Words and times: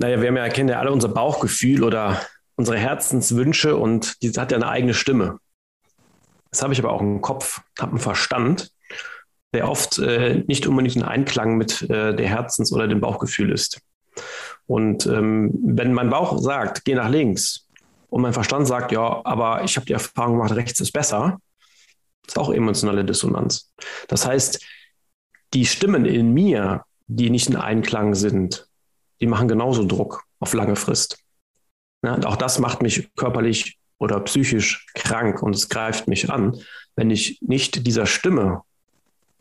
Naja, 0.00 0.18
wir 0.22 0.28
haben 0.28 0.36
ja, 0.38 0.48
kennen 0.48 0.70
ja 0.70 0.80
alle 0.80 0.92
unser 0.92 1.08
Bauchgefühl 1.08 1.84
oder 1.84 2.22
unsere 2.56 2.78
Herzenswünsche 2.78 3.76
und 3.76 4.22
die 4.22 4.30
hat 4.30 4.50
ja 4.50 4.56
eine 4.56 4.68
eigene 4.68 4.94
Stimme. 4.94 5.38
Das 6.50 6.62
habe 6.62 6.72
ich 6.72 6.78
aber 6.78 6.90
auch 6.90 7.02
im 7.02 7.20
Kopf, 7.20 7.60
habe 7.78 7.92
einen 7.92 8.00
Verstand, 8.00 8.72
der 9.52 9.68
oft 9.68 9.98
äh, 9.98 10.42
nicht 10.46 10.66
unbedingt 10.66 10.96
in 10.96 11.02
Einklang 11.02 11.58
mit 11.58 11.82
äh, 11.82 12.16
der 12.16 12.26
Herzens- 12.26 12.72
oder 12.72 12.88
dem 12.88 13.02
Bauchgefühl 13.02 13.52
ist. 13.52 13.82
Und 14.66 15.04
ähm, 15.04 15.52
wenn 15.62 15.92
mein 15.92 16.08
Bauch 16.08 16.38
sagt, 16.38 16.86
geh 16.86 16.94
nach 16.94 17.10
links, 17.10 17.66
und 18.08 18.22
mein 18.22 18.32
Verstand 18.32 18.66
sagt, 18.66 18.92
ja, 18.92 19.20
aber 19.24 19.64
ich 19.64 19.76
habe 19.76 19.84
die 19.84 19.92
Erfahrung 19.92 20.38
gemacht, 20.38 20.56
rechts 20.56 20.80
ist 20.80 20.92
besser, 20.92 21.38
ist 22.26 22.38
auch 22.38 22.50
emotionale 22.50 23.04
Dissonanz. 23.04 23.70
Das 24.08 24.26
heißt, 24.26 24.64
die 25.52 25.66
Stimmen 25.66 26.06
in 26.06 26.32
mir, 26.32 26.84
die 27.06 27.28
nicht 27.28 27.50
in 27.50 27.56
Einklang 27.56 28.14
sind, 28.14 28.66
die 29.20 29.26
machen 29.26 29.48
genauso 29.48 29.86
Druck 29.86 30.24
auf 30.38 30.54
lange 30.54 30.76
Frist. 30.76 31.18
Ja, 32.04 32.14
und 32.14 32.26
auch 32.26 32.36
das 32.36 32.58
macht 32.58 32.82
mich 32.82 33.10
körperlich 33.14 33.78
oder 33.98 34.20
psychisch 34.20 34.86
krank 34.94 35.42
und 35.42 35.54
es 35.54 35.68
greift 35.68 36.08
mich 36.08 36.30
an, 36.30 36.56
wenn 36.96 37.10
ich 37.10 37.38
nicht 37.42 37.86
dieser 37.86 38.06
Stimme, 38.06 38.62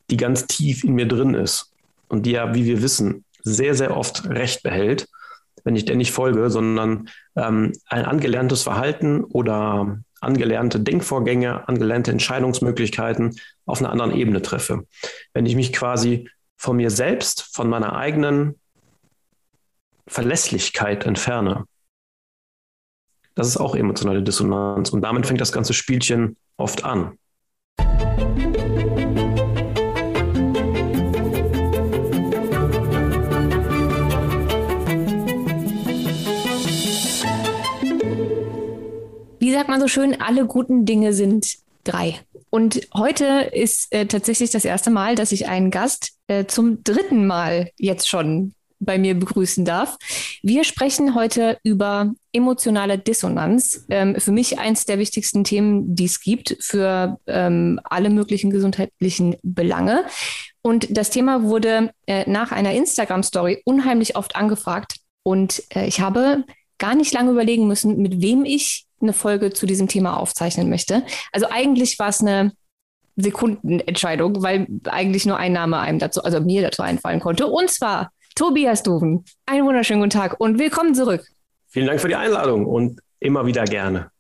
die 0.10 0.18
ganz 0.18 0.48
tief 0.48 0.84
in 0.84 0.94
mir 0.94 1.08
drin 1.08 1.34
ist 1.34 1.72
und 2.10 2.26
die 2.26 2.32
ja, 2.32 2.54
wie 2.54 2.66
wir 2.66 2.82
wissen, 2.82 3.24
sehr, 3.42 3.76
sehr 3.76 3.96
oft 3.96 4.28
Recht 4.30 4.64
behält, 4.64 5.08
wenn 5.64 5.76
ich 5.76 5.86
der 5.86 5.96
nicht 5.96 6.12
folge, 6.12 6.50
sondern 6.50 7.10
ähm, 7.36 7.74
ein 7.86 8.06
angelerntes 8.06 8.64
Verhalten 8.64 9.24
oder 9.24 10.00
angelernte 10.22 10.80
Denkvorgänge, 10.80 11.68
angelernte 11.68 12.12
Entscheidungsmöglichkeiten 12.12 13.40
auf 13.66 13.80
einer 13.80 13.92
anderen 13.92 14.12
Ebene 14.12 14.42
treffe. 14.42 14.86
Wenn 15.34 15.46
ich 15.46 15.56
mich 15.56 15.72
quasi 15.72 16.30
von 16.58 16.76
mir 16.76 16.90
selbst, 16.90 17.50
von 17.54 17.70
meiner 17.70 17.96
eigenen 17.96 18.59
Verlässlichkeit 20.10 21.06
entferne, 21.06 21.66
das 23.36 23.48
ist 23.48 23.58
auch 23.58 23.76
emotionale 23.76 24.24
Dissonanz. 24.24 24.90
Und 24.90 25.02
damit 25.02 25.28
fängt 25.28 25.40
das 25.40 25.52
ganze 25.52 25.74
Spielchen 25.74 26.36
oft 26.58 26.84
an. 26.84 27.18
Wie 39.40 39.54
sagt 39.54 39.70
man 39.70 39.80
so 39.80 39.88
schön, 39.88 40.20
alle 40.20 40.46
guten 40.48 40.86
Dinge 40.86 41.14
sind 41.14 41.60
drei. 41.84 42.20
Und 42.50 42.82
heute 42.96 43.50
ist 43.54 43.94
äh, 43.94 44.08
tatsächlich 44.08 44.50
das 44.50 44.66
erste 44.66 44.90
Mal, 44.90 45.16
dass 45.16 45.32
ich 45.32 45.48
einen 45.48 45.70
Gast 45.72 46.14
äh, 46.28 46.46
zum 46.46 46.84
dritten 46.84 47.28
Mal 47.28 47.70
jetzt 47.78 48.10
schon 48.10 48.54
bei 48.80 48.98
mir 48.98 49.14
begrüßen 49.18 49.66
darf. 49.66 49.98
Wir 50.42 50.64
sprechen 50.64 51.16
heute 51.16 51.58
über 51.64 52.14
emotionale 52.32 52.98
Dissonanz. 52.98 53.86
Ähm, 53.90 54.16
für 54.20 54.32
mich 54.32 54.60
eins 54.60 54.86
der 54.86 55.00
wichtigsten 55.00 55.44
Themen, 55.44 55.96
die 55.96 56.06
es 56.06 56.22
gibt 56.22 56.58
für 56.60 57.20
ähm, 57.28 57.80
alle 57.84 58.10
möglichen 58.10 58.50
gesundheitlichen 58.50 59.36
Belange. 59.44 60.06
Und 60.62 60.98
das 60.98 61.10
Thema 61.10 61.44
wurde 61.44 61.92
äh, 62.08 62.30
nach 62.30 62.52
einer 62.52 62.74
Instagram-Story 62.74 63.62
unheimlich 63.66 64.16
oft 64.16 64.36
angefragt. 64.36 64.98
Und 65.24 65.64
äh, 65.76 65.88
ich 65.88 66.00
habe 66.00 66.44
gar 66.78 66.96
nicht 66.96 67.14
lange 67.14 67.32
überlegen 67.32 67.68
müssen, 67.68 67.98
mit 67.98 68.22
wem 68.22 68.46
ich 68.46 68.86
eine 69.02 69.14
Folge 69.14 69.52
zu 69.52 69.66
diesem 69.66 69.88
Thema 69.88 70.18
aufzeichnen 70.18 70.70
möchte. 70.70 71.04
Also 71.32 71.48
eigentlich 71.50 72.00
war 72.00 72.10
es 72.10 72.22
eine 72.22 72.52
Sekundenentscheidung, 73.16 74.42
weil 74.42 74.68
eigentlich 74.86 75.26
nur 75.26 75.38
ein 75.38 75.54
Name 75.54 75.80
einem 75.80 76.00
dazu, 76.00 76.24
also 76.24 76.40
mir 76.40 76.62
dazu 76.62 76.82
einfallen 76.82 77.20
konnte. 77.20 77.48
Und 77.48 77.70
zwar 77.70 78.12
Tobias 78.40 78.84
Duven. 78.84 79.26
Einen 79.46 79.66
wunderschönen 79.66 80.00
guten 80.00 80.12
Tag 80.12 80.40
und 80.40 80.60
willkommen 80.60 80.96
zurück. 80.96 81.28
Vielen 81.68 81.88
Dank 81.88 82.00
für 82.00 82.08
die 82.08 82.16
Einladung 82.16 82.66
und 82.66 83.02
immer 83.20 83.46
wieder 83.46 83.66
gerne. 83.66 84.12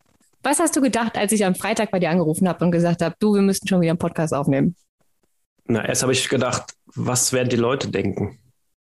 Was 0.44 0.60
hast 0.60 0.76
du 0.76 0.82
gedacht, 0.82 1.18
als 1.18 1.32
ich 1.32 1.46
am 1.46 1.56
Freitag 1.56 1.90
bei 1.90 2.00
dir 2.00 2.10
angerufen 2.10 2.50
habe 2.50 2.66
und 2.66 2.72
gesagt 2.72 3.02
habe, 3.02 3.16
du, 3.20 3.36
wir 3.36 3.42
müssten 3.42 3.70
schon 3.70 3.80
wieder 3.80 3.92
einen 3.92 3.98
Podcast 3.98 4.34
aufnehmen? 4.34 4.76
Na, 5.68 5.88
erst 5.88 6.02
habe 6.02 6.12
ich 6.12 6.28
gedacht, 6.28 6.74
was 6.88 7.32
werden 7.32 7.48
die 7.48 7.56
Leute 7.56 7.92
denken? 7.92 8.40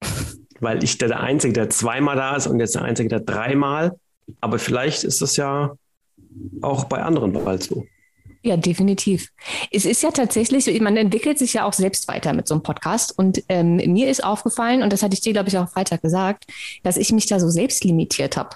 Weil 0.60 0.84
ich 0.84 0.98
der 0.98 1.18
Einzige, 1.18 1.54
der 1.54 1.70
zweimal 1.70 2.16
da 2.16 2.36
ist 2.36 2.46
und 2.46 2.60
jetzt 2.60 2.74
der 2.74 2.82
Einzige, 2.82 3.08
der 3.08 3.20
dreimal. 3.20 3.98
Aber 4.42 4.58
vielleicht 4.58 5.02
ist 5.02 5.22
das 5.22 5.38
ja 5.38 5.72
auch 6.60 6.84
bei 6.84 7.00
anderen 7.02 7.32
bald 7.32 7.62
so. 7.62 7.86
Ja, 8.44 8.56
definitiv. 8.56 9.28
Es 9.70 9.84
ist 9.84 10.02
ja 10.02 10.10
tatsächlich, 10.10 10.80
man 10.80 10.96
entwickelt 10.96 11.38
sich 11.38 11.54
ja 11.54 11.64
auch 11.64 11.72
selbst 11.72 12.08
weiter 12.08 12.32
mit 12.32 12.48
so 12.48 12.54
einem 12.54 12.62
Podcast. 12.62 13.16
Und 13.16 13.42
ähm, 13.48 13.76
mir 13.76 14.10
ist 14.10 14.24
aufgefallen, 14.24 14.82
und 14.82 14.92
das 14.92 15.02
hatte 15.02 15.14
ich 15.14 15.20
dir, 15.20 15.32
glaube 15.32 15.48
ich, 15.48 15.56
auch 15.56 15.68
Freitag 15.68 16.02
gesagt, 16.02 16.46
dass 16.82 16.96
ich 16.96 17.12
mich 17.12 17.26
da 17.26 17.38
so 17.38 17.48
selbst 17.48 17.84
limitiert 17.84 18.36
habe. 18.36 18.50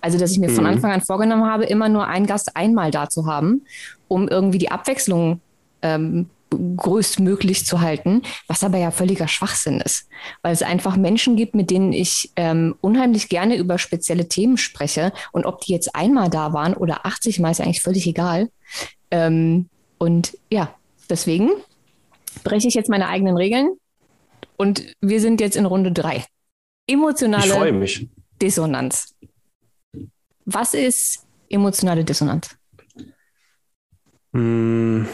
Also, 0.00 0.18
dass 0.18 0.30
ich 0.30 0.38
mir 0.38 0.48
mhm. 0.48 0.54
von 0.54 0.66
Anfang 0.66 0.92
an 0.92 1.02
vorgenommen 1.02 1.44
habe, 1.44 1.64
immer 1.64 1.88
nur 1.90 2.06
einen 2.06 2.26
Gast 2.26 2.56
einmal 2.56 2.90
da 2.90 3.10
zu 3.10 3.26
haben, 3.26 3.66
um 4.06 4.28
irgendwie 4.28 4.58
die 4.58 4.70
Abwechslung 4.70 5.40
ähm, 5.82 6.30
größtmöglich 6.50 7.66
zu 7.66 7.80
halten, 7.80 8.22
was 8.46 8.64
aber 8.64 8.78
ja 8.78 8.90
völliger 8.90 9.28
Schwachsinn 9.28 9.80
ist, 9.80 10.08
weil 10.42 10.52
es 10.52 10.62
einfach 10.62 10.96
Menschen 10.96 11.36
gibt, 11.36 11.54
mit 11.54 11.70
denen 11.70 11.92
ich 11.92 12.32
ähm, 12.36 12.74
unheimlich 12.80 13.28
gerne 13.28 13.56
über 13.56 13.78
spezielle 13.78 14.28
Themen 14.28 14.56
spreche 14.56 15.12
und 15.32 15.44
ob 15.44 15.60
die 15.60 15.72
jetzt 15.72 15.94
einmal 15.94 16.30
da 16.30 16.52
waren 16.52 16.74
oder 16.74 17.04
80 17.04 17.38
Mal 17.40 17.50
ist 17.50 17.60
eigentlich 17.60 17.82
völlig 17.82 18.06
egal. 18.06 18.48
Ähm, 19.10 19.68
und 19.98 20.36
ja, 20.50 20.74
deswegen 21.08 21.50
breche 22.44 22.68
ich 22.68 22.74
jetzt 22.74 22.88
meine 22.90 23.08
eigenen 23.08 23.36
Regeln 23.36 23.76
und 24.56 24.86
wir 25.00 25.20
sind 25.20 25.40
jetzt 25.40 25.56
in 25.56 25.66
Runde 25.66 25.92
drei. 25.92 26.24
Emotionale 26.86 27.88
Dissonanz. 28.40 29.14
Was 30.44 30.74
ist 30.74 31.26
emotionale 31.50 32.04
Dissonanz? 32.04 32.56
Hm, 34.32 35.06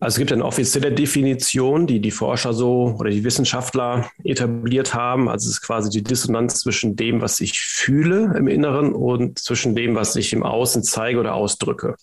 also 0.00 0.14
es 0.14 0.18
gibt 0.18 0.32
eine 0.32 0.44
offizielle 0.44 0.92
Definition, 0.92 1.88
die 1.88 2.00
die 2.00 2.12
Forscher 2.12 2.52
so 2.52 2.94
oder 2.98 3.10
die 3.10 3.24
Wissenschaftler 3.24 4.08
etabliert 4.22 4.94
haben. 4.94 5.28
Also 5.28 5.46
es 5.46 5.54
ist 5.54 5.62
quasi 5.62 5.90
die 5.90 6.04
Dissonanz 6.04 6.60
zwischen 6.60 6.94
dem, 6.94 7.20
was 7.20 7.40
ich 7.40 7.58
fühle 7.60 8.32
im 8.36 8.46
Inneren 8.46 8.92
und 8.92 9.40
zwischen 9.40 9.74
dem, 9.74 9.96
was 9.96 10.14
ich 10.14 10.32
im 10.32 10.44
Außen 10.44 10.84
zeige 10.84 11.18
oder 11.18 11.34
ausdrücke. 11.34 11.96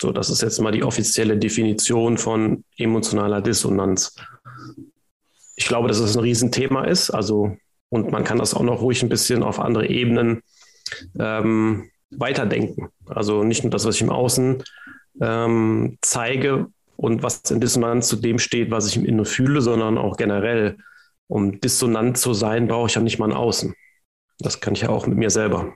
So, 0.00 0.12
das 0.12 0.30
ist 0.30 0.40
jetzt 0.40 0.60
mal 0.60 0.72
die 0.72 0.82
offizielle 0.82 1.36
Definition 1.36 2.16
von 2.16 2.64
emotionaler 2.78 3.42
Dissonanz. 3.42 4.14
Ich 5.56 5.66
glaube, 5.66 5.88
dass 5.88 5.98
es 5.98 6.16
ein 6.16 6.22
Riesenthema 6.22 6.84
ist. 6.84 7.10
Also, 7.10 7.56
und 7.90 8.10
man 8.10 8.24
kann 8.24 8.38
das 8.38 8.54
auch 8.54 8.62
noch 8.62 8.80
ruhig 8.80 9.02
ein 9.02 9.10
bisschen 9.10 9.42
auf 9.42 9.60
andere 9.60 9.88
Ebenen 9.88 10.42
ähm, 11.18 11.90
weiterdenken. 12.10 12.88
Also 13.06 13.44
nicht 13.44 13.62
nur 13.62 13.70
das, 13.70 13.84
was 13.84 13.96
ich 13.96 14.02
im 14.02 14.10
Außen 14.10 14.62
ähm, 15.20 15.98
zeige 16.00 16.68
und 16.96 17.22
was 17.22 17.42
in 17.50 17.60
Dissonanz 17.60 18.08
zu 18.08 18.16
dem 18.16 18.38
steht, 18.38 18.70
was 18.70 18.88
ich 18.88 18.96
im 18.96 19.04
Inneren 19.04 19.26
fühle, 19.26 19.60
sondern 19.60 19.98
auch 19.98 20.16
generell. 20.16 20.78
Um 21.26 21.60
dissonant 21.60 22.18
zu 22.18 22.32
sein, 22.32 22.66
brauche 22.66 22.88
ich 22.88 22.94
ja 22.94 23.02
nicht 23.02 23.18
mal 23.18 23.30
ein 23.30 23.36
Außen. 23.36 23.74
Das 24.38 24.60
kann 24.60 24.74
ich 24.74 24.80
ja 24.80 24.88
auch 24.88 25.06
mit 25.06 25.18
mir 25.18 25.30
selber. 25.30 25.74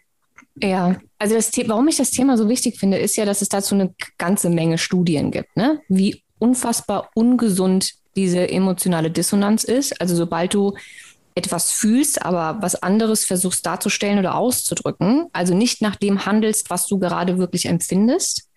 Ja, 0.63 0.97
also 1.19 1.35
das 1.35 1.51
warum 1.67 1.89
ich 1.89 1.97
das 1.97 2.11
Thema 2.11 2.37
so 2.37 2.49
wichtig 2.49 2.79
finde, 2.79 2.99
ist 2.99 3.17
ja, 3.17 3.25
dass 3.25 3.43
es 3.43 3.49
dazu 3.49 3.75
eine 3.75 3.95
ganze 4.19 4.51
Menge 4.51 4.79
Studien 4.79 5.31
gibt, 5.31 5.57
ne? 5.57 5.81
wie 5.89 6.23
unfassbar 6.39 7.11
ungesund 7.15 7.95
diese 8.17 8.49
emotionale 8.49 9.11
Dissonanz 9.11 9.65
ist. 9.65 10.01
Also 10.01 10.15
sobald 10.15 10.55
du 10.55 10.75
etwas 11.35 11.73
fühlst, 11.73 12.25
aber 12.25 12.63
was 12.63 12.77
anderes 12.77 13.25
versuchst 13.25 13.67
darzustellen 13.67 14.21
oder 14.21 14.37
auszudrücken, 14.37 15.27
also 15.33 15.55
nicht 15.55 15.83
nach 15.83 15.97
dem 15.97 16.27
handelst, 16.27 16.71
was 16.71 16.87
du 16.87 16.99
gerade 16.99 17.39
wirklich 17.39 17.67
empfindest, 17.67 18.49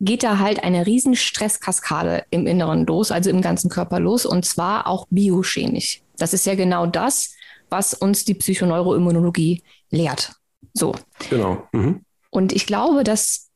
geht 0.00 0.22
da 0.22 0.38
halt 0.38 0.62
eine 0.62 0.86
riesen 0.86 1.16
Stresskaskade 1.16 2.24
im 2.30 2.46
Inneren 2.46 2.84
los, 2.84 3.10
also 3.10 3.30
im 3.30 3.40
ganzen 3.40 3.70
Körper 3.70 4.00
los, 4.00 4.26
und 4.26 4.44
zwar 4.44 4.86
auch 4.86 5.06
biochemisch. 5.08 6.02
Das 6.18 6.34
ist 6.34 6.44
ja 6.44 6.54
genau 6.54 6.84
das, 6.84 7.32
was 7.70 7.94
uns 7.94 8.24
die 8.24 8.34
Psychoneuroimmunologie 8.34 9.62
lehrt. 9.90 10.32
So. 10.74 10.94
Genau. 11.30 11.66
Mhm. 11.72 12.02
Und 12.30 12.52
ich 12.52 12.66
glaube, 12.66 13.04
dass, 13.04 13.50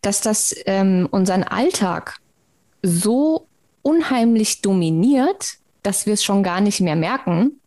dass 0.00 0.20
das 0.20 0.54
ähm, 0.66 1.06
unseren 1.10 1.44
Alltag 1.44 2.18
so 2.82 3.46
unheimlich 3.82 4.62
dominiert, 4.62 5.58
dass 5.82 6.06
wir 6.06 6.14
es 6.14 6.24
schon 6.24 6.42
gar 6.42 6.60
nicht 6.60 6.80
mehr 6.80 6.96
merken, 6.96 7.60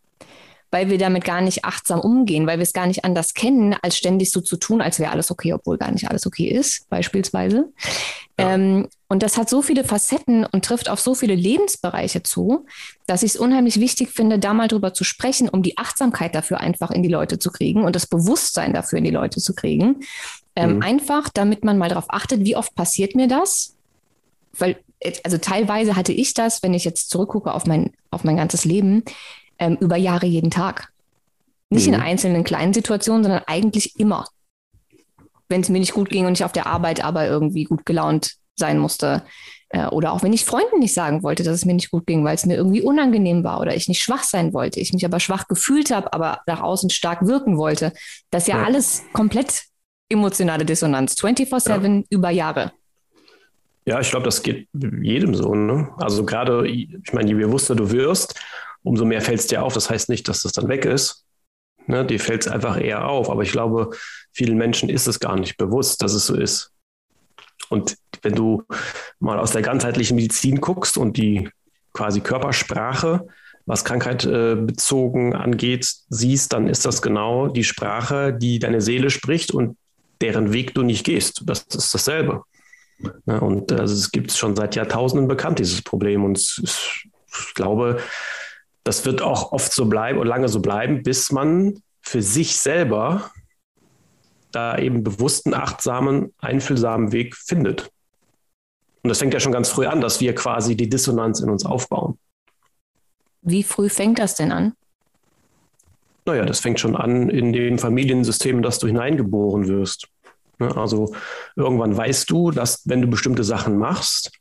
weil 0.75 0.89
wir 0.89 0.97
damit 0.97 1.23
gar 1.23 1.39
nicht 1.39 1.63
achtsam 1.63 2.01
umgehen, 2.01 2.47
weil 2.47 2.57
wir 2.57 2.63
es 2.63 2.73
gar 2.73 2.85
nicht 2.85 3.05
anders 3.05 3.33
kennen, 3.33 3.77
als 3.81 3.95
ständig 3.95 4.29
so 4.29 4.41
zu 4.41 4.57
tun, 4.57 4.81
als 4.81 4.99
wäre 4.99 5.11
alles 5.11 5.31
okay, 5.31 5.53
obwohl 5.53 5.77
gar 5.77 5.89
nicht 5.89 6.09
alles 6.09 6.27
okay 6.27 6.49
ist, 6.49 6.89
beispielsweise. 6.89 7.71
Ja. 8.37 8.55
Ähm, 8.55 8.89
und 9.07 9.23
das 9.23 9.37
hat 9.37 9.49
so 9.49 9.61
viele 9.61 9.85
Facetten 9.85 10.45
und 10.45 10.65
trifft 10.65 10.89
auf 10.89 10.99
so 10.99 11.15
viele 11.15 11.33
Lebensbereiche 11.33 12.23
zu, 12.23 12.65
dass 13.07 13.23
ich 13.23 13.35
es 13.35 13.37
unheimlich 13.37 13.79
wichtig 13.79 14.09
finde, 14.09 14.37
da 14.37 14.53
mal 14.53 14.67
drüber 14.67 14.93
zu 14.93 15.05
sprechen, 15.05 15.47
um 15.47 15.63
die 15.63 15.77
Achtsamkeit 15.77 16.35
dafür 16.35 16.59
einfach 16.59 16.91
in 16.91 17.03
die 17.03 17.09
Leute 17.09 17.39
zu 17.39 17.51
kriegen 17.51 17.85
und 17.85 17.95
das 17.95 18.05
Bewusstsein 18.05 18.73
dafür 18.73 18.97
in 18.97 19.05
die 19.05 19.11
Leute 19.11 19.39
zu 19.39 19.55
kriegen. 19.55 20.01
Ähm, 20.57 20.75
mhm. 20.75 20.81
Einfach, 20.81 21.29
damit 21.29 21.63
man 21.63 21.77
mal 21.77 21.87
darauf 21.87 22.09
achtet, 22.09 22.41
wie 22.41 22.57
oft 22.57 22.75
passiert 22.75 23.15
mir 23.15 23.29
das? 23.29 23.77
Weil, 24.51 24.75
also 25.23 25.37
teilweise 25.37 25.95
hatte 25.95 26.11
ich 26.11 26.33
das, 26.33 26.63
wenn 26.63 26.73
ich 26.73 26.83
jetzt 26.83 27.09
zurückgucke 27.11 27.53
auf 27.53 27.65
mein, 27.65 27.93
auf 28.11 28.25
mein 28.25 28.35
ganzes 28.35 28.65
Leben, 28.65 29.05
ähm, 29.59 29.77
über 29.79 29.95
Jahre 29.95 30.25
jeden 30.25 30.51
Tag. 30.51 30.89
Nicht 31.69 31.87
mhm. 31.87 31.95
in 31.95 31.99
einzelnen 32.01 32.43
kleinen 32.43 32.73
Situationen, 32.73 33.23
sondern 33.23 33.43
eigentlich 33.47 33.99
immer. 33.99 34.25
Wenn 35.49 35.61
es 35.61 35.69
mir 35.69 35.79
nicht 35.79 35.93
gut 35.93 36.09
ging 36.09 36.25
und 36.25 36.33
ich 36.33 36.43
auf 36.43 36.51
der 36.51 36.67
Arbeit 36.67 37.03
aber 37.03 37.27
irgendwie 37.27 37.65
gut 37.65 37.85
gelaunt 37.85 38.35
sein 38.55 38.79
musste. 38.79 39.23
Äh, 39.69 39.87
oder 39.87 40.13
auch 40.13 40.23
wenn 40.23 40.33
ich 40.33 40.45
Freunden 40.45 40.79
nicht 40.79 40.93
sagen 40.93 41.23
wollte, 41.23 41.43
dass 41.43 41.55
es 41.55 41.65
mir 41.65 41.73
nicht 41.73 41.91
gut 41.91 42.07
ging, 42.07 42.23
weil 42.23 42.35
es 42.35 42.45
mir 42.45 42.55
irgendwie 42.55 42.81
unangenehm 42.81 43.43
war 43.43 43.59
oder 43.59 43.75
ich 43.75 43.87
nicht 43.87 44.01
schwach 44.01 44.23
sein 44.23 44.53
wollte, 44.53 44.79
ich 44.79 44.93
mich 44.93 45.05
aber 45.05 45.19
schwach 45.19 45.47
gefühlt 45.47 45.91
habe, 45.91 46.13
aber 46.13 46.39
nach 46.47 46.61
außen 46.61 46.89
stark 46.89 47.27
wirken 47.27 47.57
wollte. 47.57 47.93
Das 48.31 48.43
ist 48.43 48.47
ja, 48.47 48.59
ja. 48.59 48.63
alles 48.63 49.03
komplett 49.13 49.63
emotionale 50.09 50.65
Dissonanz, 50.65 51.15
24-7 51.15 51.97
ja. 51.97 52.03
über 52.09 52.29
Jahre. 52.29 52.71
Ja, 53.87 53.99
ich 53.99 54.09
glaube, 54.09 54.25
das 54.25 54.41
geht 54.41 54.67
jedem 54.73 55.35
so. 55.35 55.53
Ne? 55.53 55.89
Also 55.97 56.25
gerade, 56.25 56.67
ich 56.67 57.13
meine, 57.13 57.27
je 57.27 57.35
bewusster 57.35 57.75
du 57.75 57.91
wirst, 57.91 58.39
umso 58.85 59.05
mehr 59.05 59.21
fällt 59.21 59.39
es 59.39 59.47
dir 59.47 59.63
auf. 59.63 59.73
Das 59.73 59.89
heißt 59.89 60.09
nicht, 60.09 60.27
dass 60.27 60.41
das 60.41 60.53
dann 60.53 60.67
weg 60.67 60.85
ist. 60.85 61.25
Ne? 61.87 62.05
Dir 62.05 62.19
fällt 62.19 62.45
es 62.45 62.51
einfach 62.51 62.79
eher 62.79 63.07
auf. 63.07 63.29
Aber 63.29 63.41
ich 63.41 63.51
glaube, 63.51 63.91
vielen 64.31 64.57
Menschen 64.57 64.89
ist 64.89 65.07
es 65.07 65.19
gar 65.19 65.37
nicht 65.37 65.57
bewusst, 65.57 66.01
dass 66.01 66.13
es 66.13 66.27
so 66.27 66.35
ist. 66.35 66.71
Und 67.69 67.97
wenn 68.21 68.35
du 68.35 68.63
mal 69.19 69.39
aus 69.39 69.51
der 69.51 69.61
ganzheitlichen 69.61 70.15
Medizin 70.15 70.61
guckst 70.61 70.97
und 70.97 71.17
die 71.17 71.49
quasi 71.93 72.21
Körpersprache, 72.21 73.27
was 73.65 73.83
Krankheit 73.83 74.25
äh, 74.25 74.55
bezogen 74.55 75.33
angeht, 75.33 75.91
siehst, 76.09 76.53
dann 76.53 76.67
ist 76.67 76.85
das 76.85 77.01
genau 77.01 77.47
die 77.47 77.63
Sprache, 77.63 78.33
die 78.33 78.59
deine 78.59 78.81
Seele 78.81 79.09
spricht 79.09 79.51
und 79.51 79.77
deren 80.21 80.53
Weg 80.53 80.75
du 80.75 80.83
nicht 80.83 81.03
gehst. 81.03 81.41
Das 81.45 81.63
ist 81.63 81.93
dasselbe. 81.93 82.43
Ja, 83.25 83.39
und 83.39 83.71
also 83.71 83.93
es 83.93 84.11
gibt 84.11 84.31
es 84.31 84.37
schon 84.37 84.55
seit 84.55 84.75
Jahrtausenden 84.75 85.27
bekannt, 85.27 85.59
dieses 85.59 85.81
Problem. 85.81 86.23
Und 86.23 86.37
ich 86.37 87.53
glaube, 87.55 87.97
das 88.85 89.03
wird 89.03 89.21
auch 89.21 89.51
oft 89.51 89.73
so 89.73 89.87
bleiben 89.87 90.19
und 90.19 90.27
lange 90.27 90.47
so 90.47 90.61
bleiben, 90.61 91.03
bis 91.03 91.31
man 91.31 91.81
für 92.01 92.21
sich 92.21 92.57
selber 92.57 93.31
da 94.51 94.77
eben 94.77 95.03
bewussten, 95.03 95.53
achtsamen, 95.53 96.33
einfühlsamen 96.37 97.11
Weg 97.11 97.35
findet. 97.35 97.89
Und 99.03 99.09
das 99.09 99.19
fängt 99.19 99.33
ja 99.33 99.39
schon 99.39 99.51
ganz 99.51 99.69
früh 99.69 99.87
an, 99.87 100.01
dass 100.01 100.21
wir 100.21 100.33
quasi 100.35 100.77
die 100.77 100.87
Dissonanz 100.87 101.39
in 101.39 101.49
uns 101.49 101.65
aufbauen. 101.65 102.17
Wie 103.41 103.63
früh 103.63 103.89
fängt 103.89 104.19
das 104.19 104.35
denn 104.35 104.51
an? 104.51 104.73
Naja, 106.25 106.45
das 106.45 106.59
fängt 106.59 106.79
schon 106.79 106.95
an 106.95 107.29
in 107.29 107.53
dem 107.53 107.79
Familiensystem, 107.79 108.57
in 108.57 108.63
das 108.63 108.79
du 108.79 108.87
hineingeboren 108.87 109.67
wirst. 109.67 110.07
Ne, 110.59 110.75
also 110.77 111.13
irgendwann 111.55 111.97
weißt 111.97 112.29
du, 112.29 112.51
dass 112.51 112.83
wenn 112.85 113.01
du 113.01 113.07
bestimmte 113.07 113.43
Sachen 113.43 113.77
machst, 113.77 114.31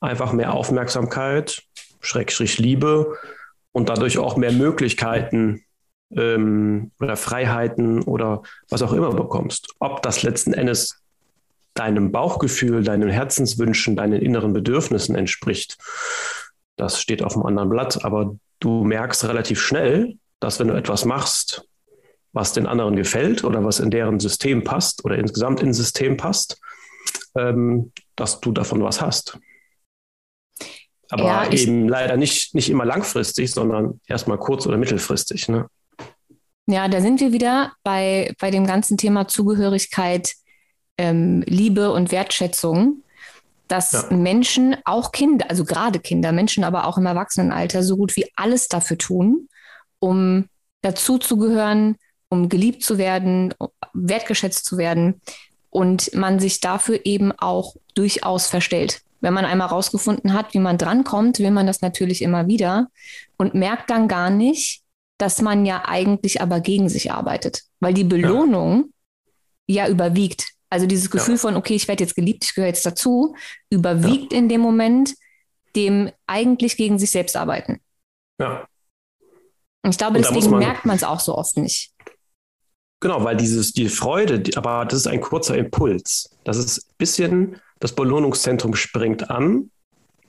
einfach 0.00 0.32
mehr 0.32 0.52
Aufmerksamkeit, 0.52 1.62
Schrägstrich 2.00 2.58
Liebe 2.58 3.16
und 3.76 3.90
dadurch 3.90 4.16
auch 4.16 4.38
mehr 4.38 4.52
Möglichkeiten 4.52 5.62
ähm, 6.10 6.92
oder 6.98 7.14
Freiheiten 7.14 8.02
oder 8.04 8.42
was 8.70 8.80
auch 8.80 8.94
immer 8.94 9.10
bekommst. 9.10 9.68
Ob 9.80 10.00
das 10.00 10.22
letzten 10.22 10.54
Endes 10.54 11.02
deinem 11.74 12.10
Bauchgefühl, 12.10 12.82
deinen 12.82 13.10
Herzenswünschen, 13.10 13.94
deinen 13.94 14.22
inneren 14.22 14.54
Bedürfnissen 14.54 15.14
entspricht, 15.14 15.76
das 16.76 17.02
steht 17.02 17.22
auf 17.22 17.34
einem 17.34 17.44
anderen 17.44 17.68
Blatt. 17.68 18.02
Aber 18.02 18.36
du 18.60 18.82
merkst 18.82 19.26
relativ 19.26 19.60
schnell, 19.60 20.16
dass 20.40 20.58
wenn 20.58 20.68
du 20.68 20.74
etwas 20.74 21.04
machst, 21.04 21.68
was 22.32 22.54
den 22.54 22.66
anderen 22.66 22.96
gefällt 22.96 23.44
oder 23.44 23.62
was 23.62 23.78
in 23.78 23.90
deren 23.90 24.20
System 24.20 24.64
passt 24.64 25.04
oder 25.04 25.18
insgesamt 25.18 25.60
ins 25.60 25.76
System 25.76 26.16
passt, 26.16 26.58
ähm, 27.36 27.92
dass 28.14 28.40
du 28.40 28.52
davon 28.52 28.82
was 28.82 29.02
hast. 29.02 29.38
Aber 31.10 31.24
ja, 31.24 31.50
eben 31.50 31.88
leider 31.88 32.16
nicht, 32.16 32.54
nicht 32.54 32.68
immer 32.68 32.84
langfristig, 32.84 33.50
sondern 33.50 34.00
erstmal 34.06 34.38
kurz- 34.38 34.66
oder 34.66 34.76
mittelfristig. 34.76 35.48
Ne? 35.48 35.66
Ja, 36.66 36.88
da 36.88 37.00
sind 37.00 37.20
wir 37.20 37.32
wieder 37.32 37.72
bei, 37.84 38.34
bei 38.40 38.50
dem 38.50 38.66
ganzen 38.66 38.96
Thema 38.96 39.28
Zugehörigkeit, 39.28 40.32
ähm, 40.98 41.42
Liebe 41.46 41.92
und 41.92 42.10
Wertschätzung, 42.10 43.02
dass 43.68 43.92
ja. 43.92 44.16
Menschen, 44.16 44.76
auch 44.84 45.12
Kinder, 45.12 45.46
also 45.48 45.64
gerade 45.64 46.00
Kinder, 46.00 46.32
Menschen 46.32 46.64
aber 46.64 46.86
auch 46.86 46.98
im 46.98 47.06
Erwachsenenalter, 47.06 47.82
so 47.82 47.96
gut 47.96 48.16
wie 48.16 48.26
alles 48.34 48.68
dafür 48.68 48.98
tun, 48.98 49.48
um 49.98 50.48
dazuzugehören, 50.82 51.96
um 52.28 52.48
geliebt 52.48 52.82
zu 52.82 52.98
werden, 52.98 53.54
wertgeschätzt 53.92 54.64
zu 54.64 54.78
werden 54.78 55.20
und 55.70 56.14
man 56.14 56.40
sich 56.40 56.60
dafür 56.60 57.00
eben 57.04 57.32
auch 57.32 57.76
durchaus 57.94 58.46
verstellt. 58.46 59.02
Wenn 59.20 59.34
man 59.34 59.44
einmal 59.44 59.68
rausgefunden 59.68 60.32
hat, 60.32 60.54
wie 60.54 60.58
man 60.58 60.78
drankommt, 60.78 61.38
will 61.38 61.50
man 61.50 61.66
das 61.66 61.80
natürlich 61.80 62.22
immer 62.22 62.46
wieder 62.46 62.88
und 63.36 63.54
merkt 63.54 63.90
dann 63.90 64.08
gar 64.08 64.30
nicht, 64.30 64.82
dass 65.18 65.40
man 65.40 65.64
ja 65.64 65.84
eigentlich 65.86 66.40
aber 66.42 66.60
gegen 66.60 66.88
sich 66.88 67.12
arbeitet, 67.12 67.62
weil 67.80 67.94
die 67.94 68.04
Belohnung 68.04 68.92
ja, 69.66 69.86
ja 69.86 69.90
überwiegt. 69.90 70.48
Also 70.68 70.86
dieses 70.86 71.10
Gefühl 71.10 71.34
ja. 71.34 71.40
von, 71.40 71.56
okay, 71.56 71.74
ich 71.74 71.88
werde 71.88 72.04
jetzt 72.04 72.16
geliebt, 72.16 72.44
ich 72.44 72.54
gehöre 72.54 72.68
jetzt 72.68 72.84
dazu, 72.84 73.34
überwiegt 73.70 74.32
ja. 74.32 74.38
in 74.38 74.48
dem 74.48 74.60
Moment 74.60 75.14
dem 75.74 76.10
eigentlich 76.26 76.76
gegen 76.76 76.98
sich 76.98 77.10
selbst 77.10 77.36
arbeiten. 77.36 77.80
Ja. 78.40 78.66
Und 79.82 79.90
ich 79.90 79.98
glaube, 79.98 80.16
und 80.16 80.24
deswegen 80.24 80.50
man, 80.50 80.58
merkt 80.58 80.84
man 80.84 80.96
es 80.96 81.04
auch 81.04 81.20
so 81.20 81.36
oft 81.36 81.56
nicht. 81.56 81.92
Genau, 83.00 83.22
weil 83.22 83.36
dieses, 83.36 83.72
die 83.72 83.88
Freude, 83.88 84.40
die, 84.40 84.56
aber 84.56 84.84
das 84.84 85.00
ist 85.00 85.06
ein 85.06 85.20
kurzer 85.20 85.56
Impuls. 85.56 86.30
Das 86.44 86.56
ist 86.56 86.78
ein 86.78 86.94
bisschen, 86.98 87.60
das 87.78 87.94
Belohnungszentrum 87.94 88.74
springt 88.74 89.30
an, 89.30 89.70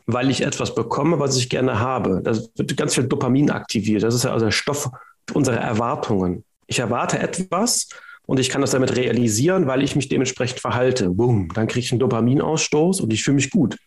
weil 0.06 0.30
ich 0.30 0.42
etwas 0.42 0.76
bekomme, 0.76 1.20
was 1.20 1.38
ich 1.38 1.50
gerne 1.50 1.80
habe. 1.80 2.22
Da 2.24 2.36
wird 2.56 2.78
ganz 2.78 2.96
viel 2.96 3.06
Dopamin 3.06 3.50
aktiviert. 3.52 4.04
Das 4.04 4.16
ist 4.16 4.24
ja 4.24 4.32
also 4.32 4.46
der 4.46 4.52
Stoff 4.52 4.90
unserer 5.34 5.58
Erwartungen. 5.58 6.44
Ich 6.68 6.80
erwarte 6.80 7.20
etwas 7.20 7.90
und 8.26 8.40
ich 8.40 8.50
kann 8.50 8.62
das 8.62 8.72
damit 8.72 8.96
realisieren, 8.96 9.68
weil 9.68 9.84
ich 9.84 9.96
mich 9.96 10.10
dementsprechend 10.10 10.60
verhalte. 10.60 11.10
Boom, 11.10 11.50
dann 11.54 11.68
kriege 11.68 11.86
ich 11.86 11.92
einen 11.92 12.00
Dopaminausstoß 12.00 13.02
und 13.02 13.12
ich 13.12 13.24
fühle 13.24 13.36
mich 13.36 13.50
gut. 13.50 13.78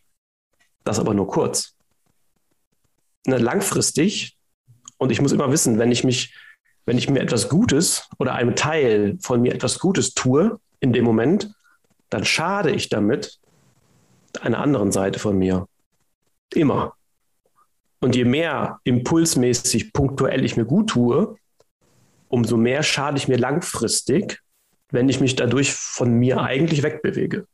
Das 0.84 0.98
aber 0.98 1.14
nur 1.14 1.26
kurz. 1.26 1.74
Ne, 3.26 3.38
langfristig, 3.38 4.38
und 4.96 5.10
ich 5.10 5.20
muss 5.20 5.32
immer 5.32 5.50
wissen, 5.50 5.78
wenn 5.78 5.92
ich 5.92 6.04
mich 6.04 6.34
wenn 6.86 6.98
ich 6.98 7.08
mir 7.08 7.20
etwas 7.20 7.48
Gutes 7.48 8.08
oder 8.18 8.34
einem 8.34 8.56
Teil 8.56 9.16
von 9.20 9.42
mir 9.42 9.54
etwas 9.54 9.78
Gutes 9.78 10.14
tue 10.14 10.58
in 10.80 10.92
dem 10.92 11.04
Moment, 11.04 11.54
dann 12.08 12.24
schade 12.24 12.70
ich 12.70 12.88
damit 12.88 13.38
einer 14.40 14.58
anderen 14.58 14.92
Seite 14.92 15.18
von 15.18 15.38
mir. 15.38 15.66
Immer. 16.54 16.94
Und 18.00 18.16
je 18.16 18.24
mehr 18.24 18.80
impulsmäßig, 18.84 19.92
punktuell 19.92 20.44
ich 20.44 20.56
mir 20.56 20.64
gut 20.64 20.90
tue, 20.90 21.36
umso 22.28 22.56
mehr 22.56 22.82
schade 22.82 23.18
ich 23.18 23.28
mir 23.28 23.36
langfristig, 23.36 24.40
wenn 24.90 25.08
ich 25.08 25.20
mich 25.20 25.36
dadurch 25.36 25.72
von 25.72 26.12
mir 26.12 26.40
eigentlich 26.40 26.82
wegbewege. 26.82 27.46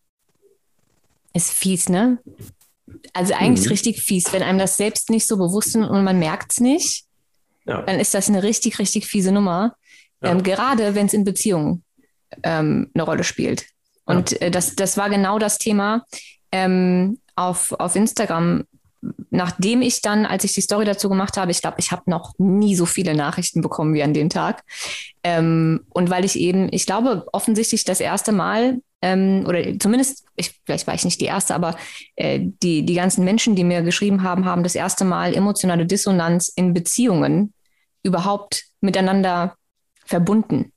Ist 1.32 1.52
fies, 1.52 1.88
ne? 1.88 2.18
Also 3.12 3.34
eigentlich 3.34 3.66
mhm. 3.66 3.72
richtig 3.72 4.02
fies, 4.02 4.32
wenn 4.32 4.42
einem 4.42 4.58
das 4.58 4.76
selbst 4.76 5.10
nicht 5.10 5.26
so 5.26 5.36
bewusst 5.36 5.68
ist 5.68 5.76
und 5.76 6.04
man 6.04 6.18
merkt 6.18 6.52
es 6.52 6.60
nicht 6.60 7.06
ja. 7.66 7.82
dann 7.82 8.00
ist 8.00 8.14
das 8.14 8.28
eine 8.28 8.42
richtig, 8.42 8.78
richtig 8.78 9.06
fiese 9.06 9.32
Nummer. 9.32 9.76
Ja. 10.22 10.30
Ähm, 10.30 10.42
gerade 10.42 10.94
wenn 10.94 11.06
es 11.06 11.14
in 11.14 11.24
Beziehungen 11.24 11.84
ähm, 12.42 12.90
eine 12.94 13.02
Rolle 13.02 13.24
spielt. 13.24 13.66
Und 14.04 14.32
ja. 14.32 14.38
äh, 14.38 14.50
das, 14.50 14.76
das 14.76 14.96
war 14.96 15.10
genau 15.10 15.38
das 15.38 15.58
Thema 15.58 16.04
ähm, 16.56 17.18
auf, 17.34 17.72
auf 17.72 17.96
Instagram. 17.96 18.64
Nachdem 19.30 19.82
ich 19.82 20.00
dann, 20.00 20.26
als 20.26 20.42
ich 20.42 20.54
die 20.54 20.62
Story 20.62 20.84
dazu 20.84 21.08
gemacht 21.08 21.36
habe, 21.36 21.50
ich 21.50 21.60
glaube, 21.60 21.76
ich 21.78 21.92
habe 21.92 22.10
noch 22.10 22.32
nie 22.38 22.74
so 22.74 22.86
viele 22.86 23.14
Nachrichten 23.14 23.60
bekommen 23.60 23.94
wie 23.94 24.02
an 24.02 24.14
dem 24.14 24.30
Tag. 24.30 24.64
Ähm, 25.22 25.84
und 25.90 26.10
weil 26.10 26.24
ich 26.24 26.38
eben, 26.38 26.68
ich 26.72 26.86
glaube, 26.86 27.26
offensichtlich 27.32 27.84
das 27.84 28.00
erste 28.00 28.32
Mal 28.32 28.80
ähm, 29.02 29.44
oder 29.46 29.78
zumindest, 29.78 30.24
ich, 30.34 30.58
vielleicht 30.64 30.86
war 30.86 30.94
ich 30.94 31.04
nicht 31.04 31.20
die 31.20 31.26
erste, 31.26 31.54
aber 31.54 31.76
äh, 32.16 32.40
die, 32.62 32.84
die 32.84 32.94
ganzen 32.94 33.24
Menschen, 33.24 33.54
die 33.54 33.64
mir 33.64 33.82
geschrieben 33.82 34.22
haben, 34.22 34.46
haben 34.46 34.62
das 34.62 34.74
erste 34.74 35.04
Mal 35.04 35.34
emotionale 35.34 35.86
Dissonanz 35.86 36.48
in 36.48 36.72
Beziehungen 36.72 37.52
überhaupt 38.02 38.64
miteinander 38.80 39.54
verbunden. 40.06 40.72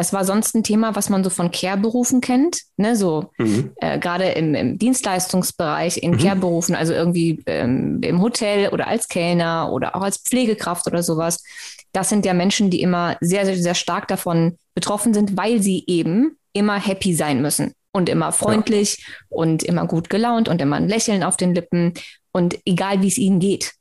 Das 0.00 0.14
war 0.14 0.24
sonst 0.24 0.54
ein 0.54 0.62
Thema, 0.62 0.96
was 0.96 1.10
man 1.10 1.22
so 1.22 1.28
von 1.28 1.50
Care-Berufen 1.50 2.22
kennt, 2.22 2.62
ne? 2.78 2.96
so 2.96 3.28
mhm. 3.36 3.72
äh, 3.82 3.98
gerade 3.98 4.30
im, 4.30 4.54
im, 4.54 4.78
Dienstleistungsbereich 4.78 5.98
in 5.98 6.12
mhm. 6.12 6.16
Care-Berufen, 6.16 6.74
also 6.74 6.94
irgendwie 6.94 7.42
ähm, 7.44 8.00
im 8.02 8.22
Hotel 8.22 8.70
oder 8.70 8.86
als 8.86 9.08
Kellner 9.08 9.70
oder 9.70 9.94
auch 9.94 10.00
als 10.00 10.16
Pflegekraft 10.16 10.86
oder 10.86 11.02
sowas. 11.02 11.44
Das 11.92 12.08
sind 12.08 12.24
ja 12.24 12.32
Menschen, 12.32 12.70
die 12.70 12.80
immer 12.80 13.18
sehr, 13.20 13.44
sehr, 13.44 13.58
sehr 13.58 13.74
stark 13.74 14.08
davon 14.08 14.56
betroffen 14.74 15.12
sind, 15.12 15.36
weil 15.36 15.60
sie 15.60 15.84
eben 15.86 16.38
immer 16.54 16.80
happy 16.80 17.14
sein 17.14 17.42
müssen 17.42 17.74
und 17.92 18.08
immer 18.08 18.32
freundlich 18.32 19.04
ja. 19.06 19.14
und 19.28 19.62
immer 19.62 19.86
gut 19.86 20.08
gelaunt 20.08 20.48
und 20.48 20.62
immer 20.62 20.76
ein 20.76 20.88
Lächeln 20.88 21.22
auf 21.22 21.36
den 21.36 21.54
Lippen 21.54 21.92
und 22.32 22.58
egal 22.64 23.02
wie 23.02 23.08
es 23.08 23.18
ihnen 23.18 23.38
geht. 23.38 23.74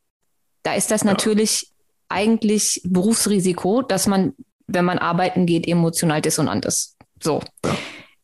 Da 0.64 0.74
ist 0.74 0.92
das 0.92 1.04
ja. 1.04 1.12
natürlich 1.12 1.72
eigentlich 2.10 2.82
Berufsrisiko, 2.84 3.84
dass 3.84 4.06
man, 4.06 4.34
wenn 4.74 4.86
man 4.86 4.98
arbeiten 4.98 5.46
geht, 5.46 5.68
emotional 5.68 6.22
dissonant 6.22 6.66
ist. 6.66 6.98
So. 7.22 7.42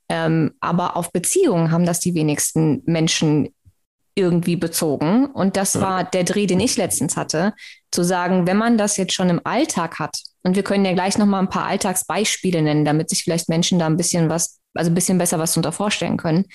Ähm, 0.09 0.53
aber 0.59 0.95
auf 0.95 1.11
Beziehungen 1.11 1.71
haben 1.71 1.85
das 1.85 1.99
die 1.99 2.13
wenigsten 2.13 2.83
Menschen 2.85 3.49
irgendwie 4.15 4.55
bezogen. 4.55 5.25
Und 5.27 5.57
das 5.57 5.79
war 5.81 6.03
der 6.05 6.23
Dreh, 6.23 6.47
den 6.47 6.61
ich 6.61 6.77
letztens 6.77 7.17
hatte, 7.17 7.53
zu 7.91 8.03
sagen, 8.03 8.47
wenn 8.47 8.57
man 8.57 8.77
das 8.77 8.97
jetzt 8.97 9.13
schon 9.13 9.29
im 9.29 9.41
Alltag 9.43 9.99
hat 9.99 10.17
Und 10.43 10.55
wir 10.55 10.63
können 10.63 10.85
ja 10.85 10.93
gleich 10.93 11.17
noch 11.17 11.25
mal 11.25 11.39
ein 11.39 11.49
paar 11.49 11.65
Alltagsbeispiele 11.65 12.61
nennen, 12.61 12.85
damit 12.85 13.09
sich 13.09 13.23
vielleicht 13.23 13.49
Menschen 13.49 13.79
da 13.79 13.87
ein 13.87 13.97
bisschen 13.97 14.29
was, 14.29 14.59
also 14.73 14.91
ein 14.91 14.95
bisschen 14.95 15.17
besser 15.17 15.39
was 15.39 15.53
darunter 15.53 15.71
vorstellen 15.71 16.17
können. 16.17 16.45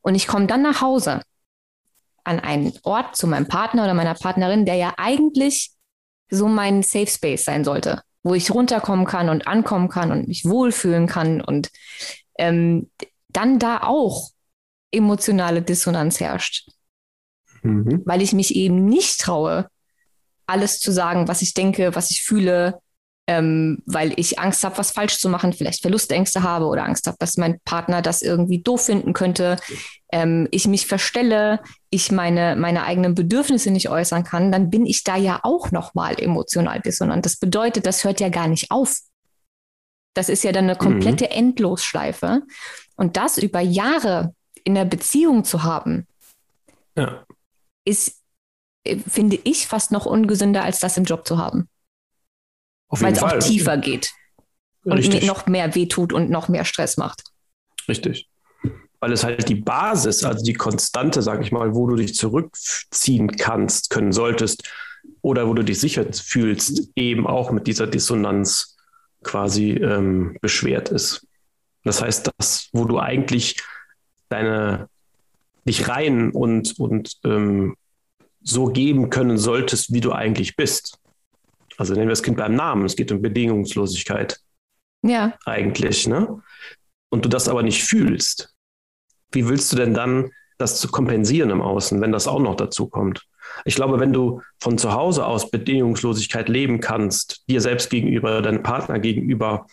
Und 0.00 0.14
ich 0.14 0.26
komme 0.26 0.46
dann 0.46 0.62
nach 0.62 0.80
Hause 0.80 1.20
an 2.24 2.40
einen 2.40 2.72
Ort 2.84 3.16
zu 3.16 3.26
meinem 3.26 3.48
Partner 3.48 3.84
oder 3.84 3.94
meiner 3.94 4.14
Partnerin, 4.14 4.64
der 4.64 4.76
ja 4.76 4.94
eigentlich 4.96 5.72
so 6.30 6.48
mein 6.48 6.82
Safe 6.82 7.06
Space 7.06 7.44
sein 7.44 7.64
sollte, 7.64 8.00
wo 8.24 8.34
ich 8.34 8.50
runterkommen 8.50 9.04
kann 9.04 9.28
und 9.28 9.46
ankommen 9.46 9.88
kann 9.88 10.10
und 10.10 10.26
mich 10.26 10.44
wohlfühlen 10.44 11.06
kann 11.06 11.40
und 11.40 11.70
ähm, 12.38 12.90
dann 13.28 13.58
da 13.58 13.82
auch 13.82 14.30
emotionale 14.90 15.62
Dissonanz 15.62 16.18
herrscht, 16.18 16.70
mhm. 17.62 18.02
weil 18.04 18.22
ich 18.22 18.32
mich 18.32 18.56
eben 18.56 18.86
nicht 18.86 19.20
traue, 19.20 19.68
alles 20.46 20.80
zu 20.80 20.90
sagen, 20.90 21.28
was 21.28 21.42
ich 21.42 21.54
denke, 21.54 21.94
was 21.94 22.10
ich 22.10 22.22
fühle, 22.22 22.80
ähm, 23.26 23.82
weil 23.86 24.12
ich 24.16 24.38
Angst 24.38 24.64
habe, 24.64 24.76
was 24.76 24.90
falsch 24.90 25.18
zu 25.18 25.28
machen, 25.28 25.52
vielleicht 25.52 25.80
Verlustängste 25.80 26.42
habe 26.42 26.66
oder 26.66 26.84
Angst 26.84 27.06
habe, 27.06 27.16
dass 27.18 27.36
mein 27.36 27.58
Partner 27.64 28.02
das 28.02 28.20
irgendwie 28.20 28.62
doof 28.62 28.84
finden 28.84 29.14
könnte, 29.14 29.56
ähm, 30.12 30.46
ich 30.50 30.68
mich 30.68 30.86
verstelle, 30.86 31.60
ich 31.90 32.12
meine, 32.12 32.54
meine 32.56 32.84
eigenen 32.84 33.14
Bedürfnisse 33.14 33.70
nicht 33.70 33.88
äußern 33.88 34.24
kann, 34.24 34.52
dann 34.52 34.68
bin 34.68 34.84
ich 34.84 35.04
da 35.04 35.16
ja 35.16 35.40
auch 35.42 35.70
nochmal 35.70 36.20
emotional 36.20 36.80
dissonant. 36.80 37.24
Das 37.24 37.36
bedeutet, 37.36 37.86
das 37.86 38.04
hört 38.04 38.20
ja 38.20 38.28
gar 38.28 38.48
nicht 38.48 38.70
auf. 38.70 38.98
Das 40.14 40.28
ist 40.28 40.44
ja 40.44 40.52
dann 40.52 40.64
eine 40.64 40.76
komplette 40.76 41.24
mhm. 41.24 41.30
Endlosschleife. 41.30 42.42
Und 42.96 43.16
das 43.16 43.38
über 43.38 43.60
Jahre 43.60 44.34
in 44.64 44.74
der 44.74 44.84
Beziehung 44.84 45.44
zu 45.44 45.62
haben, 45.62 46.06
ja. 46.96 47.24
ist, 47.84 48.20
äh, 48.84 48.98
finde 48.98 49.38
ich, 49.44 49.66
fast 49.66 49.92
noch 49.92 50.06
ungesünder, 50.06 50.62
als 50.62 50.78
das 50.78 50.96
im 50.96 51.04
Job 51.04 51.26
zu 51.26 51.38
haben. 51.38 51.68
Weil 53.00 53.12
es 53.12 53.22
auch 53.22 53.38
tiefer 53.38 53.76
geht 53.76 54.10
Richtig. 54.86 55.22
und 55.22 55.26
noch 55.26 55.46
mehr 55.46 55.74
wehtut 55.74 56.12
und 56.12 56.30
noch 56.30 56.48
mehr 56.48 56.64
Stress 56.64 56.96
macht. 56.96 57.24
Richtig. 57.88 58.28
Weil 59.00 59.12
es 59.12 59.24
halt 59.24 59.48
die 59.48 59.56
Basis, 59.56 60.24
also 60.24 60.44
die 60.44 60.54
Konstante, 60.54 61.22
sag 61.22 61.42
ich 61.42 61.52
mal, 61.52 61.74
wo 61.74 61.86
du 61.86 61.96
dich 61.96 62.14
zurückziehen 62.14 63.36
kannst, 63.36 63.90
können 63.90 64.12
solltest 64.12 64.62
oder 65.20 65.46
wo 65.46 65.54
du 65.54 65.62
dich 65.62 65.78
sicher 65.78 66.06
fühlst, 66.12 66.88
eben 66.96 67.26
auch 67.26 67.50
mit 67.50 67.66
dieser 67.66 67.86
Dissonanz 67.86 68.76
quasi 69.22 69.72
ähm, 69.72 70.36
beschwert 70.40 70.88
ist. 70.90 71.26
Das 71.82 72.00
heißt, 72.00 72.30
das, 72.38 72.68
wo 72.72 72.84
du 72.84 72.98
eigentlich 72.98 73.62
deine 74.28 74.88
dich 75.66 75.88
rein 75.88 76.30
und, 76.30 76.78
und 76.78 77.18
ähm, 77.24 77.76
so 78.42 78.66
geben 78.66 79.10
können 79.10 79.38
solltest, 79.38 79.92
wie 79.92 80.00
du 80.00 80.12
eigentlich 80.12 80.56
bist. 80.56 80.98
Also 81.76 81.94
nennen 81.94 82.06
wir 82.06 82.12
das 82.12 82.22
Kind 82.22 82.36
beim 82.36 82.54
Namen. 82.54 82.84
Es 82.84 82.96
geht 82.96 83.12
um 83.12 83.22
Bedingungslosigkeit. 83.22 84.40
Ja. 85.02 85.34
Eigentlich, 85.44 86.06
ne? 86.06 86.42
Und 87.10 87.24
du 87.24 87.28
das 87.28 87.48
aber 87.48 87.62
nicht 87.62 87.84
fühlst. 87.84 88.54
Wie 89.32 89.48
willst 89.48 89.72
du 89.72 89.76
denn 89.76 89.94
dann 89.94 90.30
das 90.58 90.80
zu 90.80 90.88
kompensieren 90.88 91.50
im 91.50 91.60
Außen, 91.60 92.00
wenn 92.00 92.12
das 92.12 92.28
auch 92.28 92.40
noch 92.40 92.56
dazu 92.56 92.88
kommt? 92.88 93.26
Ich 93.64 93.74
glaube, 93.74 94.00
wenn 94.00 94.12
du 94.12 94.40
von 94.60 94.78
zu 94.78 94.92
Hause 94.92 95.26
aus 95.26 95.50
Bedingungslosigkeit 95.50 96.48
leben 96.48 96.80
kannst, 96.80 97.44
dir 97.48 97.60
selbst 97.60 97.90
gegenüber, 97.90 98.40
deinem 98.42 98.62
Partner 98.62 98.98
gegenüber, 98.98 99.66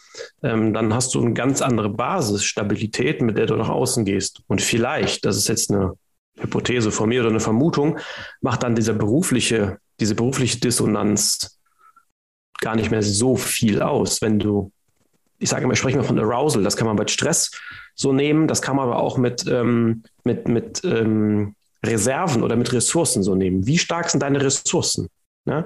ähm, 0.43 0.73
dann 0.73 0.93
hast 0.93 1.15
du 1.15 1.21
eine 1.21 1.33
ganz 1.33 1.61
andere 1.61 1.89
Basisstabilität, 1.89 3.21
mit 3.21 3.37
der 3.37 3.45
du 3.45 3.55
nach 3.55 3.69
außen 3.69 4.05
gehst. 4.05 4.41
Und 4.47 4.61
vielleicht, 4.61 5.25
das 5.25 5.37
ist 5.37 5.47
jetzt 5.47 5.71
eine 5.71 5.93
Hypothese 6.39 6.91
von 6.91 7.09
mir 7.09 7.21
oder 7.21 7.29
eine 7.29 7.39
Vermutung, 7.39 7.97
macht 8.41 8.63
dann 8.63 8.75
diese 8.75 8.93
berufliche, 8.93 9.79
diese 9.99 10.15
berufliche 10.15 10.59
Dissonanz 10.59 11.60
gar 12.61 12.75
nicht 12.75 12.91
mehr 12.91 13.03
so 13.03 13.35
viel 13.35 13.81
aus, 13.81 14.21
wenn 14.21 14.39
du, 14.39 14.71
ich 15.39 15.49
sage 15.49 15.65
immer, 15.65 15.75
sprechen 15.75 15.99
wir 15.99 16.05
von 16.05 16.19
Arousal, 16.19 16.63
das 16.63 16.77
kann 16.77 16.87
man 16.87 16.95
bei 16.95 17.07
Stress 17.07 17.51
so 17.95 18.13
nehmen, 18.13 18.47
das 18.47 18.61
kann 18.61 18.77
man 18.77 18.87
aber 18.87 18.99
auch 18.99 19.17
mit, 19.17 19.45
ähm, 19.47 20.03
mit, 20.23 20.47
mit 20.47 20.81
ähm, 20.85 21.55
Reserven 21.85 22.43
oder 22.43 22.55
mit 22.55 22.71
Ressourcen 22.71 23.23
so 23.23 23.35
nehmen. 23.35 23.67
Wie 23.67 23.77
stark 23.77 24.09
sind 24.09 24.21
deine 24.21 24.41
Ressourcen? 24.41 25.09
Ne? 25.45 25.65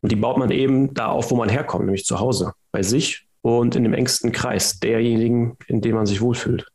Und 0.00 0.12
die 0.12 0.16
baut 0.16 0.36
man 0.36 0.50
eben 0.50 0.94
da 0.94 1.06
auf, 1.06 1.30
wo 1.30 1.36
man 1.36 1.48
herkommt, 1.48 1.86
nämlich 1.86 2.04
zu 2.04 2.20
Hause, 2.20 2.52
bei 2.70 2.82
sich 2.82 3.26
und 3.40 3.74
in 3.74 3.82
dem 3.82 3.94
engsten 3.94 4.30
Kreis 4.32 4.78
derjenigen, 4.78 5.56
in 5.66 5.80
dem 5.80 5.96
man 5.96 6.06
sich 6.06 6.20
wohlfühlt. 6.20 6.66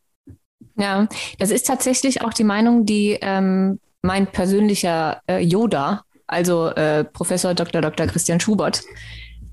Ja, 0.75 1.07
das 1.39 1.51
ist 1.51 1.67
tatsächlich 1.67 2.21
auch 2.21 2.33
die 2.33 2.43
Meinung, 2.43 2.85
die 2.85 3.17
ähm, 3.21 3.79
mein 4.01 4.27
persönlicher 4.27 5.21
äh, 5.27 5.39
Yoda 5.39 6.03
also 6.27 6.67
äh, 6.69 7.03
Professor 7.03 7.53
Dr. 7.53 7.81
Dr. 7.81 8.07
Christian 8.07 8.39
Schubert. 8.39 8.83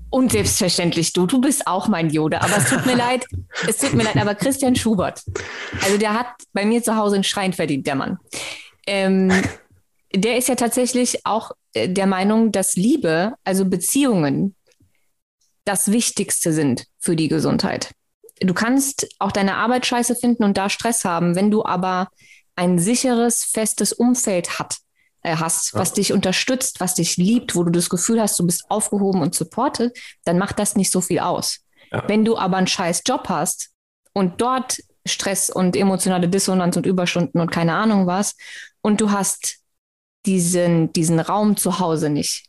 Und 0.09 0.31
selbstverständlich 0.31 1.13
du, 1.13 1.25
du 1.25 1.41
bist 1.41 1.67
auch 1.67 1.87
mein 1.87 2.09
Yoda. 2.09 2.39
Aber 2.39 2.57
es 2.57 2.69
tut 2.69 2.85
mir 2.85 2.95
leid, 2.97 3.25
es 3.67 3.77
tut 3.77 3.93
mir 3.93 4.03
leid, 4.03 4.17
aber 4.17 4.35
Christian 4.35 4.75
Schubert, 4.75 5.23
also 5.83 5.97
der 5.97 6.13
hat 6.13 6.27
bei 6.53 6.65
mir 6.65 6.83
zu 6.83 6.95
Hause 6.95 7.15
einen 7.15 7.23
Schrein 7.23 7.53
verdient, 7.53 7.87
der 7.87 7.95
Mann. 7.95 8.17
Ähm, 8.87 9.31
der 10.13 10.37
ist 10.37 10.47
ja 10.47 10.55
tatsächlich 10.55 11.25
auch 11.25 11.51
äh, 11.73 11.89
der 11.89 12.07
Meinung, 12.07 12.51
dass 12.51 12.75
Liebe, 12.75 13.33
also 13.43 13.65
Beziehungen, 13.65 14.55
das 15.65 15.91
Wichtigste 15.91 16.53
sind 16.53 16.85
für 16.99 17.15
die 17.15 17.27
Gesundheit. 17.27 17.91
Du 18.39 18.53
kannst 18.53 19.07
auch 19.19 19.31
deine 19.31 19.55
Arbeit 19.55 19.85
scheiße 19.85 20.15
finden 20.15 20.43
und 20.43 20.57
da 20.57 20.69
Stress 20.69 21.05
haben, 21.05 21.35
wenn 21.35 21.51
du 21.51 21.65
aber 21.65 22.09
ein 22.55 22.79
sicheres, 22.79 23.43
festes 23.43 23.91
Umfeld 23.91 24.59
hat, 24.59 24.77
hast, 25.33 25.73
ja. 25.73 25.79
was 25.79 25.93
dich 25.93 26.13
unterstützt, 26.13 26.79
was 26.79 26.95
dich 26.95 27.17
liebt, 27.17 27.55
wo 27.55 27.63
du 27.63 27.71
das 27.71 27.89
Gefühl 27.89 28.21
hast, 28.21 28.39
du 28.39 28.45
bist 28.45 28.65
aufgehoben 28.69 29.21
und 29.21 29.35
supported, 29.35 29.97
dann 30.23 30.37
macht 30.37 30.59
das 30.59 30.75
nicht 30.75 30.91
so 30.91 31.01
viel 31.01 31.19
aus. 31.19 31.59
Ja. 31.91 32.03
Wenn 32.07 32.25
du 32.25 32.37
aber 32.37 32.57
einen 32.57 32.67
scheiß 32.67 33.03
Job 33.05 33.27
hast 33.29 33.71
und 34.13 34.41
dort 34.41 34.79
Stress 35.05 35.49
und 35.49 35.75
emotionale 35.75 36.27
Dissonanz 36.27 36.77
und 36.77 36.85
Überstunden 36.85 37.39
und 37.39 37.51
keine 37.51 37.75
Ahnung 37.75 38.07
was 38.07 38.35
und 38.81 39.01
du 39.01 39.11
hast 39.11 39.59
diesen, 40.25 40.91
diesen 40.93 41.19
Raum 41.19 41.57
zu 41.57 41.79
Hause 41.79 42.09
nicht 42.09 42.47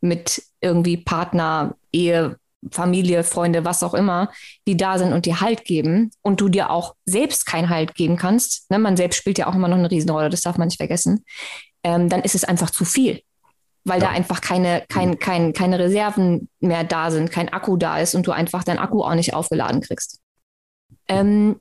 mit 0.00 0.42
irgendwie 0.60 0.98
Partner, 0.98 1.74
Ehe, 1.92 2.36
Familie, 2.70 3.24
Freunde, 3.24 3.64
was 3.64 3.82
auch 3.82 3.94
immer, 3.94 4.30
die 4.66 4.76
da 4.76 4.98
sind 4.98 5.12
und 5.12 5.24
dir 5.24 5.40
Halt 5.40 5.64
geben 5.64 6.10
und 6.20 6.40
du 6.40 6.48
dir 6.48 6.70
auch 6.70 6.94
selbst 7.06 7.46
keinen 7.46 7.70
Halt 7.70 7.94
geben 7.94 8.16
kannst. 8.16 8.70
Ne, 8.70 8.78
man 8.78 8.96
selbst 8.96 9.16
spielt 9.16 9.38
ja 9.38 9.46
auch 9.46 9.54
immer 9.54 9.68
noch 9.68 9.78
eine 9.78 9.90
Riesenrolle, 9.90 10.28
das 10.28 10.42
darf 10.42 10.58
man 10.58 10.68
nicht 10.68 10.78
vergessen 10.78 11.24
ähm, 11.86 12.08
dann 12.08 12.22
ist 12.22 12.34
es 12.34 12.42
einfach 12.42 12.70
zu 12.70 12.84
viel, 12.84 13.22
weil 13.84 14.00
ja. 14.00 14.08
da 14.08 14.12
einfach 14.12 14.40
keine, 14.40 14.84
kein, 14.88 15.20
kein, 15.20 15.52
keine 15.52 15.78
Reserven 15.78 16.48
mehr 16.58 16.82
da 16.82 17.12
sind, 17.12 17.30
kein 17.30 17.48
Akku 17.48 17.76
da 17.76 18.00
ist 18.00 18.16
und 18.16 18.26
du 18.26 18.32
einfach 18.32 18.64
dein 18.64 18.80
Akku 18.80 19.04
auch 19.04 19.14
nicht 19.14 19.34
aufgeladen 19.34 19.80
kriegst. 19.80 20.18
Ähm, 21.06 21.60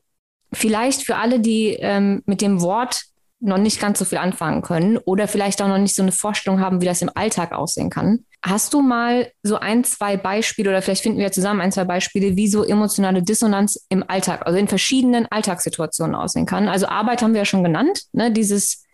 vielleicht 0.51 1.03
für 1.03 1.17
alle, 1.17 1.39
die 1.39 1.73
ähm, 1.79 2.23
mit 2.25 2.41
dem 2.41 2.61
Wort 2.61 3.03
noch 3.39 3.59
nicht 3.59 3.79
ganz 3.79 3.99
so 3.99 4.05
viel 4.05 4.17
anfangen 4.17 4.63
können 4.63 4.97
oder 4.97 5.27
vielleicht 5.27 5.61
auch 5.61 5.67
noch 5.67 5.77
nicht 5.77 5.93
so 5.93 6.01
eine 6.01 6.11
Vorstellung 6.11 6.59
haben, 6.59 6.81
wie 6.81 6.85
das 6.85 7.03
im 7.03 7.11
Alltag 7.13 7.51
aussehen 7.51 7.91
kann. 7.91 8.25
Hast 8.43 8.73
du 8.73 8.81
mal 8.81 9.31
so 9.43 9.57
ein, 9.57 9.83
zwei 9.83 10.17
Beispiele 10.17 10.71
oder 10.71 10.81
vielleicht 10.81 11.03
finden 11.03 11.19
wir 11.19 11.31
zusammen 11.31 11.61
ein, 11.61 11.71
zwei 11.71 11.83
Beispiele, 11.83 12.35
wie 12.35 12.47
so 12.47 12.63
emotionale 12.63 13.21
Dissonanz 13.21 13.85
im 13.89 14.03
Alltag, 14.07 14.47
also 14.47 14.57
in 14.57 14.67
verschiedenen 14.67 15.27
Alltagssituationen 15.27 16.15
aussehen 16.15 16.47
kann? 16.47 16.67
Also 16.67 16.87
Arbeit 16.87 17.21
haben 17.21 17.33
wir 17.33 17.41
ja 17.41 17.45
schon 17.45 17.63
genannt, 17.63 18.05
ne? 18.13 18.31
dieses 18.31 18.84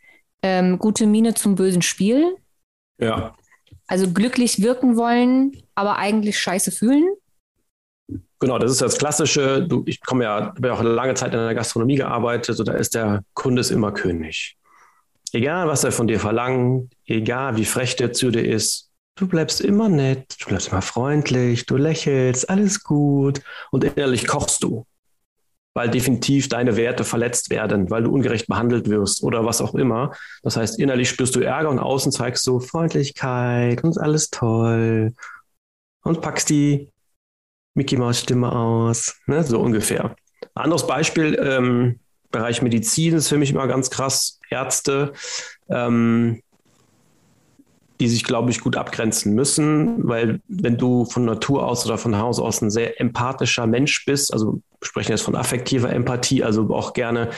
ähm, 0.44 0.80
gute 0.80 1.06
Miene 1.06 1.34
zum 1.34 1.56
bösen 1.56 1.82
Spiel. 1.82 2.36
Ja. 3.00 3.36
Also 3.88 4.12
glücklich 4.12 4.62
wirken 4.62 4.96
wollen, 4.96 5.58
aber 5.76 5.98
eigentlich 5.98 6.40
scheiße 6.40 6.72
fühlen. 6.72 7.10
Genau, 8.40 8.58
das 8.58 8.72
ist 8.72 8.82
das 8.82 8.98
Klassische. 8.98 9.68
Du, 9.68 9.84
ich 9.86 10.02
komme 10.02 10.24
ja, 10.24 10.54
habe 10.56 10.68
ja 10.68 10.74
auch 10.74 10.82
lange 10.82 11.14
Zeit 11.14 11.34
in 11.34 11.40
der 11.40 11.54
Gastronomie 11.54 11.96
gearbeitet, 11.96 12.56
so 12.58 12.64
da 12.64 12.74
ist 12.74 12.96
der 12.96 13.24
Kunde 13.34 13.62
ist 13.62 13.70
immer 13.70 13.92
König. 13.92 14.58
Egal, 15.34 15.68
was 15.68 15.84
er 15.84 15.92
von 15.92 16.08
dir 16.08 16.20
verlangt, 16.20 16.92
egal 17.06 17.56
wie 17.58 17.66
frech 17.66 17.96
der 17.96 18.12
zu 18.14 18.32
dir 18.32 18.44
ist, 18.44 18.90
du 19.16 19.28
bleibst 19.28 19.62
immer 19.62 19.88
nett, 19.88 20.36
du 20.42 20.48
bleibst 20.48 20.70
immer 20.70 20.82
freundlich, 20.82 21.66
du 21.68 21.78
lächelst, 21.78 22.50
alles 22.50 22.84
gut 22.84 23.42
und 23.72 23.84
innerlich 23.84 24.28
kochst 24.28 24.64
du 24.64 24.86
weil 25.74 25.90
definitiv 25.90 26.50
deine 26.50 26.76
Werte 26.76 27.04
verletzt 27.04 27.50
werden, 27.50 27.90
weil 27.90 28.04
du 28.04 28.12
ungerecht 28.12 28.48
behandelt 28.48 28.90
wirst 28.90 29.24
oder 29.24 29.46
was 29.46 29.62
auch 29.62 29.76
immer. 29.76 30.14
Das 30.44 30.58
heißt, 30.58 30.80
innerlich 30.80 31.10
spürst 31.10 31.36
du 31.36 31.40
Ärger 31.40 31.70
und 31.70 31.80
außen 31.80 32.12
zeigst 32.12 32.46
du 32.48 32.60
Freundlichkeit 32.60 33.84
und 33.84 33.98
alles 33.98 34.30
toll 34.30 35.14
und 36.04 36.22
packst 36.22 36.50
die 36.50 36.90
Mickey 37.74 37.96
Maus 37.96 38.20
Stimme 38.20 38.52
aus, 38.52 39.16
ne? 39.28 39.44
so 39.44 39.60
ungefähr. 39.60 40.16
Anderes 40.56 40.86
Beispiel, 40.86 41.40
ähm, 41.42 42.00
Bereich 42.32 42.62
Medizin 42.62 43.16
ist 43.16 43.28
für 43.28 43.38
mich 43.38 43.52
immer 43.52 43.68
ganz 43.68 43.90
krass. 43.90 44.40
Ärzte, 44.50 45.14
ähm, 45.70 46.42
die 48.02 48.08
sich, 48.08 48.24
glaube 48.24 48.50
ich, 48.50 48.62
gut 48.62 48.78
abgrenzen 48.78 49.36
müssen, 49.36 50.08
weil 50.08 50.42
wenn 50.48 50.76
du 50.76 51.06
von 51.06 51.24
Natur 51.24 51.68
aus 51.68 51.86
oder 51.86 52.00
von 52.00 52.18
Haus 52.18 52.40
aus 52.40 52.60
ein 52.60 52.72
sehr 52.72 53.00
empathischer 53.00 53.68
Mensch 53.68 54.06
bist, 54.06 54.34
also 54.34 54.54
wir 54.80 54.88
sprechen 54.88 55.12
jetzt 55.12 55.22
von 55.22 55.36
affektiver 55.36 55.94
Empathie, 55.94 56.44
also 56.44 56.74
auch 56.74 56.94
gerne 56.94 57.30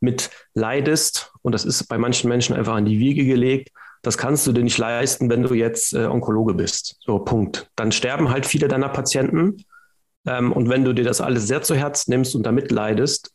mit 0.00 0.28
leidest, 0.52 1.32
und 1.40 1.52
das 1.52 1.64
ist 1.64 1.88
bei 1.88 1.96
manchen 1.96 2.28
Menschen 2.28 2.54
einfach 2.54 2.74
an 2.74 2.84
die 2.84 2.98
Wiege 2.98 3.24
gelegt, 3.24 3.70
das 4.02 4.18
kannst 4.18 4.46
du 4.46 4.52
dir 4.52 4.62
nicht 4.62 4.76
leisten, 4.76 5.30
wenn 5.30 5.42
du 5.42 5.54
jetzt 5.54 5.94
äh, 5.94 6.04
Onkologe 6.04 6.52
bist. 6.52 6.98
So, 7.00 7.18
Punkt. 7.20 7.70
Dann 7.74 7.90
sterben 7.90 8.28
halt 8.28 8.44
viele 8.44 8.68
deiner 8.68 8.90
Patienten. 8.90 9.64
Ähm, 10.26 10.52
und 10.52 10.68
wenn 10.68 10.84
du 10.84 10.92
dir 10.92 11.04
das 11.04 11.22
alles 11.22 11.46
sehr 11.46 11.62
zu 11.62 11.74
Herzen 11.74 12.10
nimmst 12.10 12.34
und 12.34 12.42
damit 12.42 12.70
leidest, 12.70 13.32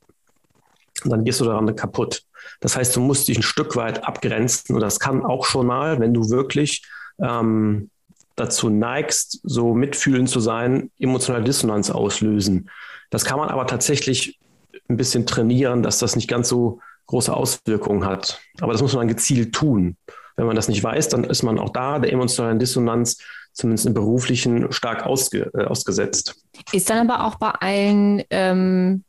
dann 1.04 1.24
gehst 1.24 1.42
du 1.42 1.46
daran 1.46 1.76
kaputt. 1.76 2.22
Das 2.60 2.76
heißt, 2.76 2.96
du 2.96 3.02
musst 3.02 3.28
dich 3.28 3.38
ein 3.38 3.44
Stück 3.44 3.76
weit 3.76 4.04
abgrenzen. 4.04 4.76
Und 4.76 4.82
das 4.82 5.00
kann 5.00 5.24
auch 5.24 5.46
schon 5.46 5.68
mal, 5.68 6.00
wenn 6.00 6.14
du 6.14 6.30
wirklich 6.30 6.84
ähm, 7.22 7.90
dazu 8.36 8.70
neigst, 8.70 9.40
so 9.44 9.74
mitfühlend 9.74 10.30
zu 10.30 10.40
sein, 10.40 10.92
emotionale 11.00 11.44
Dissonanz 11.44 11.90
auslösen. 11.90 12.70
Das 13.10 13.26
kann 13.26 13.40
man 13.40 13.50
aber 13.50 13.68
tatsächlich 13.68 14.40
ein 14.88 14.98
bisschen 14.98 15.26
trainieren, 15.26 15.84
dass 15.84 16.00
das 16.00 16.16
nicht 16.16 16.28
ganz 16.28 16.50
so 16.50 16.80
große 17.08 17.34
Auswirkungen 17.34 18.06
hat. 18.06 18.40
Aber 18.62 18.72
das 18.72 18.82
muss 18.82 18.94
man 18.94 19.08
gezielt 19.08 19.54
tun. 19.54 19.98
Wenn 20.36 20.46
man 20.46 20.56
das 20.56 20.68
nicht 20.68 20.84
weiß, 20.84 21.10
dann 21.10 21.24
ist 21.26 21.44
man 21.44 21.60
auch 21.60 21.72
da 21.72 22.00
der 22.00 22.14
emotionalen 22.14 22.60
Dissonanz, 22.60 23.18
zumindest 23.52 23.88
im 23.88 23.94
beruflichen, 23.94 24.72
stark 24.72 25.06
ausge, 25.06 25.52
äh, 25.54 25.66
ausgesetzt. 25.66 26.36
Ist 26.72 26.90
dann 26.90 27.10
aber 27.10 27.26
auch 27.26 27.36
bei 27.36 27.50
allen, 27.50 28.24
ähm, 28.30 29.04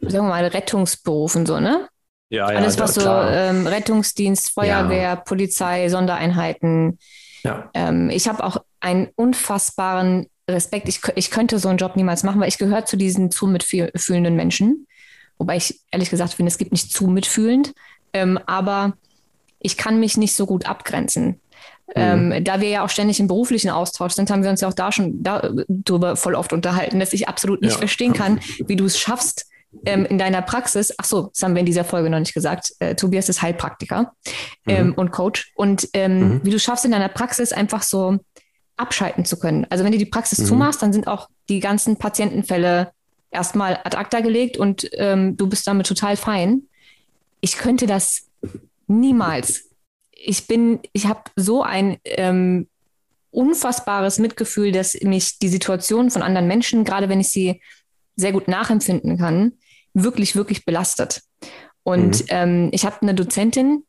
sagen 0.00 0.24
wir 0.26 0.30
mal, 0.30 0.44
Rettungsberufen 0.44 1.46
so, 1.46 1.60
ne? 1.60 1.88
Ja, 2.32 2.50
ja, 2.50 2.56
Alles, 2.56 2.78
was 2.78 2.94
so 2.94 3.02
ähm, 3.02 3.66
Rettungsdienst, 3.66 4.54
Feuerwehr, 4.54 5.02
ja. 5.02 5.16
Polizei, 5.16 5.90
Sondereinheiten. 5.90 6.98
Ja. 7.44 7.68
Ähm, 7.74 8.08
ich 8.08 8.26
habe 8.26 8.42
auch 8.42 8.56
einen 8.80 9.08
unfassbaren 9.16 10.28
Respekt. 10.48 10.88
Ich, 10.88 11.02
ich 11.14 11.30
könnte 11.30 11.58
so 11.58 11.68
einen 11.68 11.76
Job 11.76 11.94
niemals 11.94 12.22
machen, 12.22 12.40
weil 12.40 12.48
ich 12.48 12.56
gehöre 12.56 12.86
zu 12.86 12.96
diesen 12.96 13.30
zu 13.30 13.46
mitfühlenden 13.46 14.34
Menschen. 14.34 14.86
Wobei 15.36 15.58
ich 15.58 15.80
ehrlich 15.90 16.08
gesagt 16.08 16.32
finde, 16.32 16.48
es 16.48 16.56
gibt 16.56 16.72
nicht 16.72 16.90
zu 16.90 17.06
mitfühlend. 17.06 17.74
Ähm, 18.14 18.38
aber 18.46 18.94
ich 19.58 19.76
kann 19.76 20.00
mich 20.00 20.16
nicht 20.16 20.34
so 20.34 20.46
gut 20.46 20.64
abgrenzen. 20.64 21.38
Mhm. 21.94 22.32
Ähm, 22.32 22.44
da 22.44 22.62
wir 22.62 22.68
ja 22.70 22.82
auch 22.82 22.88
ständig 22.88 23.20
im 23.20 23.26
beruflichen 23.26 23.68
Austausch 23.68 24.14
sind, 24.14 24.30
haben 24.30 24.42
wir 24.42 24.48
uns 24.48 24.62
ja 24.62 24.68
auch 24.68 24.72
da 24.72 24.90
schon 24.90 25.22
darüber 25.22 26.16
voll 26.16 26.34
oft 26.34 26.54
unterhalten, 26.54 26.98
dass 26.98 27.12
ich 27.12 27.28
absolut 27.28 27.60
nicht 27.60 27.72
ja. 27.72 27.78
verstehen 27.78 28.14
kann, 28.14 28.40
wie 28.66 28.76
du 28.76 28.86
es 28.86 28.98
schaffst, 28.98 29.51
ähm, 29.86 30.04
in 30.06 30.18
deiner 30.18 30.42
Praxis, 30.42 30.92
ach 30.98 31.04
so, 31.04 31.28
das 31.28 31.42
haben 31.42 31.54
wir 31.54 31.60
in 31.60 31.66
dieser 31.66 31.84
Folge 31.84 32.10
noch 32.10 32.18
nicht 32.18 32.34
gesagt, 32.34 32.72
äh, 32.78 32.94
Tobias 32.94 33.28
ist 33.28 33.42
Heilpraktiker 33.42 34.12
ähm, 34.66 34.88
mhm. 34.88 34.92
und 34.94 35.10
Coach 35.10 35.52
und 35.54 35.88
ähm, 35.94 36.18
mhm. 36.18 36.40
wie 36.44 36.50
du 36.50 36.58
schaffst 36.58 36.84
in 36.84 36.92
deiner 36.92 37.08
Praxis 37.08 37.52
einfach 37.52 37.82
so 37.82 38.18
abschalten 38.76 39.24
zu 39.24 39.38
können. 39.38 39.66
Also 39.70 39.84
wenn 39.84 39.92
du 39.92 39.98
die 39.98 40.06
Praxis 40.06 40.40
mhm. 40.40 40.44
zumachst, 40.46 40.82
dann 40.82 40.92
sind 40.92 41.06
auch 41.06 41.28
die 41.48 41.60
ganzen 41.60 41.96
Patientenfälle 41.96 42.92
erstmal 43.30 43.80
ad 43.84 43.96
acta 43.96 44.20
gelegt 44.20 44.56
und 44.56 44.88
ähm, 44.94 45.36
du 45.36 45.48
bist 45.48 45.66
damit 45.66 45.86
total 45.86 46.16
fein. 46.16 46.62
Ich 47.40 47.56
könnte 47.56 47.86
das 47.86 48.28
niemals. 48.86 49.70
Ich 50.10 50.46
bin, 50.46 50.80
ich 50.92 51.06
habe 51.06 51.22
so 51.34 51.62
ein 51.62 51.96
ähm, 52.04 52.68
unfassbares 53.30 54.18
Mitgefühl, 54.18 54.70
dass 54.70 55.00
mich 55.02 55.38
die 55.38 55.48
Situation 55.48 56.10
von 56.10 56.22
anderen 56.22 56.46
Menschen, 56.46 56.84
gerade 56.84 57.08
wenn 57.08 57.20
ich 57.20 57.30
sie 57.30 57.60
sehr 58.14 58.32
gut 58.32 58.46
nachempfinden 58.46 59.18
kann, 59.18 59.52
wirklich, 59.94 60.36
wirklich 60.36 60.64
belastet. 60.64 61.22
Und 61.82 62.20
mhm. 62.20 62.26
ähm, 62.28 62.68
ich 62.72 62.84
habe 62.84 63.02
eine 63.02 63.14
Dozentin, 63.14 63.84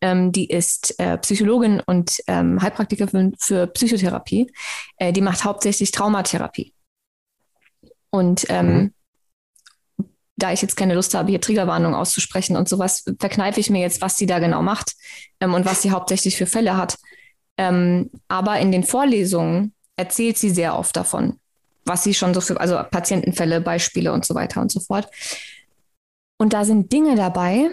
ähm, 0.00 0.32
die 0.32 0.48
ist 0.48 0.98
äh, 0.98 1.18
Psychologin 1.18 1.80
und 1.84 2.16
ähm, 2.26 2.60
Heilpraktikerin 2.60 3.34
für 3.38 3.66
Psychotherapie. 3.66 4.50
Äh, 4.96 5.12
die 5.12 5.20
macht 5.20 5.44
hauptsächlich 5.44 5.90
Traumatherapie. 5.90 6.72
Und 8.10 8.46
ähm, 8.48 8.92
mhm. 9.98 10.04
da 10.36 10.52
ich 10.52 10.62
jetzt 10.62 10.76
keine 10.76 10.94
Lust 10.94 11.14
habe, 11.14 11.30
hier 11.30 11.40
Triggerwarnung 11.40 11.94
auszusprechen 11.94 12.56
und 12.56 12.68
sowas, 12.68 13.04
verkneife 13.18 13.60
ich 13.60 13.70
mir 13.70 13.80
jetzt, 13.80 14.00
was 14.00 14.16
sie 14.16 14.26
da 14.26 14.38
genau 14.38 14.62
macht 14.62 14.92
ähm, 15.40 15.54
und 15.54 15.66
was 15.66 15.82
sie 15.82 15.90
hauptsächlich 15.90 16.36
für 16.36 16.46
Fälle 16.46 16.76
hat. 16.76 16.96
Ähm, 17.58 18.10
aber 18.28 18.58
in 18.58 18.72
den 18.72 18.84
Vorlesungen 18.84 19.74
erzählt 19.96 20.38
sie 20.38 20.50
sehr 20.50 20.78
oft 20.78 20.96
davon, 20.96 21.38
was 21.86 22.04
sie 22.04 22.14
schon 22.14 22.34
so 22.34 22.40
für, 22.40 22.60
also 22.60 22.78
Patientenfälle, 22.90 23.60
Beispiele 23.60 24.12
und 24.12 24.26
so 24.26 24.34
weiter 24.34 24.60
und 24.60 24.70
so 24.70 24.80
fort. 24.80 25.08
Und 26.38 26.52
da 26.52 26.64
sind 26.64 26.92
Dinge 26.92 27.16
dabei. 27.16 27.70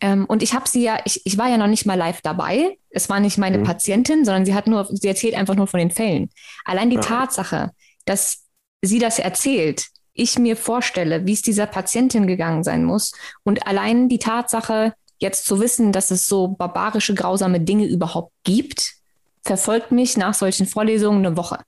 Ähm, 0.00 0.26
und 0.26 0.42
ich 0.42 0.52
habe 0.52 0.68
sie 0.68 0.82
ja, 0.82 0.98
ich, 1.04 1.24
ich 1.24 1.38
war 1.38 1.48
ja 1.48 1.56
noch 1.56 1.66
nicht 1.66 1.86
mal 1.86 1.94
live 1.94 2.20
dabei. 2.20 2.76
Es 2.90 3.08
war 3.08 3.20
nicht 3.20 3.38
meine 3.38 3.58
mhm. 3.58 3.64
Patientin, 3.64 4.24
sondern 4.24 4.44
sie 4.44 4.54
hat 4.54 4.66
nur, 4.66 4.86
sie 4.90 5.08
erzählt 5.08 5.34
einfach 5.34 5.54
nur 5.54 5.66
von 5.66 5.78
den 5.78 5.90
Fällen. 5.90 6.28
Allein 6.64 6.90
die 6.90 6.96
ja. 6.96 7.02
Tatsache, 7.02 7.70
dass 8.04 8.44
sie 8.82 8.98
das 8.98 9.18
erzählt, 9.18 9.86
ich 10.12 10.38
mir 10.38 10.56
vorstelle, 10.56 11.24
wie 11.26 11.32
es 11.32 11.42
dieser 11.42 11.66
Patientin 11.66 12.26
gegangen 12.26 12.64
sein 12.64 12.84
muss. 12.84 13.12
Und 13.44 13.66
allein 13.66 14.08
die 14.08 14.18
Tatsache, 14.18 14.92
jetzt 15.18 15.46
zu 15.46 15.60
wissen, 15.60 15.92
dass 15.92 16.10
es 16.10 16.26
so 16.26 16.48
barbarische, 16.48 17.14
grausame 17.14 17.60
Dinge 17.60 17.86
überhaupt 17.86 18.32
gibt, 18.42 18.94
verfolgt 19.42 19.92
mich 19.92 20.16
nach 20.16 20.34
solchen 20.34 20.66
Vorlesungen 20.66 21.24
eine 21.24 21.36
Woche. 21.36 21.60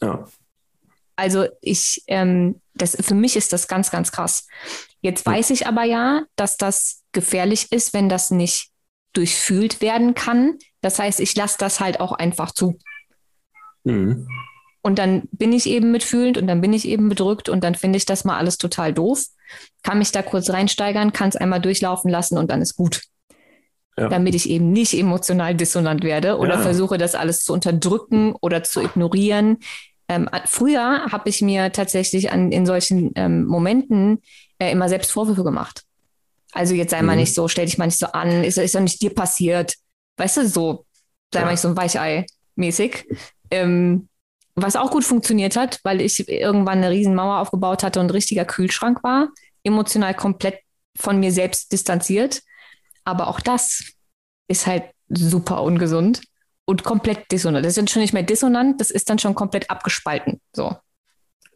Ja. 0.00 0.26
Also 1.22 1.46
ich, 1.60 2.02
ähm, 2.08 2.60
das, 2.74 2.96
für 3.00 3.14
mich 3.14 3.36
ist 3.36 3.52
das 3.52 3.68
ganz, 3.68 3.92
ganz 3.92 4.10
krass. 4.10 4.48
Jetzt 5.02 5.24
weiß 5.24 5.50
ich 5.50 5.68
aber 5.68 5.84
ja, 5.84 6.24
dass 6.34 6.56
das 6.56 7.04
gefährlich 7.12 7.70
ist, 7.70 7.94
wenn 7.94 8.08
das 8.08 8.32
nicht 8.32 8.70
durchfühlt 9.12 9.80
werden 9.80 10.14
kann. 10.14 10.58
Das 10.80 10.98
heißt, 10.98 11.20
ich 11.20 11.36
lasse 11.36 11.58
das 11.60 11.78
halt 11.78 12.00
auch 12.00 12.10
einfach 12.10 12.50
zu. 12.50 12.76
Mhm. 13.84 14.26
Und 14.82 14.98
dann 14.98 15.28
bin 15.30 15.52
ich 15.52 15.66
eben 15.66 15.92
mitfühlend 15.92 16.38
und 16.38 16.48
dann 16.48 16.60
bin 16.60 16.72
ich 16.72 16.88
eben 16.88 17.08
bedrückt 17.08 17.48
und 17.48 17.62
dann 17.62 17.76
finde 17.76 17.98
ich 17.98 18.04
das 18.04 18.24
mal 18.24 18.36
alles 18.36 18.58
total 18.58 18.92
doof. 18.92 19.26
Kann 19.84 19.98
mich 19.98 20.10
da 20.10 20.22
kurz 20.22 20.50
reinsteigern, 20.50 21.12
kann 21.12 21.28
es 21.28 21.36
einmal 21.36 21.60
durchlaufen 21.60 22.10
lassen 22.10 22.36
und 22.36 22.50
dann 22.50 22.62
ist 22.62 22.74
gut. 22.74 23.02
Ja. 23.96 24.08
Damit 24.08 24.34
ich 24.34 24.50
eben 24.50 24.72
nicht 24.72 24.92
emotional 24.94 25.54
dissonant 25.54 26.02
werde 26.02 26.38
oder 26.38 26.54
ja. 26.54 26.62
versuche, 26.62 26.98
das 26.98 27.14
alles 27.14 27.44
zu 27.44 27.52
unterdrücken 27.52 28.34
oder 28.40 28.64
zu 28.64 28.80
ignorieren. 28.80 29.58
Ähm, 30.08 30.28
früher 30.46 31.06
habe 31.10 31.28
ich 31.28 31.42
mir 31.42 31.72
tatsächlich 31.72 32.32
an, 32.32 32.52
in 32.52 32.66
solchen 32.66 33.12
ähm, 33.14 33.44
Momenten 33.44 34.20
äh, 34.58 34.70
immer 34.70 34.88
selbst 34.88 35.12
Vorwürfe 35.12 35.44
gemacht. 35.44 35.84
Also 36.52 36.74
jetzt 36.74 36.90
sei 36.90 37.00
mhm. 37.00 37.06
mal 37.06 37.16
nicht 37.16 37.34
so, 37.34 37.48
stell 37.48 37.66
dich 37.66 37.78
mal 37.78 37.86
nicht 37.86 37.98
so 37.98 38.06
an, 38.06 38.44
ist, 38.44 38.58
ist 38.58 38.74
doch 38.74 38.80
nicht 38.80 39.00
dir 39.00 39.14
passiert. 39.14 39.74
Weißt 40.18 40.36
du, 40.36 40.46
so, 40.46 40.86
sei 41.32 41.40
ja. 41.40 41.46
mal 41.46 41.52
nicht 41.52 41.60
so 41.60 41.68
ein 41.68 41.76
Weichei 41.76 42.26
mäßig. 42.56 43.06
Ähm, 43.50 44.08
was 44.54 44.76
auch 44.76 44.90
gut 44.90 45.04
funktioniert 45.04 45.56
hat, 45.56 45.80
weil 45.82 46.02
ich 46.02 46.28
irgendwann 46.28 46.78
eine 46.78 46.90
Riesenmauer 46.90 47.38
aufgebaut 47.38 47.82
hatte 47.82 48.00
und 48.00 48.06
ein 48.06 48.10
richtiger 48.10 48.44
Kühlschrank 48.44 49.02
war, 49.02 49.28
emotional 49.64 50.14
komplett 50.14 50.58
von 50.94 51.18
mir 51.18 51.32
selbst 51.32 51.72
distanziert. 51.72 52.42
Aber 53.04 53.28
auch 53.28 53.40
das 53.40 53.94
ist 54.48 54.66
halt 54.66 54.84
super 55.08 55.62
ungesund 55.62 56.20
und 56.64 56.84
komplett 56.84 57.30
dissonant. 57.30 57.64
Das 57.64 57.76
ist 57.76 57.90
schon 57.90 58.02
nicht 58.02 58.14
mehr 58.14 58.22
dissonant, 58.22 58.80
das 58.80 58.90
ist 58.90 59.10
dann 59.10 59.18
schon 59.18 59.34
komplett 59.34 59.70
abgespalten. 59.70 60.40
So. 60.52 60.76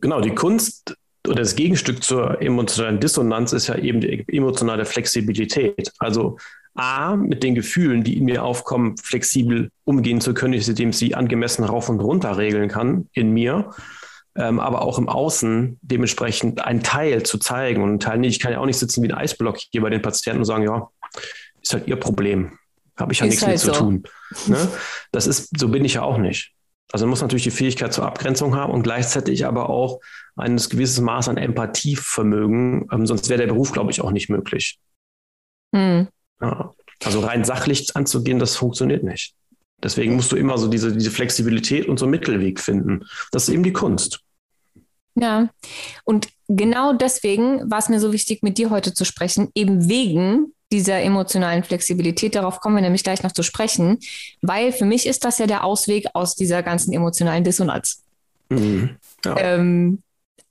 Genau, 0.00 0.20
die 0.20 0.34
Kunst 0.34 0.96
oder 1.26 1.42
das 1.42 1.56
Gegenstück 1.56 2.02
zur 2.02 2.40
emotionalen 2.40 3.00
Dissonanz 3.00 3.52
ist 3.52 3.66
ja 3.66 3.76
eben 3.76 4.00
die 4.00 4.24
emotionale 4.28 4.84
Flexibilität. 4.84 5.92
Also 5.98 6.36
A, 6.74 7.16
mit 7.16 7.42
den 7.42 7.54
Gefühlen, 7.54 8.04
die 8.04 8.16
in 8.18 8.24
mir 8.24 8.44
aufkommen, 8.44 8.96
flexibel 8.98 9.70
umgehen 9.84 10.20
zu 10.20 10.34
können, 10.34 10.54
indem 10.54 10.90
ich 10.90 10.96
sie 10.96 11.14
angemessen 11.14 11.64
rauf 11.64 11.88
und 11.88 12.00
runter 12.00 12.36
regeln 12.36 12.68
kann 12.68 13.08
in 13.12 13.32
mir, 13.32 13.70
ähm, 14.36 14.60
aber 14.60 14.82
auch 14.82 14.98
im 14.98 15.08
Außen 15.08 15.78
dementsprechend 15.80 16.64
einen 16.64 16.82
Teil 16.82 17.22
zu 17.22 17.38
zeigen 17.38 17.82
und 17.82 17.88
einen 17.88 18.00
Teil 18.00 18.18
nicht. 18.18 18.36
Ich 18.36 18.40
kann 18.40 18.52
ja 18.52 18.60
auch 18.60 18.66
nicht 18.66 18.78
sitzen 18.78 19.02
wie 19.02 19.10
ein 19.10 19.18
Eisblock 19.18 19.58
hier 19.58 19.80
bei 19.80 19.90
den 19.90 20.02
Patienten 20.02 20.40
und 20.40 20.44
sagen, 20.44 20.64
ja, 20.64 20.90
ist 21.62 21.72
halt 21.72 21.88
ihr 21.88 21.96
Problem. 21.96 22.58
Habe 22.96 23.12
ich 23.12 23.20
ja 23.20 23.26
ist 23.26 23.30
nichts 23.30 23.46
halt 23.46 23.54
mit 23.54 23.60
so. 23.60 23.72
zu 23.72 23.78
tun. 23.78 24.02
Ne? 24.46 24.68
Das 25.12 25.26
ist, 25.26 25.58
so 25.58 25.68
bin 25.68 25.84
ich 25.84 25.94
ja 25.94 26.02
auch 26.02 26.18
nicht. 26.18 26.52
Also 26.92 27.04
man 27.04 27.10
muss 27.10 27.20
natürlich 27.20 27.42
die 27.42 27.50
Fähigkeit 27.50 27.92
zur 27.92 28.06
Abgrenzung 28.06 28.54
haben 28.54 28.72
und 28.72 28.82
gleichzeitig 28.82 29.44
aber 29.44 29.68
auch 29.68 30.00
ein 30.36 30.56
gewisses 30.56 31.00
Maß 31.00 31.28
an 31.28 31.36
Empathievermögen, 31.36 32.88
ähm, 32.92 33.06
sonst 33.06 33.28
wäre 33.28 33.40
der 33.40 33.48
Beruf, 33.48 33.72
glaube 33.72 33.90
ich, 33.90 34.00
auch 34.00 34.12
nicht 34.12 34.28
möglich. 34.28 34.78
Hm. 35.74 36.08
Ja. 36.40 36.72
Also 37.04 37.20
rein 37.20 37.44
sachlich 37.44 37.94
anzugehen, 37.94 38.38
das 38.38 38.56
funktioniert 38.56 39.02
nicht. 39.02 39.34
Deswegen 39.82 40.16
musst 40.16 40.32
du 40.32 40.36
immer 40.36 40.56
so 40.56 40.68
diese, 40.68 40.96
diese 40.96 41.10
Flexibilität 41.10 41.86
und 41.86 41.98
so 41.98 42.06
einen 42.06 42.12
Mittelweg 42.12 42.60
finden. 42.60 43.04
Das 43.32 43.44
ist 43.44 43.54
eben 43.54 43.62
die 43.62 43.72
Kunst. 43.72 44.20
Ja, 45.14 45.48
und 46.04 46.28
genau 46.48 46.92
deswegen 46.92 47.70
war 47.70 47.78
es 47.78 47.88
mir 47.88 48.00
so 48.00 48.12
wichtig, 48.12 48.42
mit 48.42 48.58
dir 48.58 48.70
heute 48.70 48.94
zu 48.94 49.04
sprechen, 49.04 49.50
eben 49.54 49.88
wegen 49.88 50.52
dieser 50.72 51.00
emotionalen 51.00 51.62
Flexibilität. 51.62 52.34
Darauf 52.34 52.60
kommen 52.60 52.76
wir 52.76 52.82
nämlich 52.82 53.04
gleich 53.04 53.22
noch 53.22 53.32
zu 53.32 53.42
sprechen, 53.42 53.98
weil 54.42 54.72
für 54.72 54.84
mich 54.84 55.06
ist 55.06 55.24
das 55.24 55.38
ja 55.38 55.46
der 55.46 55.64
Ausweg 55.64 56.06
aus 56.14 56.34
dieser 56.34 56.62
ganzen 56.62 56.92
emotionalen 56.92 57.44
Dissonanz. 57.44 58.02
Mhm. 58.48 58.96
Ja. 59.24 59.36
Ähm, 59.38 60.02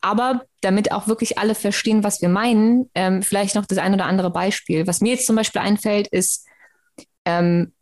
aber 0.01 0.43
damit 0.62 0.91
auch 0.91 1.08
wirklich 1.08 1.38
alle 1.38 1.56
verstehen, 1.56 2.04
was 2.04 2.21
wir 2.21 2.30
meinen, 2.30 2.89
ähm, 2.93 3.23
vielleicht 3.23 3.56
noch 3.56 3.65
das 3.65 3.78
ein 3.78 3.93
oder 3.93 4.06
andere 4.06 4.30
Beispiel. 4.30 4.88
Was 4.88 5.01
mir 5.01 5.13
jetzt 5.13 5.25
zum 5.25 5.36
Beispiel 5.36 5.62
einfällt, 5.62 6.08
ist, 6.08 6.45
ähm, 7.25 7.73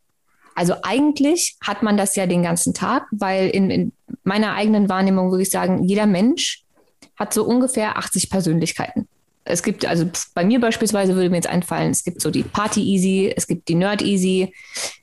also 0.54 0.74
eigentlich 0.82 1.56
hat 1.60 1.82
man 1.82 1.96
das 1.96 2.16
ja 2.16 2.26
den 2.26 2.42
ganzen 2.42 2.74
Tag, 2.74 3.06
weil 3.10 3.50
in, 3.50 3.70
in 3.70 3.92
meiner 4.22 4.54
eigenen 4.54 4.88
Wahrnehmung 4.88 5.30
würde 5.30 5.42
ich 5.42 5.50
sagen, 5.50 5.84
jeder 5.84 6.06
Mensch 6.06 6.64
hat 7.16 7.34
so 7.34 7.44
ungefähr 7.44 7.98
80 7.98 8.30
Persönlichkeiten. 8.30 9.08
Es 9.44 9.62
gibt, 9.62 9.84
also 9.84 10.08
bei 10.34 10.44
mir 10.44 10.60
beispielsweise 10.60 11.14
würde 11.14 11.30
mir 11.30 11.36
jetzt 11.36 11.48
einfallen, 11.48 11.90
es 11.90 12.04
gibt 12.04 12.20
so 12.20 12.30
die 12.30 12.42
Party 12.42 12.82
Easy, 12.82 13.32
es 13.36 13.46
gibt 13.46 13.68
die 13.68 13.74
Nerd 13.74 14.02
Easy, 14.02 14.52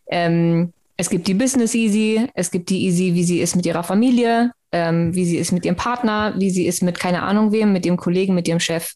ähm, 0.09 0.73
es 0.97 1.09
gibt 1.09 1.27
die 1.27 1.33
Business 1.33 1.75
Easy, 1.75 2.27
es 2.33 2.51
gibt 2.51 2.69
die 2.69 2.85
Easy, 2.85 3.13
wie 3.13 3.23
sie 3.23 3.39
ist 3.39 3.55
mit 3.55 3.65
ihrer 3.65 3.83
Familie, 3.83 4.51
ähm, 4.71 5.13
wie 5.13 5.25
sie 5.25 5.37
ist 5.37 5.51
mit 5.51 5.65
ihrem 5.65 5.75
Partner, 5.75 6.33
wie 6.37 6.49
sie 6.49 6.65
ist 6.65 6.81
mit 6.81 6.99
keine 6.99 7.23
Ahnung 7.23 7.51
wem, 7.51 7.73
mit 7.73 7.85
dem 7.85 7.97
Kollegen, 7.97 8.33
mit 8.33 8.47
dem 8.47 8.59
Chef, 8.59 8.93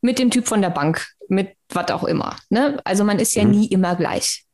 mit 0.00 0.18
dem 0.18 0.30
Typ 0.30 0.46
von 0.46 0.62
der 0.62 0.70
Bank, 0.70 1.06
mit 1.28 1.54
was 1.68 1.90
auch 1.90 2.04
immer. 2.04 2.36
Ne? 2.48 2.80
Also 2.84 3.04
man 3.04 3.18
ist 3.18 3.34
ja 3.34 3.44
mhm. 3.44 3.50
nie 3.50 3.66
immer 3.66 3.96
gleich. 3.96 4.44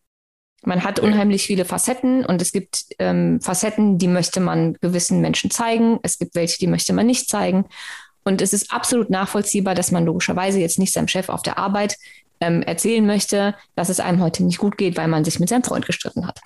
Man 0.64 0.82
hat 0.82 0.98
unheimlich 0.98 1.46
viele 1.46 1.64
Facetten 1.64 2.24
und 2.24 2.42
es 2.42 2.50
gibt 2.50 2.86
ähm, 2.98 3.40
Facetten, 3.40 3.98
die 3.98 4.08
möchte 4.08 4.40
man 4.40 4.74
gewissen 4.80 5.20
Menschen 5.20 5.50
zeigen. 5.50 6.00
Es 6.02 6.18
gibt 6.18 6.34
welche, 6.34 6.58
die 6.58 6.66
möchte 6.66 6.92
man 6.92 7.06
nicht 7.06 7.28
zeigen. 7.28 7.66
Und 8.26 8.42
es 8.42 8.52
ist 8.52 8.72
absolut 8.72 9.08
nachvollziehbar, 9.08 9.76
dass 9.76 9.92
man 9.92 10.04
logischerweise 10.04 10.58
jetzt 10.58 10.80
nicht 10.80 10.92
seinem 10.92 11.06
Chef 11.06 11.28
auf 11.28 11.42
der 11.42 11.58
Arbeit 11.58 11.96
ähm, 12.40 12.60
erzählen 12.62 13.06
möchte, 13.06 13.54
dass 13.76 13.88
es 13.88 14.00
einem 14.00 14.20
heute 14.20 14.42
nicht 14.42 14.58
gut 14.58 14.76
geht, 14.76 14.96
weil 14.96 15.06
man 15.06 15.24
sich 15.24 15.38
mit 15.38 15.48
seinem 15.48 15.62
Freund 15.62 15.86
gestritten 15.86 16.26
hat. 16.26 16.40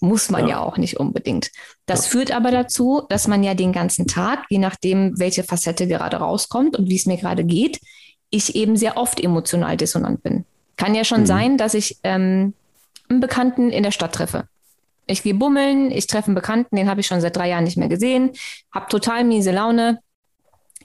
Muss 0.00 0.30
man 0.30 0.44
ja, 0.44 0.48
ja 0.48 0.60
auch 0.60 0.78
nicht 0.78 0.96
unbedingt. 0.98 1.50
Das 1.84 2.06
ja. 2.06 2.12
führt 2.12 2.32
aber 2.32 2.50
dazu, 2.50 3.02
dass 3.10 3.28
man 3.28 3.42
ja 3.42 3.52
den 3.52 3.72
ganzen 3.72 4.06
Tag, 4.06 4.46
je 4.48 4.56
nachdem, 4.56 5.18
welche 5.18 5.44
Facette 5.44 5.86
gerade 5.86 6.16
rauskommt 6.16 6.78
und 6.78 6.88
wie 6.88 6.96
es 6.96 7.04
mir 7.04 7.18
gerade 7.18 7.44
geht, 7.44 7.80
ich 8.30 8.54
eben 8.56 8.76
sehr 8.76 8.96
oft 8.96 9.20
emotional 9.20 9.76
dissonant 9.76 10.22
bin. 10.22 10.46
Kann 10.78 10.94
ja 10.94 11.04
schon 11.04 11.20
mhm. 11.20 11.26
sein, 11.26 11.58
dass 11.58 11.74
ich 11.74 11.98
ähm, 12.02 12.54
einen 13.10 13.20
Bekannten 13.20 13.68
in 13.68 13.82
der 13.82 13.90
Stadt 13.90 14.14
treffe. 14.14 14.48
Ich 15.06 15.22
gehe 15.22 15.34
bummeln, 15.34 15.90
ich 15.90 16.06
treffe 16.06 16.28
einen 16.28 16.34
Bekannten, 16.34 16.76
den 16.76 16.88
habe 16.88 17.02
ich 17.02 17.06
schon 17.06 17.20
seit 17.20 17.36
drei 17.36 17.50
Jahren 17.50 17.64
nicht 17.64 17.76
mehr 17.76 17.88
gesehen, 17.88 18.30
habe 18.72 18.86
total 18.88 19.24
miese 19.24 19.50
Laune, 19.50 19.98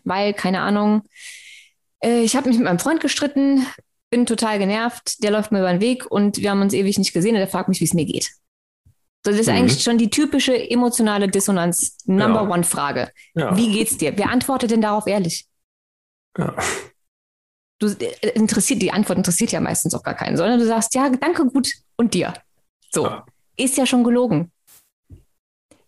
weil, 0.05 0.33
keine 0.33 0.61
Ahnung, 0.61 1.03
äh, 2.01 2.21
ich 2.21 2.35
habe 2.35 2.47
mich 2.47 2.57
mit 2.57 2.65
meinem 2.65 2.79
Freund 2.79 3.01
gestritten, 3.01 3.65
bin 4.09 4.25
total 4.25 4.59
genervt, 4.59 5.23
der 5.23 5.31
läuft 5.31 5.51
mir 5.51 5.59
über 5.59 5.71
den 5.71 5.81
Weg 5.81 6.09
und 6.09 6.37
wir 6.37 6.51
haben 6.51 6.61
uns 6.61 6.73
ewig 6.73 6.97
nicht 6.97 7.13
gesehen 7.13 7.35
und 7.35 7.41
er 7.41 7.47
fragt 7.47 7.67
mich, 7.67 7.81
wie 7.81 7.85
es 7.85 7.93
mir 7.93 8.05
geht. 8.05 8.31
So, 9.25 9.31
das 9.31 9.39
ist 9.39 9.47
mhm. 9.47 9.55
eigentlich 9.55 9.81
schon 9.81 9.97
die 9.97 10.09
typische 10.09 10.55
emotionale 10.69 11.27
Dissonanz, 11.27 11.97
Number 12.05 12.43
ja. 12.43 12.49
One 12.49 12.63
Frage. 12.63 13.11
Ja. 13.33 13.57
Wie 13.57 13.71
geht's 13.71 13.97
dir? 13.97 14.15
Wer 14.15 14.29
antwortet 14.29 14.71
denn 14.71 14.81
darauf 14.81 15.07
ehrlich? 15.07 15.47
Ja. 16.37 16.55
Du 17.79 17.87
äh, 17.87 18.29
interessiert, 18.35 18.81
die 18.81 18.91
Antwort 18.91 19.17
interessiert 19.17 19.51
ja 19.51 19.59
meistens 19.59 19.95
auch 19.95 20.03
gar 20.03 20.13
keinen, 20.13 20.37
sondern 20.37 20.59
du 20.59 20.65
sagst, 20.65 20.93
ja, 20.93 21.09
danke, 21.09 21.45
gut 21.45 21.71
und 21.97 22.13
dir. 22.13 22.33
So. 22.91 23.05
Ja. 23.05 23.25
Ist 23.57 23.77
ja 23.77 23.85
schon 23.85 24.03
gelogen. 24.03 24.51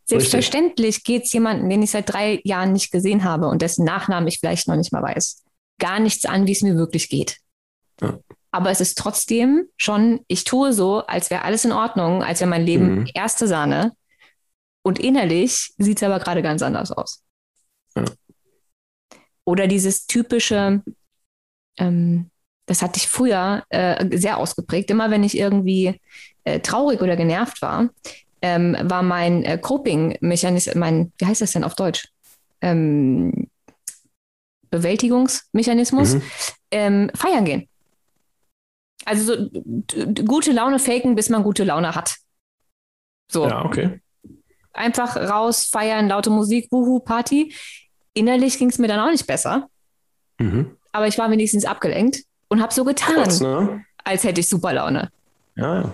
Selbstverständlich 0.09 1.03
geht 1.03 1.25
es 1.25 1.33
jemanden, 1.33 1.69
den 1.69 1.81
ich 1.81 1.91
seit 1.91 2.11
drei 2.11 2.39
Jahren 2.45 2.71
nicht 2.71 2.91
gesehen 2.91 3.25
habe 3.25 3.47
und 3.47 3.61
dessen 3.61 3.83
Nachnamen 3.83 4.27
ich 4.27 4.39
vielleicht 4.39 4.67
noch 4.67 4.77
nicht 4.77 4.93
mal 4.93 5.03
weiß, 5.03 5.43
gar 5.79 5.99
nichts 5.99 6.25
an, 6.25 6.47
wie 6.47 6.53
es 6.53 6.61
mir 6.61 6.77
wirklich 6.77 7.09
geht. 7.09 7.37
Ja. 7.99 8.17
Aber 8.51 8.71
es 8.71 8.79
ist 8.79 8.97
trotzdem 8.97 9.67
schon, 9.75 10.21
ich 10.27 10.45
tue 10.45 10.71
so, 10.71 11.05
als 11.05 11.29
wäre 11.29 11.43
alles 11.43 11.65
in 11.65 11.73
Ordnung, 11.73 12.23
als 12.23 12.39
wäre 12.39 12.49
mein 12.49 12.65
Leben 12.65 12.99
mhm. 12.99 13.09
erste 13.13 13.47
Sahne. 13.47 13.91
Und 14.81 14.99
innerlich 14.99 15.73
sieht 15.77 15.97
es 15.97 16.03
aber 16.03 16.19
gerade 16.19 16.41
ganz 16.41 16.61
anders 16.61 16.91
aus. 16.91 17.21
Ja. 17.95 18.05
Oder 19.43 19.67
dieses 19.67 20.07
typische, 20.07 20.81
ähm, 21.77 22.31
das 22.65 22.81
hatte 22.81 22.97
ich 22.97 23.09
früher 23.09 23.63
äh, 23.69 24.17
sehr 24.17 24.37
ausgeprägt. 24.37 24.89
Immer 24.89 25.11
wenn 25.11 25.23
ich 25.25 25.37
irgendwie 25.37 25.99
äh, 26.45 26.61
traurig 26.61 27.01
oder 27.01 27.17
genervt 27.17 27.61
war, 27.61 27.89
ähm, 28.47 28.77
war 28.81 29.03
mein 29.03 29.43
äh, 29.43 29.57
Coping-Mechanismus, 29.57 30.75
mein, 30.75 31.11
wie 31.17 31.25
heißt 31.25 31.41
das 31.41 31.51
denn 31.51 31.63
auf 31.63 31.75
Deutsch? 31.75 32.07
Ähm, 32.61 33.49
Bewältigungsmechanismus, 34.69 36.15
mhm. 36.15 36.21
ähm, 36.71 37.11
feiern 37.13 37.45
gehen. 37.45 37.67
Also 39.05 39.33
so 39.33 39.49
gute 40.25 40.51
Laune 40.51 40.79
faken, 40.79 41.15
bis 41.15 41.29
man 41.29 41.43
gute 41.43 41.63
Laune 41.63 41.95
hat. 41.95 42.15
So. 43.31 43.47
Ja, 43.47 43.63
okay. 43.63 44.01
Einfach 44.73 45.15
raus, 45.15 45.65
feiern, 45.65 46.07
laute 46.07 46.29
Musik, 46.29 46.67
wuhu, 46.71 46.99
Party. 46.99 47.53
Innerlich 48.13 48.57
ging 48.57 48.69
es 48.69 48.79
mir 48.79 48.87
dann 48.87 48.99
auch 48.99 49.11
nicht 49.11 49.27
besser. 49.27 49.69
Mhm. 50.39 50.77
Aber 50.91 51.07
ich 51.07 51.17
war 51.17 51.29
wenigstens 51.31 51.65
abgelenkt 51.65 52.23
und 52.47 52.61
habe 52.61 52.73
so 52.73 52.83
getan, 52.83 53.15
Kurz, 53.15 53.39
ne? 53.39 53.85
als 54.03 54.23
hätte 54.23 54.41
ich 54.41 54.49
super 54.49 54.73
Laune. 54.73 55.11
Ja, 55.55 55.81
ja. 55.81 55.93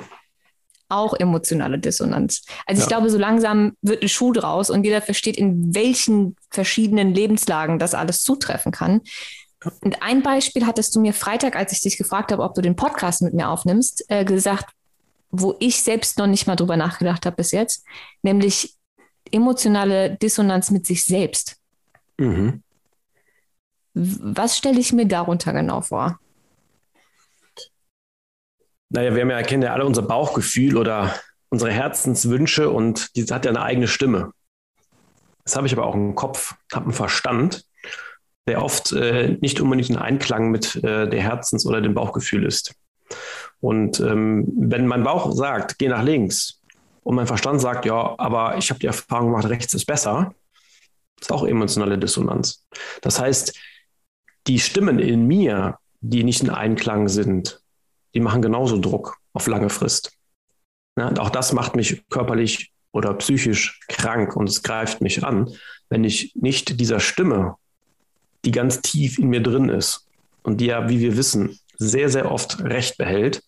Auch 0.94 1.14
emotionale 1.16 1.80
Dissonanz. 1.80 2.46
Also 2.66 2.80
ja. 2.80 2.84
ich 2.84 2.88
glaube, 2.88 3.10
so 3.10 3.18
langsam 3.18 3.76
wird 3.82 4.04
ein 4.04 4.10
Schuh 4.10 4.32
draus 4.32 4.70
und 4.70 4.84
jeder 4.84 5.02
versteht, 5.02 5.38
in 5.38 5.74
welchen 5.74 6.36
verschiedenen 6.52 7.14
Lebenslagen 7.14 7.80
das 7.80 7.94
alles 7.96 8.24
zutreffen 8.24 8.72
kann. 8.72 9.02
Und 9.82 10.02
ein 10.02 10.22
Beispiel 10.22 10.66
hattest 10.66 10.96
du 10.96 11.00
mir 11.00 11.14
Freitag, 11.14 11.56
als 11.56 11.72
ich 11.72 11.82
dich 11.82 11.98
gefragt 11.98 12.32
habe, 12.32 12.44
ob 12.44 12.54
du 12.54 12.62
den 12.62 12.76
Podcast 12.76 13.22
mit 13.22 13.34
mir 13.34 13.50
aufnimmst, 13.50 14.06
äh, 14.10 14.26
gesagt, 14.26 14.74
wo 15.32 15.56
ich 15.60 15.82
selbst 15.82 16.18
noch 16.18 16.28
nicht 16.28 16.46
mal 16.46 16.56
drüber 16.56 16.78
nachgedacht 16.78 17.26
habe 17.26 17.38
bis 17.38 17.52
jetzt, 17.52 17.86
nämlich 18.22 18.76
emotionale 19.32 20.16
Dissonanz 20.16 20.70
mit 20.70 20.86
sich 20.86 21.04
selbst. 21.06 21.58
Mhm. 22.18 22.62
Was 23.96 24.58
stelle 24.58 24.80
ich 24.80 24.94
mir 24.94 25.08
darunter 25.08 25.54
genau 25.54 25.82
vor? 25.82 26.20
Naja, 28.94 29.16
wir 29.16 29.24
haben 29.24 29.32
ja, 29.32 29.38
erkennen 29.38 29.64
ja 29.64 29.74
alle 29.74 29.86
unser 29.86 30.04
Bauchgefühl 30.04 30.78
oder 30.78 31.16
unsere 31.50 31.72
Herzenswünsche 31.72 32.70
und 32.70 33.16
die 33.16 33.24
hat 33.26 33.44
ja 33.44 33.50
eine 33.50 33.64
eigene 33.64 33.88
Stimme. 33.88 34.34
Das 35.44 35.56
habe 35.56 35.66
ich 35.66 35.74
aber 35.74 35.88
auch 35.88 35.96
im 35.96 36.14
Kopf, 36.14 36.54
habe 36.72 36.86
einen 36.86 36.94
Verstand, 36.94 37.66
der 38.48 38.64
oft 38.64 38.92
äh, 38.92 39.36
nicht 39.42 39.60
unbedingt 39.60 39.90
in 39.90 39.98
Einklang 39.98 40.52
mit 40.52 40.76
äh, 40.84 41.10
der 41.10 41.22
Herzens- 41.22 41.66
oder 41.66 41.82
dem 41.82 41.96
Bauchgefühl 41.96 42.46
ist. 42.46 42.76
Und 43.62 44.00
ähm, 44.00 44.46
wenn 44.56 44.86
mein 44.86 45.04
Bauch 45.04 45.32
sagt, 45.32 45.80
geh 45.80 45.88
nach 45.88 46.04
links 46.04 46.62
und 47.02 47.16
mein 47.16 47.28
Verstand 47.28 47.62
sagt, 47.62 47.86
ja, 47.86 48.14
aber 48.20 48.58
ich 48.58 48.70
habe 48.70 48.80
die 48.80 48.88
Erfahrung 48.88 49.32
gemacht, 49.32 49.50
rechts 49.50 49.74
ist 49.74 49.86
besser, 49.86 50.36
ist 51.20 51.32
auch 51.32 51.46
emotionale 51.46 51.98
Dissonanz. 51.98 52.68
Das 53.02 53.20
heißt, 53.20 53.58
die 54.46 54.60
Stimmen 54.60 55.00
in 55.00 55.26
mir, 55.26 55.80
die 56.02 56.24
nicht 56.24 56.44
in 56.44 56.52
Einklang 56.52 57.08
sind, 57.08 57.63
die 58.14 58.20
machen 58.20 58.42
genauso 58.42 58.80
Druck 58.80 59.18
auf 59.34 59.48
lange 59.48 59.70
Frist. 59.70 60.12
Ja, 60.98 61.08
und 61.08 61.20
auch 61.20 61.30
das 61.30 61.54
macht 61.54 61.76
mich 61.76 62.08
körperlich 62.10 62.72
oder 62.92 63.14
psychisch 63.16 63.80
krank 63.88 64.36
und 64.36 64.48
es 64.48 64.62
greift 64.62 65.02
mich 65.02 65.24
an, 65.24 65.50
wenn 65.90 66.04
ich 66.04 66.36
nicht 66.36 66.80
dieser 66.80 67.00
Stimme, 67.00 67.56
die 68.46 68.52
ganz 68.52 68.82
tief 68.82 69.18
in 69.18 69.30
mir 69.30 69.42
drin 69.42 69.70
ist 69.70 70.08
und 70.44 70.62
die 70.62 70.68
ja, 70.68 70.90
wie 70.90 71.00
wir 71.00 71.18
wissen, 71.18 71.60
sehr, 71.78 72.10
sehr 72.10 72.32
oft 72.32 72.64
Recht 72.64 72.98
behält, 72.98 73.44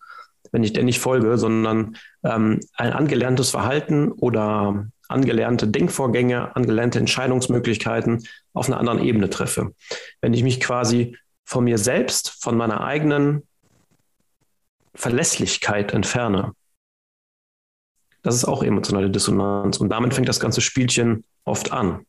wenn 0.52 0.64
ich 0.64 0.72
der 0.72 0.84
nicht 0.84 1.00
folge, 1.00 1.38
sondern 1.38 1.96
ähm, 2.24 2.60
ein 2.74 2.92
angelerntes 2.92 3.50
Verhalten 3.50 4.10
oder 4.12 4.86
angelernte 5.08 5.68
Denkvorgänge, 5.68 6.56
angelernte 6.56 6.98
Entscheidungsmöglichkeiten 6.98 8.26
auf 8.52 8.66
einer 8.66 8.78
anderen 8.78 8.98
Ebene 8.98 9.30
treffe. 9.30 9.74
Wenn 10.20 10.34
ich 10.34 10.42
mich 10.42 10.60
quasi 10.60 11.16
von 11.44 11.64
mir 11.64 11.78
selbst, 11.78 12.36
von 12.40 12.56
meiner 12.56 12.82
eigenen 12.82 13.42
Verlässlichkeit 14.96 15.92
entferne, 15.92 16.52
das 18.26 18.34
ist 18.34 18.44
auch 18.44 18.64
emotionale 18.64 19.08
Dissonanz. 19.08 19.76
Und 19.76 19.88
damit 19.90 20.12
fängt 20.12 20.28
das 20.28 20.40
ganze 20.40 20.60
Spielchen 20.60 21.24
oft 21.44 21.70
an. 21.70 22.04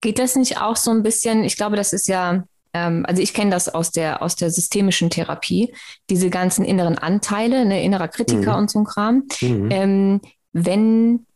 Geht 0.00 0.18
das 0.18 0.34
nicht 0.34 0.60
auch 0.60 0.74
so 0.74 0.90
ein 0.90 1.04
bisschen, 1.04 1.44
ich 1.44 1.56
glaube, 1.56 1.76
das 1.76 1.92
ist 1.92 2.08
ja, 2.08 2.42
ähm, 2.72 3.06
also 3.06 3.22
ich 3.22 3.32
kenne 3.32 3.52
das 3.52 3.68
aus 3.68 3.92
der, 3.92 4.20
aus 4.20 4.34
der 4.34 4.50
systemischen 4.50 5.08
Therapie, 5.08 5.72
diese 6.10 6.30
ganzen 6.30 6.64
inneren 6.64 6.98
Anteile, 6.98 7.64
ne, 7.64 7.84
innerer 7.84 8.08
Kritiker 8.08 8.54
mhm. 8.54 8.58
und 8.58 8.70
so 8.72 8.80
ein 8.80 8.84
Kram. 8.86 9.28
Mhm. 9.40 9.70
Ähm, 9.70 10.20
wenn, 10.52 11.26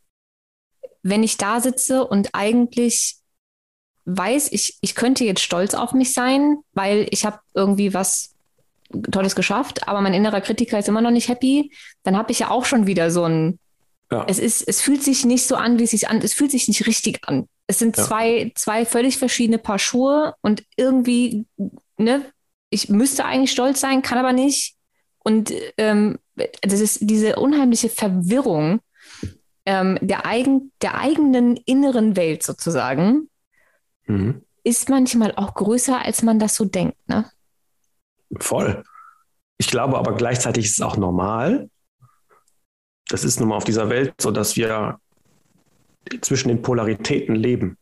wenn 1.03 1.23
ich 1.23 1.37
da 1.37 1.61
sitze 1.61 2.05
und 2.05 2.31
eigentlich 2.33 3.15
weiß, 4.03 4.51
ich, 4.51 4.77
ich 4.81 4.93
könnte 4.93 5.23
jetzt 5.23 5.41
stolz 5.41 5.73
auf 5.73 5.93
mich 5.93 6.13
sein, 6.13 6.57
weil 6.73 7.07
ich 7.11 7.25
habe 7.25 7.39
irgendwie 7.53 7.93
was 7.93 8.32
Tolles 9.11 9.35
geschafft, 9.35 9.87
aber 9.87 10.01
mein 10.01 10.13
innerer 10.13 10.41
Kritiker 10.41 10.79
ist 10.79 10.87
immer 10.87 11.01
noch 11.01 11.11
nicht 11.11 11.29
happy, 11.29 11.71
dann 12.03 12.17
habe 12.17 12.31
ich 12.31 12.39
ja 12.39 12.49
auch 12.49 12.65
schon 12.65 12.87
wieder 12.87 13.11
so 13.11 13.23
ein, 13.23 13.59
ja. 14.11 14.25
es 14.27 14.39
ist, 14.39 14.67
es 14.67 14.81
fühlt 14.81 15.03
sich 15.03 15.25
nicht 15.25 15.47
so 15.47 15.55
an, 15.55 15.79
wie 15.79 15.83
es 15.83 15.91
sich 15.91 16.09
an, 16.09 16.21
es 16.21 16.33
fühlt 16.33 16.51
sich 16.51 16.67
nicht 16.67 16.85
richtig 16.87 17.27
an. 17.27 17.47
Es 17.67 17.79
sind 17.79 17.97
ja. 17.97 18.03
zwei, 18.03 18.51
zwei 18.55 18.85
völlig 18.85 19.17
verschiedene 19.17 19.57
Paar 19.57 19.79
Schuhe 19.79 20.35
und 20.41 20.63
irgendwie, 20.75 21.45
ne, 21.97 22.25
ich 22.69 22.89
müsste 22.89 23.25
eigentlich 23.25 23.51
stolz 23.51 23.79
sein, 23.79 24.01
kann 24.01 24.17
aber 24.17 24.33
nicht. 24.33 24.75
Und 25.19 25.53
ähm, 25.77 26.19
das 26.61 26.79
ist 26.79 26.99
diese 27.01 27.37
unheimliche 27.37 27.89
Verwirrung, 27.89 28.81
ähm, 29.65 29.97
der, 30.01 30.25
eigen, 30.25 30.71
der 30.81 30.99
eigenen 30.99 31.55
inneren 31.55 32.15
Welt 32.15 32.43
sozusagen 32.43 33.29
mhm. 34.05 34.41
ist 34.63 34.89
manchmal 34.89 35.33
auch 35.35 35.53
größer, 35.53 36.03
als 36.03 36.21
man 36.21 36.39
das 36.39 36.55
so 36.55 36.65
denkt. 36.65 36.97
Ne? 37.07 37.25
Voll. 38.39 38.83
Ich 39.57 39.67
glaube 39.67 39.97
aber 39.97 40.15
gleichzeitig 40.15 40.65
ist 40.65 40.79
es 40.79 40.81
auch 40.81 40.97
normal. 40.97 41.69
Das 43.09 43.23
ist 43.23 43.39
nun 43.39 43.49
mal 43.49 43.57
auf 43.57 43.63
dieser 43.63 43.89
Welt 43.89 44.13
so, 44.19 44.31
dass 44.31 44.55
wir 44.55 44.99
zwischen 46.21 46.49
den 46.49 46.61
Polaritäten 46.61 47.35
leben. 47.35 47.77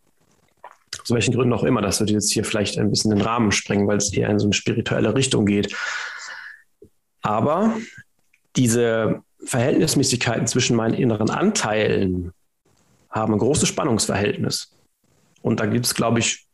Zu 1.03 1.15
welchen 1.15 1.33
Gründen 1.33 1.53
auch 1.53 1.63
immer. 1.63 1.81
Das 1.81 1.99
würde 1.99 2.13
jetzt 2.13 2.31
hier 2.31 2.43
vielleicht 2.43 2.77
ein 2.77 2.89
bisschen 2.89 3.11
den 3.11 3.21
Rahmen 3.21 3.51
sprengen, 3.51 3.87
weil 3.87 3.97
es 3.97 4.13
eher 4.13 4.29
in 4.29 4.39
so 4.39 4.45
eine 4.45 4.53
spirituelle 4.53 5.15
Richtung 5.15 5.45
geht. 5.45 5.75
Aber 7.21 7.75
diese 8.55 9.21
Verhältnismäßigkeiten 9.45 10.47
zwischen 10.47 10.75
meinen 10.75 10.93
inneren 10.93 11.29
Anteilen 11.29 12.33
haben 13.09 13.33
ein 13.33 13.39
großes 13.39 13.67
Spannungsverhältnis. 13.67 14.75
Und 15.41 15.59
da 15.59 15.65
gibt 15.65 15.85
es, 15.85 15.95
glaube 15.95 16.19
ich, 16.19 16.45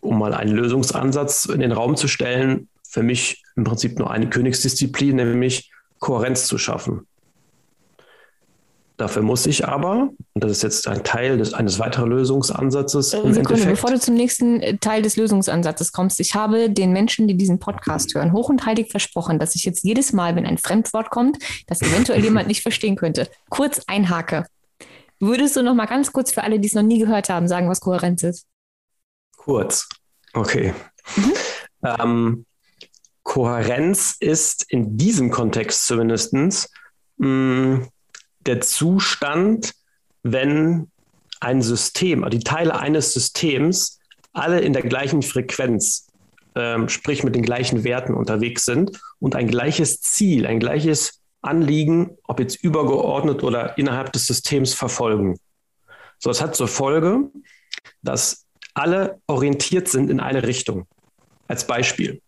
um 0.00 0.18
mal 0.18 0.34
einen 0.34 0.54
Lösungsansatz 0.54 1.46
in 1.46 1.60
den 1.60 1.72
Raum 1.72 1.96
zu 1.96 2.08
stellen, 2.08 2.68
für 2.88 3.02
mich 3.02 3.42
im 3.56 3.64
Prinzip 3.64 3.98
nur 3.98 4.10
eine 4.10 4.30
Königsdisziplin, 4.30 5.16
nämlich 5.16 5.70
Kohärenz 5.98 6.46
zu 6.46 6.58
schaffen. 6.58 7.06
Dafür 8.96 9.22
muss 9.22 9.46
ich 9.46 9.64
aber, 9.64 10.10
und 10.34 10.44
das 10.44 10.50
ist 10.50 10.62
jetzt 10.64 10.88
ein 10.88 11.04
Teil 11.04 11.38
des, 11.38 11.54
eines 11.54 11.78
weiteren 11.78 12.10
Lösungsansatzes. 12.10 13.14
Äh, 13.14 13.32
Sekunde, 13.32 13.66
bevor 13.66 13.90
du 13.90 14.00
zum 14.00 14.14
nächsten 14.14 14.60
äh, 14.60 14.76
Teil 14.76 15.02
des 15.02 15.16
Lösungsansatzes 15.16 15.92
kommst, 15.92 16.18
ich 16.18 16.34
habe 16.34 16.68
den 16.68 16.92
Menschen, 16.92 17.28
die 17.28 17.36
diesen 17.36 17.60
Podcast 17.60 18.12
hören, 18.16 18.32
hoch 18.32 18.48
und 18.48 18.66
heilig 18.66 18.90
versprochen, 18.90 19.38
dass 19.38 19.54
ich 19.54 19.64
jetzt 19.64 19.84
jedes 19.84 20.12
Mal, 20.12 20.34
wenn 20.34 20.46
ein 20.46 20.58
Fremdwort 20.58 21.10
kommt, 21.10 21.38
das 21.68 21.80
eventuell 21.80 22.24
jemand 22.24 22.48
nicht 22.48 22.62
verstehen 22.62 22.96
könnte, 22.96 23.28
kurz 23.50 23.82
einhake. 23.86 24.46
Würdest 25.20 25.54
du 25.54 25.62
noch 25.62 25.74
mal 25.74 25.86
ganz 25.86 26.12
kurz 26.12 26.32
für 26.32 26.42
alle, 26.42 26.58
die 26.58 26.66
es 26.66 26.74
noch 26.74 26.82
nie 26.82 26.98
gehört 26.98 27.28
haben, 27.28 27.46
sagen, 27.46 27.68
was 27.68 27.80
Kohärenz 27.80 28.24
ist? 28.24 28.46
Kurz. 29.36 29.88
Okay. 30.32 30.74
Mhm. 31.14 31.32
Ähm, 31.84 32.46
Kohärenz 33.28 34.16
ist 34.20 34.64
in 34.72 34.96
diesem 34.96 35.30
Kontext 35.30 35.86
zumindest 35.86 36.32
mh, 37.18 37.86
der 38.40 38.60
Zustand, 38.62 39.74
wenn 40.22 40.90
ein 41.38 41.60
System, 41.60 42.28
die 42.30 42.40
Teile 42.40 42.80
eines 42.80 43.12
Systems 43.12 44.00
alle 44.32 44.60
in 44.60 44.72
der 44.72 44.80
gleichen 44.80 45.20
Frequenz, 45.20 46.06
ähm, 46.54 46.88
sprich 46.88 47.22
mit 47.22 47.34
den 47.34 47.42
gleichen 47.42 47.84
Werten 47.84 48.14
unterwegs 48.14 48.64
sind 48.64 48.98
und 49.18 49.36
ein 49.36 49.46
gleiches 49.46 50.00
Ziel, 50.00 50.46
ein 50.46 50.58
gleiches 50.58 51.20
Anliegen, 51.42 52.16
ob 52.24 52.40
jetzt 52.40 52.56
übergeordnet 52.64 53.44
oder 53.44 53.76
innerhalb 53.76 54.10
des 54.14 54.26
Systems 54.26 54.72
verfolgen. 54.72 55.38
So, 56.18 56.30
das 56.30 56.40
hat 56.40 56.56
zur 56.56 56.66
Folge, 56.66 57.30
dass 58.00 58.46
alle 58.72 59.20
orientiert 59.26 59.86
sind 59.86 60.08
in 60.08 60.18
eine 60.18 60.44
Richtung. 60.44 60.86
Als 61.46 61.66
Beispiel. 61.66 62.22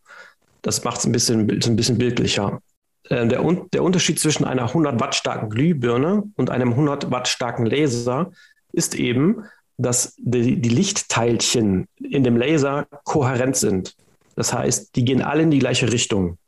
Das 0.63 0.85
macht 0.85 0.99
es 0.99 1.07
ein 1.07 1.13
bisschen, 1.13 1.41
ein 1.51 1.77
bisschen 1.77 1.99
bildlicher. 1.99 2.61
Äh, 3.09 3.27
der, 3.27 3.43
der 3.73 3.83
Unterschied 3.83 4.19
zwischen 4.19 4.45
einer 4.45 4.65
100 4.65 5.01
Watt 5.01 5.15
starken 5.15 5.51
Glühbirne 5.51 6.25
und 6.37 6.51
einem 6.51 6.71
100 6.71 7.11
Watt 7.11 7.29
starken 7.29 7.67
Laser 7.67 8.31
ist 8.73 8.95
eben, 8.95 9.45
dass 9.79 10.15
die, 10.19 10.61
die 10.61 10.69
Lichtteilchen 10.69 11.87
in 11.99 12.23
dem 12.23 12.37
Laser 12.37 12.87
kohärent 13.05 13.57
sind. 13.57 13.97
Das 14.37 14.53
heißt, 14.53 14.95
die 14.97 15.05
gehen 15.05 15.23
alle 15.23 15.43
in 15.43 15.51
die 15.51 15.59
gleiche 15.59 15.91
Richtung. 15.91 16.39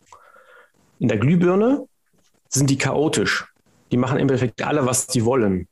In 0.98 1.09
der 1.09 1.18
Glühbirne 1.18 1.87
sind 2.48 2.70
die 2.70 2.79
chaotisch. 2.79 3.46
Die 3.90 3.96
machen 3.96 4.16
im 4.16 4.22
Endeffekt 4.22 4.62
alle, 4.62 4.87
was 4.87 5.07
sie 5.09 5.25
wollen. 5.25 5.66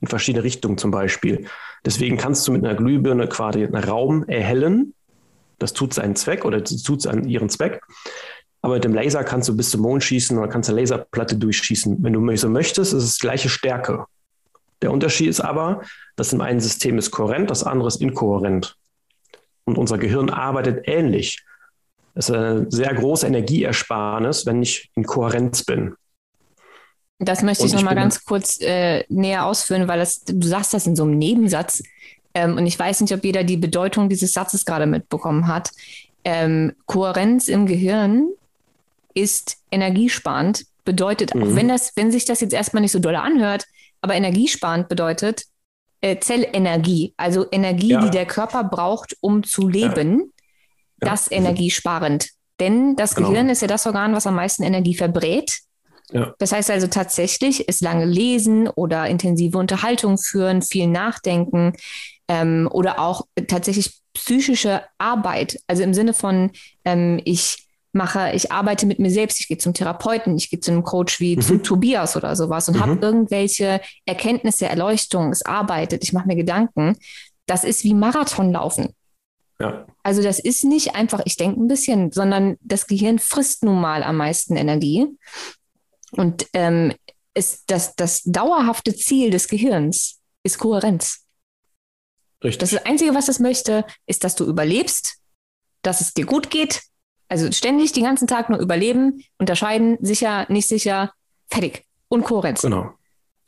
In 0.00 0.08
verschiedene 0.08 0.44
Richtungen 0.44 0.78
zum 0.78 0.90
Beispiel. 0.90 1.46
Deswegen 1.84 2.16
kannst 2.16 2.46
du 2.46 2.52
mit 2.52 2.64
einer 2.64 2.74
Glühbirne 2.74 3.28
quasi 3.28 3.64
einen 3.64 3.74
Raum 3.74 4.24
erhellen. 4.24 4.94
Das 5.58 5.72
tut 5.72 5.94
seinen 5.94 6.16
Zweck 6.16 6.44
oder 6.44 6.62
tut 6.62 7.02
seinen, 7.02 7.28
ihren 7.28 7.48
Zweck. 7.48 7.80
Aber 8.62 8.74
mit 8.74 8.84
dem 8.84 8.94
Laser 8.94 9.24
kannst 9.24 9.48
du 9.48 9.56
bis 9.56 9.70
zum 9.70 9.82
Mond 9.82 10.02
schießen 10.02 10.36
oder 10.36 10.48
kannst 10.48 10.68
eine 10.68 10.80
Laserplatte 10.80 11.36
durchschießen. 11.36 12.02
Wenn 12.02 12.12
du 12.12 12.36
so 12.36 12.48
möchtest, 12.48 12.92
ist 12.92 13.04
es 13.04 13.18
gleiche 13.18 13.48
Stärke. 13.48 14.06
Der 14.82 14.90
Unterschied 14.90 15.28
ist 15.28 15.40
aber, 15.40 15.82
dass 16.16 16.32
im 16.32 16.40
einen 16.40 16.60
System 16.60 16.98
ist 16.98 17.10
kohärent, 17.10 17.50
das 17.50 17.64
andere 17.64 17.88
ist 17.88 18.00
inkohärent. 18.00 18.76
Und 19.64 19.78
unser 19.78 19.98
Gehirn 19.98 20.30
arbeitet 20.30 20.86
ähnlich. 20.86 21.44
Es 22.14 22.28
ist 22.28 22.34
eine 22.34 22.66
sehr 22.70 22.94
große 22.94 23.26
Energieersparnis, 23.26 24.46
wenn 24.46 24.62
ich 24.62 24.90
in 24.94 25.04
Kohärenz 25.04 25.64
bin. 25.64 25.94
Das 27.18 27.42
möchte 27.42 27.62
und 27.62 27.68
ich 27.68 27.74
nochmal 27.74 27.94
ganz 27.94 28.24
kurz 28.24 28.60
äh, 28.60 29.04
näher 29.08 29.46
ausführen, 29.46 29.88
weil 29.88 29.98
das, 29.98 30.22
du 30.24 30.46
sagst 30.46 30.74
das 30.74 30.86
in 30.86 30.96
so 30.96 31.04
einem 31.04 31.18
Nebensatz. 31.18 31.82
Ähm, 32.36 32.58
und 32.58 32.66
ich 32.66 32.78
weiß 32.78 33.00
nicht, 33.00 33.14
ob 33.14 33.24
jeder 33.24 33.44
die 33.44 33.56
Bedeutung 33.56 34.10
dieses 34.10 34.34
Satzes 34.34 34.66
gerade 34.66 34.84
mitbekommen 34.84 35.46
hat. 35.46 35.70
Ähm, 36.22 36.74
Kohärenz 36.84 37.48
im 37.48 37.64
Gehirn 37.64 38.28
ist 39.14 39.56
energiesparend, 39.70 40.66
bedeutet, 40.84 41.34
mhm. 41.34 41.42
auch 41.42 41.56
wenn, 41.56 41.68
das, 41.68 41.92
wenn 41.96 42.12
sich 42.12 42.26
das 42.26 42.42
jetzt 42.42 42.52
erstmal 42.52 42.82
nicht 42.82 42.92
so 42.92 42.98
doll 42.98 43.16
anhört, 43.16 43.64
aber 44.02 44.14
energiesparend 44.16 44.90
bedeutet 44.90 45.44
äh, 46.02 46.18
Zellenergie, 46.18 47.14
also 47.16 47.46
Energie, 47.50 47.92
ja. 47.92 48.02
die 48.02 48.10
der 48.10 48.26
Körper 48.26 48.64
braucht, 48.64 49.16
um 49.22 49.42
zu 49.42 49.66
leben, 49.66 50.34
ja. 51.00 51.08
das 51.08 51.30
ja. 51.30 51.38
energiesparend. 51.38 52.28
Denn 52.60 52.96
das 52.96 53.14
genau. 53.14 53.30
Gehirn 53.30 53.48
ist 53.48 53.62
ja 53.62 53.68
das 53.68 53.86
Organ, 53.86 54.12
was 54.12 54.26
am 54.26 54.34
meisten 54.34 54.62
Energie 54.62 54.94
verbrät. 54.94 55.60
Ja. 56.12 56.34
Das 56.38 56.52
heißt 56.52 56.70
also 56.70 56.86
tatsächlich, 56.86 57.66
ist 57.66 57.80
lange 57.80 58.04
lesen 58.04 58.68
oder 58.68 59.06
intensive 59.06 59.56
Unterhaltung 59.56 60.18
führen, 60.18 60.60
viel 60.60 60.86
nachdenken 60.86 61.72
ähm, 62.28 62.68
oder 62.70 62.98
auch 63.00 63.26
tatsächlich 63.48 64.00
psychische 64.14 64.82
Arbeit, 64.98 65.58
also 65.66 65.82
im 65.82 65.94
Sinne 65.94 66.14
von, 66.14 66.50
ähm, 66.84 67.20
ich 67.24 67.66
mache, 67.92 68.32
ich 68.34 68.52
arbeite 68.52 68.86
mit 68.86 68.98
mir 68.98 69.10
selbst, 69.10 69.40
ich 69.40 69.48
gehe 69.48 69.58
zum 69.58 69.74
Therapeuten, 69.74 70.36
ich 70.36 70.50
gehe 70.50 70.60
zu 70.60 70.70
einem 70.70 70.84
Coach 70.84 71.18
wie 71.20 71.36
mhm. 71.36 71.40
zu 71.40 71.58
Tobias 71.58 72.16
oder 72.16 72.36
sowas 72.36 72.68
und 72.68 72.76
mhm. 72.76 72.80
habe 72.80 72.98
irgendwelche 73.00 73.80
Erkenntnisse, 74.04 74.66
Erleuchtung, 74.66 75.32
es 75.32 75.44
arbeitet, 75.44 76.04
ich 76.04 76.12
mache 76.12 76.26
mir 76.26 76.36
Gedanken. 76.36 76.96
Das 77.46 77.64
ist 77.64 77.84
wie 77.84 77.94
Marathonlaufen. 77.94 78.94
Ja. 79.58 79.86
Also 80.02 80.22
das 80.22 80.38
ist 80.38 80.64
nicht 80.64 80.94
einfach, 80.94 81.20
ich 81.24 81.36
denke 81.36 81.60
ein 81.60 81.68
bisschen, 81.68 82.12
sondern 82.12 82.56
das 82.60 82.86
Gehirn 82.86 83.18
frisst 83.18 83.64
nun 83.64 83.80
mal 83.80 84.02
am 84.02 84.16
meisten 84.16 84.56
Energie. 84.56 85.06
Und 86.12 86.46
ähm, 86.52 86.92
ist 87.34 87.64
das, 87.66 87.94
das 87.96 88.22
dauerhafte 88.24 88.94
Ziel 88.94 89.30
des 89.30 89.48
Gehirns 89.48 90.20
ist 90.42 90.58
Kohärenz. 90.58 91.25
Richtig. 92.42 92.58
Das, 92.58 92.70
das 92.70 92.84
Einzige, 92.84 93.14
was 93.14 93.28
es 93.28 93.38
möchte, 93.38 93.84
ist, 94.06 94.24
dass 94.24 94.34
du 94.34 94.44
überlebst, 94.44 95.18
dass 95.82 96.00
es 96.00 96.14
dir 96.14 96.26
gut 96.26 96.50
geht, 96.50 96.82
also 97.28 97.50
ständig 97.50 97.92
den 97.92 98.04
ganzen 98.04 98.26
Tag 98.26 98.50
nur 98.50 98.58
überleben, 98.58 99.22
unterscheiden, 99.38 99.98
sicher, 100.00 100.46
nicht 100.48 100.68
sicher, 100.68 101.12
fertig. 101.48 101.84
Und 102.08 102.24
Kohärenz. 102.24 102.62
Genau. 102.62 102.92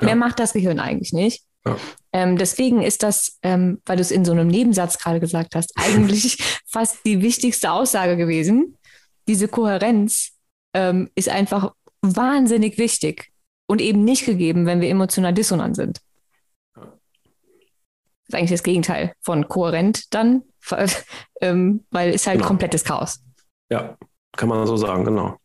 Ja. 0.01 0.07
Mehr 0.07 0.17
macht 0.17 0.41
das 0.41 0.53
Gehirn 0.53 0.81
eigentlich 0.81 1.13
nicht. 1.13 1.45
Ja. 1.67 1.77
Ähm, 2.13 2.39
deswegen 2.39 2.83
ist 2.83 3.03
das, 3.03 3.39
ähm, 3.43 3.81
weil 3.85 3.97
du 3.97 4.03
es 4.03 4.11
in 4.11 4.25
so 4.25 4.33
einem 4.33 4.49
Nebensatz 4.49 4.99
gerade 4.99 5.21
gesagt 5.21 5.55
hast, 5.55 5.73
eigentlich 5.77 6.39
fast 6.67 7.05
die 7.05 7.23
wichtigste 7.23 7.71
Aussage 7.71 8.17
gewesen. 8.17 8.77
Diese 9.29 9.49
Kohärenz 9.49 10.33
ähm, 10.75 11.11
ist 11.15 11.29
einfach 11.29 11.73
wahnsinnig 12.01 12.79
wichtig 12.79 13.33
und 13.67 13.81
eben 13.81 14.05
nicht 14.05 14.25
gegeben, 14.25 14.67
wenn 14.67 14.81
wir 14.81 14.89
emotional 14.89 15.35
dissonant 15.35 15.77
sind. 15.77 16.01
Das 18.29 18.35
ist 18.35 18.39
eigentlich 18.39 18.51
das 18.51 18.63
Gegenteil 18.63 19.13
von 19.23 19.49
kohärent 19.49 20.13
dann, 20.15 20.43
ähm, 21.41 21.85
weil 21.91 22.11
es 22.11 22.27
halt 22.27 22.39
genau. 22.39 22.49
komplettes 22.49 22.85
Chaos. 22.85 23.21
Ja, 23.71 23.97
kann 24.37 24.49
man 24.49 24.67
so 24.67 24.77
sagen, 24.77 25.05
genau. 25.05 25.37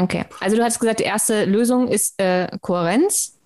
Okay, 0.00 0.24
also 0.40 0.56
du 0.56 0.62
hast 0.62 0.78
gesagt, 0.78 1.00
die 1.00 1.04
erste 1.04 1.44
Lösung 1.44 1.88
ist 1.88 2.20
äh, 2.20 2.48
Kohärenz. 2.60 3.38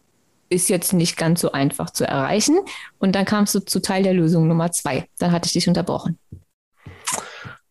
Ist 0.49 0.69
jetzt 0.69 0.93
nicht 0.93 1.17
ganz 1.17 1.41
so 1.41 1.51
einfach 1.51 1.91
zu 1.91 2.07
erreichen. 2.07 2.61
Und 2.99 3.17
dann 3.17 3.25
kamst 3.25 3.53
du 3.57 3.59
zu 3.59 3.83
Teil 3.83 4.05
der 4.05 4.15
Lösung 4.15 4.47
Nummer 4.47 4.71
zwei. 4.71 5.09
Dann 5.19 5.33
hatte 5.33 5.47
ich 5.47 5.55
dich 5.55 5.67
unterbrochen. 5.67 6.21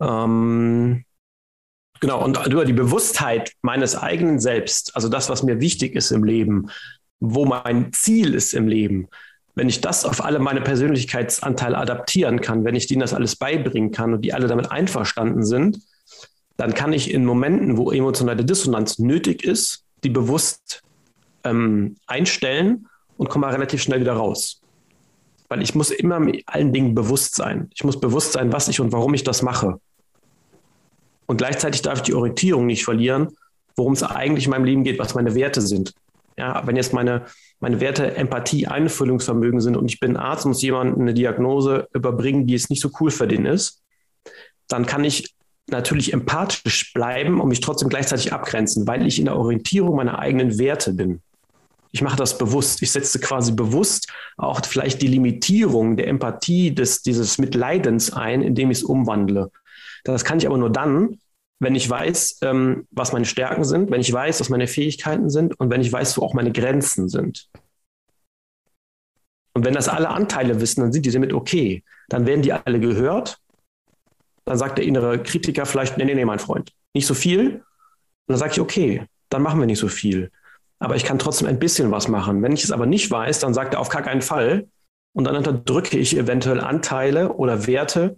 Ähm, 0.02 1.06
genau, 2.02 2.22
und 2.22 2.46
über 2.48 2.66
die 2.66 2.74
Bewusstheit 2.74 3.54
meines 3.62 3.96
eigenen 3.96 4.42
Selbst, 4.42 4.94
also 4.94 5.08
das, 5.08 5.30
was 5.30 5.42
mir 5.42 5.62
wichtig 5.62 5.96
ist 5.96 6.12
im 6.12 6.26
Leben, 6.26 6.70
wo 7.22 7.46
mein 7.46 7.94
Ziel 7.94 8.34
ist 8.34 8.54
im 8.54 8.68
Leben, 8.68 9.08
wenn 9.56 9.70
ich 9.70 9.82
das 9.82 10.06
auf 10.06 10.24
alle 10.24 10.40
meine 10.40 10.62
Persönlichkeitsanteile 10.62 11.78
adaptieren 11.78 12.42
kann, 12.42 12.66
wenn 12.66 12.76
ich 12.76 12.88
denen 12.88 13.00
das 13.00 13.14
alles 13.14 13.38
beibringen 13.38 13.92
kann 13.92 14.14
und 14.14 14.22
die 14.22 14.34
alle 14.34 14.48
damit 14.48 14.70
einverstanden 14.70 15.46
sind, 15.46 15.80
dann 16.58 16.74
kann 16.74 16.94
ich 16.94 17.12
in 17.12 17.26
Momenten, 17.26 17.78
wo 17.78 17.92
emotionale 17.92 18.46
Dissonanz 18.46 19.00
nötig 19.00 19.44
ist, 19.44 19.84
die 20.04 20.10
bewusst 20.10 20.84
ähm, 21.44 21.98
einstellen 22.06 22.88
und 23.18 23.30
komme 23.30 23.48
relativ 23.48 23.82
schnell 23.82 24.02
wieder 24.02 24.14
raus. 24.14 24.62
Weil 25.48 25.62
ich 25.62 25.76
muss 25.76 25.92
immer 25.92 26.20
mit 26.20 26.44
allen 26.48 26.74
Dingen 26.74 26.96
bewusst 26.96 27.36
sein. 27.36 27.70
Ich 27.74 27.84
muss 27.84 28.00
bewusst 28.00 28.34
sein, 28.34 28.52
was 28.52 28.68
ich 28.68 28.80
und 28.80 28.92
warum 28.92 29.14
ich 29.14 29.24
das 29.24 29.42
mache. 29.42 29.80
Und 31.28 31.38
gleichzeitig 31.38 31.82
darf 31.82 32.00
ich 32.00 32.04
die 32.04 32.14
Orientierung 32.14 32.66
nicht 32.66 32.84
verlieren, 32.84 33.36
worum 33.76 33.94
es 33.94 34.04
eigentlich 34.04 34.46
in 34.46 34.52
meinem 34.52 34.66
Leben 34.66 34.84
geht, 34.84 35.00
was 35.00 35.16
meine 35.16 35.36
Werte 35.36 35.62
sind. 35.62 35.94
Ja, 36.38 36.66
wenn 36.66 36.76
jetzt 36.76 36.94
meine, 36.94 37.26
meine 37.66 37.80
Werte 37.80 38.16
Empathie, 38.16 38.68
Einfühlungsvermögen 38.68 39.60
sind 39.60 39.76
und 39.76 39.92
ich 39.92 40.00
bin 40.00 40.18
Arzt 40.18 40.46
und 40.46 40.52
muss 40.52 40.62
jemandem 40.62 41.02
eine 41.02 41.16
Diagnose 41.16 41.88
überbringen, 41.96 42.46
die 42.46 42.54
es 42.54 42.70
nicht 42.70 42.80
so 42.80 42.92
cool 43.00 43.10
für 43.10 43.28
den 43.28 43.48
ist, 43.48 43.82
dann 44.68 44.86
kann 44.86 45.04
ich 45.04 45.34
natürlich 45.66 46.14
empathisch 46.14 46.94
bleiben 46.94 47.42
und 47.42 47.48
mich 47.48 47.62
trotzdem 47.62 47.90
gleichzeitig 47.90 48.32
abgrenzen, 48.32 48.86
weil 48.86 49.08
ich 49.08 49.18
in 49.18 49.26
der 49.26 49.36
Orientierung 49.36 49.96
meiner 49.96 50.20
eigenen 50.20 50.60
Werte 50.60 50.94
bin. 50.94 51.24
Ich 51.92 52.04
mache 52.04 52.18
das 52.18 52.38
bewusst. 52.38 52.84
Ich 52.84 52.92
setze 52.92 53.20
quasi 53.20 53.52
bewusst 53.52 54.14
auch 54.38 54.64
vielleicht 54.64 55.02
die 55.02 55.08
Limitierung 55.08 55.98
der 55.98 56.08
Empathie 56.08 56.70
des, 56.76 57.02
dieses 57.02 57.40
Mitleidens 57.40 58.14
ein, 58.14 58.44
indem 58.44 58.70
ich 58.70 58.78
es 58.78 58.84
umwandle. 58.84 59.50
Das 60.04 60.24
kann 60.24 60.38
ich 60.38 60.46
aber 60.46 60.60
nur 60.60 60.70
dann, 60.72 61.18
wenn 61.66 61.76
ich 61.76 61.90
weiß, 61.90 62.40
ähm, 62.44 62.88
was 62.92 63.12
meine 63.12 63.26
Stärken 63.26 63.64
sind, 63.64 63.90
wenn 63.90 64.00
ich 64.00 64.14
weiß, 64.14 64.40
was 64.40 64.50
meine 64.50 64.68
Fähigkeiten 64.68 65.32
sind 65.32 65.60
und 65.60 65.72
wenn 65.72 65.82
ich 65.82 65.92
weiß, 65.92 66.16
wo 66.18 66.22
auch 66.22 66.36
meine 66.36 66.52
Grenzen 66.52 67.10
sind. 67.10 67.50
Und 69.54 69.66
wenn 69.66 69.74
das 69.74 69.90
alle 69.90 70.10
Anteile 70.10 70.62
wissen, 70.62 70.82
dann 70.82 70.94
sind 70.94 71.08
die 71.08 71.12
damit 71.12 71.34
okay. 71.34 71.84
Dann 72.08 72.28
werden 72.28 72.44
die 72.44 72.54
alle 72.54 72.80
gehört. 72.80 73.40
Dann 74.46 74.60
sagt 74.60 74.78
der 74.78 74.86
innere 74.86 75.24
Kritiker 75.24 75.66
vielleicht, 75.66 75.98
nee, 75.98 76.06
nee, 76.06 76.14
nee, 76.14 76.24
mein 76.24 76.38
Freund, 76.38 76.72
nicht 76.94 77.08
so 77.08 77.16
viel. 77.16 77.56
Und 77.56 77.64
dann 78.28 78.38
sage 78.38 78.52
ich, 78.52 78.60
okay, 78.60 79.04
dann 79.30 79.42
machen 79.42 79.60
wir 79.60 79.66
nicht 79.66 79.80
so 79.80 79.88
viel. 79.88 80.32
Aber 80.78 80.96
ich 80.96 81.04
kann 81.04 81.18
trotzdem 81.18 81.48
ein 81.48 81.58
bisschen 81.58 81.90
was 81.90 82.08
machen. 82.08 82.44
Wenn 82.44 82.52
ich 82.52 82.64
es 82.64 82.72
aber 82.72 82.86
nicht 82.86 83.10
weiß, 83.10 83.40
dann 83.40 83.56
sagt 83.56 83.74
er 83.74 83.80
auf 83.80 83.90
gar 83.90 84.04
keinen 84.04 84.22
Fall. 84.22 84.68
Und 85.14 85.24
dann 85.24 85.36
unterdrücke 85.36 85.98
ich 85.98 86.16
eventuell 86.16 86.60
Anteile 86.60 87.34
oder 87.34 87.66
Werte, 87.66 88.18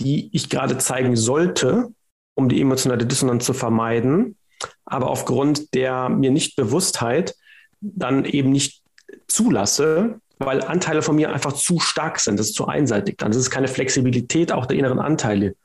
die 0.00 0.30
ich 0.32 0.48
gerade 0.48 0.78
zeigen 0.78 1.14
sollte, 1.14 1.90
um 2.36 2.48
die 2.48 2.60
emotionale 2.60 3.06
Dissonanz 3.06 3.44
zu 3.44 3.54
vermeiden, 3.54 4.36
aber 4.84 5.10
aufgrund 5.10 5.74
der 5.74 6.08
mir 6.08 6.30
nicht 6.30 6.54
Bewusstheit 6.54 7.34
dann 7.80 8.24
eben 8.24 8.50
nicht 8.50 8.82
zulasse, 9.26 10.20
weil 10.38 10.62
Anteile 10.62 11.02
von 11.02 11.16
mir 11.16 11.32
einfach 11.32 11.52
zu 11.52 11.80
stark 11.80 12.20
sind. 12.20 12.38
Das 12.38 12.48
ist 12.48 12.54
zu 12.54 12.66
einseitig. 12.66 13.18
Dann 13.18 13.30
ist 13.30 13.38
es 13.38 13.50
keine 13.50 13.68
Flexibilität 13.68 14.52
auch 14.52 14.66
der 14.66 14.76
inneren 14.76 14.98
Anteile 14.98 15.56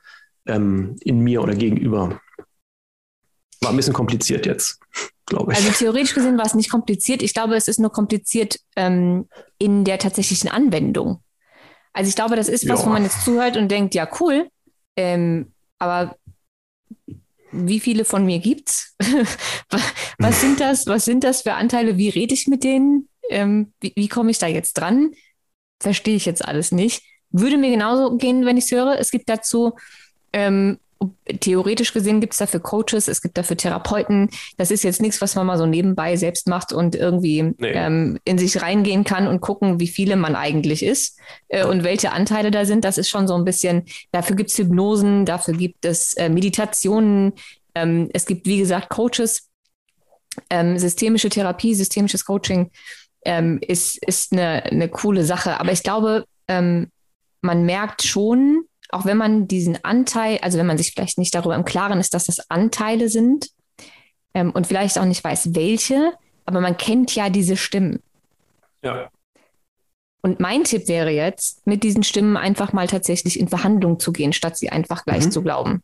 ähm, 0.46 0.96
in 1.02 1.20
mir 1.20 1.42
oder 1.42 1.56
gegenüber. 1.56 2.20
War 3.62 3.72
ein 3.72 3.78
bisschen 3.78 3.94
kompliziert 3.94 4.46
jetzt, 4.46 4.80
glaube 5.26 5.52
ich. 5.52 5.58
Also 5.58 5.72
theoretisch 5.72 6.14
gesehen 6.14 6.38
war 6.38 6.46
es 6.46 6.56
nicht 6.56 6.72
kompliziert. 6.72 7.22
Ich 7.22 7.34
glaube, 7.34 7.56
es 7.56 7.68
ist 7.68 7.80
nur 7.80 7.92
kompliziert 7.92 8.60
ähm, 8.76 9.28
in 9.58 9.84
der 9.84 10.00
tatsächlichen 10.00 10.50
Anwendung. 10.50 11.22
Also 11.94 12.08
ich 12.08 12.16
glaube, 12.16 12.38
das 12.38 12.48
ist 12.48 12.68
was, 12.70 12.80
ja. 12.80 12.86
wo 12.86 12.90
man 12.90 13.04
jetzt 13.04 13.26
zuhört 13.26 13.58
und 13.58 13.70
denkt, 13.70 13.94
ja, 13.94 14.08
cool, 14.22 14.48
ähm, 14.96 15.52
aber 15.78 16.16
wie 17.52 17.80
viele 17.80 18.06
von 18.06 18.26
mir 18.26 18.40
gibt's? 18.40 18.96
was 20.18 20.42
sind 20.42 20.60
das? 20.60 20.88
Was 20.88 21.06
sind 21.06 21.24
das 21.24 21.42
für 21.42 21.54
Anteile? 21.54 21.98
Wie 21.98 22.10
rede 22.10 22.34
ich 22.34 22.48
mit 22.48 22.64
denen? 22.64 23.10
Ähm, 23.30 23.74
wie, 23.82 23.94
wie 23.96 24.08
komme 24.08 24.32
ich 24.32 24.40
da 24.40 24.48
jetzt 24.48 24.74
dran? 24.74 25.12
Verstehe 25.80 26.16
ich 26.16 26.26
jetzt 26.26 26.46
alles 26.46 26.72
nicht. 26.72 27.04
Würde 27.30 27.58
mir 27.58 27.70
genauso 27.70 28.18
gehen, 28.18 28.46
wenn 28.46 28.58
ich 28.58 28.66
es 28.66 28.72
höre. 28.72 28.98
Es 29.00 29.12
gibt 29.12 29.30
dazu 29.30 29.74
ähm, 30.34 30.80
theoretisch 31.40 31.94
gesehen 31.94 32.22
gibt 32.22 32.34
es 32.34 32.40
dafür 32.40 32.60
Coaches, 32.60 33.08
es 33.08 33.22
gibt 33.22 33.38
dafür 33.38 33.58
Therapeuten. 33.58 34.30
Das 34.58 34.72
ist 34.72 34.84
jetzt 34.84 35.02
nichts, 35.02 35.22
was 35.22 35.36
man 35.36 35.48
mal 35.48 35.58
so 35.58 35.66
nebenbei 35.66 36.16
selbst 36.16 36.48
macht 36.48 36.74
und 36.74 36.96
irgendwie 36.96 37.54
nee. 37.58 37.72
ähm, 37.72 38.20
in 38.26 38.38
sich 38.38 38.62
reingehen 38.62 39.04
kann 39.04 39.28
und 39.28 39.42
gucken, 39.42 39.80
wie 39.80 39.88
viele 39.88 40.16
man 40.16 40.36
eigentlich 40.36 40.84
ist 40.84 41.20
äh, 41.48 41.66
und 41.66 41.84
welche 41.84 42.12
Anteile 42.12 42.52
da 42.52 42.66
sind. 42.66 42.86
Das 42.86 42.98
ist 42.98 43.10
schon 43.10 43.28
so 43.28 43.36
ein 43.36 43.46
bisschen, 43.46 43.86
dafür 44.12 44.36
gibt 44.36 44.52
es 44.52 44.58
Hypnosen, 44.58 45.26
dafür 45.26 45.56
gibt 45.56 45.86
es 45.86 46.14
äh, 46.14 46.30
Meditationen, 46.30 47.34
ähm, 47.76 48.10
es 48.14 48.26
gibt, 48.26 48.46
wie 48.46 48.60
gesagt, 48.60 48.90
Coaches, 48.90 49.50
ähm, 50.50 50.78
systemische 50.78 51.30
Therapie, 51.30 51.74
systemisches 51.74 52.26
Coaching 52.26 52.72
ähm, 53.26 53.60
ist, 53.62 53.98
ist 54.06 54.34
eine, 54.34 54.64
eine 54.64 54.90
coole 54.90 55.24
Sache. 55.24 55.60
Aber 55.60 55.72
ich 55.72 55.84
glaube, 55.84 56.26
ähm, 56.48 56.92
man 57.42 57.66
merkt 57.66 58.04
schon, 58.04 58.66
auch 58.92 59.06
wenn 59.06 59.18
man 59.18 59.48
diesen 59.48 59.84
Anteil, 59.84 60.40
also 60.42 60.58
wenn 60.58 60.66
man 60.66 60.78
sich 60.78 60.92
vielleicht 60.92 61.18
nicht 61.18 61.34
darüber 61.34 61.56
im 61.56 61.66
Klaren 61.66 62.00
ist, 62.00 62.14
dass 62.14 62.26
das 62.26 62.50
Anteile 62.50 63.10
sind 63.10 63.50
ähm, 64.34 64.52
und 64.52 64.68
vielleicht 64.68 64.98
auch 64.98 65.06
nicht 65.06 65.24
weiß, 65.24 65.56
welche, 65.56 66.14
aber 66.46 66.62
man 66.62 66.78
kennt 66.78 67.16
ja 67.16 67.30
diese 67.30 67.58
Stimmen. 67.58 68.02
Ja. 68.84 69.10
Und 70.22 70.40
mein 70.40 70.64
Tipp 70.64 70.88
wäre 70.88 71.10
jetzt, 71.10 71.66
mit 71.66 71.84
diesen 71.84 72.04
Stimmen 72.04 72.38
einfach 72.38 72.74
mal 72.74 72.88
tatsächlich 72.88 73.40
in 73.40 73.48
Verhandlung 73.48 74.00
zu 74.00 74.12
gehen, 74.12 74.34
statt 74.34 74.58
sie 74.58 74.70
einfach 74.70 75.04
gleich 75.04 75.26
mhm. 75.26 75.32
zu 75.32 75.42
glauben. 75.42 75.82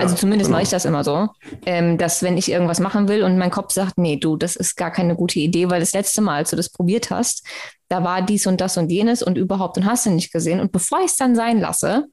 Also 0.00 0.14
zumindest 0.14 0.48
genau. 0.48 0.56
mache 0.56 0.62
ich 0.64 0.70
das 0.70 0.84
immer 0.84 1.04
so, 1.04 1.28
ähm, 1.66 1.98
dass 1.98 2.22
wenn 2.22 2.36
ich 2.36 2.50
irgendwas 2.50 2.80
machen 2.80 3.08
will 3.08 3.22
und 3.22 3.38
mein 3.38 3.50
Kopf 3.50 3.72
sagt, 3.72 3.98
nee, 3.98 4.16
du, 4.16 4.36
das 4.36 4.56
ist 4.56 4.76
gar 4.76 4.90
keine 4.90 5.14
gute 5.14 5.38
Idee, 5.38 5.70
weil 5.70 5.80
das 5.80 5.92
letzte 5.92 6.20
Mal, 6.20 6.36
als 6.36 6.50
du 6.50 6.56
das 6.56 6.70
probiert 6.70 7.10
hast, 7.10 7.46
da 7.88 8.04
war 8.04 8.22
dies 8.22 8.46
und 8.46 8.60
das 8.60 8.76
und 8.76 8.90
jenes 8.90 9.22
und 9.22 9.36
überhaupt 9.36 9.76
und 9.76 9.86
hast 9.86 10.06
du 10.06 10.10
nicht 10.10 10.32
gesehen. 10.32 10.60
Und 10.60 10.72
bevor 10.72 11.00
ich 11.00 11.06
es 11.06 11.16
dann 11.16 11.34
sein 11.34 11.60
lasse, 11.60 12.06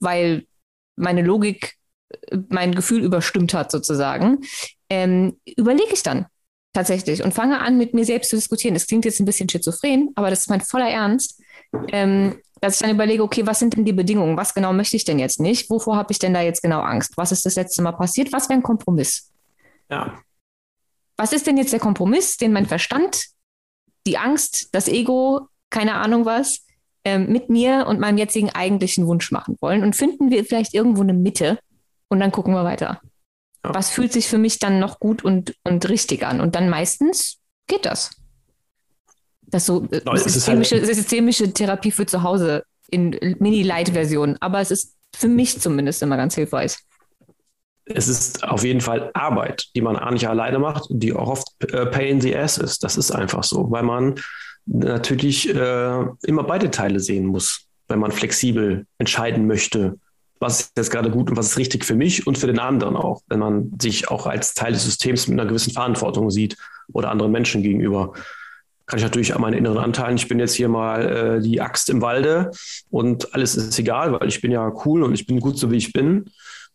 weil 0.00 0.44
meine 0.96 1.22
Logik 1.22 1.74
äh, 2.30 2.38
mein 2.48 2.74
Gefühl 2.74 3.02
überstimmt 3.02 3.54
hat 3.54 3.70
sozusagen, 3.70 4.38
ähm, 4.88 5.38
überlege 5.56 5.92
ich 5.92 6.02
dann 6.02 6.26
tatsächlich 6.72 7.22
und 7.22 7.34
fange 7.34 7.60
an, 7.60 7.78
mit 7.78 7.94
mir 7.94 8.04
selbst 8.04 8.30
zu 8.30 8.36
diskutieren. 8.36 8.74
Das 8.74 8.86
klingt 8.86 9.04
jetzt 9.04 9.20
ein 9.20 9.24
bisschen 9.26 9.48
schizophren, 9.48 10.10
aber 10.14 10.30
das 10.30 10.40
ist 10.40 10.50
mein 10.50 10.60
voller 10.60 10.88
Ernst. 10.88 11.40
Ähm, 11.88 12.40
dass 12.60 12.74
ich 12.74 12.80
dann 12.80 12.94
überlege, 12.94 13.22
okay, 13.22 13.46
was 13.46 13.58
sind 13.58 13.76
denn 13.76 13.84
die 13.84 13.92
Bedingungen? 13.92 14.36
Was 14.36 14.54
genau 14.54 14.72
möchte 14.72 14.96
ich 14.96 15.04
denn 15.04 15.18
jetzt 15.18 15.40
nicht? 15.40 15.70
Wovor 15.70 15.96
habe 15.96 16.12
ich 16.12 16.18
denn 16.18 16.34
da 16.34 16.42
jetzt 16.42 16.62
genau 16.62 16.80
Angst? 16.80 17.16
Was 17.16 17.32
ist 17.32 17.46
das 17.46 17.54
letzte 17.54 17.82
Mal 17.82 17.92
passiert? 17.92 18.32
Was 18.32 18.48
wäre 18.48 18.58
ein 18.58 18.62
Kompromiss? 18.62 19.32
Ja. 19.90 20.18
Was 21.16 21.32
ist 21.32 21.46
denn 21.46 21.56
jetzt 21.56 21.72
der 21.72 21.80
Kompromiss, 21.80 22.36
den 22.36 22.52
mein 22.52 22.66
Verstand, 22.66 23.24
die 24.06 24.18
Angst, 24.18 24.68
das 24.72 24.88
Ego, 24.88 25.48
keine 25.70 25.94
Ahnung 25.94 26.24
was, 26.24 26.66
ähm, 27.04 27.32
mit 27.32 27.48
mir 27.48 27.86
und 27.86 27.98
meinem 27.98 28.18
jetzigen 28.18 28.50
eigentlichen 28.50 29.06
Wunsch 29.06 29.30
machen 29.30 29.56
wollen? 29.60 29.82
Und 29.82 29.96
finden 29.96 30.30
wir 30.30 30.44
vielleicht 30.44 30.74
irgendwo 30.74 31.02
eine 31.02 31.14
Mitte 31.14 31.58
und 32.08 32.20
dann 32.20 32.32
gucken 32.32 32.52
wir 32.52 32.64
weiter. 32.64 33.00
Ja. 33.64 33.74
Was 33.74 33.90
fühlt 33.90 34.12
sich 34.12 34.28
für 34.28 34.38
mich 34.38 34.58
dann 34.58 34.80
noch 34.80 34.98
gut 34.98 35.24
und, 35.24 35.54
und 35.64 35.88
richtig 35.88 36.26
an? 36.26 36.40
Und 36.40 36.54
dann 36.54 36.68
meistens 36.68 37.38
geht 37.66 37.86
das. 37.86 38.10
Das 39.50 39.66
so 39.66 39.86
äh, 39.90 40.00
no, 40.04 40.16
systemische, 40.16 40.76
halt 40.76 40.94
systemische 40.94 41.52
Therapie 41.52 41.90
für 41.90 42.06
zu 42.06 42.22
Hause 42.22 42.64
in 42.90 43.18
Mini-Light-Version. 43.38 44.36
Aber 44.40 44.60
es 44.60 44.70
ist 44.70 44.94
für 45.14 45.28
mich 45.28 45.60
zumindest 45.60 46.02
immer 46.02 46.16
ganz 46.16 46.34
hilfreich. 46.34 46.76
Es 47.86 48.06
ist 48.06 48.44
auf 48.44 48.64
jeden 48.64 48.80
Fall 48.80 49.10
Arbeit, 49.14 49.68
die 49.74 49.80
man 49.80 49.96
A 49.96 50.10
nicht 50.10 50.28
alleine 50.28 50.58
macht, 50.58 50.86
die 50.90 51.12
auch 51.12 51.28
oft 51.28 51.48
äh, 51.72 51.86
Pay 51.86 52.10
in 52.10 52.20
the 52.20 52.36
Ass 52.36 52.58
ist. 52.58 52.84
Das 52.84 52.96
ist 52.96 53.10
einfach 53.10 53.42
so, 53.42 53.70
weil 53.70 53.82
man 53.82 54.14
natürlich 54.66 55.48
äh, 55.52 56.04
immer 56.22 56.44
beide 56.44 56.70
Teile 56.70 57.00
sehen 57.00 57.26
muss, 57.26 57.66
wenn 57.88 57.98
man 57.98 58.12
flexibel 58.12 58.86
entscheiden 58.98 59.46
möchte, 59.46 59.98
was 60.38 60.60
ist 60.60 60.72
jetzt 60.76 60.90
gerade 60.90 61.10
gut 61.10 61.30
und 61.30 61.36
was 61.36 61.48
ist 61.48 61.58
richtig 61.58 61.84
für 61.84 61.94
mich 61.94 62.26
und 62.26 62.38
für 62.38 62.46
den 62.46 62.58
anderen 62.58 62.96
auch, 62.96 63.22
wenn 63.28 63.38
man 63.38 63.72
sich 63.80 64.08
auch 64.08 64.26
als 64.26 64.54
Teil 64.54 64.72
des 64.72 64.84
Systems 64.84 65.28
mit 65.28 65.38
einer 65.38 65.48
gewissen 65.48 65.72
Verantwortung 65.72 66.30
sieht 66.30 66.56
oder 66.92 67.10
anderen 67.10 67.32
Menschen 67.32 67.62
gegenüber 67.62 68.14
kann 68.90 68.98
ich 68.98 69.04
natürlich 69.04 69.36
an 69.36 69.40
meinen 69.40 69.56
inneren 69.56 69.78
Anteilen, 69.78 70.16
ich 70.16 70.26
bin 70.26 70.40
jetzt 70.40 70.54
hier 70.54 70.68
mal 70.68 71.36
äh, 71.38 71.40
die 71.40 71.60
Axt 71.60 71.88
im 71.90 72.02
Walde 72.02 72.50
und 72.90 73.32
alles 73.34 73.54
ist 73.54 73.78
egal, 73.78 74.12
weil 74.12 74.26
ich 74.26 74.40
bin 74.40 74.50
ja 74.50 74.72
cool 74.84 75.04
und 75.04 75.14
ich 75.14 75.26
bin 75.26 75.38
gut 75.38 75.56
so, 75.56 75.70
wie 75.70 75.76
ich 75.76 75.92
bin. 75.92 76.28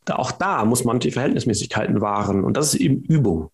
Da, 0.05 0.15
auch 0.15 0.31
da 0.31 0.63
muss 0.63 0.85
man 0.85 0.99
die 0.99 1.11
Verhältnismäßigkeiten 1.11 1.99
wahren 1.99 2.45
und 2.45 2.55
das 2.55 2.73
ist 2.73 2.79
eben 2.79 3.01
Übung. 3.01 3.49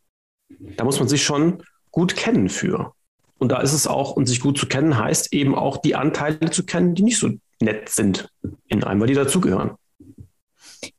Da 0.78 0.84
muss 0.84 1.00
man 1.00 1.08
sich 1.08 1.24
schon 1.24 1.64
gut 1.90 2.16
kennen 2.16 2.50
für. 2.50 2.94
Und 3.40 3.52
da 3.52 3.62
ist 3.62 3.74
es 3.74 3.88
auch, 3.88 4.12
und 4.12 4.28
sich 4.28 4.42
gut 4.42 4.60
zu 4.60 4.68
kennen 4.68 4.96
heißt 4.96 5.34
eben 5.34 5.56
auch 5.56 5.78
die 5.78 5.96
Anteile 5.96 6.52
zu 6.52 6.64
kennen, 6.64 6.94
die 6.94 7.02
nicht 7.02 7.18
so 7.18 7.32
nett 7.62 7.90
sind 7.90 8.30
in 8.68 8.84
einem, 8.84 9.02
weil 9.02 9.08
die 9.08 9.16
dazugehören. 9.16 9.72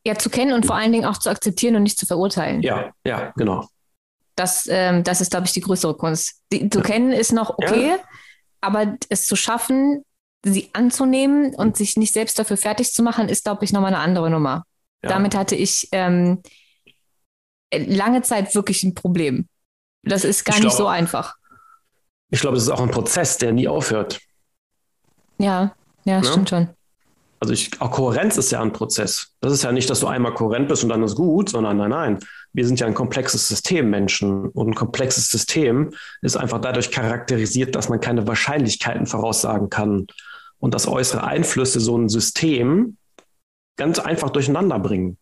Ja, 0.05 0.17
zu 0.17 0.31
kennen 0.31 0.53
und 0.53 0.67
vor 0.67 0.75
allen 0.75 0.91
Dingen 0.91 1.05
auch 1.05 1.19
zu 1.19 1.31
akzeptieren 1.31 1.77
und 1.77 1.85
nicht 1.85 1.99
zu 1.99 2.07
verurteilen. 2.07 2.61
Ja, 2.63 2.91
ja, 3.07 3.33
genau. 3.37 3.69
Das, 4.43 4.67
ähm, 4.69 5.05
das 5.05 5.21
ist, 5.21 5.31
glaube 5.31 5.47
ich, 5.47 5.53
die 5.53 5.61
größere 5.61 5.97
Kunst. 5.97 6.41
Die, 6.53 6.69
zu 6.69 6.81
ja. 6.81 6.85
kennen 6.85 7.13
ist 7.13 7.31
noch 7.31 7.51
okay, 7.51 7.91
ja. 7.91 7.99
aber 8.61 8.97
es 9.09 9.27
zu 9.27 9.37
schaffen, 9.37 10.05
sie 10.45 10.69
anzunehmen 10.73 11.55
und 11.55 11.77
sich 11.77 11.97
nicht 11.97 12.13
selbst 12.13 12.41
dafür 12.41 12.57
fertig 12.57 12.93
zu 12.93 13.05
machen, 13.05 13.29
ist, 13.29 13.45
glaube 13.45 13.65
ich, 13.65 13.73
nochmal 13.73 13.95
eine 13.95 14.03
andere 14.03 14.31
Nummer. 14.31 14.65
Ja. 15.05 15.11
Damit 15.11 15.37
hatte 15.37 15.55
ich 15.55 15.89
ähm, 15.93 16.43
lange 17.73 18.23
Zeit 18.23 18.53
wirklich 18.57 18.83
ein 18.83 18.97
Problem. 18.97 19.47
Das 20.03 20.25
ist 20.25 20.45
gar 20.45 20.57
ich 20.57 20.65
nicht 20.65 20.77
glaube, 20.77 20.83
so 20.83 20.89
einfach. 20.89 21.37
Ich 22.31 22.41
glaube, 22.41 22.57
es 22.57 22.65
ist 22.65 22.71
auch 22.71 22.81
ein 22.81 22.91
Prozess, 22.91 23.39
der 23.39 23.53
nie 23.53 23.69
aufhört. 23.69 24.21
Ja, 25.39 25.73
ja, 26.03 26.21
ne? 26.21 26.27
stimmt 26.27 26.51
schon. 26.51 26.69
Also 27.43 27.55
ich, 27.55 27.73
auch 27.81 27.91
Kohärenz 27.91 28.37
ist 28.37 28.53
ja 28.53 28.63
ein 28.63 28.71
Prozess. 28.71 29.33
Das 29.41 29.53
ist 29.53 29.65
ja 29.65 29.73
nicht, 29.73 29.91
dass 29.91 29.99
du 29.99 30.07
einmal 30.07 30.33
kohärent 30.33 30.69
bist 30.69 30.85
und 30.85 30.91
dann 30.91 31.03
ist 31.03 31.17
gut, 31.17 31.49
sondern 31.49 31.77
nein, 31.77 31.91
nein. 31.91 32.19
Wir 32.53 32.65
sind 32.65 32.79
ja 32.79 32.87
ein 32.87 32.95
komplexes 32.95 33.49
System, 33.49 33.91
Menschen. 33.91 34.51
Und 34.51 34.69
ein 34.69 34.75
komplexes 34.77 35.29
System 35.29 35.91
ist 36.21 36.37
einfach 36.37 36.61
dadurch 36.61 36.93
charakterisiert, 36.93 37.75
dass 37.75 37.89
man 37.89 37.99
keine 37.99 38.29
Wahrscheinlichkeiten 38.29 39.07
voraussagen 39.07 39.71
kann. 39.71 40.07
Und 40.61 40.73
dass 40.73 40.87
äußere 40.87 41.25
Einflüsse 41.25 41.81
so 41.81 41.99
ein 41.99 42.09
System 42.09 42.97
ganz 43.77 43.99
einfach 43.99 44.31
durcheinander 44.31 44.79
bringen. 44.79 45.19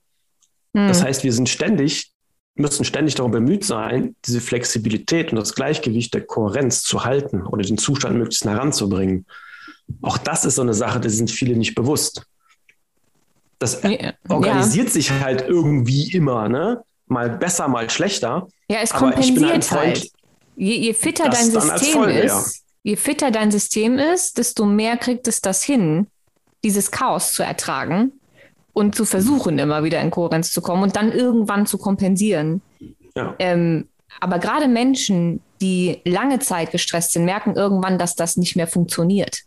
Hm. 0.77 0.89
Das 0.89 1.03
heißt, 1.03 1.25
wir 1.25 1.33
sind 1.33 1.49
ständig, 1.49 2.13
müssen 2.55 2.85
ständig 2.85 3.15
darum 3.15 3.33
bemüht 3.33 3.65
sein, 3.65 4.15
diese 4.27 4.43
Flexibilität 4.43 5.33
und 5.33 5.39
das 5.39 5.55
Gleichgewicht 5.55 6.13
der 6.13 6.27
Kohärenz 6.27 6.83
zu 6.83 7.03
halten 7.03 7.47
oder 7.47 7.63
den 7.63 7.79
Zustand 7.79 8.19
möglichst 8.19 8.45
nah 8.45 8.59
ranzubringen. 8.59 9.25
Auch 10.03 10.19
das 10.19 10.45
ist 10.45 10.57
so 10.57 10.63
eine 10.63 10.75
Sache, 10.75 11.01
die 11.01 11.09
sind 11.09 11.31
viele 11.31 11.57
nicht 11.57 11.75
bewusst. 11.75 12.27
Das 13.59 13.83
ja. 13.83 14.13
organisiert 14.29 14.91
sich 14.91 15.11
halt 15.11 15.43
irgendwie 15.47 16.13
immer, 16.13 16.49
ne? 16.49 16.83
Mal 17.07 17.31
besser, 17.31 17.69
mal 17.69 17.91
schlechter. 17.91 18.49
Ja, 18.69 18.79
es 18.83 18.91
kompensiert 18.91 19.71
halt. 19.71 20.11
Je, 20.57 20.77
je 20.77 20.95
fitter 20.95 21.29
dein 21.29 21.51
System 21.51 22.05
ist, 22.05 22.65
je 22.83 22.97
fitter 22.97 23.31
dein 23.31 23.51
System 23.51 23.99
ist, 23.99 24.39
desto 24.39 24.65
mehr 24.65 24.97
kriegt 24.97 25.27
es 25.29 25.41
das 25.41 25.63
hin, 25.63 26.07
dieses 26.65 26.91
Chaos 26.91 27.33
zu 27.33 27.43
ertragen 27.43 28.13
und 28.73 28.95
zu 28.95 29.05
versuchen, 29.05 29.59
immer 29.59 29.85
wieder 29.85 30.01
in 30.01 30.11
Kohärenz 30.11 30.53
zu 30.53 30.63
kommen 30.63 30.83
und 30.83 30.97
dann 30.97 31.13
irgendwann 31.13 31.67
zu 31.67 31.79
kompensieren. 31.79 32.63
Ja. 33.17 33.35
Ähm, 33.39 33.89
aber 34.21 34.39
gerade 34.39 34.69
Menschen, 34.69 35.41
die 35.61 36.01
lange 36.05 36.39
Zeit 36.39 36.71
gestresst 36.73 37.13
sind, 37.13 37.25
merken 37.25 37.57
irgendwann, 37.57 37.99
dass 37.99 38.17
das 38.17 38.37
nicht 38.37 38.57
mehr 38.57 38.67
funktioniert. 38.67 39.41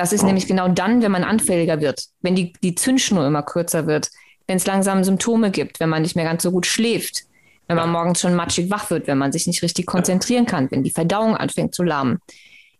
Das 0.00 0.14
ist 0.14 0.22
nämlich 0.22 0.46
genau 0.46 0.66
dann, 0.66 1.02
wenn 1.02 1.12
man 1.12 1.24
anfälliger 1.24 1.82
wird, 1.82 2.06
wenn 2.22 2.34
die, 2.34 2.54
die 2.62 2.74
Zündschnur 2.74 3.26
immer 3.26 3.42
kürzer 3.42 3.86
wird, 3.86 4.08
wenn 4.46 4.56
es 4.56 4.66
langsam 4.66 5.04
Symptome 5.04 5.50
gibt, 5.50 5.78
wenn 5.78 5.90
man 5.90 6.00
nicht 6.00 6.16
mehr 6.16 6.24
ganz 6.24 6.42
so 6.42 6.52
gut 6.52 6.64
schläft, 6.64 7.24
wenn 7.68 7.76
man 7.76 7.92
morgens 7.92 8.22
schon 8.22 8.34
matschig 8.34 8.70
wach 8.70 8.88
wird, 8.88 9.08
wenn 9.08 9.18
man 9.18 9.30
sich 9.30 9.46
nicht 9.46 9.62
richtig 9.62 9.84
konzentrieren 9.84 10.46
kann, 10.46 10.70
wenn 10.70 10.82
die 10.82 10.90
Verdauung 10.90 11.36
anfängt 11.36 11.74
zu 11.74 11.82
lahmen. 11.82 12.18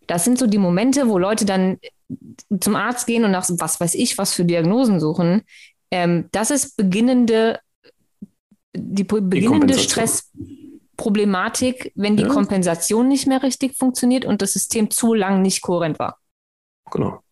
Das 0.07 0.25
sind 0.25 0.39
so 0.39 0.47
die 0.47 0.57
Momente, 0.57 1.11
wo 1.11 1.19
Leute 1.19 1.45
dann 1.45 1.77
zum 2.59 2.75
Arzt 2.75 3.07
gehen 3.07 3.27
und 3.27 3.33
nach 3.33 3.47
was 3.51 3.79
weiß 3.79 3.97
ich, 3.97 4.17
was 4.17 4.33
für 4.33 4.47
Diagnosen 4.47 4.99
suchen. 4.99 5.43
Ähm, 5.91 6.31
das 6.33 6.51
ist 6.51 6.79
beginnende, 6.79 7.61
die 8.75 9.05
beginnende 9.05 9.75
die 9.75 9.79
Stressproblematik, 9.79 11.93
wenn 11.97 12.17
die 12.17 12.23
ja. 12.23 12.31
Kompensation 12.31 13.09
nicht 13.09 13.27
mehr 13.27 13.43
richtig 13.43 13.77
funktioniert 13.77 14.25
und 14.25 14.41
das 14.41 14.55
System 14.55 14.91
zu 14.91 15.13
lang 15.13 15.43
nicht 15.43 15.61
kohärent 15.61 15.99
war. 15.99 16.17
Genau. 16.91 17.23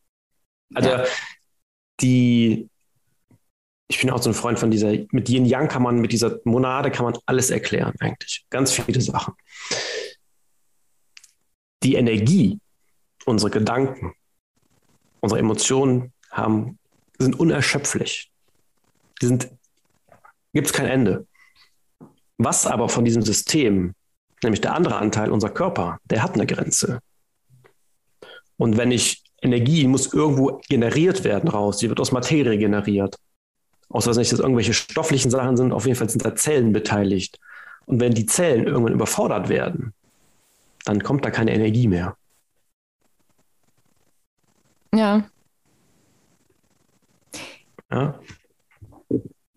Also 0.74 0.90
ja. 0.90 1.04
die 2.00 2.68
ich 3.88 4.00
bin 4.00 4.10
auch 4.10 4.22
so 4.22 4.30
ein 4.30 4.34
Freund 4.34 4.58
von 4.58 4.70
dieser, 4.70 4.92
mit 5.12 5.28
Yin 5.30 5.46
Yang 5.46 5.68
kann 5.68 5.82
man, 5.82 5.98
mit 5.98 6.12
dieser 6.12 6.38
Monade 6.44 6.90
kann 6.90 7.06
man 7.06 7.16
alles 7.24 7.48
erklären 7.50 7.94
eigentlich. 8.00 8.46
Ganz 8.50 8.72
viele 8.72 9.00
Sachen. 9.00 9.34
Die 11.82 11.94
Energie, 11.94 12.60
unsere 13.24 13.50
Gedanken, 13.50 14.12
unsere 15.20 15.40
Emotionen 15.40 16.12
haben, 16.30 16.78
sind 17.18 17.40
unerschöpflich. 17.40 18.30
Die 19.22 19.26
sind, 19.26 19.50
gibt 20.52 20.66
es 20.66 20.72
kein 20.72 20.86
Ende. 20.86 21.26
Was 22.36 22.66
aber 22.66 22.90
von 22.90 23.06
diesem 23.06 23.22
System, 23.22 23.94
nämlich 24.42 24.60
der 24.60 24.74
andere 24.74 24.96
Anteil, 24.96 25.30
unser 25.32 25.48
Körper, 25.48 25.98
der 26.04 26.22
hat 26.22 26.34
eine 26.34 26.46
Grenze. 26.46 27.00
Und 28.58 28.76
wenn 28.76 28.92
ich 28.92 29.24
Energie 29.40 29.86
muss 29.86 30.12
irgendwo 30.12 30.60
generiert 30.68 31.24
werden 31.24 31.48
raus, 31.48 31.78
die 31.78 31.88
wird 31.88 32.00
aus 32.00 32.12
Materie 32.12 32.58
generiert 32.58 33.16
außer 33.88 34.10
dass 34.10 34.16
nicht 34.16 34.32
dass 34.32 34.40
irgendwelche 34.40 34.74
stofflichen 34.74 35.30
Sachen 35.30 35.56
sind, 35.56 35.72
auf 35.72 35.86
jeden 35.86 35.96
Fall 35.96 36.08
sind 36.08 36.24
da 36.24 36.34
Zellen 36.34 36.72
beteiligt. 36.72 37.38
Und 37.86 38.00
wenn 38.00 38.12
die 38.12 38.26
Zellen 38.26 38.66
irgendwann 38.66 38.92
überfordert 38.92 39.48
werden, 39.48 39.94
dann 40.84 41.02
kommt 41.02 41.24
da 41.24 41.30
keine 41.30 41.54
Energie 41.54 41.88
mehr. 41.88 42.16
Ja. 44.94 45.28
Ja. 47.90 48.20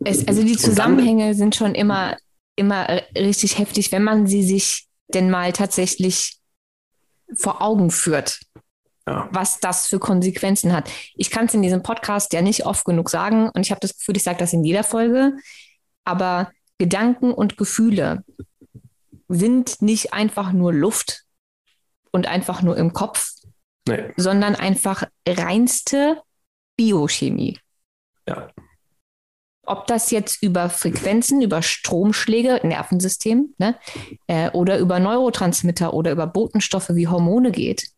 Es, 0.04 0.28
also 0.28 0.44
die 0.44 0.58
Zusammenhänge 0.58 1.28
dann, 1.28 1.36
sind 1.36 1.56
schon 1.56 1.76
immer, 1.76 2.18
immer 2.56 3.02
richtig 3.16 3.58
heftig, 3.58 3.92
wenn 3.92 4.04
man 4.04 4.28
sie 4.28 4.44
sich 4.44 4.88
denn 5.14 5.30
mal 5.30 5.52
tatsächlich 5.52 6.38
vor 7.34 7.62
Augen 7.62 7.92
führt 7.92 8.40
ja. 9.08 9.30
was 9.32 9.60
das 9.60 9.88
für 9.88 10.00
Konsequenzen 10.00 10.74
hat. 10.74 10.90
Ich 11.16 11.30
kann 11.30 11.46
es 11.46 11.54
in 11.54 11.62
diesem 11.62 11.84
Podcast 11.84 12.34
ja 12.34 12.42
nicht 12.42 12.66
oft 12.66 12.86
genug 12.86 13.10
sagen 13.10 13.50
und 13.50 13.62
ich 13.62 13.72
habe 13.72 13.82
das 13.82 13.98
Gefühl, 13.98 14.18
ich 14.18 14.24
sage 14.24 14.38
das 14.38 14.54
in 14.54 14.64
jeder 14.64 14.84
Folge, 14.84 15.34
aber 16.06 16.52
Gedanken 16.78 17.32
und 17.34 17.58
Gefühle 17.58 18.24
sind 19.28 19.82
nicht 19.82 20.14
einfach 20.14 20.52
nur 20.52 20.74
Luft 20.74 21.24
und 22.12 22.28
einfach 22.28 22.62
nur 22.62 22.78
im 22.78 22.94
Kopf, 22.94 23.32
nee. 23.88 24.12
sondern 24.18 24.56
einfach 24.56 25.04
reinste 25.28 26.22
Biochemie. 26.78 27.60
Ja. 28.28 28.50
Ob 29.64 29.88
das 29.88 30.12
jetzt 30.12 30.42
über 30.42 30.70
Frequenzen, 30.70 31.42
über 31.42 31.62
Stromschläge, 31.62 32.60
Nervensystem 32.64 33.54
ne, 33.58 33.78
äh, 34.28 34.50
oder 34.52 34.80
über 34.80 35.00
Neurotransmitter 35.00 35.94
oder 35.94 36.12
über 36.12 36.28
Botenstoffe 36.28 36.90
wie 36.90 37.08
Hormone 37.08 37.52
geht, 37.52 37.92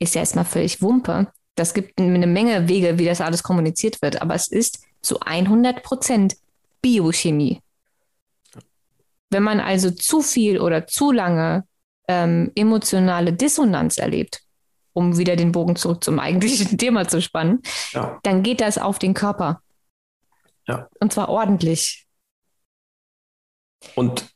ist 0.00 0.14
ja 0.14 0.22
erstmal 0.22 0.44
völlig 0.44 0.82
Wumpe. 0.82 1.28
Das 1.54 1.74
gibt 1.74 2.00
eine 2.00 2.26
Menge 2.26 2.68
Wege, 2.68 2.98
wie 2.98 3.04
das 3.04 3.20
alles 3.20 3.42
kommuniziert 3.42 4.02
wird, 4.02 4.20
aber 4.20 4.34
es 4.34 4.48
ist 4.48 4.82
zu 5.02 5.20
100 5.20 5.82
Prozent 5.82 6.36
Biochemie. 6.82 7.60
Wenn 9.28 9.42
man 9.42 9.60
also 9.60 9.90
zu 9.90 10.22
viel 10.22 10.58
oder 10.58 10.86
zu 10.86 11.12
lange 11.12 11.64
ähm, 12.08 12.50
emotionale 12.56 13.32
Dissonanz 13.32 13.98
erlebt, 13.98 14.42
um 14.92 15.18
wieder 15.18 15.36
den 15.36 15.52
Bogen 15.52 15.76
zurück 15.76 16.02
zum 16.02 16.18
eigentlichen 16.18 16.78
Thema 16.78 17.06
zu 17.06 17.22
spannen, 17.22 17.62
ja. 17.92 18.18
dann 18.22 18.42
geht 18.42 18.60
das 18.60 18.78
auf 18.78 18.98
den 18.98 19.14
Körper. 19.14 19.60
Ja. 20.66 20.88
Und 20.98 21.12
zwar 21.12 21.28
ordentlich. 21.28 22.06
Und 23.94 24.28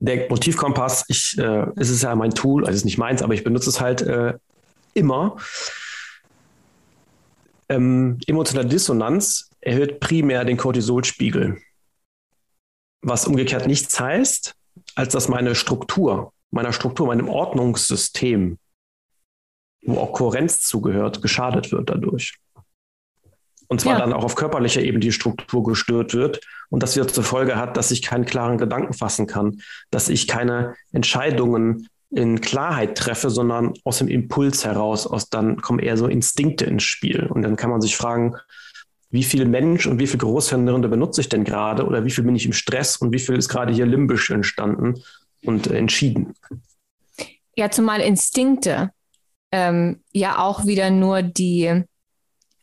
der 0.00 0.28
Motivkompass, 0.28 1.04
ich, 1.08 1.36
äh, 1.38 1.66
es 1.76 1.90
ist 1.90 2.02
ja 2.02 2.14
mein 2.14 2.30
Tool, 2.30 2.62
also 2.62 2.72
es 2.72 2.78
ist 2.78 2.84
nicht 2.84 2.98
meins, 2.98 3.22
aber 3.22 3.34
ich 3.34 3.42
benutze 3.42 3.70
es 3.70 3.80
halt 3.80 4.02
äh, 4.02 4.34
immer. 4.94 5.36
Ähm, 7.68 8.18
emotionale 8.26 8.68
Dissonanz 8.68 9.50
erhöht 9.60 10.00
primär 10.00 10.44
den 10.44 10.56
Cortisolspiegel. 10.56 11.60
Was 13.02 13.26
umgekehrt 13.26 13.66
nichts 13.66 13.98
heißt, 13.98 14.54
als 14.94 15.12
dass 15.12 15.28
meine 15.28 15.54
Struktur, 15.54 16.32
meiner 16.50 16.72
Struktur, 16.72 17.06
meinem 17.06 17.28
Ordnungssystem, 17.28 18.58
wo 19.82 19.98
auch 19.98 20.12
Kohärenz 20.12 20.62
zugehört, 20.62 21.22
geschadet 21.22 21.70
wird 21.72 21.90
dadurch. 21.90 22.38
Und 23.68 23.82
zwar 23.82 23.94
ja. 23.94 23.98
dann 24.00 24.14
auch 24.14 24.24
auf 24.24 24.34
körperlicher 24.34 24.80
Ebene 24.80 25.00
die 25.00 25.12
Struktur 25.12 25.62
gestört 25.62 26.14
wird 26.14 26.40
und 26.70 26.82
das 26.82 26.96
wieder 26.96 27.06
zur 27.06 27.22
Folge 27.22 27.56
hat, 27.56 27.76
dass 27.76 27.90
ich 27.90 28.00
keinen 28.02 28.24
klaren 28.24 28.56
Gedanken 28.56 28.94
fassen 28.94 29.26
kann, 29.26 29.60
dass 29.90 30.08
ich 30.08 30.26
keine 30.26 30.74
Entscheidungen 30.90 31.88
in 32.10 32.40
Klarheit 32.40 32.96
treffe, 32.96 33.30
sondern 33.30 33.74
aus 33.84 33.98
dem 33.98 34.08
Impuls 34.08 34.64
heraus, 34.64 35.06
aus 35.06 35.28
dann 35.28 35.60
kommen 35.60 35.78
eher 35.78 35.96
so 35.96 36.06
Instinkte 36.06 36.64
ins 36.64 36.84
Spiel. 36.84 37.26
Und 37.26 37.42
dann 37.42 37.56
kann 37.56 37.70
man 37.70 37.80
sich 37.80 37.96
fragen, 37.96 38.34
wie 39.10 39.24
viel 39.24 39.46
Mensch 39.46 39.86
und 39.86 39.98
wie 39.98 40.06
viel 40.06 40.18
Großhirnrinde 40.18 40.88
benutze 40.88 41.20
ich 41.20 41.28
denn 41.28 41.44
gerade 41.44 41.86
oder 41.86 42.04
wie 42.04 42.10
viel 42.10 42.24
bin 42.24 42.36
ich 42.36 42.46
im 42.46 42.52
Stress 42.52 42.96
und 42.96 43.12
wie 43.12 43.18
viel 43.18 43.36
ist 43.36 43.48
gerade 43.48 43.72
hier 43.72 43.86
limbisch 43.86 44.30
entstanden 44.30 45.02
und 45.44 45.66
entschieden. 45.68 46.34
Ja, 47.56 47.70
zumal 47.70 48.00
Instinkte 48.00 48.90
ähm, 49.50 50.02
ja 50.12 50.38
auch 50.38 50.66
wieder 50.66 50.90
nur 50.90 51.22
die 51.22 51.84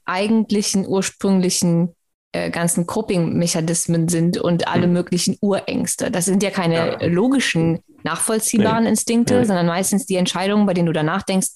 eigentlichen 0.05 0.87
ursprünglichen 0.87 1.94
äh, 2.35 2.49
ganzen 2.49 2.85
Coping-Mechanismen 2.85 4.09
sind 4.09 4.37
und 4.37 4.67
alle 4.67 4.83
hm. 4.83 4.93
möglichen 4.93 5.37
Urängste. 5.41 6.11
Das 6.11 6.25
sind 6.25 6.43
ja 6.43 6.49
keine 6.49 7.01
ja. 7.01 7.07
logischen 7.07 7.79
nachvollziehbaren 8.03 8.83
nee. 8.83 8.89
Instinkte, 8.89 9.39
nee. 9.39 9.45
sondern 9.45 9.67
meistens 9.67 10.05
die 10.05 10.15
Entscheidungen, 10.15 10.65
bei 10.65 10.73
denen 10.73 10.87
du 10.87 10.93
danach 10.93 11.23
denkst, 11.23 11.47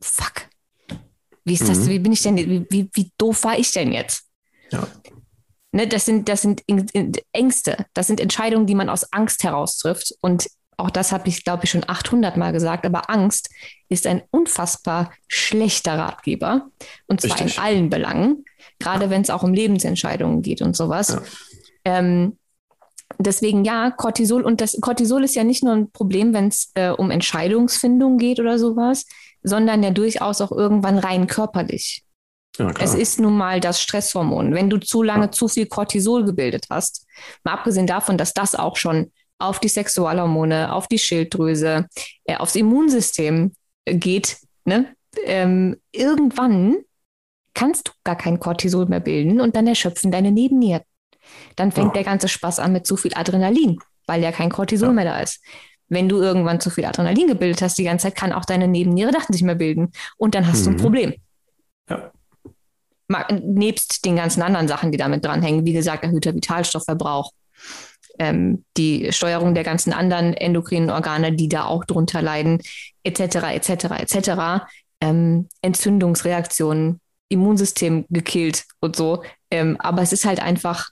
fuck, 0.00 0.48
wie 1.44 1.54
ist 1.54 1.68
das, 1.68 1.80
mhm. 1.80 1.88
wie 1.88 1.98
bin 1.98 2.12
ich 2.12 2.22
denn, 2.22 2.36
wie, 2.36 2.66
wie, 2.70 2.88
wie 2.92 3.10
doof 3.18 3.44
war 3.44 3.58
ich 3.58 3.72
denn 3.72 3.92
jetzt? 3.92 4.24
Ja. 4.70 4.86
Ne, 5.72 5.86
das 5.86 6.04
sind, 6.04 6.28
das 6.28 6.42
sind 6.42 6.62
Ängste, 7.32 7.86
das 7.94 8.06
sind 8.06 8.20
Entscheidungen, 8.20 8.66
die 8.66 8.74
man 8.74 8.88
aus 8.88 9.12
Angst 9.12 9.42
heraus 9.42 9.78
trifft. 9.78 10.14
Und 10.20 10.46
auch 10.76 10.90
das 10.90 11.12
habe 11.12 11.28
ich, 11.28 11.44
glaube 11.44 11.64
ich, 11.64 11.70
schon 11.70 11.84
800 11.86 12.36
Mal 12.36 12.52
gesagt, 12.52 12.84
aber 12.86 13.10
Angst 13.10 13.50
ist 13.88 14.06
ein 14.06 14.22
unfassbar 14.30 15.12
schlechter 15.28 15.98
Ratgeber. 15.98 16.68
Und 17.06 17.20
zwar 17.20 17.38
Richtig. 17.38 17.56
in 17.56 17.62
allen 17.62 17.90
Belangen, 17.90 18.44
gerade 18.82 19.10
wenn 19.10 19.22
es 19.22 19.30
auch 19.30 19.42
um 19.42 19.54
Lebensentscheidungen 19.54 20.42
geht 20.42 20.62
und 20.62 20.76
sowas. 20.76 21.08
Ja. 21.08 21.22
Ähm, 21.84 22.38
deswegen 23.18 23.64
ja, 23.64 23.90
Cortisol 23.90 24.42
und 24.42 24.60
das 24.60 24.78
Cortisol 24.80 25.24
ist 25.24 25.34
ja 25.34 25.44
nicht 25.44 25.62
nur 25.62 25.74
ein 25.74 25.90
Problem, 25.90 26.34
wenn 26.34 26.48
es 26.48 26.70
äh, 26.74 26.90
um 26.90 27.10
Entscheidungsfindung 27.10 28.18
geht 28.18 28.40
oder 28.40 28.58
sowas, 28.58 29.06
sondern 29.42 29.82
ja 29.82 29.90
durchaus 29.90 30.40
auch 30.40 30.52
irgendwann 30.52 30.98
rein 30.98 31.26
körperlich. 31.26 32.04
Ja, 32.58 32.70
es 32.80 32.94
ist 32.94 33.18
nun 33.18 33.36
mal 33.36 33.60
das 33.60 33.80
Stresshormon. 33.80 34.54
Wenn 34.54 34.68
du 34.68 34.78
zu 34.78 35.02
lange 35.02 35.26
ja. 35.26 35.32
zu 35.32 35.48
viel 35.48 35.66
Cortisol 35.66 36.24
gebildet 36.24 36.66
hast, 36.68 37.06
mal 37.44 37.54
abgesehen 37.54 37.86
davon, 37.86 38.18
dass 38.18 38.34
das 38.34 38.54
auch 38.54 38.76
schon 38.76 39.10
auf 39.38 39.58
die 39.58 39.68
Sexualhormone, 39.68 40.72
auf 40.72 40.86
die 40.86 40.98
Schilddrüse, 40.98 41.86
äh, 42.24 42.36
aufs 42.36 42.54
Immunsystem 42.54 43.52
geht, 43.86 44.38
ne? 44.64 44.94
Ähm, 45.24 45.76
irgendwann 45.92 46.76
kannst 47.54 47.88
du 47.88 47.92
gar 48.04 48.16
kein 48.16 48.40
Cortisol 48.40 48.86
mehr 48.86 49.00
bilden 49.00 49.40
und 49.40 49.56
dann 49.56 49.66
erschöpfen 49.66 50.10
deine 50.10 50.30
Nebennieren. 50.30 50.82
Dann 51.56 51.72
fängt 51.72 51.90
oh. 51.90 51.94
der 51.94 52.04
ganze 52.04 52.28
Spaß 52.28 52.58
an 52.58 52.72
mit 52.72 52.86
zu 52.86 52.96
viel 52.96 53.12
Adrenalin, 53.14 53.78
weil 54.06 54.22
ja 54.22 54.32
kein 54.32 54.50
Cortisol 54.50 54.88
ja. 54.88 54.94
mehr 54.94 55.04
da 55.04 55.20
ist. 55.20 55.42
Wenn 55.88 56.08
du 56.08 56.20
irgendwann 56.20 56.60
zu 56.60 56.70
viel 56.70 56.84
Adrenalin 56.84 57.28
gebildet 57.28 57.60
hast, 57.62 57.76
die 57.76 57.84
ganze 57.84 58.04
Zeit 58.04 58.16
kann 58.16 58.32
auch 58.32 58.44
deine 58.44 58.66
Nebenniere 58.66 59.12
nicht 59.28 59.42
mehr 59.42 59.54
bilden. 59.54 59.92
Und 60.16 60.34
dann 60.34 60.46
hast 60.46 60.60
mhm. 60.60 60.64
du 60.64 60.70
ein 60.70 60.76
mhm. 60.76 60.80
Problem. 60.80 61.14
Ja. 61.90 62.12
Mal, 63.08 63.26
nebst 63.42 64.04
den 64.06 64.16
ganzen 64.16 64.40
anderen 64.40 64.68
Sachen, 64.68 64.90
die 64.90 64.96
damit 64.96 65.24
dranhängen, 65.24 65.66
wie 65.66 65.74
gesagt, 65.74 66.02
erhöhter 66.02 66.34
Vitalstoffverbrauch, 66.34 67.32
ähm, 68.18 68.64
die 68.78 69.12
Steuerung 69.12 69.54
der 69.54 69.64
ganzen 69.64 69.92
anderen 69.92 70.32
endokrinen 70.32 70.88
Organe, 70.88 71.32
die 71.32 71.48
da 71.48 71.66
auch 71.66 71.84
drunter 71.84 72.22
leiden, 72.22 72.62
etc., 73.02 73.20
etc., 73.52 73.70
etc. 74.00 74.64
Ähm, 75.02 75.48
Entzündungsreaktionen, 75.60 77.01
Immunsystem 77.32 78.04
gekillt 78.10 78.64
und 78.80 78.96
so. 78.96 79.22
Ähm, 79.50 79.76
aber 79.80 80.02
es 80.02 80.12
ist 80.12 80.24
halt 80.24 80.40
einfach 80.40 80.90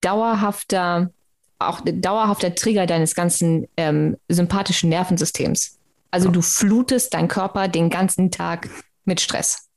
dauerhafter, 0.00 1.10
auch 1.58 1.80
dauerhafter 1.84 2.54
Trigger 2.54 2.86
deines 2.86 3.14
ganzen 3.14 3.66
ähm, 3.76 4.16
sympathischen 4.28 4.90
Nervensystems. 4.90 5.78
Also 6.10 6.28
ja. 6.28 6.32
du 6.32 6.42
flutest 6.42 7.14
deinen 7.14 7.28
Körper 7.28 7.68
den 7.68 7.90
ganzen 7.90 8.30
Tag 8.30 8.68
mit 9.04 9.20
Stress. 9.20 9.68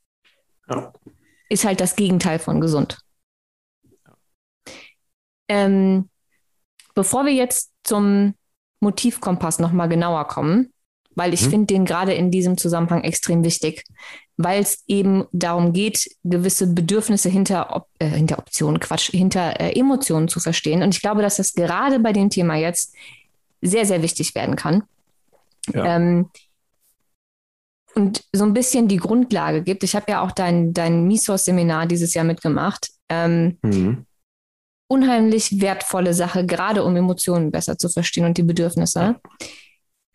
Ja. 0.68 0.92
Ist 1.48 1.64
halt 1.64 1.80
das 1.80 1.96
Gegenteil 1.96 2.38
von 2.38 2.60
gesund. 2.60 2.98
Ähm, 5.48 6.08
bevor 6.94 7.26
wir 7.26 7.32
jetzt 7.32 7.72
zum 7.84 8.34
Motivkompass 8.80 9.58
nochmal 9.58 9.88
genauer 9.88 10.26
kommen, 10.28 10.72
weil 11.14 11.34
ich 11.34 11.42
mhm. 11.46 11.50
finde 11.50 11.66
den 11.66 11.84
gerade 11.84 12.14
in 12.14 12.30
diesem 12.30 12.56
Zusammenhang 12.56 13.04
extrem 13.04 13.44
wichtig, 13.44 13.84
weil 14.44 14.62
es 14.62 14.84
eben 14.86 15.26
darum 15.32 15.72
geht, 15.72 16.10
gewisse 16.24 16.66
Bedürfnisse 16.66 17.28
hinter, 17.28 17.74
Op 17.74 17.88
äh, 17.98 18.06
hinter 18.06 18.38
Optionen, 18.38 18.80
Quatsch, 18.80 19.10
hinter 19.10 19.60
äh, 19.60 19.78
Emotionen 19.78 20.28
zu 20.28 20.40
verstehen. 20.40 20.82
Und 20.82 20.94
ich 20.94 21.02
glaube, 21.02 21.22
dass 21.22 21.36
das 21.36 21.54
gerade 21.54 21.98
bei 22.00 22.12
dem 22.12 22.30
Thema 22.30 22.56
jetzt 22.56 22.94
sehr, 23.60 23.86
sehr 23.86 24.02
wichtig 24.02 24.34
werden 24.34 24.56
kann. 24.56 24.82
Ja. 25.72 25.96
Ähm, 25.96 26.30
und 27.94 28.24
so 28.32 28.44
ein 28.44 28.54
bisschen 28.54 28.88
die 28.88 28.96
Grundlage 28.96 29.62
gibt. 29.62 29.84
Ich 29.84 29.94
habe 29.94 30.10
ja 30.10 30.22
auch 30.22 30.32
dein, 30.32 30.72
dein 30.72 31.06
Misos-Seminar 31.06 31.86
dieses 31.86 32.14
Jahr 32.14 32.24
mitgemacht. 32.24 32.90
Ähm, 33.08 33.58
mhm. 33.62 34.06
Unheimlich 34.88 35.60
wertvolle 35.60 36.14
Sache, 36.14 36.46
gerade 36.46 36.84
um 36.84 36.96
Emotionen 36.96 37.50
besser 37.50 37.78
zu 37.78 37.88
verstehen 37.88 38.24
und 38.24 38.38
die 38.38 38.42
Bedürfnisse. 38.42 39.16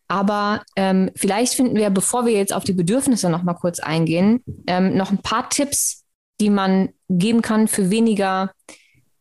Aber 0.08 0.64
ähm, 0.76 1.12
vielleicht 1.16 1.53
finden 1.53 1.76
wir, 1.76 1.89
bevor 1.89 2.26
wir 2.26 2.34
jetzt 2.34 2.53
auf 2.53 2.64
die 2.64 2.74
Bedürfnisse 2.74 3.30
noch 3.30 3.43
mal 3.43 3.55
kurz 3.55 3.80
eingehen, 3.80 4.43
ähm, 4.66 4.95
noch 4.95 5.12
ein 5.12 5.22
paar 5.22 5.49
Tipps, 5.49 6.05
die 6.39 6.49
man 6.49 6.89
geben 7.10 7.41
kann 7.41 7.68
für 7.68 7.89
weniger 7.89 8.51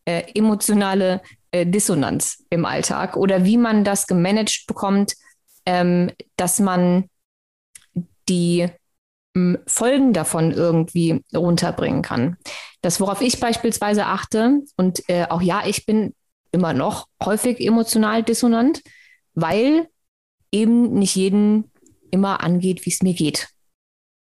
äh, 0.05 0.23
emotionale 0.33 1.21
äh, 1.51 1.65
Dissonanz 1.65 2.43
im 2.49 2.65
Alltag 2.65 3.17
oder 3.17 3.43
wie 3.43 3.57
man 3.57 3.83
das 3.83 4.07
gemanagt 4.07 4.65
bekommt, 4.67 5.15
ähm, 5.65 6.11
dass 6.37 6.59
man 6.59 7.09
die 8.29 8.67
ähm, 9.35 9.57
Folgen 9.67 10.13
davon 10.13 10.51
irgendwie 10.51 11.23
runterbringen 11.35 12.01
kann. 12.01 12.37
Das, 12.81 13.01
worauf 13.01 13.21
ich 13.21 13.39
beispielsweise 13.39 14.05
achte, 14.05 14.61
und 14.77 15.07
äh, 15.09 15.25
auch 15.29 15.41
ja, 15.41 15.63
ich 15.65 15.85
bin 15.85 16.13
immer 16.51 16.73
noch 16.73 17.07
häufig 17.23 17.59
emotional 17.59 18.23
dissonant, 18.23 18.81
weil 19.33 19.87
eben 20.51 20.93
nicht 20.93 21.15
jeden 21.15 21.71
immer 22.11 22.43
angeht, 22.43 22.85
wie 22.85 22.89
es 22.89 23.01
mir 23.01 23.13
geht. 23.13 23.49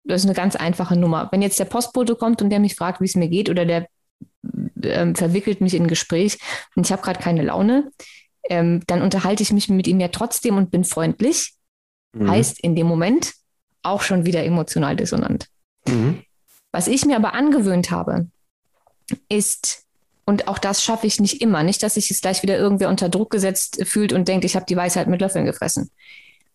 Das 0.04 0.22
ist 0.22 0.28
eine 0.28 0.36
ganz 0.36 0.56
einfache 0.56 0.96
Nummer. 0.96 1.30
Wenn 1.32 1.42
jetzt 1.42 1.60
der 1.60 1.66
Postbote 1.66 2.16
kommt 2.16 2.42
und 2.42 2.50
der 2.50 2.60
mich 2.60 2.76
fragt, 2.76 3.02
wie 3.02 3.06
es 3.06 3.16
mir 3.16 3.28
geht, 3.28 3.50
oder 3.50 3.66
der 3.66 3.88
ähm, 4.84 5.16
verwickelt 5.16 5.62
mich 5.62 5.74
in 5.74 5.84
ein 5.84 5.88
Gespräch 5.88 6.38
und 6.76 6.86
ich 6.86 6.92
habe 6.92 7.02
gerade 7.02 7.20
keine 7.20 7.44
Laune, 7.44 7.92
ähm, 8.50 8.84
dann 8.88 9.02
unterhalte 9.02 9.44
ich 9.44 9.52
mich 9.52 9.70
mit 9.70 9.88
ihm 9.88 10.00
ja 10.00 10.10
trotzdem 10.10 10.58
und 10.58 10.72
bin 10.72 10.84
freundlich. 10.84 11.54
Mhm. 12.14 12.30
Heißt 12.30 12.60
in 12.60 12.76
dem 12.76 12.88
Moment 12.88 13.34
auch 13.82 14.02
schon 14.02 14.26
wieder 14.26 14.44
emotional 14.44 14.96
dissonant. 14.96 15.48
Mhm. 15.88 16.22
Was 16.72 16.88
ich 16.88 17.06
mir 17.06 17.16
aber 17.16 17.34
angewöhnt 17.34 17.92
habe, 17.92 18.28
ist, 19.30 19.85
und 20.26 20.48
auch 20.48 20.58
das 20.58 20.84
schaffe 20.84 21.06
ich 21.06 21.20
nicht 21.20 21.42
immer, 21.42 21.64
nicht, 21.64 21.84
dass 21.84 21.94
sich 21.94 22.10
es 22.10 22.22
gleich 22.22 22.42
wieder 22.42 22.58
irgendwer 22.58 22.90
unter 22.90 23.10
Druck 23.10 23.30
gesetzt 23.30 23.86
fühlt 23.86 24.12
und 24.12 24.28
denkt, 24.28 24.44
ich 24.44 24.56
habe 24.56 24.66
die 24.66 24.76
Weisheit 24.76 25.08
mit 25.08 25.22
Löffeln 25.22 25.46
gefressen. 25.46 25.92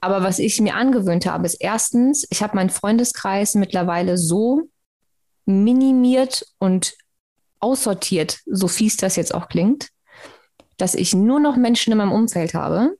Aber 0.01 0.23
was 0.23 0.39
ich 0.39 0.61
mir 0.61 0.75
angewöhnt 0.75 1.27
habe, 1.27 1.47
ist 1.47 1.57
erstens, 1.61 2.27
ich 2.31 2.43
habe 2.43 2.57
meinen 2.57 2.71
Freundeskreis 2.71 3.55
mittlerweile 3.55 4.19
so 4.19 4.63
minimiert 5.47 6.47
und 6.59 6.95
aussortiert, 7.61 8.41
so 8.47 8.67
fies 8.67 8.97
das 8.97 9.17
jetzt 9.17 9.35
auch 9.35 9.49
klingt, 9.49 9.89
dass 10.79 10.95
ich 10.95 11.15
nur 11.15 11.39
noch 11.39 11.57
Menschen 11.57 11.93
in 11.93 11.99
meinem 11.99 12.13
Umfeld 12.13 12.55
habe, 12.55 12.97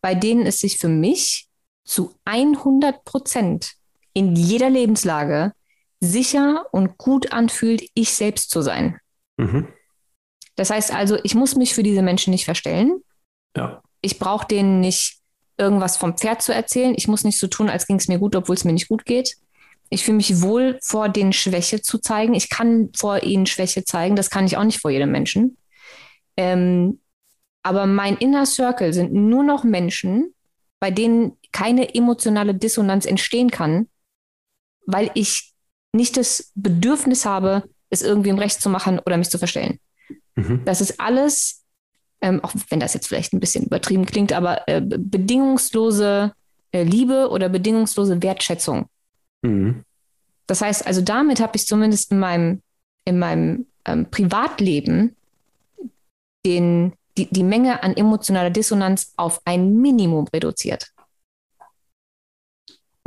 bei 0.00 0.14
denen 0.14 0.46
es 0.46 0.60
sich 0.60 0.78
für 0.78 0.88
mich 0.88 1.48
zu 1.84 2.14
100 2.24 3.04
Prozent 3.04 3.72
in 4.12 4.36
jeder 4.36 4.70
Lebenslage 4.70 5.52
sicher 6.00 6.66
und 6.70 6.96
gut 6.96 7.32
anfühlt, 7.32 7.82
ich 7.94 8.14
selbst 8.14 8.50
zu 8.50 8.62
sein. 8.62 9.00
Mhm. 9.38 9.68
Das 10.56 10.70
heißt 10.70 10.92
also, 10.92 11.16
ich 11.22 11.34
muss 11.34 11.56
mich 11.56 11.74
für 11.74 11.82
diese 11.82 12.02
Menschen 12.02 12.32
nicht 12.32 12.44
verstellen. 12.44 13.00
Ja. 13.56 13.82
Ich 14.00 14.18
brauche 14.18 14.46
denen 14.46 14.80
nicht 14.80 15.18
irgendwas 15.56 15.96
vom 15.96 16.16
Pferd 16.16 16.42
zu 16.42 16.52
erzählen. 16.52 16.94
Ich 16.96 17.08
muss 17.08 17.24
nicht 17.24 17.38
so 17.38 17.46
tun, 17.46 17.68
als 17.68 17.86
ging 17.86 17.96
es 17.96 18.08
mir 18.08 18.18
gut, 18.18 18.36
obwohl 18.36 18.56
es 18.56 18.64
mir 18.64 18.72
nicht 18.72 18.88
gut 18.88 19.04
geht. 19.04 19.36
Ich 19.90 20.04
fühle 20.04 20.18
mich 20.18 20.42
wohl, 20.42 20.78
vor 20.82 21.08
denen 21.08 21.32
Schwäche 21.32 21.80
zu 21.80 21.98
zeigen. 21.98 22.34
Ich 22.34 22.50
kann 22.50 22.90
vor 22.96 23.22
ihnen 23.22 23.46
Schwäche 23.46 23.84
zeigen. 23.84 24.16
Das 24.16 24.30
kann 24.30 24.46
ich 24.46 24.56
auch 24.56 24.64
nicht 24.64 24.80
vor 24.80 24.90
jedem 24.90 25.10
Menschen. 25.10 25.56
Ähm, 26.36 27.00
aber 27.62 27.86
mein 27.86 28.16
Inner 28.16 28.46
Circle 28.46 28.92
sind 28.92 29.12
nur 29.12 29.42
noch 29.42 29.64
Menschen, 29.64 30.34
bei 30.80 30.90
denen 30.90 31.36
keine 31.52 31.94
emotionale 31.94 32.54
Dissonanz 32.54 33.06
entstehen 33.06 33.50
kann, 33.50 33.88
weil 34.86 35.10
ich 35.14 35.54
nicht 35.92 36.16
das 36.16 36.52
Bedürfnis 36.54 37.24
habe, 37.24 37.68
es 37.90 38.02
irgendwie 38.02 38.30
im 38.30 38.38
Recht 38.38 38.60
zu 38.60 38.68
machen 38.68 38.98
oder 38.98 39.16
mich 39.16 39.30
zu 39.30 39.38
verstellen. 39.38 39.78
Mhm. 40.36 40.62
Das 40.64 40.80
ist 40.80 41.00
alles 41.00 41.64
ähm, 42.20 42.42
auch 42.42 42.52
wenn 42.68 42.80
das 42.80 42.94
jetzt 42.94 43.08
vielleicht 43.08 43.32
ein 43.32 43.40
bisschen 43.40 43.64
übertrieben 43.64 44.06
klingt, 44.06 44.32
aber 44.32 44.66
äh, 44.66 44.80
bedingungslose 44.80 46.32
äh, 46.72 46.82
Liebe 46.82 47.28
oder 47.30 47.48
bedingungslose 47.48 48.22
Wertschätzung. 48.22 48.86
Mhm. 49.42 49.84
Das 50.46 50.60
heißt, 50.60 50.86
also 50.86 51.00
damit 51.00 51.40
habe 51.40 51.56
ich 51.56 51.66
zumindest 51.66 52.10
in 52.10 52.18
meinem, 52.18 52.62
in 53.04 53.18
meinem 53.18 53.66
ähm, 53.84 54.06
Privatleben 54.10 55.14
den, 56.44 56.92
die, 57.16 57.26
die 57.30 57.44
Menge 57.44 57.82
an 57.82 57.96
emotionaler 57.96 58.50
Dissonanz 58.50 59.12
auf 59.16 59.40
ein 59.44 59.76
Minimum 59.76 60.26
reduziert. 60.32 60.88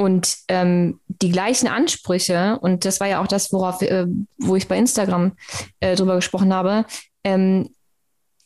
Und 0.02 0.38
ähm, 0.48 1.00
die 1.08 1.30
gleichen 1.30 1.68
Ansprüche, 1.68 2.58
und 2.60 2.86
das 2.86 3.00
war 3.00 3.08
ja 3.08 3.22
auch 3.22 3.28
das, 3.28 3.54
worauf, 3.54 3.84
äh, 3.84 4.08
wo 4.40 4.56
ich 4.56 4.68
bei 4.68 4.76
Instagram 4.76 5.34
äh, 5.80 5.96
drüber 5.96 6.16
gesprochen 6.16 6.52
habe, 6.52 6.86
ähm, 7.24 7.70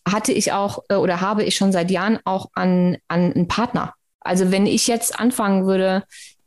hatte 0.06 0.34
ich 0.34 0.51
auch 0.51 0.80
äh, 0.89 0.95
oder 0.95 1.22
habe 1.22 1.45
ich 1.45 1.56
schon 1.56 1.72
seit 1.72 1.91
Jahren 1.91 2.20
auch 2.26 2.49
an, 2.56 2.97
an 3.08 3.32
einen 3.32 3.47
Partner. 3.47 3.93
Also 4.20 4.51
wenn 4.51 4.66
ich 4.66 4.88
jetzt 4.88 5.18
anfangen 5.18 5.66
würde 5.66 6.03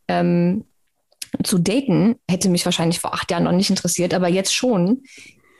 ähm, 0.09 0.67
zu 1.43 1.57
daten, 1.57 2.17
hätte 2.31 2.51
mich 2.51 2.67
wahrscheinlich 2.67 3.01
vor 3.01 3.15
acht 3.15 3.31
Jahren 3.31 3.45
noch 3.45 3.53
nicht 3.53 3.71
interessiert, 3.71 4.13
aber 4.13 4.29
jetzt 4.29 4.55
schon, 4.55 5.05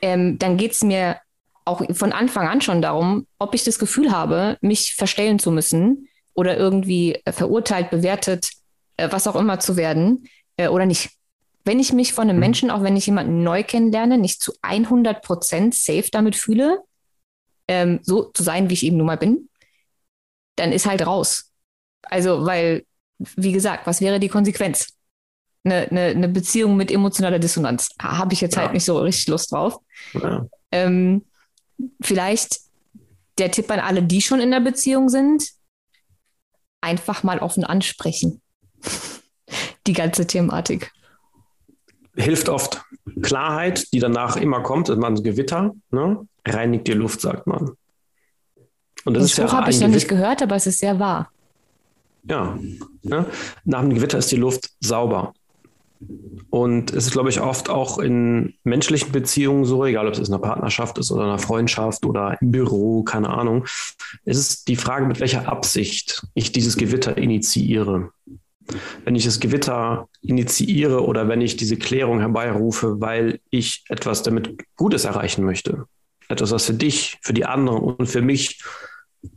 ähm, 0.03 0.37
dann 0.37 0.57
geht 0.57 0.73
es 0.73 0.83
mir 0.83 1.17
auch 1.65 1.81
von 1.95 2.11
Anfang 2.11 2.47
an 2.47 2.61
schon 2.61 2.83
darum, 2.83 3.25
ob 3.39 3.55
ich 3.55 3.63
das 3.63 3.79
Gefühl 3.79 4.11
habe, 4.11 4.59
mich 4.61 4.93
verstellen 4.93 5.39
zu 5.39 5.49
müssen 5.49 6.07
oder 6.35 6.55
irgendwie 6.55 7.15
äh, 7.25 7.31
verurteilt, 7.31 7.89
bewertet, 7.89 8.58
äh, 8.99 9.11
was 9.11 9.27
auch 9.27 9.35
immer 9.35 9.59
zu 9.59 9.77
werden 9.77 10.27
äh, 10.57 10.67
oder 10.67 10.85
nicht. 10.85 11.11
Wenn 11.65 11.79
ich 11.79 11.93
mich 11.93 12.13
von 12.13 12.23
einem 12.23 12.37
mhm. 12.37 12.41
Menschen, 12.41 12.71
auch 12.71 12.83
wenn 12.83 12.95
ich 12.95 13.05
jemanden 13.05 13.43
neu 13.43 13.63
kennenlerne, 13.63 14.17
nicht 14.17 14.41
zu 14.41 14.53
100 14.61 15.21
Prozent 15.21 15.75
safe 15.75 16.09
damit 16.11 16.35
fühle, 16.35 16.83
ähm, 17.67 17.99
so 18.01 18.23
zu 18.23 18.43
sein, 18.43 18.69
wie 18.69 18.73
ich 18.73 18.83
eben 18.83 18.97
nun 18.97 19.07
mal 19.07 19.17
bin, 19.17 19.49
dann 20.55 20.71
ist 20.71 20.85
halt 20.85 21.05
raus. 21.05 21.51
Also, 22.03 22.45
weil, 22.45 22.85
wie 23.35 23.51
gesagt, 23.51 23.85
was 23.85 24.01
wäre 24.01 24.19
die 24.19 24.29
Konsequenz? 24.29 24.93
Eine, 25.63 25.89
eine, 25.89 26.01
eine 26.05 26.29
Beziehung 26.29 26.77
mit 26.77 26.89
emotionaler 26.89 27.39
Dissonanz. 27.39 27.89
Habe 28.01 28.33
ich 28.33 28.41
jetzt 28.41 28.55
halt 28.55 28.63
ja. 28.63 28.67
halt 28.67 28.73
nicht 28.73 28.85
so 28.85 28.97
richtig 28.99 29.27
Lust 29.27 29.51
drauf. 29.51 29.79
Ja. 30.13 30.47
Ähm, 30.71 31.25
vielleicht 32.01 32.59
der 33.37 33.51
Tipp 33.51 33.69
an 33.71 33.79
alle, 33.79 34.03
die 34.03 34.21
schon 34.21 34.39
in 34.39 34.51
der 34.51 34.61
Beziehung 34.61 35.09
sind, 35.09 35.49
einfach 36.81 37.23
mal 37.23 37.39
offen 37.39 37.63
ansprechen. 37.63 38.41
Die 39.87 39.93
ganze 39.93 40.27
Thematik. 40.27 40.91
Hilft 42.15 42.49
oft. 42.49 42.83
Klarheit, 43.21 43.91
die 43.93 43.99
danach 43.99 44.35
immer 44.35 44.61
kommt, 44.61 44.89
ist 44.89 44.97
man 44.97 45.15
ein 45.15 45.23
Gewitter. 45.23 45.73
Ne? 45.91 46.27
reinigt 46.47 46.87
die 46.87 46.93
Luft, 46.93 47.21
sagt 47.21 47.47
man. 47.47 47.71
Und 49.05 49.13
das 49.13 49.21
Den 49.21 49.25
ist 49.25 49.31
Spruch 49.33 49.53
ja 49.53 49.57
habe 49.59 49.71
ich 49.71 49.79
noch 49.79 49.87
nicht 49.87 50.07
gehört, 50.07 50.41
aber 50.41 50.55
es 50.55 50.67
ist 50.67 50.79
sehr 50.79 50.99
wahr. 50.99 51.31
Ja, 52.23 52.57
ne? 53.01 53.25
nach 53.63 53.79
einem 53.79 53.93
Gewitter 53.93 54.17
ist 54.17 54.31
die 54.31 54.35
Luft 54.35 54.71
sauber. 54.81 55.33
Und 56.49 56.91
es 56.91 57.07
ist, 57.07 57.11
glaube 57.11 57.29
ich, 57.29 57.41
oft 57.41 57.69
auch 57.69 57.99
in 57.99 58.53
menschlichen 58.63 59.11
Beziehungen 59.11 59.65
so, 59.65 59.85
egal 59.85 60.07
ob 60.07 60.13
es 60.13 60.19
in 60.19 60.33
einer 60.33 60.41
Partnerschaft 60.41 60.97
ist 60.97 61.11
oder 61.11 61.23
einer 61.23 61.39
Freundschaft 61.39 62.05
oder 62.05 62.37
im 62.41 62.51
Büro, 62.51 63.03
keine 63.03 63.29
Ahnung. 63.29 63.65
Es 64.23 64.37
ist 64.37 64.67
die 64.69 64.77
Frage, 64.77 65.05
mit 65.05 65.19
welcher 65.19 65.49
Absicht 65.49 66.25
ich 66.35 66.51
dieses 66.51 66.77
Gewitter 66.77 67.17
initiiere. 67.17 68.11
Wenn 69.05 69.15
ich 69.15 69.25
das 69.25 69.39
Gewitter 69.39 70.07
initiiere 70.21 71.03
oder 71.03 71.27
wenn 71.27 71.41
ich 71.41 71.57
diese 71.57 71.77
Klärung 71.77 72.19
herbeirufe, 72.19 72.99
weil 72.99 73.39
ich 73.49 73.83
etwas 73.89 74.23
damit 74.23 74.57
Gutes 74.75 75.05
erreichen 75.05 75.43
möchte, 75.43 75.85
etwas, 76.27 76.51
was 76.51 76.65
für 76.65 76.73
dich, 76.73 77.17
für 77.21 77.33
die 77.33 77.45
anderen 77.45 77.79
und 77.79 78.07
für 78.07 78.21
mich 78.21 78.61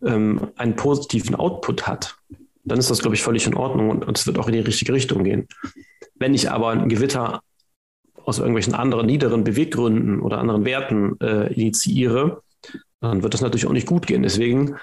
ähm, 0.04 0.48
einen 0.56 0.76
positiven 0.76 1.34
Output 1.34 1.86
hat, 1.86 2.16
dann 2.64 2.78
ist 2.78 2.90
das, 2.90 3.00
glaube 3.00 3.16
ich, 3.16 3.22
völlig 3.22 3.46
in 3.46 3.54
Ordnung 3.54 3.90
und 3.90 4.18
es 4.18 4.26
wird 4.26 4.38
auch 4.38 4.46
in 4.46 4.52
die 4.52 4.60
richtige 4.60 4.92
Richtung 4.92 5.24
gehen. 5.24 5.48
Wenn 6.14 6.34
ich 6.34 6.50
aber 6.50 6.70
ein 6.70 6.88
Gewitter 6.88 7.40
aus 8.24 8.38
irgendwelchen 8.38 8.74
anderen 8.74 9.06
niederen 9.06 9.42
Beweggründen 9.42 10.20
oder 10.20 10.38
anderen 10.38 10.64
Werten 10.64 11.18
äh, 11.20 11.52
initiiere, 11.52 12.42
dann 13.00 13.22
wird 13.22 13.34
das 13.34 13.40
natürlich 13.40 13.66
auch 13.66 13.72
nicht 13.72 13.88
gut 13.88 14.06
gehen. 14.06 14.22
Deswegen 14.22 14.76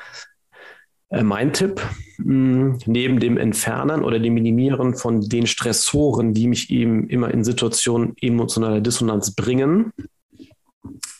äh, 1.09 1.23
mein 1.23 1.53
Tipp, 1.53 1.81
neben 2.17 3.19
dem 3.19 3.37
Entfernen 3.37 4.03
oder 4.03 4.19
dem 4.19 4.33
Minimieren 4.33 4.95
von 4.95 5.21
den 5.21 5.47
Stressoren, 5.47 6.33
die 6.33 6.47
mich 6.47 6.69
eben 6.69 7.07
immer 7.09 7.31
in 7.31 7.43
Situationen 7.43 8.15
emotionaler 8.21 8.81
Dissonanz 8.81 9.31
bringen, 9.31 9.91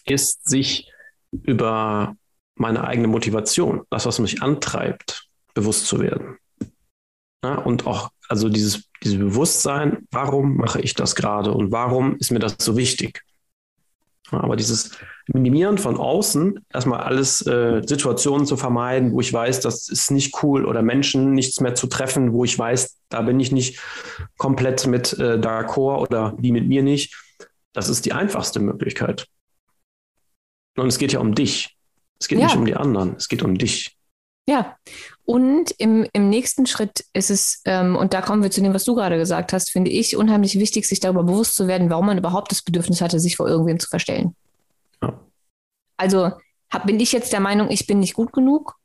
ist 0.06 0.48
sich 0.48 0.92
über 1.32 2.16
meine 2.56 2.84
eigene 2.84 3.08
Motivation, 3.08 3.82
das, 3.90 4.06
was 4.06 4.20
mich 4.20 4.42
antreibt, 4.42 5.28
bewusst 5.54 5.88
zu 5.88 6.00
werden. 6.00 6.38
Ja, 7.44 7.56
und 7.56 7.88
auch 7.88 8.12
also 8.28 8.50
dieses, 8.50 8.90
dieses 9.02 9.18
Bewusstsein, 9.18 10.08
warum 10.12 10.58
mache 10.58 10.82
ich 10.82 10.94
das 10.94 11.16
gerade 11.16 11.52
und 11.52 11.72
warum 11.72 12.18
ist 12.18 12.32
mir 12.32 12.40
das 12.40 12.58
so 12.60 12.78
wichtig? 12.78 13.24
Ja, 14.32 14.42
aber 14.42 14.56
dieses 14.56 14.92
Minimieren 15.34 15.78
von 15.78 15.98
außen, 15.98 16.66
erstmal 16.74 17.02
alles 17.02 17.46
äh, 17.46 17.82
Situationen 17.86 18.46
zu 18.46 18.58
vermeiden, 18.58 19.12
wo 19.12 19.22
ich 19.22 19.32
weiß, 19.32 19.60
das 19.60 19.88
ist 19.88 20.12
nicht 20.12 20.44
cool 20.44 20.66
oder 20.66 20.82
Menschen 20.82 21.34
nichts 21.34 21.60
mehr 21.60 21.76
zu 21.76 21.88
treffen, 21.88 22.34
wo 22.34 22.44
ich 22.44 22.58
weiß, 22.58 22.98
da 23.10 23.22
bin 23.22 23.40
ich 23.40 23.52
nicht 23.52 23.80
komplett 24.38 24.88
mit 24.88 25.14
äh, 25.14 25.38
d'accord 25.38 26.02
oder 26.02 26.36
die 26.40 26.52
mit 26.52 26.68
mir 26.68 26.84
nicht. 26.84 27.16
Das 27.74 27.90
ist 27.90 28.06
die 28.06 28.14
einfachste 28.14 28.60
Möglichkeit. 28.60 29.28
Und 30.78 30.88
es 30.88 30.98
geht 30.98 31.14
ja 31.14 31.20
um 31.20 31.36
dich. 31.36 31.78
Es 32.20 32.28
geht 32.28 32.40
ja. 32.40 32.46
nicht 32.46 32.56
um 32.56 32.66
die 32.66 32.76
anderen, 32.76 33.16
es 33.16 33.28
geht 33.28 33.44
um 33.44 33.58
dich. 33.58 33.96
Ja, 34.48 34.78
und 35.26 35.72
im, 35.78 36.08
im 36.12 36.30
nächsten 36.30 36.66
Schritt 36.66 37.06
ist 37.14 37.30
es, 37.30 37.62
ähm, 37.66 37.96
und 37.96 38.16
da 38.16 38.22
kommen 38.22 38.42
wir 38.42 38.50
zu 38.50 38.62
dem, 38.62 38.74
was 38.74 38.84
du 38.84 38.96
gerade 38.96 39.18
gesagt 39.20 39.54
hast, 39.54 39.70
finde 39.70 39.92
ich 39.92 40.18
unheimlich 40.18 40.58
wichtig, 40.58 40.88
sich 40.88 41.00
darüber 41.00 41.24
bewusst 41.24 41.54
zu 41.54 41.68
werden, 41.68 41.92
warum 41.92 42.08
man 42.08 42.18
überhaupt 42.18 42.52
das 42.52 42.64
Bedürfnis 42.64 43.00
hatte, 43.00 43.20
sich 43.20 43.36
vor 43.36 43.48
irgendwem 43.48 43.80
zu 43.80 43.88
verstellen. 43.88 44.36
Also 46.00 46.32
hab, 46.72 46.86
bin 46.86 47.00
ich 47.00 47.12
jetzt 47.12 47.34
der 47.34 47.40
Meinung, 47.40 47.70
ich 47.70 47.86
bin 47.86 48.00
nicht 48.00 48.14
gut 48.14 48.32
genug 48.32 48.76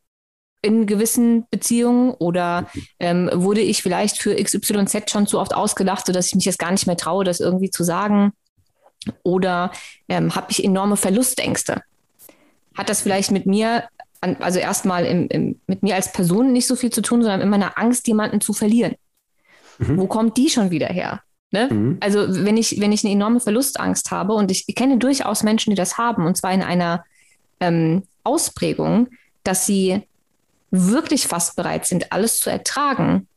in 0.62 0.86
gewissen 0.86 1.46
Beziehungen 1.50 2.12
oder 2.12 2.68
ähm, 2.98 3.30
wurde 3.32 3.60
ich 3.60 3.82
vielleicht 3.82 4.18
für 4.18 4.34
XYZ 4.34 5.10
schon 5.10 5.26
zu 5.26 5.38
oft 5.38 5.54
ausgedacht, 5.54 6.06
sodass 6.06 6.28
ich 6.28 6.34
mich 6.34 6.46
jetzt 6.46 6.58
gar 6.58 6.72
nicht 6.72 6.86
mehr 6.86 6.96
traue, 6.96 7.24
das 7.24 7.40
irgendwie 7.40 7.70
zu 7.70 7.84
sagen? 7.84 8.32
Oder 9.22 9.70
ähm, 10.08 10.34
habe 10.34 10.46
ich 10.48 10.64
enorme 10.64 10.96
Verlustängste? 10.96 11.82
Hat 12.74 12.88
das 12.88 13.02
vielleicht 13.02 13.30
mit 13.30 13.46
mir 13.46 13.84
also 14.40 14.58
erstmal 14.58 15.04
im, 15.04 15.28
im, 15.28 15.60
mit 15.66 15.82
mir 15.82 15.96
als 15.96 16.10
Person 16.10 16.52
nicht 16.52 16.66
so 16.66 16.76
viel 16.76 16.90
zu 16.90 17.02
tun, 17.02 17.20
sondern 17.20 17.42
immer 17.42 17.56
eine 17.56 17.76
Angst, 17.76 18.08
jemanden 18.08 18.40
zu 18.40 18.54
verlieren. 18.54 18.94
Mhm. 19.78 19.98
Wo 19.98 20.06
kommt 20.06 20.38
die 20.38 20.48
schon 20.48 20.70
wieder 20.70 20.86
her? 20.86 21.20
Ne? 21.54 21.68
Mhm. 21.70 21.98
Also 22.00 22.26
wenn 22.44 22.56
ich, 22.56 22.80
wenn 22.80 22.90
ich 22.90 23.04
eine 23.04 23.12
enorme 23.12 23.38
Verlustangst 23.38 24.10
habe 24.10 24.32
und 24.32 24.50
ich, 24.50 24.64
ich 24.66 24.74
kenne 24.74 24.98
durchaus 24.98 25.44
Menschen, 25.44 25.70
die 25.70 25.76
das 25.76 25.98
haben, 25.98 26.26
und 26.26 26.36
zwar 26.36 26.52
in 26.52 26.62
einer 26.62 27.04
ähm, 27.60 28.02
Ausprägung, 28.24 29.06
dass 29.44 29.64
sie 29.64 30.02
wirklich 30.72 31.28
fast 31.28 31.54
bereit 31.54 31.86
sind, 31.86 32.10
alles 32.10 32.40
zu 32.40 32.50
ertragen 32.50 33.28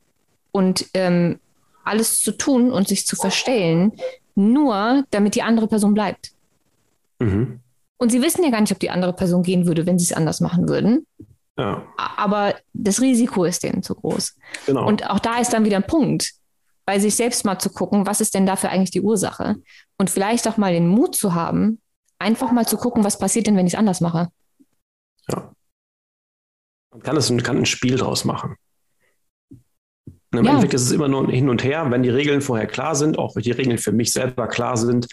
und 0.52 0.88
ähm, 0.96 1.40
alles 1.84 2.20
zu 2.20 2.32
tun 2.32 2.72
und 2.72 2.88
sich 2.88 3.06
zu 3.06 3.16
verstellen, 3.16 3.92
nur 4.34 5.04
damit 5.12 5.36
die 5.36 5.44
andere 5.44 5.68
Person 5.68 5.94
bleibt. 5.94 6.32
Mhm. 7.20 7.60
Und 7.98 8.12
sie 8.12 8.24
wissen 8.24 8.44
ja 8.44 8.50
gar 8.50 8.62
nicht, 8.62 8.72
ob 8.72 8.80
die 8.80 8.90
andere 8.90 9.14
Person 9.14 9.44
gehen 9.44 9.68
würde, 9.68 9.86
wenn 9.86 10.00
sie 10.00 10.06
es 10.06 10.14
anders 10.14 10.42
machen 10.42 10.68
würden. 10.68 11.06
Ja. 11.56 11.84
Aber 11.98 12.56
das 12.74 13.00
Risiko 13.00 13.44
ist 13.44 13.62
denen 13.62 13.84
zu 13.84 13.94
groß. 13.94 14.36
Genau. 14.66 14.88
Und 14.88 15.08
auch 15.08 15.20
da 15.20 15.38
ist 15.38 15.54
dann 15.54 15.66
wieder 15.66 15.78
ein 15.78 15.86
Punkt, 15.86 16.34
bei 16.88 17.00
sich 17.00 17.16
selbst 17.16 17.44
mal 17.44 17.60
zu 17.60 17.70
gucken, 17.70 18.08
was 18.08 18.22
ist 18.22 18.34
denn 18.34 18.46
dafür 18.46 18.70
eigentlich 18.70 18.92
die 18.92 19.02
Ursache? 19.02 19.58
Und 19.98 20.10
vielleicht 20.10 20.48
auch 20.48 20.56
mal 20.56 20.72
den 20.72 20.88
Mut 20.88 21.16
zu 21.16 21.36
haben, 21.36 21.82
einfach 22.18 22.52
mal 22.54 22.66
zu 22.66 22.78
gucken, 22.78 23.04
was 23.04 23.20
passiert 23.20 23.46
denn, 23.46 23.58
wenn 23.58 23.68
ich 23.68 23.74
es 23.74 23.80
anders 23.80 24.00
mache. 24.00 24.30
Ja. 25.28 25.52
Man 26.92 27.04
kann, 27.04 27.18
es, 27.18 27.30
man 27.30 27.44
kann 27.44 27.58
ein 27.58 27.66
Spiel 27.66 27.98
draus 27.98 28.24
machen. 28.24 28.56
Und 29.50 30.40
Im 30.40 30.46
ja. 30.46 30.52
Endeffekt 30.52 30.76
ist 30.76 30.84
es 30.84 30.92
immer 30.92 31.10
nur 31.10 31.24
ein 31.24 31.30
Hin 31.30 31.50
und 31.50 31.62
Her. 31.62 31.92
Wenn 31.92 32.04
die 32.04 32.10
Regeln 32.10 32.40
vorher 32.40 32.68
klar 32.68 32.96
sind, 32.96 33.20
auch 33.20 33.36
die 33.36 33.52
Regeln 33.52 33.78
für 33.78 33.92
mich 33.92 34.14
selber 34.14 34.48
klar 34.48 34.78
sind, 34.78 35.08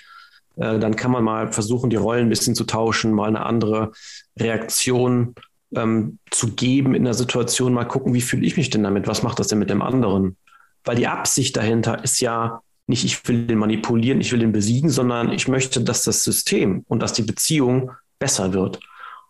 äh, 0.54 0.78
dann 0.78 0.94
kann 0.94 1.10
man 1.10 1.24
mal 1.24 1.52
versuchen, 1.52 1.90
die 1.90 1.96
Rollen 1.96 2.26
ein 2.26 2.30
bisschen 2.30 2.54
zu 2.54 2.64
tauschen, 2.64 3.12
mal 3.12 3.26
eine 3.26 3.44
andere 3.44 3.90
Reaktion 4.38 5.34
ähm, 5.74 6.20
zu 6.30 6.52
geben 6.52 6.94
in 6.94 7.02
der 7.02 7.14
Situation, 7.14 7.74
mal 7.74 7.84
gucken, 7.84 8.14
wie 8.14 8.20
fühle 8.20 8.46
ich 8.46 8.56
mich 8.56 8.70
denn 8.70 8.84
damit, 8.84 9.08
was 9.08 9.24
macht 9.24 9.40
das 9.40 9.48
denn 9.48 9.58
mit 9.58 9.70
dem 9.70 9.82
anderen? 9.82 10.36
Weil 10.84 10.96
die 10.96 11.06
Absicht 11.06 11.56
dahinter 11.56 12.02
ist 12.04 12.20
ja 12.20 12.60
nicht, 12.86 13.04
ich 13.04 13.26
will 13.26 13.46
den 13.46 13.58
manipulieren, 13.58 14.20
ich 14.20 14.32
will 14.32 14.40
den 14.40 14.52
besiegen, 14.52 14.90
sondern 14.90 15.32
ich 15.32 15.48
möchte, 15.48 15.82
dass 15.82 16.04
das 16.04 16.22
System 16.22 16.84
und 16.88 17.00
dass 17.00 17.14
die 17.14 17.22
Beziehung 17.22 17.92
besser 18.18 18.52
wird. 18.52 18.80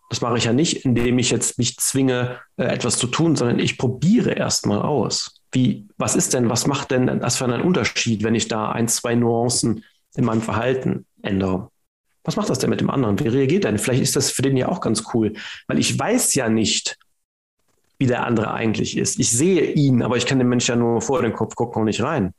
Das 0.09 0.21
mache 0.21 0.37
ich 0.37 0.43
ja 0.43 0.53
nicht, 0.53 0.85
indem 0.85 1.17
ich 1.17 1.31
jetzt 1.31 1.57
mich 1.57 1.77
zwinge, 1.77 2.39
äh, 2.57 2.65
etwas 2.65 2.97
zu 2.97 3.07
tun, 3.07 3.35
sondern 3.35 3.59
ich 3.59 3.77
probiere 3.77 4.31
erstmal 4.31 4.81
aus. 4.81 5.41
Wie, 5.51 5.87
was 5.97 6.15
ist 6.15 6.33
denn, 6.33 6.49
was 6.49 6.67
macht 6.67 6.91
denn 6.91 7.07
das 7.19 7.37
für 7.37 7.45
einen 7.45 7.61
Unterschied, 7.61 8.23
wenn 8.23 8.35
ich 8.35 8.47
da 8.47 8.71
ein, 8.71 8.87
zwei 8.87 9.15
Nuancen 9.15 9.83
in 10.15 10.25
meinem 10.25 10.41
Verhalten 10.41 11.05
ändere. 11.21 11.69
Was 12.23 12.35
macht 12.35 12.49
das 12.49 12.59
denn 12.59 12.69
mit 12.69 12.81
dem 12.81 12.89
anderen? 12.89 13.19
Wie 13.19 13.27
reagiert 13.27 13.65
er 13.65 13.71
denn? 13.71 13.79
Vielleicht 13.79 14.01
ist 14.01 14.15
das 14.15 14.31
für 14.31 14.41
den 14.41 14.57
ja 14.57 14.67
auch 14.67 14.81
ganz 14.81 15.03
cool, 15.13 15.33
weil 15.67 15.79
ich 15.79 15.97
weiß 15.97 16.33
ja 16.35 16.49
nicht, 16.49 16.97
wie 17.97 18.07
der 18.07 18.25
andere 18.25 18.53
eigentlich 18.53 18.97
ist. 18.97 19.19
Ich 19.19 19.31
sehe 19.31 19.71
ihn, 19.71 20.01
aber 20.01 20.17
ich 20.17 20.25
kann 20.25 20.39
den 20.39 20.49
Menschen 20.49 20.71
ja 20.71 20.75
nur 20.75 21.01
vor 21.01 21.21
den 21.21 21.33
Kopf 21.33 21.55
gucken 21.55 21.81
und 21.81 21.85
nicht 21.85 22.03
rein. 22.03 22.33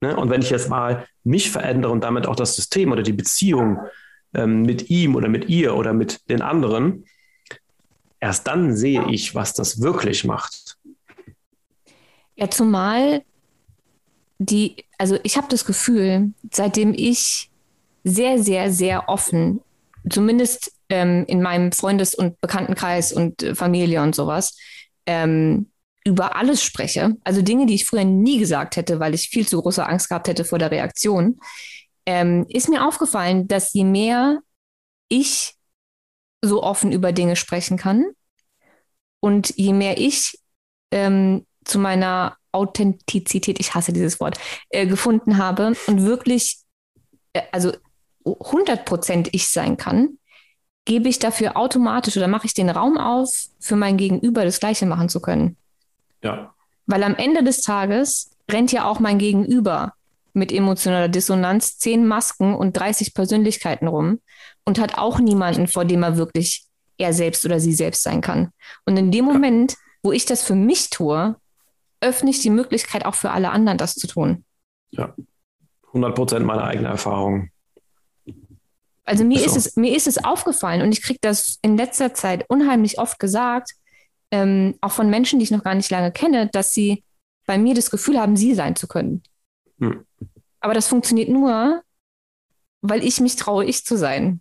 Ne? 0.00 0.16
Und 0.16 0.30
wenn 0.30 0.42
ich 0.42 0.50
jetzt 0.50 0.68
mal 0.68 1.06
mich 1.24 1.50
verändere 1.50 1.92
und 1.92 2.02
damit 2.02 2.26
auch 2.26 2.36
das 2.36 2.56
System 2.56 2.92
oder 2.92 3.02
die 3.02 3.12
Beziehung 3.12 3.78
ähm, 4.34 4.62
mit 4.62 4.90
ihm 4.90 5.14
oder 5.14 5.28
mit 5.28 5.48
ihr 5.48 5.76
oder 5.76 5.92
mit 5.92 6.28
den 6.28 6.42
anderen, 6.42 7.04
erst 8.20 8.46
dann 8.46 8.76
sehe 8.76 9.08
ich, 9.10 9.34
was 9.34 9.54
das 9.54 9.80
wirklich 9.80 10.24
macht. 10.24 10.76
Ja, 12.34 12.50
zumal 12.50 13.22
die, 14.38 14.84
also 14.98 15.18
ich 15.22 15.36
habe 15.36 15.46
das 15.48 15.64
Gefühl, 15.64 16.32
seitdem 16.52 16.92
ich 16.92 17.50
sehr, 18.04 18.42
sehr, 18.42 18.70
sehr 18.70 19.08
offen, 19.08 19.60
zumindest 20.08 20.75
ähm, 20.88 21.24
in 21.26 21.42
meinem 21.42 21.72
Freundes- 21.72 22.14
und 22.14 22.40
Bekanntenkreis 22.40 23.12
und 23.12 23.42
äh, 23.42 23.54
Familie 23.54 24.02
und 24.02 24.14
sowas, 24.14 24.56
ähm, 25.06 25.70
über 26.04 26.36
alles 26.36 26.62
spreche, 26.62 27.16
also 27.24 27.42
Dinge, 27.42 27.66
die 27.66 27.74
ich 27.74 27.84
früher 27.84 28.04
nie 28.04 28.38
gesagt 28.38 28.76
hätte, 28.76 29.00
weil 29.00 29.12
ich 29.14 29.28
viel 29.28 29.46
zu 29.46 29.60
große 29.60 29.84
Angst 29.84 30.08
gehabt 30.08 30.28
hätte 30.28 30.44
vor 30.44 30.58
der 30.58 30.70
Reaktion, 30.70 31.40
ähm, 32.06 32.46
ist 32.48 32.68
mir 32.68 32.86
aufgefallen, 32.86 33.48
dass 33.48 33.72
je 33.72 33.82
mehr 33.82 34.38
ich 35.08 35.54
so 36.42 36.62
offen 36.62 36.92
über 36.92 37.12
Dinge 37.12 37.34
sprechen 37.34 37.76
kann 37.76 38.06
und 39.18 39.56
je 39.56 39.72
mehr 39.72 39.98
ich 39.98 40.38
ähm, 40.92 41.44
zu 41.64 41.80
meiner 41.80 42.36
Authentizität, 42.52 43.58
ich 43.58 43.74
hasse 43.74 43.92
dieses 43.92 44.20
Wort, 44.20 44.38
äh, 44.70 44.86
gefunden 44.86 45.38
habe 45.38 45.72
und 45.88 46.04
wirklich, 46.04 46.58
äh, 47.32 47.42
also 47.50 47.72
100% 48.24 49.28
ich 49.32 49.48
sein 49.48 49.76
kann, 49.76 50.18
gebe 50.86 51.08
ich 51.08 51.18
dafür 51.18 51.56
automatisch 51.56 52.16
oder 52.16 52.28
mache 52.28 52.46
ich 52.46 52.54
den 52.54 52.70
Raum 52.70 52.96
auf, 52.96 53.30
für 53.58 53.76
mein 53.76 53.98
Gegenüber 53.98 54.44
das 54.44 54.60
Gleiche 54.60 54.86
machen 54.86 55.10
zu 55.10 55.20
können. 55.20 55.56
Ja. 56.22 56.54
Weil 56.86 57.02
am 57.02 57.16
Ende 57.16 57.44
des 57.44 57.60
Tages 57.60 58.30
rennt 58.50 58.72
ja 58.72 58.88
auch 58.88 59.00
mein 59.00 59.18
Gegenüber 59.18 59.92
mit 60.32 60.52
emotionaler 60.52 61.08
Dissonanz 61.08 61.78
zehn 61.78 62.06
Masken 62.06 62.54
und 62.54 62.76
30 62.76 63.14
Persönlichkeiten 63.14 63.88
rum 63.88 64.20
und 64.64 64.78
hat 64.78 64.96
auch 64.96 65.18
niemanden, 65.18 65.66
vor 65.66 65.84
dem 65.84 66.02
er 66.02 66.16
wirklich 66.16 66.64
er 66.98 67.12
selbst 67.12 67.44
oder 67.44 67.60
sie 67.60 67.72
selbst 67.72 68.02
sein 68.02 68.20
kann. 68.20 68.50
Und 68.84 68.96
in 68.96 69.10
dem 69.10 69.24
Moment, 69.24 69.76
wo 70.02 70.12
ich 70.12 70.24
das 70.24 70.42
für 70.42 70.54
mich 70.54 70.90
tue, 70.90 71.36
öffne 72.00 72.30
ich 72.30 72.40
die 72.40 72.50
Möglichkeit 72.50 73.04
auch 73.04 73.14
für 73.14 73.30
alle 73.30 73.50
anderen, 73.50 73.78
das 73.78 73.94
zu 73.94 74.06
tun. 74.06 74.44
Ja, 74.90 75.14
100 75.88 76.14
Prozent 76.14 76.46
meiner 76.46 76.64
eigenen 76.64 76.90
Erfahrung. 76.90 77.50
Also 79.06 79.24
mir 79.24 79.44
ist, 79.44 79.56
es, 79.56 79.76
mir 79.76 79.96
ist 79.96 80.08
es 80.08 80.22
aufgefallen 80.22 80.82
und 80.82 80.90
ich 80.90 81.00
kriege 81.00 81.20
das 81.22 81.58
in 81.62 81.76
letzter 81.76 82.12
Zeit 82.12 82.44
unheimlich 82.48 82.98
oft 82.98 83.20
gesagt, 83.20 83.70
ähm, 84.32 84.74
auch 84.80 84.90
von 84.90 85.08
Menschen, 85.08 85.38
die 85.38 85.44
ich 85.44 85.52
noch 85.52 85.62
gar 85.62 85.76
nicht 85.76 85.90
lange 85.90 86.10
kenne, 86.10 86.48
dass 86.52 86.72
sie 86.72 87.04
bei 87.46 87.56
mir 87.56 87.74
das 87.74 87.90
Gefühl 87.90 88.18
haben, 88.18 88.36
sie 88.36 88.54
sein 88.54 88.74
zu 88.74 88.88
können. 88.88 89.22
Hm. 89.78 90.04
Aber 90.58 90.74
das 90.74 90.88
funktioniert 90.88 91.28
nur, 91.28 91.82
weil 92.82 93.04
ich 93.04 93.20
mich 93.20 93.36
traue, 93.36 93.64
ich 93.64 93.84
zu 93.84 93.96
sein. 93.96 94.40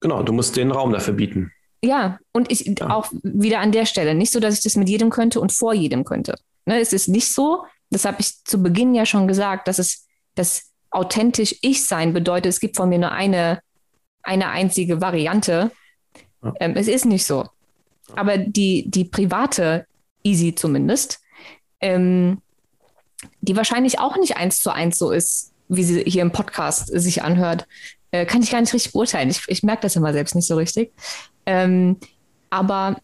Genau, 0.00 0.24
du 0.24 0.32
musst 0.32 0.56
den 0.56 0.72
Raum 0.72 0.92
dafür 0.92 1.14
bieten. 1.14 1.52
Ja, 1.82 2.18
und 2.32 2.50
ich 2.50 2.66
ja. 2.66 2.90
auch 2.90 3.12
wieder 3.22 3.60
an 3.60 3.70
der 3.70 3.86
Stelle. 3.86 4.16
Nicht 4.16 4.32
so, 4.32 4.40
dass 4.40 4.54
ich 4.54 4.62
das 4.62 4.74
mit 4.74 4.88
jedem 4.88 5.10
könnte 5.10 5.40
und 5.40 5.52
vor 5.52 5.72
jedem 5.72 6.04
könnte. 6.04 6.34
Ne, 6.66 6.80
es 6.80 6.92
ist 6.92 7.06
nicht 7.06 7.32
so, 7.32 7.64
das 7.90 8.04
habe 8.04 8.16
ich 8.20 8.44
zu 8.44 8.60
Beginn 8.60 8.94
ja 8.94 9.06
schon 9.06 9.28
gesagt, 9.28 9.68
dass 9.68 9.78
es 9.78 10.06
das 10.34 10.72
authentisch 10.90 11.56
Ich 11.62 11.84
sein 11.84 12.12
bedeutet, 12.12 12.46
es 12.46 12.60
gibt 12.60 12.76
von 12.76 12.88
mir 12.88 12.98
nur 12.98 13.12
eine 13.12 13.60
eine 14.22 14.50
einzige 14.50 15.00
Variante 15.00 15.70
Ja. 16.42 16.52
Ähm, 16.60 16.74
es 16.76 16.88
ist 16.88 17.04
nicht 17.04 17.26
so. 17.26 17.46
Aber 18.16 18.38
die, 18.38 18.90
die 18.90 19.04
private 19.04 19.86
Easy 20.22 20.54
zumindest, 20.54 21.20
ähm, 21.80 22.40
die 23.40 23.56
wahrscheinlich 23.56 23.98
auch 23.98 24.16
nicht 24.16 24.36
eins 24.36 24.60
zu 24.60 24.70
eins 24.70 24.98
so 24.98 25.10
ist, 25.10 25.52
wie 25.68 25.84
sie 25.84 26.02
hier 26.04 26.22
im 26.22 26.32
Podcast 26.32 26.88
sich 26.88 27.22
anhört, 27.22 27.66
äh, 28.10 28.26
kann 28.26 28.42
ich 28.42 28.50
gar 28.50 28.60
nicht 28.60 28.72
richtig 28.72 28.92
beurteilen. 28.92 29.30
Ich, 29.30 29.42
ich 29.46 29.62
merke 29.62 29.82
das 29.82 29.96
immer 29.96 30.12
selbst 30.12 30.34
nicht 30.34 30.46
so 30.46 30.56
richtig. 30.56 30.92
Ähm, 31.46 31.98
aber 32.50 32.96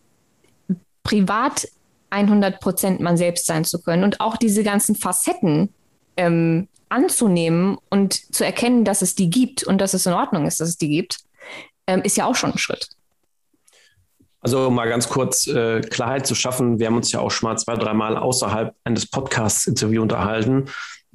privat 1.03 1.69
100 2.11 2.61
Prozent 2.61 3.01
man 3.01 3.17
selbst 3.17 3.47
sein 3.47 3.65
zu 3.65 3.81
können 3.81 4.05
und 4.05 4.21
auch 4.21 4.37
diese 4.37 4.65
ganzen 4.65 4.97
Facetten 4.97 5.73
ähm, 6.17 6.69
anzunehmen 6.89 7.79
und 7.91 8.35
zu 8.35 8.45
erkennen, 8.45 8.85
dass 8.85 9.03
es 9.03 9.15
die 9.15 9.31
gibt 9.31 9.65
und 9.65 9.81
dass 9.81 9.95
es 9.95 10.07
in 10.07 10.13
Ordnung 10.13 10.47
ist, 10.47 10.61
dass 10.61 10.69
es 10.69 10.77
die 10.77 10.89
gibt, 10.89 11.19
ähm, 11.87 12.03
ist 12.03 12.17
ja 12.17 12.27
auch 12.27 12.35
schon 12.35 12.53
ein 12.53 12.59
Schritt. 12.59 12.89
Also 14.41 14.71
mal 14.71 14.89
ganz 14.89 15.09
kurz 15.09 15.49
äh, 15.49 15.81
Klarheit 15.81 16.27
zu 16.27 16.35
schaffen. 16.37 16.79
Wir 16.79 16.87
haben 16.87 16.97
uns 16.97 17.11
ja 17.11 17.21
auch 17.21 17.31
schon 17.31 17.49
mal 17.49 17.57
zwei, 17.57 17.75
dreimal 17.75 18.17
außerhalb 18.17 18.75
eines 18.85 19.07
Podcasts-Interviews 19.07 20.03
unterhalten 20.03 20.67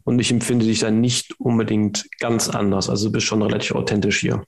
und 0.04 0.20
ich 0.20 0.32
empfinde 0.32 0.66
dich 0.66 0.80
dann 0.80 1.00
nicht 1.00 1.40
unbedingt 1.40 2.06
ganz 2.20 2.50
anders. 2.50 2.90
Also 2.90 3.08
du 3.08 3.14
bist 3.14 3.28
schon 3.28 3.42
relativ 3.42 3.76
authentisch 3.76 4.20
hier. 4.20 4.44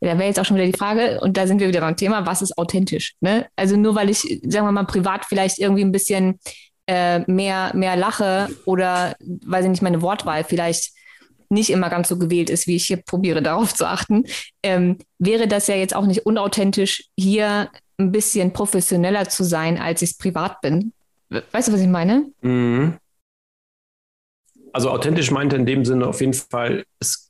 Ja, 0.00 0.12
da 0.12 0.18
wäre 0.18 0.28
jetzt 0.28 0.40
auch 0.40 0.44
schon 0.46 0.56
wieder 0.56 0.66
die 0.66 0.76
Frage, 0.76 1.20
und 1.20 1.36
da 1.36 1.46
sind 1.46 1.60
wir 1.60 1.68
wieder 1.68 1.82
beim 1.82 1.96
Thema, 1.96 2.24
was 2.24 2.40
ist 2.40 2.56
authentisch? 2.56 3.14
Ne? 3.20 3.46
Also 3.54 3.76
nur 3.76 3.94
weil 3.94 4.08
ich, 4.08 4.20
sagen 4.20 4.66
wir 4.66 4.72
mal, 4.72 4.86
privat 4.86 5.26
vielleicht 5.26 5.58
irgendwie 5.58 5.84
ein 5.84 5.92
bisschen 5.92 6.40
äh, 6.90 7.20
mehr, 7.30 7.70
mehr 7.72 7.94
lache 7.94 8.48
oder, 8.64 9.14
weiß 9.20 9.64
ich 9.64 9.70
nicht, 9.70 9.82
meine 9.82 10.02
Wortwahl 10.02 10.42
vielleicht 10.42 10.92
nicht 11.48 11.70
immer 11.70 11.88
ganz 11.88 12.08
so 12.08 12.18
gewählt 12.18 12.50
ist, 12.50 12.66
wie 12.66 12.74
ich 12.74 12.86
hier 12.86 12.96
probiere, 12.96 13.42
darauf 13.42 13.72
zu 13.72 13.86
achten, 13.86 14.24
ähm, 14.64 14.98
wäre 15.20 15.46
das 15.46 15.68
ja 15.68 15.76
jetzt 15.76 15.94
auch 15.94 16.06
nicht 16.06 16.26
unauthentisch, 16.26 17.04
hier 17.16 17.70
ein 17.96 18.10
bisschen 18.10 18.52
professioneller 18.52 19.28
zu 19.28 19.44
sein, 19.44 19.78
als 19.78 20.02
ich 20.02 20.10
es 20.10 20.18
privat 20.18 20.60
bin. 20.62 20.92
Weißt 21.28 21.68
du, 21.68 21.72
was 21.72 21.80
ich 21.80 21.86
meine? 21.86 22.26
Mhm. 22.40 22.98
Also 24.72 24.90
authentisch 24.90 25.30
meinte 25.30 25.54
in 25.54 25.66
dem 25.66 25.84
Sinne 25.84 26.08
auf 26.08 26.20
jeden 26.20 26.34
Fall, 26.34 26.84
es 26.98 27.29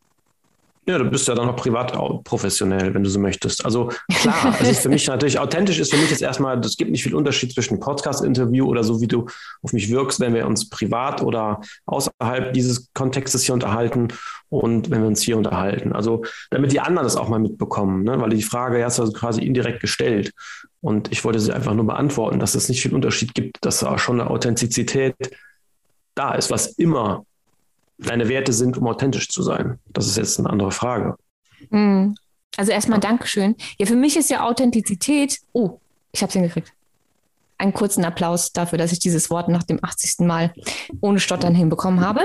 ja, 0.91 0.99
du 0.99 1.05
bist 1.05 1.26
ja 1.28 1.34
dann 1.34 1.47
noch 1.47 1.57
privat 1.57 1.93
professionell, 2.24 2.93
wenn 2.95 3.03
du 3.03 3.11
so 3.11 3.18
möchtest. 3.18 3.64
Also 3.64 3.91
klar, 4.20 4.55
es 4.61 4.70
ist 4.70 4.82
für 4.82 4.88
mich 4.88 5.07
natürlich, 5.07 5.38
authentisch 5.38 5.78
ist 5.78 5.93
für 5.93 5.99
mich 5.99 6.11
jetzt 6.11 6.22
erstmal, 6.22 6.59
es 6.61 6.76
gibt 6.76 6.91
nicht 6.91 7.03
viel 7.03 7.14
Unterschied 7.14 7.53
zwischen 7.53 7.80
Podcast-Interview 7.80 8.66
oder 8.66 8.84
so, 8.84 9.01
wie 9.01 9.07
du 9.07 9.26
auf 9.62 9.72
mich 9.72 9.91
wirkst, 9.91 10.20
wenn 10.20 10.34
wir 10.34 10.47
uns 10.47 10.68
privat 10.68 11.22
oder 11.22 11.61
außerhalb 11.86 12.53
dieses 12.53 12.93
Kontextes 12.93 13.45
hier 13.45 13.55
unterhalten 13.55 14.09
und 14.49 14.91
wenn 14.91 15.01
wir 15.01 15.09
uns 15.09 15.22
hier 15.22 15.36
unterhalten. 15.36 15.93
Also 15.93 16.24
damit 16.51 16.72
die 16.72 16.80
anderen 16.80 17.05
das 17.05 17.16
auch 17.16 17.28
mal 17.28 17.38
mitbekommen, 17.38 18.05
ne? 18.05 18.20
weil 18.20 18.30
die 18.30 18.43
Frage 18.43 18.84
hast 18.84 18.99
du 18.99 19.03
also 19.03 19.12
quasi 19.12 19.43
indirekt 19.43 19.80
gestellt. 19.80 20.32
Und 20.82 21.12
ich 21.12 21.24
wollte 21.24 21.41
sie 21.41 21.53
einfach 21.53 21.74
nur 21.74 21.86
beantworten, 21.86 22.38
dass 22.38 22.55
es 22.55 22.68
nicht 22.68 22.80
viel 22.80 22.95
Unterschied 22.95 23.34
gibt, 23.34 23.59
dass 23.61 23.80
da 23.80 23.99
schon 23.99 24.20
eine 24.20 24.30
Authentizität 24.30 25.14
da 26.14 26.34
ist, 26.34 26.51
was 26.51 26.66
immer 26.66 27.24
deine 28.01 28.29
Werte 28.29 28.53
sind, 28.53 28.79
um 28.79 28.87
authentisch 28.87 29.29
zu 29.29 29.43
sein? 29.43 29.79
Das 29.93 30.07
ist 30.07 30.17
jetzt 30.17 30.39
eine 30.39 30.51
andere 30.51 30.71
Frage. 30.71 31.17
Hm. 31.71 32.15
Also 32.57 32.73
erstmal 32.73 32.99
ja. 32.99 33.09
Dankeschön. 33.09 33.57
Ja, 33.79 33.87
für 33.87 33.97
mich 33.97 34.17
ist 34.17 34.31
ja 34.31 34.45
Authentizität, 34.45 35.39
oh, 35.53 35.79
ich 36.13 36.23
habe 36.23 36.29
es 36.29 36.35
hingekriegt. 36.35 36.73
Einen 37.59 37.75
kurzen 37.75 38.05
Applaus 38.05 38.53
dafür, 38.53 38.79
dass 38.79 38.93
ich 38.93 38.99
dieses 38.99 39.31
Wort 39.31 39.49
nach 39.49 39.63
dem 39.63 39.79
80. 39.83 40.27
Mal 40.27 40.53
ohne 41.01 41.21
Stottern 41.21 41.55
hinbekommen 41.55 42.01
habe. 42.01 42.23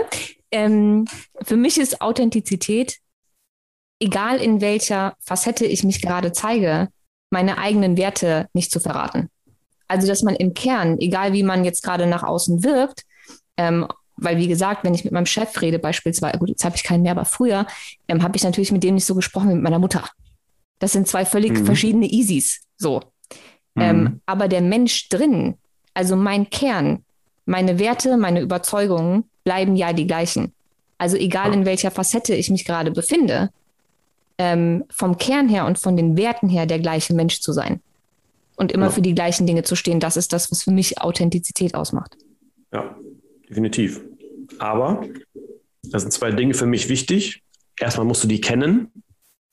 Ähm, 0.52 1.06
für 1.44 1.58
mich 1.58 1.78
ist 1.78 2.02
Authentizität, 2.02 3.00
egal 4.00 4.38
in 4.38 4.62
welcher 4.62 5.16
Facette 5.20 5.66
ich 5.66 5.84
mich 5.84 6.02
gerade 6.02 6.32
zeige, 6.32 6.90
meine 7.30 7.58
eigenen 7.58 7.98
Werte 7.98 8.48
nicht 8.54 8.72
zu 8.72 8.80
verraten. 8.80 9.30
Also, 9.88 10.08
dass 10.08 10.24
man 10.24 10.36
im 10.36 10.54
Kern, 10.54 11.00
egal 11.00 11.34
wie 11.34 11.44
man 11.44 11.66
jetzt 11.66 11.84
gerade 11.84 12.08
nach 12.08 12.24
außen 12.24 12.64
wirkt, 12.64 13.04
ähm, 13.58 13.88
weil, 14.18 14.38
wie 14.38 14.48
gesagt, 14.48 14.84
wenn 14.84 14.94
ich 14.94 15.04
mit 15.04 15.14
meinem 15.14 15.26
Chef 15.26 15.62
rede, 15.62 15.80
beispielsweise, 15.80 16.38
gut, 16.38 16.50
jetzt 16.50 16.64
habe 16.64 16.76
ich 16.76 16.84
keinen 16.84 17.04
mehr, 17.04 17.12
aber 17.12 17.26
früher 17.26 17.68
ähm, 18.08 18.24
habe 18.24 18.38
ich 18.38 18.44
natürlich 18.44 18.72
mit 18.72 18.84
dem 18.84 18.96
nicht 18.96 19.06
so 19.06 19.16
gesprochen 19.16 19.50
wie 19.50 19.56
mit 19.56 19.64
meiner 19.64 19.80
Mutter. 19.80 20.04
Das 20.80 20.94
sind 20.94 21.08
zwei 21.08 21.26
völlig 21.26 21.54
mhm. 21.54 21.66
verschiedene 21.66 22.06
Easys. 22.06 22.62
So. 22.78 23.02
Mhm. 23.76 23.82
Ähm, 23.82 24.22
aber 24.26 24.48
der 24.48 24.62
Mensch 24.62 25.10
drin, 25.10 25.56
also 25.94 26.16
mein 26.16 26.50
Kern, 26.50 27.04
meine 27.46 27.78
Werte, 27.80 28.18
meine 28.18 28.42
Überzeugungen 28.42 29.26
bleiben 29.44 29.76
ja 29.76 29.94
die 29.94 30.08
gleichen. 30.08 30.54
Also 30.98 31.18
egal 31.18 31.54
in 31.54 31.66
welcher 31.66 31.92
Facette 31.92 32.34
ich 32.34 32.50
mich 32.50 32.66
gerade 32.66 32.92
befinde, 32.92 33.50
ähm, 34.38 34.86
vom 34.90 35.18
Kern 35.18 35.50
her 35.50 35.66
und 35.66 35.78
von 35.78 35.96
den 35.98 36.18
Werten 36.18 36.50
her 36.50 36.66
der 36.66 36.80
gleiche 36.80 37.14
Mensch 37.14 37.42
zu 37.42 37.54
sein. 37.54 37.82
Und 38.56 38.72
immer 38.72 38.86
ja. 38.86 38.92
für 38.92 39.02
die 39.02 39.14
gleichen 39.14 39.46
Dinge 39.46 39.64
zu 39.64 39.76
stehen, 39.76 40.00
das 40.00 40.16
ist 40.16 40.32
das, 40.32 40.50
was 40.52 40.64
für 40.64 40.72
mich 40.72 41.02
Authentizität 41.02 41.76
ausmacht. 41.76 42.18
Ja, 42.74 42.96
definitiv. 43.56 44.02
Aber 44.60 45.06
da 45.84 46.00
sind 46.00 46.12
zwei 46.12 46.32
Dinge 46.32 46.54
für 46.54 46.66
mich 46.66 46.90
wichtig. 46.90 47.42
Erstmal 47.80 48.06
musst 48.06 48.24
du 48.24 48.28
die 48.28 48.42
kennen. 48.42 48.92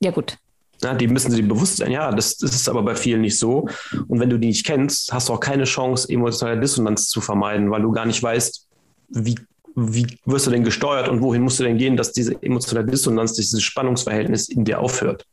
Ja, 0.01 0.11
gut. 0.11 0.39
Ja, 0.83 0.95
die 0.95 1.07
müssen 1.07 1.33
dir 1.33 1.47
bewusst 1.47 1.77
sein. 1.77 1.93
Ja, 1.93 2.11
das, 2.11 2.37
das, 2.39 2.53
ist 2.53 2.69
aber 2.69 2.83
bei 2.83 2.97
vielen 2.97 3.21
nicht 3.21 3.39
so. 3.39 3.69
Und 4.09 4.19
wenn 4.19 4.29
du 4.29 4.39
die 4.39 4.49
nicht 4.49 4.67
kennst, 4.67 5.13
hast 5.13 5.29
du 5.29 5.35
auch 5.35 5.41
keine 5.41 5.65
Chance, 5.65 6.09
emotionale 6.09 6.61
Dissonanz 6.61 7.09
zu 7.09 7.21
vermeiden, 7.21 7.71
weil 7.71 7.83
du 7.83 7.93
gar 7.93 8.05
nicht 8.05 8.21
weißt, 8.21 8.67
wie, 9.11 9.37
wie 9.77 10.19
wirst 10.25 10.49
du 10.49 10.51
denn 10.51 10.65
gesteuert 10.65 11.09
und 11.09 11.23
wohin 11.23 11.43
musst 11.43 11.61
du 11.61 11.65
denn 11.65 11.79
gehen, 11.79 11.97
dass 11.97 12.13
diese 12.13 12.43
emotionale 12.43 12.87
Dissonanz, 12.87 13.35
dieses 13.35 13.63
Spannungsverhältnis 13.63 14.49
in 14.49 14.65
dir 14.65 14.81
aufhört. 14.81 15.25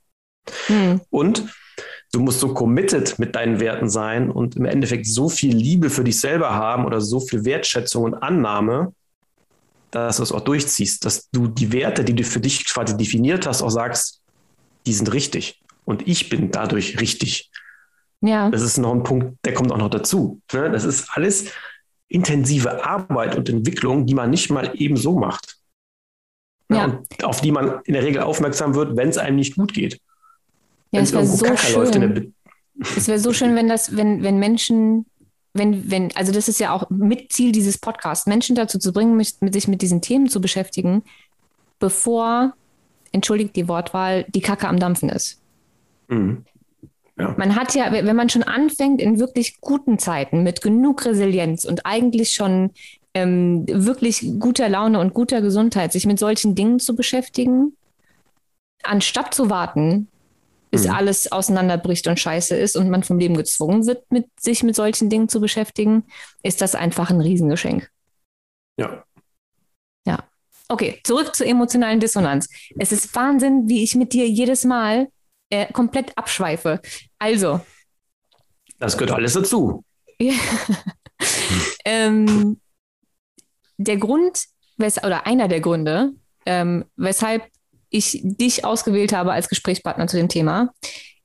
Hm. 0.68 1.02
Und 1.10 1.46
du 2.12 2.20
musst 2.20 2.40
so 2.40 2.54
committed 2.54 3.20
mit 3.20 3.36
deinen 3.36 3.60
Werten 3.60 3.90
sein 3.90 4.32
und 4.32 4.56
im 4.56 4.66
Endeffekt 4.66 5.06
so 5.06 5.30
viel 5.30 5.56
Liebe 5.56 5.90
für 5.90 6.04
dich 6.04 6.20
selber 6.20 6.54
haben 6.54 6.86
oder 6.86 7.02
so 7.02 7.20
viel 7.20 7.46
Wertschätzung 7.46 8.04
und 8.04 8.16
Annahme, 8.16 8.94
dass 9.92 10.18
du 10.18 10.24
es 10.24 10.32
auch 10.32 10.42
durchziehst, 10.42 11.06
dass 11.06 11.30
du 11.32 11.48
die 11.48 11.72
Werte, 11.72 12.04
die 12.04 12.14
du 12.14 12.24
für 12.24 12.40
dich 12.40 12.66
quasi 12.66 12.96
definiert 12.96 13.46
hast, 13.46 13.62
auch 13.62 13.70
sagst, 13.70 14.22
die 14.86 14.94
sind 14.94 15.12
richtig 15.14 15.62
und 15.86 16.08
ich 16.08 16.30
bin 16.30 16.52
dadurch 16.52 17.00
richtig. 17.00 17.52
Ja. 18.22 18.50
Das 18.50 18.62
ist 18.62 18.78
noch 18.78 18.94
ein 18.94 19.04
Punkt, 19.04 19.38
der 19.46 19.54
kommt 19.54 19.72
auch 19.72 19.78
noch 19.78 19.90
dazu. 19.90 20.42
Ne? 20.54 20.70
Das 20.72 20.84
ist 20.84 21.10
alles 21.14 21.52
intensive 22.08 22.84
Arbeit 22.84 23.36
und 23.38 23.50
Entwicklung, 23.50 24.06
die 24.06 24.16
man 24.16 24.30
nicht 24.30 24.50
mal 24.50 24.72
eben 24.76 24.98
so 24.98 25.18
macht. 25.18 25.56
Ja. 26.72 27.02
auf 27.24 27.42
die 27.42 27.52
man 27.52 27.82
in 27.86 27.94
der 27.94 28.04
Regel 28.04 28.22
aufmerksam 28.22 28.76
wird, 28.76 28.96
wenn 28.96 29.10
es 29.10 29.18
einem 29.18 29.38
nicht 29.38 29.56
gut 29.56 29.74
geht. 29.74 30.00
Ja, 30.92 31.02
es 31.02 31.14
wäre 31.14 31.26
so 31.26 31.56
schön. 31.56 32.34
Es 32.96 33.08
wäre 33.08 33.20
so 33.20 33.34
schön, 33.34 33.56
wenn 33.56 33.68
das, 33.68 33.96
wenn, 33.96 34.24
wenn 34.24 34.40
Menschen, 34.40 35.06
wenn, 35.54 35.92
wenn, 35.92 36.16
also 36.16 36.32
das 36.32 36.48
ist 36.48 36.60
ja 36.60 36.72
auch 36.72 36.90
mit 36.90 37.32
Ziel 37.32 37.52
dieses 37.52 37.78
Podcasts, 37.78 38.26
Menschen 38.26 38.56
dazu 38.56 38.80
zu 38.80 38.94
bringen, 38.94 39.18
mit, 39.18 39.54
sich 39.54 39.68
mit 39.68 39.82
diesen 39.82 40.02
Themen 40.02 40.30
zu 40.30 40.40
beschäftigen, 40.40 41.04
bevor, 41.80 42.54
entschuldigt 43.12 43.56
die 43.56 43.68
Wortwahl, 43.68 44.26
die 44.30 44.42
Kacke 44.42 44.68
am 44.68 44.80
Dampfen 44.80 45.10
ist. 45.10 45.42
Mhm. 46.08 46.46
Ja. 47.18 47.36
Man 47.38 47.56
hat 47.56 47.76
ja, 47.76 47.92
wenn 47.92 48.16
man 48.16 48.30
schon 48.30 48.44
anfängt, 48.44 49.02
in 49.02 49.20
wirklich 49.20 49.60
guten 49.60 50.00
Zeiten 50.00 50.44
mit 50.44 50.62
genug 50.62 51.06
Resilienz 51.06 51.66
und 51.66 51.86
eigentlich 51.86 52.32
schon 52.32 52.72
ähm, 53.14 53.66
wirklich 53.68 54.26
guter 54.40 54.70
Laune 54.70 55.00
und 55.00 55.14
guter 55.14 55.42
Gesundheit, 55.42 55.92
sich 55.92 56.06
mit 56.06 56.18
solchen 56.18 56.56
Dingen 56.56 56.80
zu 56.80 56.96
beschäftigen, 56.96 57.74
anstatt 58.84 59.34
zu 59.34 59.50
warten, 59.50 60.08
bis 60.72 60.86
mhm. 60.86 60.92
alles 60.92 61.32
auseinanderbricht 61.32 62.08
und 62.08 62.20
scheiße 62.20 62.56
ist 62.56 62.76
und 62.76 62.90
man 62.90 63.04
vom 63.04 63.20
Leben 63.20 63.36
gezwungen 63.36 63.86
wird, 63.86 64.12
mit 64.12 64.28
sich 64.40 64.64
mit 64.64 64.76
solchen 64.76 65.10
Dingen 65.10 65.30
zu 65.30 65.40
beschäftigen, 65.40 66.06
ist 66.44 66.62
das 66.62 66.76
einfach 66.76 67.10
ein 67.10 67.22
Riesengeschenk. 67.22 67.90
Ja. 68.78 69.04
Ja. 70.06 70.24
Okay, 70.68 71.00
zurück 71.04 71.36
zur 71.36 71.48
emotionalen 71.48 72.00
Dissonanz. 72.00 72.50
Es 72.78 72.92
ist 72.92 73.16
Wahnsinn, 73.16 73.68
wie 73.68 73.84
ich 73.84 73.96
mit 73.96 74.14
dir 74.14 74.28
jedes 74.28 74.64
Mal 74.64 75.08
äh, 75.50 75.72
komplett 75.72 76.18
abschweife. 76.18 76.82
Also. 77.18 77.62
Das 78.78 78.98
gehört 78.98 79.12
alles 79.12 79.34
dazu. 79.34 79.84
ähm, 81.86 82.60
der 83.78 83.98
Grund, 83.98 84.46
oder 84.78 85.26
einer 85.26 85.48
der 85.48 85.60
Gründe, 85.60 86.14
ähm, 86.46 86.86
weshalb 86.96 87.44
ich 87.90 88.22
dich 88.24 88.66
ausgewählt 88.66 89.14
habe 89.14 89.32
als 89.32 89.50
Gesprächspartner 89.50 90.08
zu 90.08 90.18
dem 90.18 90.30
Thema, 90.30 90.74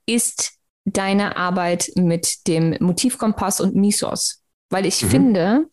ist 0.07 0.53
deine 0.85 1.37
Arbeit 1.37 1.91
mit 1.95 2.47
dem 2.47 2.77
Motivkompass 2.81 3.61
und 3.61 3.75
Misos. 3.75 4.43
Weil 4.71 4.87
ich 4.87 5.03
mhm. 5.03 5.09
finde, 5.09 5.67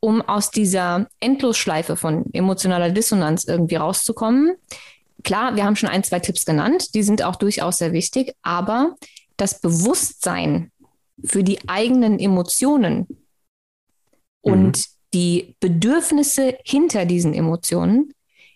um 0.00 0.22
aus 0.22 0.50
dieser 0.50 1.08
Endlosschleife 1.20 1.96
von 1.96 2.24
emotionaler 2.32 2.90
Dissonanz 2.90 3.44
irgendwie 3.44 3.76
rauszukommen, 3.76 4.56
klar, 5.22 5.56
wir 5.56 5.64
haben 5.64 5.76
schon 5.76 5.90
ein, 5.90 6.04
zwei 6.04 6.20
Tipps 6.20 6.44
genannt, 6.44 6.94
die 6.94 7.02
sind 7.02 7.22
auch 7.22 7.36
durchaus 7.36 7.78
sehr 7.78 7.92
wichtig, 7.92 8.34
aber 8.42 8.96
das 9.36 9.60
Bewusstsein 9.60 10.70
für 11.24 11.42
die 11.42 11.68
eigenen 11.68 12.18
Emotionen 12.18 13.06
mhm. 14.42 14.52
und 14.52 14.84
die 15.12 15.56
Bedürfnisse 15.60 16.56
hinter 16.64 17.04
diesen 17.04 17.34
Emotionen 17.34 18.12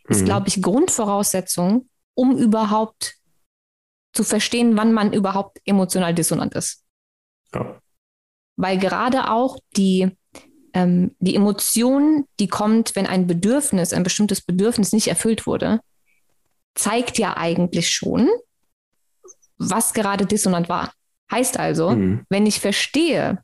ist, 0.09 0.22
mhm. 0.22 0.24
glaube 0.26 0.48
ich, 0.48 0.62
Grundvoraussetzung, 0.62 1.88
um 2.14 2.36
überhaupt 2.36 3.14
zu 4.12 4.22
verstehen, 4.24 4.76
wann 4.76 4.92
man 4.92 5.12
überhaupt 5.12 5.61
emotional 5.64 6.14
dissonant 6.14 6.55
ist. 6.55 6.84
Ja. 7.52 7.80
Weil 8.57 8.78
gerade 8.78 9.30
auch 9.30 9.59
die, 9.76 10.16
ähm, 10.72 11.16
die 11.18 11.34
Emotion, 11.34 12.26
die 12.38 12.48
kommt, 12.48 12.94
wenn 12.94 13.07
ein 13.07 13.26
Bedürfnis, 13.26 13.92
ein 13.92 14.05
bestimmtes 14.05 14.40
Bedürfnis 14.40 14.92
nicht 14.92 15.09
erfüllt 15.09 15.46
wurde, 15.46 15.80
zeigt 16.74 17.18
ja 17.18 17.36
eigentlich 17.36 17.90
schon, 17.90 18.28
was 19.59 19.94
gerade 19.94 20.26
dissonant 20.26 20.68
war. 20.68 20.92
Heißt 21.30 21.59
also, 21.59 21.90
mhm. 21.90 22.24
wenn 22.28 22.46
ich 22.46 22.61
verstehe, 22.61 23.42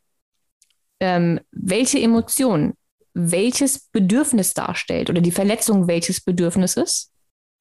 ähm, 1.00 1.40
welche 1.50 1.98
Emotion 1.98 2.74
welches 3.14 3.88
Bedürfnis 3.90 4.54
darstellt 4.54 5.11
oder 5.11 5.20
die 5.20 5.32
Verletzung 5.32 5.88
welches 5.88 6.20
Bedürfnisses, 6.20 7.12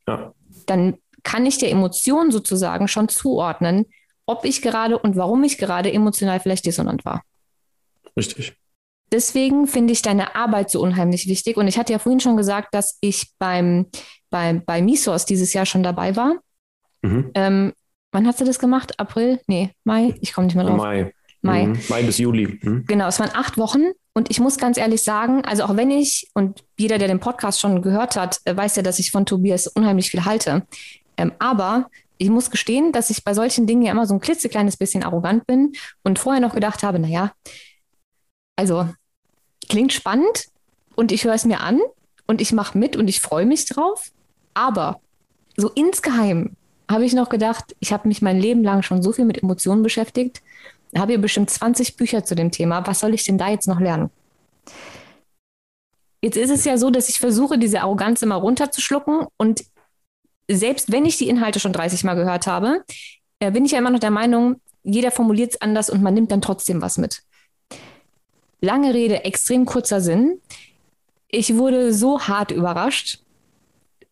ja. 0.08 0.34
dann 0.66 0.98
kann 1.24 1.46
ich 1.46 1.58
der 1.58 1.72
Emotion 1.72 2.32
sozusagen 2.32 2.88
schon 2.88 3.10
zuordnen, 3.10 3.86
ob 4.26 4.46
ich 4.46 4.62
gerade 4.62 4.98
und 4.98 5.16
warum 5.16 5.44
ich 5.44 5.58
gerade 5.58 5.92
emotional 5.92 6.40
vielleicht 6.40 6.66
dissonant 6.66 7.04
war. 7.04 7.24
Richtig. 8.16 8.56
Deswegen 9.12 9.66
finde 9.66 9.94
ich 9.94 10.02
deine 10.02 10.36
Arbeit 10.36 10.70
so 10.70 10.82
unheimlich 10.82 11.28
wichtig. 11.28 11.58
Und 11.58 11.68
ich 11.68 11.80
hatte 11.80 11.92
ja 11.94 12.00
vorhin 12.00 12.20
schon 12.20 12.38
gesagt, 12.38 12.74
dass 12.74 12.98
ich 13.02 13.32
beim, 13.40 13.88
beim, 14.30 14.64
bei 14.64 14.82
Misos 14.82 15.26
dieses 15.26 15.54
Jahr 15.54 15.66
schon 15.66 15.82
dabei 15.82 16.16
war. 16.16 16.36
Mhm. 17.02 17.32
Ähm, 17.34 17.74
wann 18.12 18.28
hast 18.28 18.40
du 18.40 18.46
das 18.46 18.60
gemacht? 18.60 19.00
April? 19.00 19.40
Nee, 19.48 19.72
Mai? 19.84 20.14
Ich 20.22 20.34
komme 20.34 20.46
nicht 20.46 20.56
mehr 20.56 20.66
drauf. 20.66 20.78
Mai. 20.78 21.12
Mai. 21.42 21.68
Mhm. 21.68 21.80
Mai 21.90 22.04
bis 22.04 22.18
Juli. 22.20 22.60
Mhm. 22.62 22.86
Genau, 22.86 23.08
es 23.08 23.20
waren 23.20 23.32
acht 23.34 23.58
Wochen. 23.58 23.92
Und 24.14 24.30
ich 24.32 24.40
muss 24.40 24.58
ganz 24.58 24.78
ehrlich 24.78 25.04
sagen, 25.04 25.46
also 25.46 25.64
auch 25.64 25.78
wenn 25.78 25.92
ich, 25.92 26.30
und 26.34 26.64
jeder, 26.78 26.98
der 26.98 27.08
den 27.08 27.20
Podcast 27.20 27.60
schon 27.60 27.82
gehört 27.82 28.16
hat, 28.16 28.40
äh, 28.46 28.56
weiß 28.56 28.76
ja, 28.76 28.82
dass 28.84 29.00
ich 29.00 29.12
von 29.12 29.26
Tobias 29.26 29.68
unheimlich 29.68 30.10
viel 30.10 30.26
halte. 30.26 30.66
Ähm, 31.18 31.32
aber 31.40 31.90
ich 32.18 32.30
muss 32.30 32.52
gestehen, 32.52 32.92
dass 32.92 33.10
ich 33.10 33.24
bei 33.24 33.34
solchen 33.34 33.66
Dingen 33.66 33.82
ja 33.82 33.92
immer 33.92 34.06
so 34.06 34.14
ein 34.14 34.20
klitzekleines 34.20 34.78
bisschen 34.78 35.04
arrogant 35.04 35.48
bin 35.48 35.74
und 36.04 36.20
vorher 36.20 36.42
noch 36.42 36.54
gedacht 36.54 36.84
habe, 36.84 37.00
naja, 37.00 37.32
also 38.58 38.90
klingt 39.70 39.94
spannend 39.94 40.48
und 40.96 41.14
ich 41.14 41.24
höre 41.24 41.34
es 41.34 41.46
mir 41.46 41.62
an 41.62 41.80
und 42.28 42.42
ich 42.42 42.52
mache 42.52 42.78
mit 42.78 42.98
und 42.98 43.08
ich 43.08 43.22
freue 43.22 43.46
mich 43.46 43.66
drauf. 43.66 44.12
Aber 44.54 45.00
so 45.56 45.70
insgeheim 45.70 46.58
habe 46.90 47.06
ich 47.06 47.14
noch 47.14 47.30
gedacht, 47.30 47.76
ich 47.80 47.94
habe 47.94 48.08
mich 48.08 48.22
mein 48.22 48.40
Leben 48.40 48.64
lang 48.64 48.82
schon 48.82 49.02
so 49.02 49.14
viel 49.14 49.26
mit 49.26 49.42
Emotionen 49.42 49.84
beschäftigt, 49.84 50.42
habe 50.98 51.14
hier 51.14 51.22
bestimmt 51.22 51.50
20 51.50 51.98
Bücher 51.98 52.24
zu 52.24 52.36
dem 52.36 52.52
Thema. 52.52 52.86
Was 52.88 53.00
soll 53.00 53.14
ich 53.14 53.24
denn 53.24 53.38
da 53.38 53.50
jetzt 53.50 53.68
noch 53.68 53.80
lernen? 53.80 54.10
Jetzt 56.22 56.38
ist 56.38 56.50
es 56.50 56.66
ja 56.66 56.78
so, 56.78 56.90
dass 56.90 57.10
ich 57.10 57.20
versuche, 57.20 57.58
diese 57.58 57.82
Arroganz 57.82 58.22
immer 58.22 58.36
runterzuschlucken 58.36 59.28
und 59.38 59.64
selbst 60.50 60.92
wenn 60.92 61.06
ich 61.06 61.18
die 61.18 61.30
Inhalte 61.30 61.60
schon 61.60 61.74
30 61.74 62.04
Mal 62.04 62.16
gehört 62.16 62.48
habe, 62.48 62.84
äh, 63.40 63.52
bin 63.52 63.66
ich 63.66 63.72
ja 63.72 63.78
immer 63.78 63.92
noch 63.92 64.00
der 64.00 64.12
Meinung, 64.12 64.60
jeder 64.84 65.12
formuliert 65.12 65.52
es 65.52 65.62
anders 65.62 65.90
und 65.90 66.02
man 66.02 66.14
nimmt 66.14 66.32
dann 66.32 66.42
trotzdem 66.42 66.82
was 66.82 66.98
mit. 66.98 67.22
Lange 68.62 68.94
Rede, 68.94 69.24
extrem 69.24 69.66
kurzer 69.66 70.02
Sinn. 70.02 70.42
Ich 71.30 71.56
wurde 71.56 71.94
so 71.94 72.22
hart 72.22 72.52
überrascht 72.52 73.20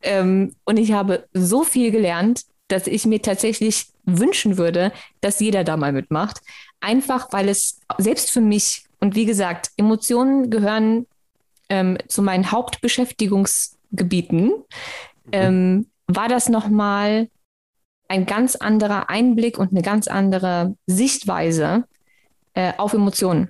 ähm, 0.02 0.56
und 0.64 0.78
ich 0.78 0.92
habe 0.94 1.28
so 1.34 1.64
viel 1.64 1.92
gelernt, 1.92 2.44
dass 2.68 2.88
ich 2.88 3.06
mir 3.06 3.22
tatsächlich 3.22 3.88
wünschen 4.06 4.58
würde, 4.58 4.92
dass 5.22 5.40
jeder 5.40 5.64
da 5.64 5.78
mal 5.78 5.94
mitmacht. 5.94 6.42
Einfach 6.80 7.32
weil 7.32 7.50
es 7.50 7.80
selbst 7.98 8.32
für 8.32 8.42
mich, 8.42 8.86
und 9.00 9.16
wie 9.16 9.26
gesagt, 9.26 9.72
Emotionen 9.78 10.50
gehören 10.50 11.06
ähm, 11.70 11.98
zu 12.08 12.22
meinen 12.22 12.52
Hauptbeschäftigungsgebieten, 12.52 14.46
mhm. 14.46 14.64
ähm, 15.32 15.88
war 16.08 16.28
das 16.30 16.50
nochmal 16.50 17.30
ein 18.08 18.26
ganz 18.26 18.56
anderer 18.56 19.10
Einblick 19.10 19.58
und 19.58 19.72
eine 19.72 19.82
ganz 19.82 20.08
andere 20.08 20.76
Sichtweise 20.86 21.84
äh, 22.54 22.74
auf 22.78 22.94
Emotionen. 22.94 23.50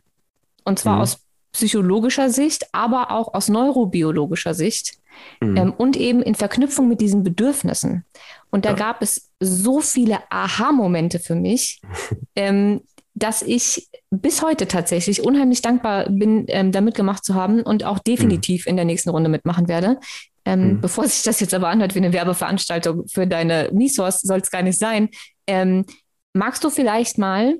Und 0.63 0.79
zwar 0.79 0.95
mhm. 0.95 1.01
aus 1.01 1.19
psychologischer 1.51 2.29
Sicht, 2.29 2.73
aber 2.73 3.11
auch 3.11 3.33
aus 3.33 3.49
neurobiologischer 3.49 4.53
Sicht 4.53 4.96
mhm. 5.41 5.57
ähm, 5.57 5.73
und 5.73 5.97
eben 5.97 6.21
in 6.21 6.35
Verknüpfung 6.35 6.87
mit 6.87 7.01
diesen 7.01 7.23
Bedürfnissen. 7.23 8.05
Und 8.49 8.65
da 8.65 8.69
ja. 8.69 8.75
gab 8.75 9.01
es 9.01 9.29
so 9.39 9.81
viele 9.81 10.19
Aha-Momente 10.29 11.19
für 11.19 11.35
mich, 11.35 11.81
ähm, 12.35 12.81
dass 13.13 13.41
ich 13.41 13.89
bis 14.11 14.43
heute 14.43 14.67
tatsächlich 14.67 15.23
unheimlich 15.23 15.61
dankbar 15.61 16.07
bin, 16.09 16.45
ähm, 16.49 16.71
da 16.71 16.81
mitgemacht 16.81 17.25
zu 17.25 17.33
haben 17.33 17.61
und 17.63 17.83
auch 17.83 17.99
definitiv 17.99 18.65
mhm. 18.65 18.69
in 18.71 18.75
der 18.75 18.85
nächsten 18.85 19.09
Runde 19.09 19.29
mitmachen 19.29 19.67
werde. 19.67 19.99
Ähm, 20.45 20.73
mhm. 20.73 20.81
Bevor 20.81 21.07
sich 21.07 21.23
das 21.23 21.39
jetzt 21.39 21.53
aber 21.53 21.69
anhört 21.69 21.95
wie 21.95 21.99
eine 21.99 22.13
Werbeveranstaltung 22.13 23.07
für 23.07 23.27
deine 23.27 23.69
Misos, 23.73 24.21
soll 24.21 24.39
es 24.39 24.51
gar 24.51 24.61
nicht 24.61 24.77
sein. 24.77 25.09
Ähm, 25.47 25.85
magst 26.33 26.63
du 26.63 26.69
vielleicht 26.69 27.17
mal 27.17 27.55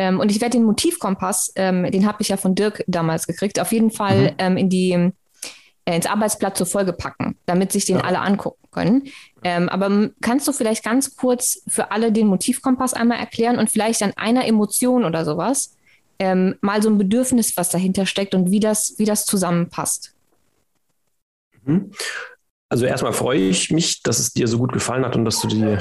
ähm, 0.00 0.18
und 0.18 0.30
ich 0.30 0.40
werde 0.40 0.56
den 0.56 0.64
Motivkompass, 0.64 1.52
ähm, 1.56 1.90
den 1.90 2.06
habe 2.06 2.22
ich 2.22 2.30
ja 2.30 2.38
von 2.38 2.54
Dirk 2.54 2.82
damals 2.86 3.26
gekriegt, 3.26 3.60
auf 3.60 3.70
jeden 3.70 3.90
Fall 3.90 4.30
mhm. 4.30 4.36
ähm, 4.38 4.56
in 4.56 4.68
die, 4.70 5.12
ins 5.86 6.06
Arbeitsblatt 6.06 6.56
zur 6.56 6.66
Folge 6.66 6.92
packen, 6.92 7.36
damit 7.46 7.72
sich 7.72 7.84
den 7.84 7.96
ja. 7.96 8.04
alle 8.04 8.20
angucken 8.20 8.68
können. 8.70 9.08
Ähm, 9.42 9.68
aber 9.68 10.10
kannst 10.20 10.46
du 10.46 10.52
vielleicht 10.52 10.84
ganz 10.84 11.16
kurz 11.16 11.62
für 11.68 11.90
alle 11.90 12.12
den 12.12 12.26
Motivkompass 12.26 12.94
einmal 12.94 13.18
erklären 13.18 13.58
und 13.58 13.70
vielleicht 13.70 14.02
an 14.02 14.12
einer 14.16 14.46
Emotion 14.46 15.04
oder 15.04 15.24
sowas 15.24 15.74
ähm, 16.18 16.56
mal 16.60 16.82
so 16.82 16.90
ein 16.90 16.98
Bedürfnis, 16.98 17.56
was 17.56 17.70
dahinter 17.70 18.06
steckt 18.06 18.34
und 18.34 18.50
wie 18.50 18.60
das, 18.60 18.94
wie 18.98 19.06
das 19.06 19.24
zusammenpasst? 19.24 20.14
Mhm. 21.64 21.92
Also 22.68 22.86
erstmal 22.86 23.12
freue 23.12 23.40
ich 23.40 23.70
mich, 23.72 24.02
dass 24.02 24.20
es 24.20 24.32
dir 24.32 24.46
so 24.46 24.58
gut 24.58 24.72
gefallen 24.72 25.04
hat 25.04 25.16
und 25.16 25.24
dass 25.24 25.40
du 25.40 25.48
die 25.48 25.78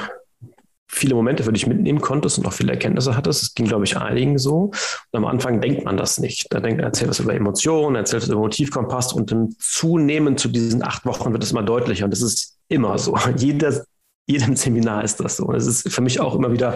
viele 0.92 1.14
Momente 1.14 1.44
für 1.44 1.54
dich 1.54 1.68
mitnehmen 1.68 2.02
konntest 2.02 2.40
und 2.40 2.48
auch 2.48 2.54
viele 2.54 2.72
Erkenntnisse 2.72 3.16
hattest. 3.16 3.44
Das 3.44 3.54
ging, 3.54 3.68
glaube 3.68 3.86
ich, 3.86 3.96
einigen 3.96 4.40
so. 4.40 4.72
Und 5.12 5.18
am 5.18 5.26
Anfang 5.26 5.62
denkt 5.62 5.86
man 5.86 5.98
das 5.98 6.18
nicht. 6.18 6.48
Da 6.50 6.60
denkt, 6.60 6.82
er 6.82 6.88
erzählt 6.88 7.12
was 7.12 7.20
über 7.20 7.36
Emotionen, 7.36 7.96
erzählt 7.96 8.24
was 8.24 8.30
über 8.30 8.40
Motivkompass 8.40 9.14
und 9.14 9.32
dann 9.32 9.56
zunehmend 9.60 10.40
zu 10.40 10.50
diesen 10.50 10.82
acht 10.82 11.06
Wochen 11.06 11.32
wird 11.32 11.44
es 11.44 11.52
immer 11.52 11.62
deutlicher. 11.62 12.06
Und 12.06 12.12
das 12.12 12.24
ist 12.24 12.58
immer 12.68 12.98
so. 12.98 13.16
Jeder, 13.38 13.84
jedem 14.26 14.56
Seminar 14.56 15.04
ist 15.04 15.20
das 15.20 15.38
so. 15.38 15.46
Und 15.46 15.56
es 15.56 15.68
ist 15.68 15.94
für 15.94 16.02
mich 16.02 16.20
auch 16.20 16.36
immer 16.36 16.52
wieder 16.52 16.76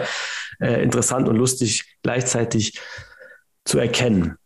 äh, 0.60 0.82
interessant 0.82 1.28
und 1.28 1.36
lustig, 1.36 1.98
gleichzeitig 2.02 2.80
zu 3.64 3.78
erkennen. 3.78 4.36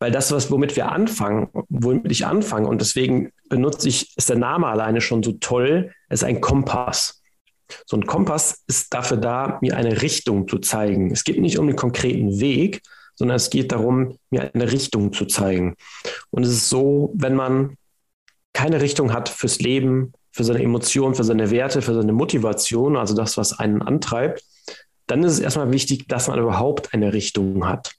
Weil 0.00 0.10
das, 0.10 0.32
was, 0.32 0.50
womit 0.50 0.74
wir 0.74 0.90
anfangen, 0.90 1.48
womit 1.68 2.10
ich 2.10 2.26
anfange, 2.26 2.66
und 2.66 2.80
deswegen 2.80 3.30
benutze 3.48 3.88
ich, 3.88 4.16
ist 4.16 4.28
der 4.28 4.36
Name 4.36 4.66
alleine 4.66 5.00
schon 5.00 5.22
so 5.22 5.32
toll, 5.32 5.92
ist 6.08 6.24
ein 6.24 6.40
Kompass. 6.40 7.22
So 7.86 7.96
ein 7.96 8.06
Kompass 8.06 8.62
ist 8.66 8.92
dafür 8.92 9.16
da, 9.16 9.58
mir 9.60 9.76
eine 9.76 10.02
Richtung 10.02 10.48
zu 10.48 10.58
zeigen. 10.58 11.10
Es 11.10 11.24
geht 11.24 11.40
nicht 11.40 11.58
um 11.58 11.66
den 11.66 11.76
konkreten 11.76 12.40
Weg, 12.40 12.82
sondern 13.14 13.36
es 13.36 13.50
geht 13.50 13.72
darum, 13.72 14.18
mir 14.30 14.54
eine 14.54 14.70
Richtung 14.70 15.12
zu 15.12 15.26
zeigen. 15.26 15.76
Und 16.30 16.44
es 16.44 16.50
ist 16.50 16.68
so, 16.68 17.12
wenn 17.14 17.34
man 17.34 17.76
keine 18.52 18.80
Richtung 18.80 19.12
hat 19.12 19.28
fürs 19.28 19.60
Leben, 19.60 20.12
für 20.32 20.44
seine 20.44 20.62
Emotionen, 20.62 21.14
für 21.14 21.24
seine 21.24 21.50
Werte, 21.50 21.80
für 21.80 21.94
seine 21.94 22.12
Motivation, 22.12 22.96
also 22.96 23.14
das, 23.14 23.36
was 23.36 23.58
einen 23.58 23.82
antreibt, 23.82 24.42
dann 25.06 25.22
ist 25.22 25.34
es 25.34 25.38
erstmal 25.38 25.70
wichtig, 25.70 26.08
dass 26.08 26.28
man 26.28 26.40
überhaupt 26.40 26.92
eine 26.92 27.12
Richtung 27.12 27.66
hat. 27.68 27.92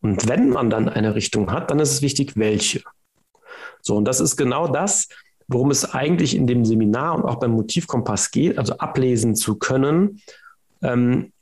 Und 0.00 0.28
wenn 0.28 0.50
man 0.50 0.70
dann 0.70 0.88
eine 0.88 1.14
Richtung 1.14 1.50
hat, 1.50 1.70
dann 1.70 1.80
ist 1.80 1.92
es 1.92 2.02
wichtig, 2.02 2.36
welche. 2.36 2.82
So, 3.82 3.96
und 3.96 4.06
das 4.06 4.20
ist 4.20 4.36
genau 4.36 4.68
das, 4.68 5.08
worum 5.48 5.70
es 5.70 5.94
eigentlich 5.94 6.36
in 6.36 6.46
dem 6.46 6.64
Seminar 6.64 7.14
und 7.16 7.24
auch 7.24 7.36
beim 7.36 7.52
Motivkompass 7.52 8.30
geht, 8.30 8.58
also 8.58 8.78
ablesen 8.78 9.34
zu 9.34 9.56
können, 9.56 10.20
ähm, 10.82 11.32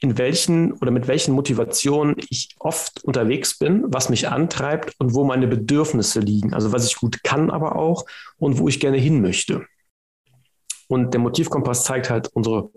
in 0.00 0.18
welchen 0.18 0.72
oder 0.74 0.90
mit 0.90 1.08
welchen 1.08 1.34
Motivationen 1.34 2.16
ich 2.28 2.54
oft 2.58 3.02
unterwegs 3.04 3.58
bin, 3.58 3.84
was 3.86 4.10
mich 4.10 4.28
antreibt 4.28 4.94
und 4.98 5.14
wo 5.14 5.24
meine 5.24 5.46
Bedürfnisse 5.46 6.20
liegen, 6.20 6.52
also 6.52 6.72
was 6.72 6.86
ich 6.86 6.96
gut 6.96 7.22
kann 7.24 7.50
aber 7.50 7.76
auch 7.76 8.04
und 8.36 8.58
wo 8.58 8.68
ich 8.68 8.80
gerne 8.80 8.98
hin 8.98 9.22
möchte. 9.22 9.64
Und 10.88 11.14
der 11.14 11.20
Motivkompass 11.20 11.84
zeigt 11.84 12.10
halt 12.10 12.28
unsere 12.34 12.70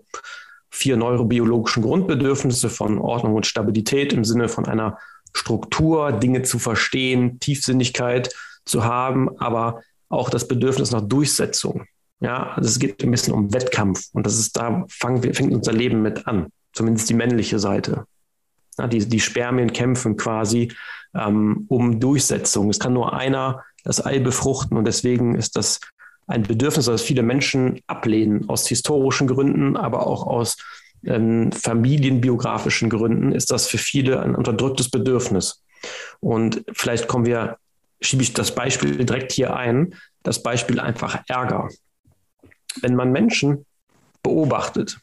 vier 0.70 0.96
neurobiologischen 0.96 1.82
Grundbedürfnisse 1.82 2.70
von 2.70 2.98
Ordnung 2.98 3.34
und 3.34 3.46
Stabilität 3.46 4.12
im 4.12 4.24
Sinne 4.24 4.48
von 4.48 4.66
einer 4.66 4.98
Struktur, 5.34 6.12
Dinge 6.12 6.42
zu 6.42 6.58
verstehen, 6.58 7.38
Tiefsinnigkeit 7.40 8.34
zu 8.64 8.84
haben, 8.84 9.38
aber 9.38 9.82
auch 10.08 10.30
das 10.30 10.48
Bedürfnis 10.48 10.90
nach 10.90 11.02
Durchsetzung. 11.02 11.84
Ja, 12.20 12.54
also 12.54 12.68
es 12.68 12.78
geht 12.78 13.02
ein 13.02 13.10
bisschen 13.10 13.34
um 13.34 13.52
Wettkampf 13.52 14.08
und 14.12 14.26
das 14.26 14.38
ist 14.38 14.56
da 14.56 14.84
wir, 14.88 15.34
fängt 15.34 15.52
unser 15.52 15.72
Leben 15.72 16.02
mit 16.02 16.26
an, 16.26 16.48
zumindest 16.72 17.08
die 17.08 17.14
männliche 17.14 17.58
Seite. 17.58 18.06
Ja, 18.76 18.88
die, 18.88 19.08
die 19.08 19.20
Spermien 19.20 19.72
kämpfen 19.72 20.16
quasi 20.16 20.72
ähm, 21.14 21.66
um 21.68 22.00
Durchsetzung. 22.00 22.70
Es 22.70 22.78
kann 22.78 22.92
nur 22.92 23.12
einer 23.12 23.62
das 23.84 24.04
Ei 24.04 24.18
befruchten 24.18 24.76
und 24.76 24.84
deswegen 24.84 25.36
ist 25.36 25.56
das 25.56 25.80
ein 26.26 26.42
Bedürfnis, 26.42 26.86
das 26.86 27.02
viele 27.02 27.22
Menschen 27.22 27.80
ablehnen, 27.86 28.48
aus 28.48 28.66
historischen 28.68 29.26
Gründen, 29.26 29.76
aber 29.76 30.06
auch 30.06 30.26
aus 30.26 30.56
ähm, 31.04 31.52
familienbiografischen 31.52 32.90
Gründen, 32.90 33.32
ist 33.32 33.50
das 33.50 33.66
für 33.66 33.78
viele 33.78 34.20
ein 34.20 34.34
unterdrücktes 34.34 34.90
Bedürfnis. 34.90 35.62
Und 36.20 36.64
vielleicht 36.72 37.08
kommen 37.08 37.26
wir 37.26 37.58
schiebe 38.00 38.22
ich 38.22 38.32
das 38.32 38.54
Beispiel 38.54 39.04
direkt 39.04 39.32
hier 39.32 39.56
ein, 39.56 39.94
das 40.22 40.42
Beispiel 40.42 40.80
einfach 40.80 41.22
Ärger. 41.28 41.68
Wenn 42.80 42.94
man 42.94 43.12
Menschen 43.12 43.66
beobachtet, 44.22 44.98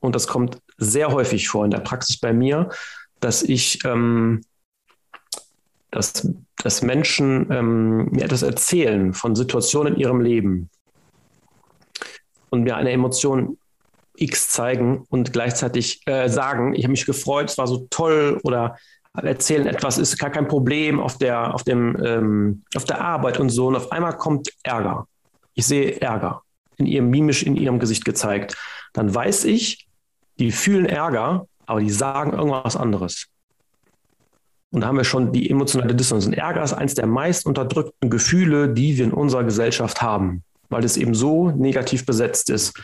und 0.00 0.14
das 0.14 0.26
kommt 0.26 0.58
sehr 0.76 1.08
häufig 1.12 1.48
vor 1.48 1.64
in 1.64 1.70
der 1.70 1.78
Praxis 1.78 2.18
bei 2.18 2.32
mir, 2.32 2.68
dass 3.20 3.42
ich, 3.42 3.84
ähm, 3.84 4.42
dass, 5.90 6.28
dass 6.56 6.82
Menschen 6.82 7.50
ähm, 7.50 8.10
mir 8.10 8.24
etwas 8.24 8.42
erzählen 8.42 9.14
von 9.14 9.34
Situationen 9.34 9.94
in 9.94 10.00
ihrem 10.00 10.20
Leben 10.20 10.68
und 12.50 12.64
mir 12.64 12.76
eine 12.76 12.90
Emotion 12.90 13.56
X 14.16 14.50
zeigen 14.50 15.06
und 15.08 15.32
gleichzeitig 15.32 16.06
äh, 16.06 16.28
sagen, 16.28 16.74
ich 16.74 16.84
habe 16.84 16.92
mich 16.92 17.06
gefreut, 17.06 17.50
es 17.50 17.58
war 17.58 17.66
so 17.66 17.86
toll 17.90 18.40
oder 18.44 18.76
erzählen 19.22 19.66
etwas, 19.66 19.98
ist 19.98 20.18
gar 20.18 20.30
kein 20.30 20.48
Problem 20.48 21.00
auf 21.00 21.18
der, 21.18 21.54
auf, 21.54 21.62
dem, 21.62 21.96
ähm, 22.04 22.62
auf 22.74 22.84
der 22.84 23.00
Arbeit 23.00 23.38
und 23.38 23.50
so. 23.50 23.68
Und 23.68 23.76
auf 23.76 23.92
einmal 23.92 24.16
kommt 24.16 24.50
Ärger. 24.62 25.06
Ich 25.54 25.66
sehe 25.66 26.00
Ärger 26.00 26.42
in 26.76 26.86
ihrem 26.86 27.10
mimisch 27.10 27.44
in 27.44 27.56
ihrem 27.56 27.78
Gesicht 27.78 28.04
gezeigt. 28.04 28.56
Dann 28.92 29.14
weiß 29.14 29.44
ich, 29.44 29.86
die 30.38 30.50
fühlen 30.50 30.86
Ärger, 30.86 31.46
aber 31.66 31.80
die 31.80 31.90
sagen 31.90 32.32
irgendwas 32.32 32.76
anderes. 32.76 33.26
Und 34.70 34.80
da 34.80 34.88
haben 34.88 34.96
wir 34.96 35.04
schon 35.04 35.32
die 35.32 35.48
emotionale 35.48 35.94
Dissonanz. 35.94 36.26
Und 36.26 36.32
Ärger 36.32 36.64
ist 36.64 36.72
eines 36.72 36.94
der 36.94 37.06
meist 37.06 37.46
unterdrückten 37.46 38.10
Gefühle, 38.10 38.68
die 38.68 38.98
wir 38.98 39.04
in 39.04 39.12
unserer 39.12 39.44
Gesellschaft 39.44 40.02
haben, 40.02 40.42
weil 40.68 40.84
es 40.84 40.96
eben 40.96 41.14
so 41.14 41.52
negativ 41.52 42.04
besetzt 42.04 42.50
ist. 42.50 42.76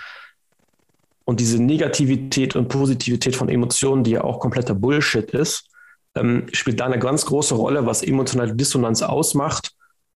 Und 1.25 1.41
diese 1.41 1.61
Negativität 1.61 2.55
und 2.55 2.69
Positivität 2.69 3.35
von 3.35 3.49
Emotionen, 3.49 4.05
die 4.05 4.13
ja 4.13 4.23
auch 4.23 4.39
kompletter 4.39 4.75
Bullshit 4.75 5.31
ist, 5.33 5.69
ähm, 6.15 6.47
spielt 6.53 6.81
da 6.81 6.87
eine 6.87 6.99
ganz 6.99 7.27
große 7.27 7.55
Rolle, 7.55 7.87
was 7.87 8.03
emotionale 8.03 8.55
Dissonanz 8.55 9.03
ausmacht 9.03 9.73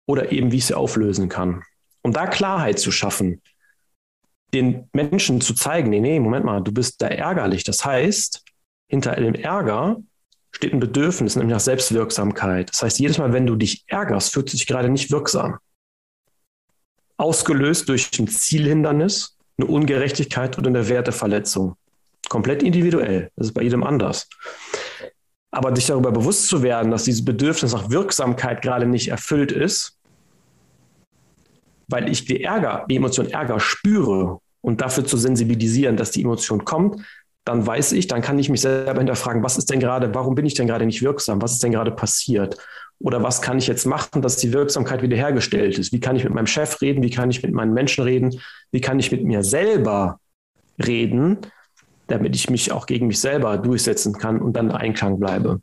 oder 0.06 0.32
eben 0.32 0.52
wie 0.52 0.56
ich 0.56 0.66
sie 0.66 0.74
auflösen 0.74 1.28
kann. 1.28 1.62
Um 2.02 2.12
da 2.12 2.26
Klarheit 2.26 2.78
zu 2.78 2.90
schaffen, 2.90 3.40
den 4.52 4.88
Menschen 4.92 5.40
zu 5.40 5.54
zeigen, 5.54 5.90
nee, 5.90 6.00
nee, 6.00 6.20
Moment 6.20 6.44
mal, 6.44 6.60
du 6.60 6.72
bist 6.72 7.00
da 7.00 7.06
ärgerlich. 7.06 7.64
Das 7.64 7.84
heißt, 7.84 8.42
hinter 8.88 9.14
dem 9.16 9.34
Ärger 9.34 9.96
steht 10.50 10.74
ein 10.74 10.80
Bedürfnis, 10.80 11.36
nämlich 11.36 11.54
nach 11.54 11.60
Selbstwirksamkeit. 11.60 12.70
Das 12.70 12.82
heißt, 12.82 12.98
jedes 12.98 13.18
Mal, 13.18 13.32
wenn 13.32 13.46
du 13.46 13.56
dich 13.56 13.84
ärgerst, 13.86 14.32
fühlt 14.32 14.50
sich 14.50 14.66
gerade 14.66 14.90
nicht 14.90 15.10
wirksam. 15.10 15.58
Ausgelöst 17.16 17.88
durch 17.88 18.10
ein 18.18 18.28
Zielhindernis, 18.28 19.38
eine 19.56 19.68
Ungerechtigkeit 19.68 20.58
oder 20.58 20.68
eine 20.68 20.88
Werteverletzung. 20.88 21.76
Komplett 22.28 22.62
individuell. 22.62 23.30
Das 23.36 23.48
ist 23.48 23.54
bei 23.54 23.62
jedem 23.62 23.82
anders. 23.82 24.28
Aber 25.52 25.74
sich 25.76 25.86
darüber 25.86 26.10
bewusst 26.10 26.48
zu 26.48 26.62
werden, 26.62 26.90
dass 26.90 27.04
dieses 27.04 27.24
Bedürfnis 27.24 27.72
nach 27.72 27.90
Wirksamkeit 27.90 28.62
gerade 28.62 28.86
nicht 28.86 29.08
erfüllt 29.08 29.52
ist, 29.52 29.98
weil 31.88 32.08
ich 32.08 32.24
die 32.24 32.42
Ärger, 32.42 32.86
die 32.90 32.96
Emotion 32.96 33.28
Ärger 33.30 33.60
spüre 33.60 34.38
und 34.62 34.80
dafür 34.80 35.04
zu 35.04 35.16
sensibilisieren, 35.16 35.96
dass 35.96 36.10
die 36.10 36.22
Emotion 36.22 36.64
kommt, 36.64 37.02
dann 37.44 37.66
weiß 37.66 37.92
ich, 37.92 38.06
dann 38.06 38.22
kann 38.22 38.38
ich 38.38 38.48
mich 38.48 38.60
selber 38.60 38.98
hinterfragen, 38.98 39.42
was 39.42 39.58
ist 39.58 39.70
denn 39.70 39.80
gerade, 39.80 40.14
warum 40.14 40.34
bin 40.34 40.46
ich 40.46 40.54
denn 40.54 40.66
gerade 40.66 40.86
nicht 40.86 41.02
wirksam? 41.02 41.42
Was 41.42 41.52
ist 41.52 41.62
denn 41.62 41.72
gerade 41.72 41.90
passiert? 41.90 42.56
Oder 43.00 43.22
was 43.22 43.42
kann 43.42 43.58
ich 43.58 43.66
jetzt 43.66 43.84
machen, 43.84 44.22
dass 44.22 44.36
die 44.36 44.52
Wirksamkeit 44.52 45.02
wiederhergestellt 45.02 45.76
ist? 45.76 45.92
Wie 45.92 45.98
kann 46.00 46.14
ich 46.14 46.24
mit 46.24 46.32
meinem 46.32 46.46
Chef 46.46 46.80
reden? 46.80 47.02
Wie 47.02 47.10
kann 47.10 47.30
ich 47.30 47.42
mit 47.42 47.52
meinen 47.52 47.74
Menschen 47.74 48.04
reden? 48.04 48.40
Wie 48.70 48.80
kann 48.80 49.00
ich 49.00 49.10
mit 49.10 49.24
mir 49.24 49.42
selber 49.42 50.20
reden, 50.78 51.38
damit 52.06 52.34
ich 52.34 52.50
mich 52.50 52.72
auch 52.72 52.86
gegen 52.86 53.06
mich 53.06 53.20
selber 53.20 53.58
durchsetzen 53.58 54.12
kann 54.14 54.40
und 54.40 54.54
dann 54.54 54.70
in 54.70 54.76
Einklang 54.76 55.18
bleibe. 55.18 55.60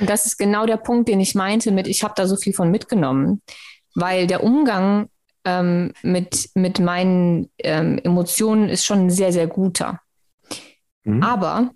Und 0.00 0.08
das 0.08 0.26
ist 0.26 0.38
genau 0.38 0.66
der 0.66 0.76
Punkt, 0.76 1.08
den 1.08 1.20
ich 1.20 1.34
meinte 1.34 1.70
mit, 1.70 1.86
ich 1.86 2.02
habe 2.02 2.14
da 2.16 2.26
so 2.26 2.36
viel 2.36 2.52
von 2.52 2.70
mitgenommen, 2.70 3.42
weil 3.94 4.26
der 4.26 4.42
Umgang 4.42 5.08
ähm, 5.44 5.92
mit, 6.02 6.50
mit 6.54 6.78
meinen 6.78 7.50
ähm, 7.58 7.98
Emotionen 8.02 8.68
ist 8.68 8.84
schon 8.84 9.06
ein 9.06 9.10
sehr, 9.10 9.32
sehr 9.32 9.46
guter. 9.46 10.00
Mhm. 11.04 11.22
Aber 11.22 11.70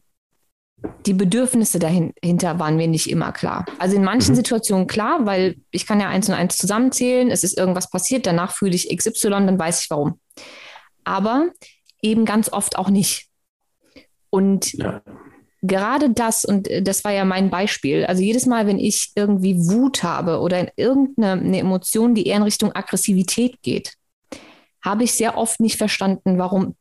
die 1.07 1.15
Bedürfnisse 1.15 1.79
dahinter 1.79 2.59
waren 2.59 2.77
mir 2.77 2.87
nicht 2.87 3.11
immer 3.11 3.33
klar. 3.33 3.67
Also 3.79 3.97
in 3.97 4.05
manchen 4.05 4.33
mhm. 4.33 4.37
Situationen 4.37 4.87
klar, 4.87 5.27
weil 5.27 5.57
ich 5.71 5.87
kann 5.87 6.01
ja 6.01 6.09
eins 6.09 6.29
und 6.29 6.35
eins 6.35 6.57
zusammenzählen, 6.57 7.31
es 7.31 7.45
ist 7.45 7.59
irgendwas 7.59 7.91
passiert, 7.91 8.27
danach 8.27 8.53
fühle 8.53 8.75
ich 8.75 8.95
XY, 8.95 9.31
dann 9.31 9.59
weiß 9.59 9.83
ich 9.83 9.91
warum. 9.91 10.21
Aber 11.05 11.49
eben 12.03 12.25
ganz 12.25 12.53
oft 12.53 12.79
auch 12.79 12.91
nicht. 12.91 13.29
Und 14.31 14.73
ja. 14.75 15.03
gerade 15.63 16.11
das, 16.11 16.45
und 16.45 16.69
äh, 16.69 16.83
das 16.83 17.05
war 17.05 17.13
ja 17.13 17.25
mein 17.25 17.51
Beispiel, 17.51 18.05
also 18.07 18.23
jedes 18.23 18.47
Mal, 18.47 18.67
wenn 18.67 18.79
ich 18.79 19.13
irgendwie 19.15 19.57
Wut 19.57 20.03
habe 20.03 20.41
oder 20.41 20.73
irgendeine 20.77 21.59
Emotion, 21.59 22.15
die 22.15 22.27
eher 22.27 22.37
in 22.37 22.43
Richtung 22.43 22.73
Aggressivität 22.73 23.63
geht, 23.63 23.95
habe 24.83 25.05
ich 25.05 25.13
sehr 25.13 25.37
oft 25.37 25.61
nicht 25.61 25.77
verstanden, 25.77 26.39
warum. 26.39 26.77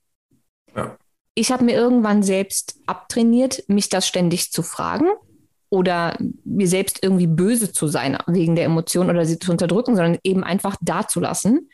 Ja. 0.75 0.97
Ich 1.33 1.51
habe 1.51 1.65
mir 1.65 1.73
irgendwann 1.73 2.23
selbst 2.23 2.75
abtrainiert, 2.85 3.63
mich 3.67 3.89
das 3.89 4.07
ständig 4.07 4.51
zu 4.51 4.63
fragen 4.63 5.07
oder 5.69 6.17
mir 6.45 6.67
selbst 6.67 6.99
irgendwie 7.01 7.27
böse 7.27 7.71
zu 7.73 7.87
sein 7.87 8.17
wegen 8.27 8.55
der 8.55 8.65
Emotion 8.65 9.09
oder 9.09 9.25
sie 9.25 9.39
zu 9.39 9.51
unterdrücken, 9.51 9.95
sondern 9.95 10.19
eben 10.23 10.43
einfach 10.43 10.77
da 10.81 11.07
zu 11.07 11.19
lassen. 11.19 11.69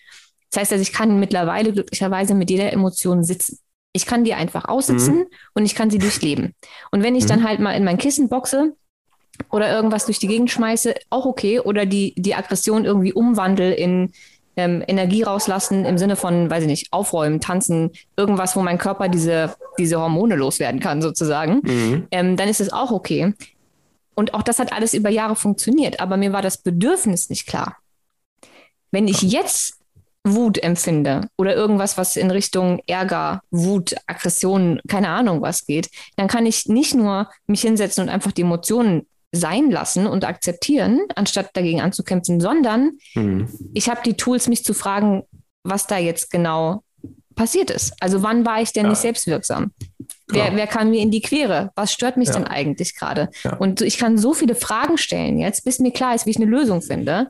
Das 0.49 0.61
heißt, 0.61 0.71
also 0.73 0.81
ich 0.81 0.93
kann 0.93 1.19
mittlerweile 1.19 1.71
glücklicherweise 1.71 2.33
mit 2.33 2.49
jeder 2.49 2.73
Emotion 2.73 3.23
sitzen. 3.23 3.59
Ich 3.93 4.05
kann 4.05 4.23
die 4.23 4.33
einfach 4.33 4.65
aussitzen 4.65 5.15
mhm. 5.15 5.27
und 5.53 5.65
ich 5.65 5.75
kann 5.75 5.89
sie 5.89 5.97
durchleben. 5.97 6.53
Und 6.91 7.03
wenn 7.03 7.15
ich 7.15 7.25
mhm. 7.25 7.29
dann 7.29 7.43
halt 7.43 7.59
mal 7.59 7.73
in 7.73 7.83
mein 7.83 7.97
Kissen 7.97 8.29
boxe 8.29 8.73
oder 9.49 9.71
irgendwas 9.71 10.05
durch 10.05 10.19
die 10.19 10.27
Gegend 10.27 10.51
schmeiße, 10.51 10.95
auch 11.09 11.25
okay. 11.25 11.59
Oder 11.59 11.85
die, 11.85 12.13
die 12.17 12.35
Aggression 12.35 12.85
irgendwie 12.85 13.13
umwandle 13.13 13.73
in 13.73 14.11
ähm, 14.55 14.83
Energie 14.87 15.23
rauslassen 15.23 15.85
im 15.85 15.97
Sinne 15.97 16.15
von, 16.15 16.49
weiß 16.49 16.63
ich 16.63 16.69
nicht, 16.69 16.87
aufräumen, 16.91 17.39
tanzen, 17.39 17.91
irgendwas, 18.17 18.55
wo 18.55 18.61
mein 18.61 18.77
Körper 18.77 19.07
diese, 19.07 19.55
diese 19.79 19.99
Hormone 19.99 20.35
loswerden 20.35 20.79
kann, 20.79 21.01
sozusagen, 21.01 21.61
mhm. 21.63 22.07
ähm, 22.11 22.37
dann 22.37 22.49
ist 22.49 22.61
es 22.61 22.71
auch 22.71 22.91
okay. 22.91 23.33
Und 24.13 24.33
auch 24.33 24.41
das 24.41 24.59
hat 24.59 24.73
alles 24.73 24.93
über 24.93 25.09
Jahre 25.09 25.35
funktioniert, 25.35 25.99
aber 25.99 26.17
mir 26.17 26.33
war 26.33 26.41
das 26.41 26.57
Bedürfnis 26.57 27.29
nicht 27.29 27.47
klar. 27.47 27.77
Wenn 28.91 29.07
ich 29.07 29.21
jetzt 29.21 29.80
Wut 30.23 30.61
empfinde 30.61 31.27
oder 31.37 31.55
irgendwas, 31.55 31.97
was 31.97 32.15
in 32.15 32.29
Richtung 32.29 32.79
Ärger, 32.87 33.41
Wut, 33.49 33.95
Aggression, 34.05 34.79
keine 34.87 35.09
Ahnung 35.09 35.41
was 35.41 35.65
geht, 35.65 35.89
dann 36.15 36.27
kann 36.27 36.45
ich 36.45 36.67
nicht 36.67 36.93
nur 36.93 37.29
mich 37.47 37.61
hinsetzen 37.61 38.03
und 38.03 38.09
einfach 38.09 38.31
die 38.31 38.43
Emotionen 38.43 39.07
sein 39.31 39.71
lassen 39.71 40.07
und 40.07 40.25
akzeptieren, 40.25 41.01
anstatt 41.15 41.49
dagegen 41.53 41.81
anzukämpfen, 41.81 42.39
sondern 42.39 42.97
mhm. 43.15 43.47
ich 43.73 43.89
habe 43.89 44.01
die 44.05 44.15
Tools, 44.15 44.47
mich 44.47 44.63
zu 44.63 44.73
fragen, 44.73 45.23
was 45.63 45.87
da 45.87 45.97
jetzt 45.97 46.29
genau 46.31 46.83
passiert 47.35 47.69
ist. 47.71 47.93
Also 48.01 48.23
wann 48.23 48.45
war 48.45 48.61
ich 48.61 48.73
denn 48.73 48.83
ja. 48.83 48.89
nicht 48.89 48.99
selbstwirksam? 48.99 49.71
Wer, 50.27 50.55
wer 50.55 50.67
kam 50.67 50.91
mir 50.91 51.01
in 51.01 51.11
die 51.11 51.21
Quere? 51.21 51.71
Was 51.75 51.91
stört 51.91 52.17
mich 52.17 52.29
ja. 52.29 52.35
denn 52.35 52.45
eigentlich 52.45 52.95
gerade? 52.95 53.29
Ja. 53.43 53.55
Und 53.57 53.81
ich 53.81 53.97
kann 53.97 54.17
so 54.17 54.33
viele 54.33 54.55
Fragen 54.55 54.97
stellen 54.97 55.39
jetzt, 55.39 55.65
bis 55.65 55.79
mir 55.79 55.91
klar 55.91 56.15
ist, 56.15 56.25
wie 56.25 56.31
ich 56.31 56.37
eine 56.37 56.45
Lösung 56.45 56.81
finde. 56.81 57.29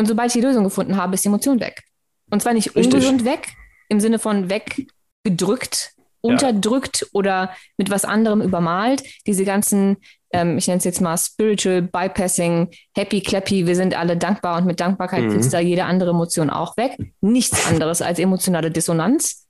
Und 0.00 0.06
sobald 0.06 0.28
ich 0.28 0.32
die 0.32 0.40
Lösung 0.40 0.64
gefunden 0.64 0.96
habe, 0.96 1.14
ist 1.14 1.24
die 1.24 1.28
Emotion 1.28 1.60
weg. 1.60 1.82
Und 2.30 2.40
zwar 2.40 2.54
nicht 2.54 2.74
Richtig. 2.74 2.94
ungesund 2.94 3.26
weg, 3.26 3.48
im 3.90 4.00
Sinne 4.00 4.18
von 4.18 4.48
weggedrückt, 4.48 5.92
unterdrückt 6.22 7.02
ja. 7.02 7.06
oder 7.12 7.50
mit 7.76 7.90
was 7.90 8.06
anderem 8.06 8.40
übermalt. 8.40 9.02
Diese 9.26 9.44
ganzen, 9.44 9.98
ähm, 10.32 10.56
ich 10.56 10.68
nenne 10.68 10.78
es 10.78 10.84
jetzt 10.84 11.02
mal 11.02 11.18
Spiritual 11.18 11.82
Bypassing, 11.82 12.70
Happy 12.96 13.20
Clappy, 13.20 13.66
wir 13.66 13.76
sind 13.76 13.94
alle 13.94 14.16
dankbar 14.16 14.56
und 14.56 14.64
mit 14.64 14.80
Dankbarkeit 14.80 15.24
mhm. 15.24 15.32
kriegst 15.32 15.52
da 15.52 15.60
jede 15.60 15.84
andere 15.84 16.10
Emotion 16.10 16.48
auch 16.48 16.78
weg. 16.78 16.96
Nichts 17.20 17.66
anderes 17.66 18.00
als 18.00 18.18
emotionale 18.18 18.70
Dissonanz. 18.70 19.48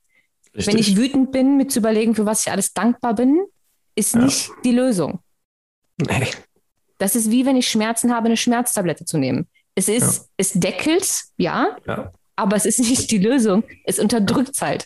Richtig. 0.53 0.67
Wenn 0.67 0.81
ich 0.81 0.97
wütend 0.97 1.31
bin, 1.31 1.57
mit 1.57 1.71
zu 1.71 1.79
überlegen, 1.79 2.17
für 2.17 2.27
was 2.27 2.45
ich 2.45 2.51
alles 2.51 2.75
dankbar 2.75 3.15
bin, 3.15 3.39
ist 3.95 4.17
ja. 4.17 4.23
nicht 4.25 4.51
die 4.65 4.73
Lösung. 4.73 5.21
Nee. 6.01 6.27
Das 6.99 7.15
ist 7.15 7.31
wie 7.31 7.47
wenn 7.47 7.57
ich 7.57 7.69
Schmerzen 7.69 8.13
habe, 8.13 8.27
eine 8.27 8.37
Schmerztablette 8.37 9.05
zu 9.05 9.17
nehmen. 9.17 9.47
Es 9.75 9.89
ist, 9.89 10.19
ja. 10.19 10.25
es 10.37 10.53
deckelt, 10.55 11.23
ja, 11.37 11.77
ja, 11.87 12.13
aber 12.37 12.57
es 12.57 12.67
ist 12.67 12.81
nicht 12.81 13.11
die 13.11 13.19
Lösung. 13.19 13.65
Es 13.85 13.99
unterdrückt 13.99 14.55
es 14.55 14.63
halt. 14.63 14.85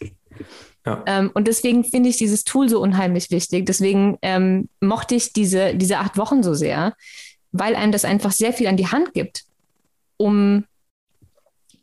Ja. 0.87 1.03
Ähm, 1.07 1.31
und 1.35 1.49
deswegen 1.49 1.85
finde 1.85 2.11
ich 2.11 2.17
dieses 2.17 2.45
Tool 2.45 2.69
so 2.69 2.81
unheimlich 2.81 3.31
wichtig. 3.31 3.65
Deswegen 3.67 4.19
ähm, 4.23 4.69
mochte 4.81 5.15
ich 5.15 5.33
diese, 5.33 5.75
diese 5.75 5.99
acht 5.99 6.19
Wochen 6.19 6.43
so 6.43 6.55
sehr, 6.55 6.95
weil 7.53 7.75
einem 7.75 7.93
das 7.93 8.05
einfach 8.05 8.33
sehr 8.33 8.53
viel 8.53 8.67
an 8.67 8.77
die 8.77 8.89
Hand 8.89 9.15
gibt, 9.15 9.45
um 10.17 10.65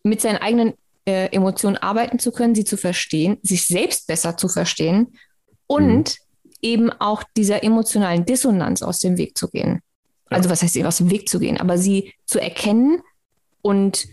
mit 0.04 0.22
seinen 0.22 0.38
eigenen 0.38 0.74
äh, 1.06 1.28
Emotionen 1.28 1.78
arbeiten 1.78 2.20
zu 2.20 2.32
können, 2.32 2.54
sie 2.54 2.66
zu 2.66 2.78
verstehen, 2.78 3.38
sich 3.42 3.68
selbst 3.68 4.08
besser 4.08 4.38
zu 4.38 4.48
verstehen 4.48 5.18
und 5.68 6.18
mhm. 6.44 6.52
eben 6.62 6.92
auch 6.92 7.24
dieser 7.36 7.64
emotionalen 7.64 8.26
Dissonanz 8.26 8.82
aus 8.82 9.00
dem 9.00 9.18
Weg 9.18 9.38
zu 9.38 9.50
gehen. 9.50 9.82
Also 10.32 10.50
was 10.50 10.64
heißt, 10.64 10.78
aus 10.84 10.98
dem 10.98 11.10
Weg 11.10 11.28
zu 11.28 11.40
gehen, 11.40 11.58
aber 11.58 11.78
sie 11.78 12.14
zu 12.26 12.40
erkennen 12.40 13.02
und 13.62 14.08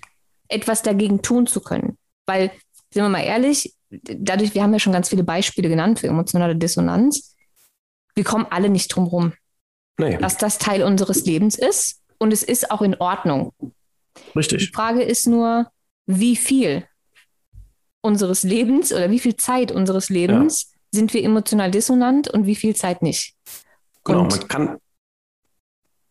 etwas 0.49 0.83
dagegen 0.83 1.23
tun 1.23 1.47
zu 1.47 1.61
können. 1.61 1.97
Weil, 2.27 2.51
sind 2.93 3.03
wir 3.03 3.09
mal 3.09 3.23
ehrlich, 3.23 3.75
dadurch, 3.91 4.55
wir 4.55 4.63
haben 4.63 4.73
ja 4.73 4.79
schon 4.79 4.93
ganz 4.93 5.09
viele 5.09 5.25
Beispiele 5.25 5.69
genannt 5.69 6.01
für 6.01 6.09
emotionale 6.09 6.57
Dissonanz. 6.57 7.35
Wir 8.15 8.25
kommen 8.25 8.47
alle 8.51 8.69
nicht 8.69 8.89
drum 8.89 9.05
rum, 9.05 9.33
nee. 9.99 10.17
dass 10.19 10.37
das 10.37 10.59
Teil 10.59 10.83
unseres 10.83 11.25
Lebens 11.25 11.57
ist 11.57 12.01
und 12.19 12.33
es 12.33 12.43
ist 12.43 12.71
auch 12.71 12.83
in 12.83 12.97
Ordnung. 12.97 13.53
Richtig. 14.35 14.67
Die 14.67 14.73
Frage 14.73 15.03
ist 15.03 15.27
nur, 15.27 15.71
wie 16.07 16.37
viel 16.37 16.85
unseres 18.01 18.43
Lebens 18.43 18.93
oder 18.93 19.11
wie 19.11 19.19
viel 19.19 19.37
Zeit 19.37 19.71
unseres 19.71 20.09
Lebens 20.09 20.73
sind 20.91 21.13
wir 21.15 21.23
emotional 21.23 21.71
dissonant 21.71 22.29
und 22.29 22.47
wie 22.47 22.57
viel 22.57 22.75
Zeit 22.75 23.03
nicht. 23.03 23.35
Genau, 24.05 24.23
und 24.23 24.31
man 24.31 24.49
kann 24.49 24.79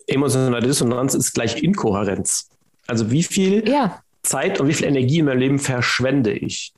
emotionale 0.07 0.65
Dissonanz 0.65 1.13
ist 1.13 1.33
gleich 1.33 1.61
Inkohärenz. 1.61 2.49
Also 2.87 3.11
wie 3.11 3.23
viel 3.23 3.67
ja. 3.69 4.01
Zeit 4.23 4.59
und 4.59 4.67
wie 4.67 4.73
viel 4.73 4.87
Energie 4.87 5.19
in 5.19 5.25
meinem 5.25 5.39
Leben 5.39 5.59
verschwende 5.59 6.31
ich? 6.31 6.73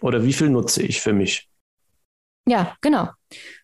Oder 0.00 0.24
wie 0.24 0.32
viel 0.32 0.48
nutze 0.48 0.82
ich 0.82 1.00
für 1.00 1.12
mich? 1.12 1.48
Ja, 2.46 2.76
genau. 2.80 3.10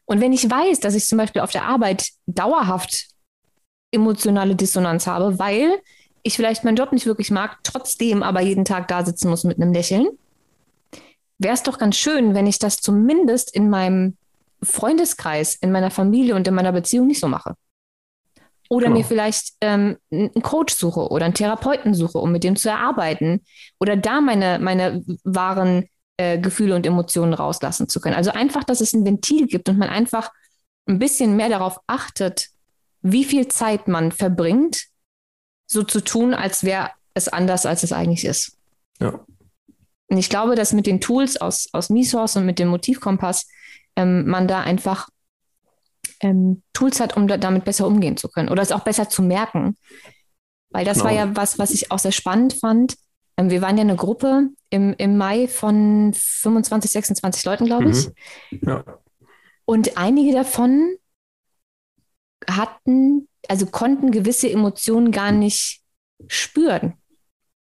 Und 0.04 0.20
wenn 0.20 0.32
ich 0.32 0.48
weiß, 0.48 0.80
dass 0.80 0.94
ich 0.94 1.06
zum 1.06 1.18
Beispiel 1.18 1.42
auf 1.42 1.50
der 1.50 1.64
Arbeit 1.64 2.08
dauerhaft 2.26 3.06
emotionale 3.90 4.54
Dissonanz 4.54 5.06
habe, 5.06 5.38
weil 5.38 5.80
ich 6.22 6.36
vielleicht 6.36 6.64
meinen 6.64 6.76
Job 6.76 6.92
nicht 6.92 7.06
wirklich 7.06 7.30
mag, 7.30 7.58
trotzdem 7.62 8.22
aber 8.22 8.40
jeden 8.40 8.64
Tag 8.64 8.88
da 8.88 9.04
sitzen 9.04 9.30
muss 9.30 9.44
mit 9.44 9.60
einem 9.60 9.72
Lächeln, 9.72 10.08
wäre 11.38 11.54
es 11.54 11.62
doch 11.62 11.78
ganz 11.78 11.96
schön, 11.96 12.34
wenn 12.34 12.46
ich 12.46 12.58
das 12.58 12.78
zumindest 12.78 13.54
in 13.54 13.70
meinem 13.70 14.16
Freundeskreis, 14.62 15.54
in 15.54 15.72
meiner 15.72 15.90
Familie 15.90 16.34
und 16.34 16.46
in 16.48 16.54
meiner 16.54 16.72
Beziehung 16.72 17.06
nicht 17.06 17.20
so 17.20 17.28
mache. 17.28 17.54
Oder 18.68 18.86
genau. 18.86 18.98
mir 18.98 19.04
vielleicht 19.04 19.54
ähm, 19.60 19.96
einen 20.10 20.42
Coach 20.42 20.74
suche 20.74 21.08
oder 21.08 21.24
einen 21.24 21.34
Therapeuten 21.34 21.94
suche, 21.94 22.18
um 22.18 22.32
mit 22.32 22.44
dem 22.44 22.56
zu 22.56 22.68
erarbeiten. 22.68 23.44
Oder 23.78 23.96
da 23.96 24.20
meine, 24.20 24.58
meine 24.58 25.04
wahren 25.24 25.88
äh, 26.16 26.38
Gefühle 26.38 26.74
und 26.74 26.86
Emotionen 26.86 27.34
rauslassen 27.34 27.88
zu 27.88 28.00
können. 28.00 28.16
Also 28.16 28.30
einfach, 28.30 28.64
dass 28.64 28.80
es 28.80 28.92
ein 28.92 29.04
Ventil 29.04 29.46
gibt 29.46 29.68
und 29.68 29.78
man 29.78 29.88
einfach 29.88 30.30
ein 30.86 30.98
bisschen 30.98 31.36
mehr 31.36 31.48
darauf 31.48 31.78
achtet, 31.86 32.48
wie 33.02 33.24
viel 33.24 33.48
Zeit 33.48 33.88
man 33.88 34.12
verbringt, 34.12 34.86
so 35.66 35.82
zu 35.82 36.00
tun, 36.00 36.34
als 36.34 36.64
wäre 36.64 36.90
es 37.14 37.28
anders, 37.28 37.66
als 37.66 37.82
es 37.82 37.92
eigentlich 37.92 38.24
ist. 38.24 38.56
Ja. 39.00 39.20
Und 40.08 40.18
ich 40.18 40.28
glaube, 40.28 40.54
dass 40.54 40.72
mit 40.72 40.86
den 40.86 41.00
Tools 41.00 41.36
aus, 41.36 41.68
aus 41.72 41.90
MiSource 41.90 42.36
und 42.36 42.46
mit 42.46 42.58
dem 42.58 42.68
Motivkompass 42.68 43.48
ähm, 43.96 44.26
man 44.26 44.46
da 44.46 44.60
einfach 44.60 45.08
ähm, 46.20 46.62
Tools 46.72 47.00
hat, 47.00 47.16
um 47.16 47.28
da, 47.28 47.36
damit 47.36 47.64
besser 47.64 47.86
umgehen 47.86 48.16
zu 48.16 48.28
können 48.28 48.48
oder 48.48 48.62
es 48.62 48.72
auch 48.72 48.84
besser 48.84 49.08
zu 49.08 49.22
merken. 49.22 49.76
Weil 50.70 50.84
das 50.84 50.98
genau. 50.98 51.06
war 51.06 51.12
ja 51.14 51.36
was, 51.36 51.58
was 51.58 51.70
ich 51.70 51.90
auch 51.90 51.98
sehr 51.98 52.12
spannend 52.12 52.54
fand. 52.54 52.96
Ähm, 53.36 53.50
wir 53.50 53.62
waren 53.62 53.76
ja 53.76 53.82
eine 53.82 53.96
Gruppe 53.96 54.48
im, 54.70 54.94
im 54.98 55.16
Mai 55.16 55.48
von 55.48 56.12
25, 56.14 56.90
26 56.90 57.44
Leuten, 57.44 57.66
glaube 57.66 57.90
ich. 57.90 58.08
Mhm. 58.50 58.60
Ja. 58.62 58.84
Und 59.64 59.96
einige 59.96 60.32
davon 60.32 60.96
hatten, 62.48 63.28
also 63.48 63.66
konnten 63.66 64.10
gewisse 64.10 64.50
Emotionen 64.50 65.10
gar 65.10 65.32
nicht 65.32 65.82
spüren. 66.28 66.94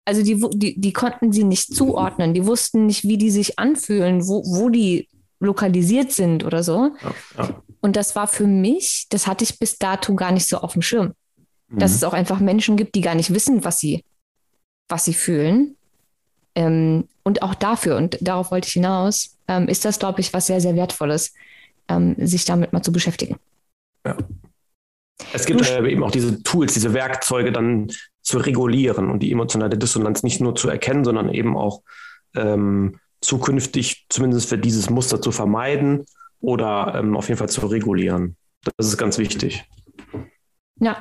Also 0.04 0.22
die, 0.22 0.42
die, 0.54 0.80
die 0.80 0.92
konnten 0.92 1.32
sie 1.32 1.44
nicht 1.44 1.74
zuordnen. 1.74 2.32
Die 2.32 2.46
wussten 2.46 2.86
nicht, 2.86 3.04
wie 3.04 3.18
die 3.18 3.30
sich 3.30 3.58
anfühlen, 3.58 4.26
wo, 4.26 4.42
wo 4.44 4.70
die 4.70 5.08
lokalisiert 5.38 6.12
sind 6.12 6.44
oder 6.44 6.62
so. 6.62 6.92
Ja, 7.02 7.14
ja. 7.36 7.62
Und 7.80 7.96
das 7.96 8.16
war 8.16 8.26
für 8.26 8.46
mich, 8.46 9.06
das 9.10 9.26
hatte 9.26 9.44
ich 9.44 9.58
bis 9.58 9.78
dato 9.78 10.14
gar 10.14 10.32
nicht 10.32 10.48
so 10.48 10.58
auf 10.58 10.72
dem 10.72 10.82
Schirm. 10.82 11.14
Mhm. 11.68 11.78
Dass 11.78 11.94
es 11.94 12.04
auch 12.04 12.12
einfach 12.12 12.40
Menschen 12.40 12.76
gibt, 12.76 12.94
die 12.94 13.00
gar 13.00 13.14
nicht 13.14 13.32
wissen, 13.32 13.64
was 13.64 13.78
sie, 13.78 14.04
was 14.88 15.04
sie 15.04 15.14
fühlen. 15.14 15.76
Ähm, 16.54 17.08
und 17.22 17.42
auch 17.42 17.54
dafür, 17.54 17.96
und 17.96 18.18
darauf 18.20 18.50
wollte 18.50 18.68
ich 18.68 18.72
hinaus, 18.72 19.36
ähm, 19.46 19.68
ist 19.68 19.84
das, 19.84 19.98
glaube 19.98 20.20
ich, 20.20 20.32
was 20.32 20.46
sehr, 20.46 20.60
sehr 20.60 20.74
Wertvolles, 20.74 21.34
ähm, 21.88 22.14
sich 22.18 22.44
damit 22.44 22.72
mal 22.72 22.82
zu 22.82 22.92
beschäftigen. 22.92 23.36
Ja. 24.06 24.16
Es 25.32 25.46
gibt 25.46 25.68
äh, 25.68 25.86
eben 25.88 26.02
auch 26.04 26.10
diese 26.10 26.42
Tools, 26.42 26.74
diese 26.74 26.94
Werkzeuge 26.94 27.52
dann 27.52 27.90
zu 28.22 28.38
regulieren 28.38 29.10
und 29.10 29.20
die 29.20 29.32
emotionale 29.32 29.76
Dissonanz 29.76 30.22
nicht 30.22 30.40
nur 30.40 30.54
zu 30.54 30.68
erkennen, 30.68 31.04
sondern 31.04 31.32
eben 31.32 31.56
auch 31.56 31.82
ähm, 32.34 32.98
zukünftig 33.20 34.06
zumindest 34.08 34.48
für 34.48 34.58
dieses 34.58 34.90
Muster 34.90 35.20
zu 35.20 35.32
vermeiden 35.32 36.06
oder 36.40 36.94
ähm, 36.96 37.16
auf 37.16 37.28
jeden 37.28 37.38
Fall 37.38 37.48
zu 37.48 37.66
regulieren. 37.66 38.36
Das 38.76 38.86
ist 38.86 38.98
ganz 38.98 39.18
wichtig. 39.18 39.64
Ja. 40.80 41.00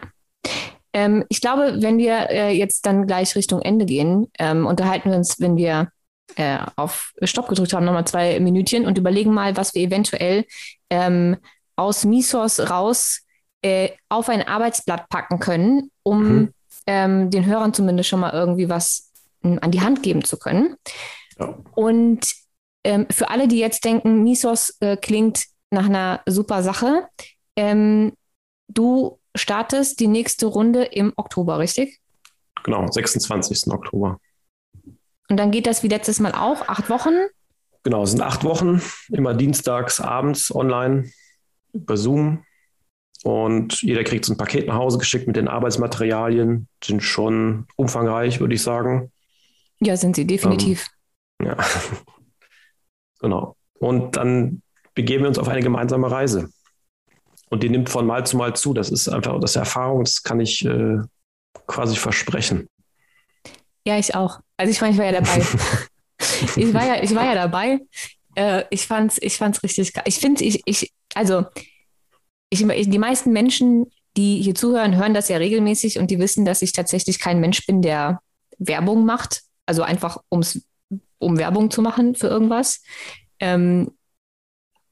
Ähm, 0.93 1.25
ich 1.29 1.41
glaube, 1.41 1.77
wenn 1.79 1.97
wir 1.97 2.29
äh, 2.29 2.51
jetzt 2.51 2.85
dann 2.85 3.07
gleich 3.07 3.35
Richtung 3.35 3.61
Ende 3.61 3.85
gehen, 3.85 4.27
ähm, 4.39 4.65
unterhalten 4.65 5.09
wir 5.09 5.17
uns, 5.17 5.39
wenn 5.39 5.57
wir 5.57 5.91
äh, 6.35 6.57
auf 6.75 7.13
Stopp 7.23 7.47
gedrückt 7.47 7.73
haben, 7.73 7.85
nochmal 7.85 8.07
zwei 8.07 8.39
Minütchen 8.39 8.85
und 8.85 8.97
überlegen 8.97 9.33
mal, 9.33 9.55
was 9.57 9.73
wir 9.73 9.81
eventuell 9.81 10.45
ähm, 10.89 11.38
aus 11.75 12.05
Misos 12.05 12.69
raus 12.69 13.21
äh, 13.61 13.89
auf 14.09 14.29
ein 14.29 14.47
Arbeitsblatt 14.47 15.09
packen 15.09 15.39
können, 15.39 15.91
um 16.03 16.23
mhm. 16.23 16.53
Ähm, 16.89 17.29
den 17.29 17.45
Hörern 17.45 17.73
zumindest 17.73 18.07
schon 18.07 18.21
mal 18.21 18.31
irgendwie 18.31 18.69
was 18.69 19.11
hm, 19.41 19.59
an 19.61 19.71
die 19.71 19.81
Hand 19.81 20.03
geben 20.03 20.23
zu 20.23 20.38
können. 20.38 20.77
Ja. 21.38 21.53
Und 21.75 22.31
ähm, 22.88 23.05
für 23.11 23.29
alle, 23.29 23.49
die 23.49 23.59
jetzt 23.59 23.83
denken, 23.83 24.23
Misos 24.23 24.77
äh, 24.79 24.95
klingt 24.95 25.43
nach 25.71 25.85
einer 25.85 26.21
super 26.25 26.63
Sache, 26.63 27.09
ähm, 27.57 28.13
du 28.69 29.19
startest 29.35 29.99
die 29.99 30.07
nächste 30.07 30.45
Runde 30.45 30.85
im 30.85 31.11
Oktober, 31.17 31.59
richtig? 31.59 31.99
Genau, 32.63 32.89
26. 32.89 33.73
Oktober. 33.73 34.19
Und 35.29 35.35
dann 35.38 35.51
geht 35.51 35.67
das 35.67 35.83
wie 35.83 35.89
letztes 35.89 36.21
Mal 36.21 36.31
auch, 36.31 36.69
acht 36.69 36.89
Wochen? 36.89 37.13
Genau, 37.83 38.03
es 38.03 38.11
sind 38.11 38.21
acht 38.21 38.45
Wochen, 38.45 38.81
immer 39.09 39.33
dienstags 39.33 39.99
abends 39.99 40.53
online 40.55 41.11
über 41.73 41.97
Zoom. 41.97 42.45
Und 43.23 43.81
jeder 43.81 44.05
kriegt 44.05 44.23
so 44.23 44.33
ein 44.33 44.38
Paket 44.38 44.67
nach 44.67 44.75
Hause 44.75 44.97
geschickt 44.97 45.27
mit 45.27 45.35
den 45.35 45.49
Arbeitsmaterialien. 45.49 46.69
Sind 46.81 47.03
schon 47.03 47.67
umfangreich, 47.75 48.39
würde 48.39 48.55
ich 48.55 48.63
sagen. 48.63 49.11
Ja, 49.81 49.97
sind 49.97 50.15
sie 50.15 50.25
definitiv. 50.25 50.88
Ähm, 51.41 51.47
ja. 51.47 51.57
Genau. 53.20 53.55
Und 53.80 54.15
dann 54.15 54.61
begeben 54.93 55.24
wir 55.24 55.30
uns 55.30 55.39
auf 55.39 55.47
eine 55.47 55.61
gemeinsame 55.61 56.09
Reise. 56.09 56.49
Und 57.49 57.63
die 57.63 57.70
nimmt 57.70 57.89
von 57.89 58.05
Mal 58.05 58.26
zu 58.26 58.38
Mal 58.38 58.55
zu. 58.55 58.74
Das 58.74 58.89
ist 58.89 59.07
einfach 59.07 59.39
das 59.39 59.55
Erfahrung, 59.55 60.03
das 60.03 60.24
kann 60.24 60.39
ich 60.39 60.65
äh, 60.65 60.97
quasi 61.65 61.95
versprechen. 61.95 62.68
Ja, 63.86 63.97
ich 63.97 64.15
auch. 64.15 64.39
Also 64.57 64.72
ich 64.72 64.82
meine, 64.82 64.93
ich 64.93 64.99
war 64.99 65.05
ja 65.05 65.11
dabei. 65.13 65.38
ich, 66.55 66.74
war 66.74 66.86
ja, 66.86 67.03
ich 67.03 67.15
war 67.15 67.26
ja 67.26 67.36
dabei. 67.36 67.80
Äh, 68.36 68.65
ich 68.70 68.86
fand's, 68.86 69.18
ich 69.22 69.38
fand's 69.38 69.63
richtig 69.63 69.93
geil. 69.93 70.03
Ich 70.07 70.20
finde, 70.20 70.43
ich, 70.43 70.61
ich, 70.65 70.91
also 71.15 71.45
ich, 72.49 72.65
die 72.65 72.97
meisten 72.97 73.32
Menschen, 73.32 73.86
die 74.18 74.41
hier 74.41 74.55
zuhören, 74.55 74.97
hören 74.97 75.13
das 75.13 75.30
ja 75.30 75.38
regelmäßig 75.38 75.99
und 75.99 76.11
die 76.11 76.20
wissen, 76.20 76.43
dass 76.43 76.61
ich 76.61 76.74
tatsächlich 76.74 77.20
kein 77.20 77.39
Mensch 77.39 77.65
bin, 77.65 77.82
der 77.82 78.20
Werbung 78.57 79.05
macht. 79.05 79.43
Also 79.65 79.84
einfach 79.84 80.18
ums 80.32 80.61
um 81.20 81.38
Werbung 81.38 81.72
zu 81.72 81.82
machen 81.82 82.15
für 82.15 82.28
irgendwas. 82.28 82.82
Ähm, 83.39 83.91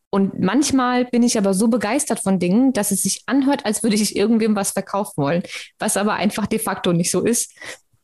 und 0.09 0.39
manchmal 0.39 1.05
bin 1.05 1.23
ich 1.23 1.37
aber 1.37 1.53
so 1.53 1.67
begeistert 1.67 2.21
von 2.23 2.39
Dingen, 2.39 2.71
dass 2.71 2.91
es 2.91 3.01
sich 3.01 3.23
anhört, 3.25 3.65
als 3.65 3.83
würde 3.83 3.95
ich 3.95 4.15
irgendwem 4.15 4.55
was 4.55 4.71
verkaufen 4.71 5.17
wollen, 5.17 5.43
was 5.77 5.97
aber 5.97 6.13
einfach 6.13 6.47
de 6.47 6.59
facto 6.59 6.93
nicht 6.93 7.11
so 7.11 7.25
ist. 7.25 7.51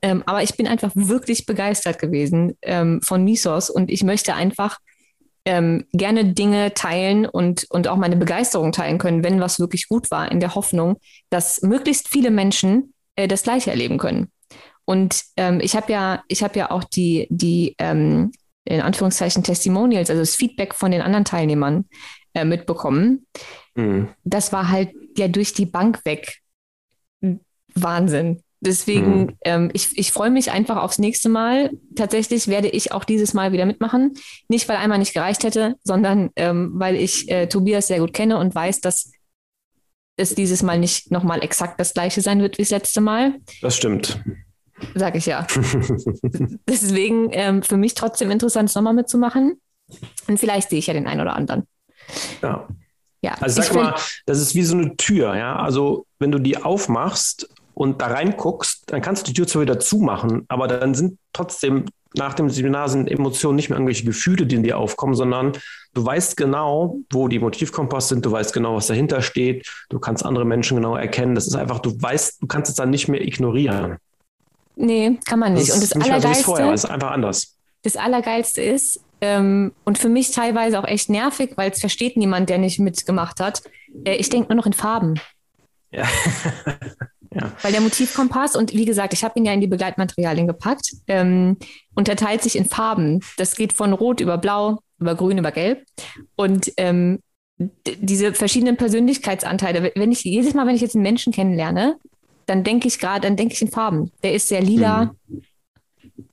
Ähm, 0.02 0.24
aber 0.26 0.44
ich 0.44 0.58
bin 0.58 0.68
einfach 0.68 0.92
wirklich 0.94 1.46
begeistert 1.46 2.00
gewesen 2.00 2.58
ähm, 2.64 3.02
von 3.02 3.24
Misos 3.24 3.70
und 3.70 3.90
ich 3.90 4.04
möchte 4.04 4.34
einfach 4.34 4.80
ähm, 5.46 5.86
gerne 5.94 6.34
Dinge 6.34 6.74
teilen 6.74 7.26
und, 7.26 7.66
und 7.70 7.88
auch 7.88 7.98
meine 7.98 8.18
Begeisterung 8.18 8.72
teilen 8.72 8.98
können, 8.98 9.24
wenn 9.24 9.40
was 9.40 9.60
wirklich 9.60 9.88
gut 9.88 10.12
war, 10.12 10.32
in 10.32 10.40
der 10.40 10.56
Hoffnung, 10.56 10.98
dass 11.30 11.62
möglichst 11.62 12.10
viele 12.10 12.32
Menschen 12.32 12.94
äh, 13.16 13.28
das 13.28 13.44
Gleiche 13.44 13.72
erleben 13.72 13.98
können. 13.98 14.32
Und 14.86 15.24
ähm, 15.38 15.60
ich 15.62 15.76
habe 15.76 15.92
ja, 15.92 16.24
ich 16.28 16.44
habe 16.44 16.58
ja 16.60 16.72
auch 16.72 16.84
die, 16.84 17.28
die 17.30 17.76
ähm, 17.78 18.32
in 18.66 18.82
Anführungszeichen 18.82 19.44
Testimonials, 19.44 20.10
also 20.10 20.22
das 20.22 20.36
Feedback 20.36 20.76
von 20.76 20.92
den 20.92 21.02
anderen 21.02 21.26
Teilnehmern 21.26 21.86
äh, 22.34 22.46
mitbekommen. 22.46 23.26
Mhm. 23.76 24.10
Das 24.24 24.54
war 24.54 24.70
halt 24.70 24.92
ja 25.18 25.28
durch 25.28 25.54
die 25.54 25.66
Bank 25.66 26.06
weg. 26.06 26.40
Wahnsinn. 27.74 28.44
Deswegen, 28.64 29.22
mhm. 29.22 29.38
ähm, 29.44 29.70
ich, 29.74 29.98
ich 29.98 30.12
freue 30.12 30.30
mich 30.30 30.52
einfach 30.52 30.78
aufs 30.78 31.00
nächste 31.00 31.30
Mal. 31.30 31.72
Tatsächlich 31.96 32.48
werde 32.48 32.68
ich 32.68 32.92
auch 32.92 33.04
dieses 33.04 33.34
Mal 33.34 33.52
wieder 33.52 33.66
mitmachen. 33.66 34.14
Nicht, 34.50 34.70
weil 34.70 34.78
einmal 34.78 35.00
nicht 35.00 35.14
gereicht 35.14 35.44
hätte, 35.44 35.76
sondern 35.84 36.30
ähm, 36.36 36.72
weil 36.76 36.96
ich 36.96 37.30
äh, 37.30 37.48
Tobias 37.48 37.88
sehr 37.88 38.00
gut 38.00 38.14
kenne 38.14 38.38
und 38.38 38.54
weiß, 38.54 38.82
dass 38.82 39.12
es 40.16 40.36
dieses 40.36 40.62
Mal 40.62 40.78
nicht 40.78 41.10
nochmal 41.10 41.44
exakt 41.44 41.80
das 41.80 41.96
gleiche 41.96 42.22
sein 42.22 42.40
wird 42.40 42.60
wie 42.60 42.62
das 42.62 42.70
letzte 42.70 43.02
Mal. 43.02 43.40
Das 43.62 43.76
stimmt 43.76 44.22
sag 44.96 45.16
ich 45.16 45.26
ja. 45.26 45.46
Deswegen 46.68 47.30
ähm, 47.32 47.64
für 47.64 47.78
mich 47.78 47.94
trotzdem 47.94 48.32
interessant, 48.32 48.70
es 48.70 48.76
nochmal 48.76 48.94
mitzumachen. 48.94 49.60
Und 50.28 50.40
vielleicht 50.40 50.70
sehe 50.70 50.80
ich 50.80 50.88
ja 50.88 50.94
den 50.94 51.08
einen 51.08 51.22
oder 51.22 51.36
anderen. 51.36 51.68
Ja. 52.42 52.68
Ja, 53.24 53.36
also 53.40 53.62
sag 53.62 53.76
mal, 53.76 53.96
das 54.26 54.40
ist 54.40 54.56
wie 54.56 54.64
so 54.64 54.76
eine 54.76 54.98
Tür, 54.98 55.36
ja. 55.36 55.56
Also 55.56 56.08
wenn 56.18 56.32
du 56.32 56.40
die 56.40 56.58
aufmachst 56.58 57.48
und 57.76 58.02
da 58.02 58.08
reinguckst, 58.08 58.84
dann 58.88 59.02
kannst 59.02 59.28
du 59.28 59.32
die 59.32 59.34
Tür 59.34 59.48
zwar 59.48 59.62
wieder 59.62 59.80
zumachen, 59.80 60.46
aber 60.48 60.68
dann 60.68 60.96
sind 60.96 61.20
trotzdem 61.32 61.86
nach 62.14 62.34
dem 62.34 62.50
Seminar 62.50 62.90
sind 62.90 63.10
Emotionen 63.10 63.56
nicht 63.56 63.70
mehr 63.70 63.78
irgendwelche 63.78 64.06
Gefühle, 64.06 64.46
die 64.46 64.56
in 64.56 64.64
dir 64.64 64.78
aufkommen, 64.78 65.14
sondern 65.14 65.54
du 65.94 66.06
weißt 66.06 66.36
genau, 66.36 66.98
wo 67.10 67.28
die 67.28 67.40
Motivkompass 67.40 68.10
sind, 68.10 68.26
du 68.26 68.32
weißt 68.32 68.54
genau, 68.54 68.76
was 68.76 68.88
dahinter 68.88 69.22
steht, 69.22 69.68
du 69.90 70.00
kannst 70.00 70.26
andere 70.26 70.46
Menschen 70.46 70.76
genau 70.76 70.96
erkennen. 70.96 71.36
Das 71.36 71.48
ist 71.48 71.56
einfach, 71.56 71.80
du 71.80 72.02
weißt, 72.02 72.42
du 72.42 72.48
kannst 72.48 72.70
es 72.70 72.76
dann 72.76 72.90
nicht 72.90 73.08
mehr 73.08 73.22
ignorieren. 73.22 73.98
Nee, 74.76 75.20
kann 75.26 75.40
man 75.40 75.54
nicht. 75.54 75.70
Das 75.70 75.76
und 75.76 75.84
das 75.84 75.96
nicht 75.96 76.12
Allergeilste. 76.12 76.44
Vorher, 76.44 76.74
ist 76.74 76.86
einfach 76.86 77.12
anders. 77.12 77.58
Das 77.84 77.96
Allergeilste 77.96 78.62
ist, 78.62 79.02
ähm, 79.22 79.72
und 79.86 80.00
für 80.00 80.10
mich 80.10 80.32
teilweise 80.32 80.80
auch 80.80 80.88
echt 80.88 81.10
nervig, 81.10 81.52
weil 81.56 81.72
es 81.72 81.80
versteht 81.80 82.18
niemand, 82.18 82.50
der 82.50 82.58
nicht 82.58 82.80
mitgemacht 82.80 83.40
hat. 83.40 83.62
Äh, 84.04 84.16
ich 84.16 84.30
denke 84.30 84.50
nur 84.50 84.58
noch 84.58 84.66
in 84.66 84.74
Farben. 84.74 85.20
Ja. 85.92 86.08
ja. 87.34 87.52
Weil 87.62 87.72
der 87.72 87.82
Motivkompass, 87.82 88.56
und 88.56 88.74
wie 88.74 88.86
gesagt, 88.86 89.14
ich 89.14 89.24
habe 89.24 89.38
ihn 89.38 89.46
ja 89.46 89.54
in 89.54 89.62
die 89.62 89.68
Begleitmaterialien 89.68 90.48
gepackt, 90.48 90.92
ähm, 91.08 91.58
unterteilt 91.94 92.42
sich 92.42 92.56
in 92.56 92.66
Farben. 92.66 93.20
Das 93.38 93.56
geht 93.56 93.74
von 93.74 93.94
Rot 93.94 94.22
über 94.22 94.40
Blau, 94.40 94.80
über 95.00 95.14
Grün, 95.14 95.38
über 95.38 95.52
Gelb. 95.52 95.86
Und 96.36 96.72
ähm, 96.78 97.20
diese 97.86 98.34
verschiedenen 98.34 98.76
Persönlichkeitsanteile, 98.76 99.92
wenn 99.96 100.12
ich 100.12 100.24
jedes 100.24 100.56
Mal, 100.56 100.66
wenn 100.66 100.76
ich 100.76 100.82
jetzt 100.82 100.96
einen 100.96 101.04
Menschen 101.04 101.32
kennenlerne, 101.32 101.98
dann 102.52 102.66
denke 102.66 102.90
ich 102.90 103.00
gerade, 103.00 103.22
dann 103.22 103.38
denke 103.38 103.54
ich 103.54 103.62
in 103.62 103.70
Farben. 103.70 104.12
Der 104.24 104.34
ist 104.34 104.50
sehr 104.50 104.62
lila 104.62 105.14
mhm. 105.28 105.42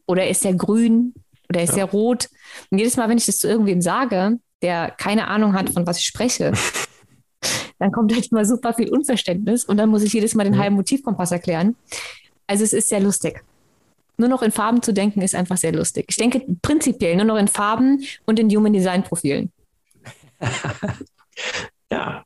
oder 0.04 0.28
ist 0.28 0.42
sehr 0.42 0.54
grün 0.54 1.14
oder 1.48 1.62
ist 1.62 1.70
ja. 1.70 1.74
sehr 1.76 1.84
rot. 1.84 2.28
Und 2.70 2.78
jedes 2.78 2.96
Mal, 2.96 3.08
wenn 3.08 3.18
ich 3.18 3.26
das 3.26 3.38
zu 3.38 3.46
irgendwem 3.46 3.80
sage, 3.80 4.38
der 4.60 4.90
keine 4.90 5.28
Ahnung 5.28 5.52
hat, 5.52 5.70
von 5.70 5.86
was 5.86 6.00
ich 6.00 6.06
spreche, 6.06 6.52
dann 7.78 7.92
kommt 7.92 8.12
halt 8.12 8.32
immer 8.32 8.44
super 8.44 8.74
viel 8.74 8.90
Unverständnis 8.90 9.64
und 9.64 9.76
dann 9.76 9.90
muss 9.90 10.02
ich 10.02 10.12
jedes 10.12 10.34
Mal 10.34 10.42
den 10.42 10.58
halben 10.58 10.74
Motivkompass 10.74 11.30
erklären. 11.30 11.76
Also 12.48 12.64
es 12.64 12.72
ist 12.72 12.88
sehr 12.88 13.00
lustig. 13.00 13.44
Nur 14.16 14.28
noch 14.28 14.42
in 14.42 14.50
Farben 14.50 14.82
zu 14.82 14.92
denken, 14.92 15.22
ist 15.22 15.36
einfach 15.36 15.56
sehr 15.56 15.72
lustig. 15.72 16.06
Ich 16.08 16.16
denke 16.16 16.44
prinzipiell 16.62 17.14
nur 17.14 17.26
noch 17.26 17.36
in 17.36 17.46
Farben 17.46 18.04
und 18.26 18.40
in 18.40 18.50
Human 18.50 18.72
Design 18.72 19.04
Profilen. 19.04 19.52
ja, 21.90 22.24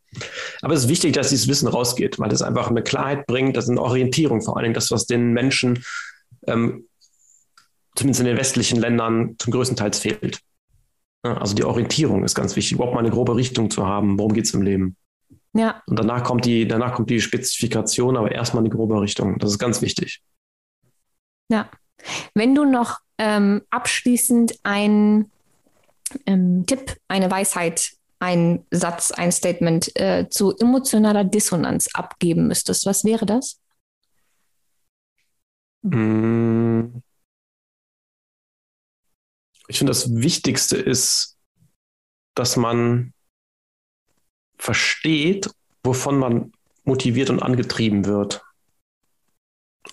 aber 0.60 0.74
es 0.74 0.84
ist 0.84 0.88
wichtig, 0.88 1.12
dass 1.12 1.30
dieses 1.30 1.48
Wissen 1.48 1.68
rausgeht, 1.68 2.18
weil 2.18 2.32
es 2.32 2.42
einfach 2.42 2.68
eine 2.68 2.82
Klarheit 2.82 3.26
bringt, 3.26 3.56
das 3.56 3.64
ist 3.64 3.70
eine 3.70 3.82
Orientierung, 3.82 4.42
vor 4.42 4.56
allen 4.56 4.64
Dingen 4.64 4.74
das, 4.74 4.90
was 4.90 5.06
den 5.06 5.32
Menschen, 5.32 5.84
ähm, 6.46 6.86
zumindest 7.94 8.20
in 8.20 8.26
den 8.26 8.36
westlichen 8.36 8.80
Ländern, 8.80 9.36
zum 9.38 9.52
größten 9.52 9.76
Teil 9.76 9.92
fehlt. 9.92 10.40
Also 11.22 11.54
die 11.54 11.64
Orientierung 11.64 12.24
ist 12.24 12.34
ganz 12.34 12.56
wichtig, 12.56 12.72
überhaupt 12.72 12.94
mal 12.94 13.00
eine 13.00 13.10
grobe 13.10 13.36
Richtung 13.36 13.70
zu 13.70 13.86
haben, 13.86 14.18
worum 14.18 14.32
geht 14.34 14.46
es 14.46 14.54
im 14.54 14.62
Leben. 14.62 14.96
Ja. 15.54 15.82
Und 15.86 15.98
danach 15.98 16.24
kommt 16.24 16.44
die, 16.44 16.66
danach 16.66 16.94
kommt 16.94 17.10
die 17.10 17.20
Spezifikation, 17.20 18.16
aber 18.16 18.32
erstmal 18.32 18.62
eine 18.62 18.70
grobe 18.70 19.00
Richtung. 19.00 19.38
Das 19.38 19.50
ist 19.50 19.58
ganz 19.58 19.82
wichtig. 19.82 20.22
Ja. 21.48 21.70
Wenn 22.34 22.54
du 22.54 22.64
noch 22.64 22.98
ähm, 23.18 23.62
abschließend 23.70 24.58
einen 24.64 25.30
ähm, 26.26 26.64
Tipp, 26.66 26.96
eine 27.06 27.30
Weisheit 27.30 27.92
ein 28.22 28.64
Satz, 28.70 29.10
ein 29.10 29.32
Statement 29.32 29.98
äh, 29.98 30.28
zu 30.30 30.56
emotionaler 30.56 31.24
Dissonanz 31.24 31.88
abgeben 31.92 32.46
müsstest, 32.46 32.86
was 32.86 33.04
wäre 33.04 33.26
das? 33.26 33.60
Hm. 35.82 37.02
Ich 39.66 39.78
finde, 39.78 39.90
das 39.90 40.14
Wichtigste 40.14 40.76
ist, 40.76 41.36
dass 42.36 42.56
man 42.56 43.12
versteht, 44.56 45.50
wovon 45.82 46.16
man 46.16 46.52
motiviert 46.84 47.28
und 47.28 47.42
angetrieben 47.42 48.04
wird. 48.04 48.44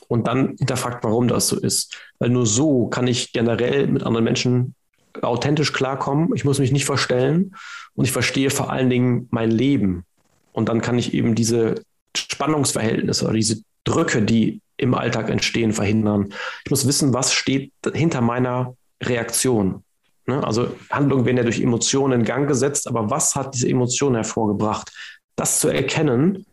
Und 0.07 0.27
dann 0.27 0.55
hinterfragt, 0.57 1.03
warum 1.03 1.27
das 1.27 1.47
so 1.47 1.59
ist. 1.59 1.97
Weil 2.19 2.29
nur 2.29 2.45
so 2.45 2.89
kann 2.89 3.07
ich 3.07 3.33
generell 3.33 3.87
mit 3.87 4.03
anderen 4.03 4.23
Menschen 4.23 4.75
authentisch 5.23 5.73
klarkommen. 5.73 6.35
Ich 6.35 6.45
muss 6.45 6.59
mich 6.59 6.71
nicht 6.71 6.85
verstellen 6.85 7.55
und 7.99 8.05
ich 8.05 8.13
verstehe 8.13 8.49
vor 8.49 8.71
allen 8.71 8.89
Dingen 8.89 9.27
mein 9.29 9.51
Leben. 9.51 10.05
Und 10.53 10.69
dann 10.69 10.79
kann 10.79 10.97
ich 10.97 11.13
eben 11.13 11.35
diese 11.35 11.83
Spannungsverhältnisse 12.15 13.25
oder 13.25 13.33
diese 13.33 13.61
Drücke, 13.83 14.21
die 14.21 14.61
im 14.77 14.93
Alltag 14.93 15.29
entstehen, 15.29 15.73
verhindern. 15.73 16.33
Ich 16.63 16.71
muss 16.71 16.87
wissen, 16.87 17.13
was 17.13 17.33
steht 17.33 17.73
hinter 17.93 18.21
meiner 18.21 18.73
Reaktion. 19.03 19.83
Ne? 20.27 20.41
Also 20.41 20.73
Handlungen 20.89 21.25
werden 21.25 21.35
ja 21.35 21.43
durch 21.43 21.59
Emotionen 21.59 22.21
in 22.21 22.25
Gang 22.25 22.47
gesetzt, 22.47 22.87
aber 22.87 23.09
was 23.09 23.35
hat 23.35 23.53
diese 23.53 23.67
Emotion 23.67 24.15
hervorgebracht? 24.15 24.93
Das 25.35 25.59
zu 25.59 25.67
erkennen 25.67 26.45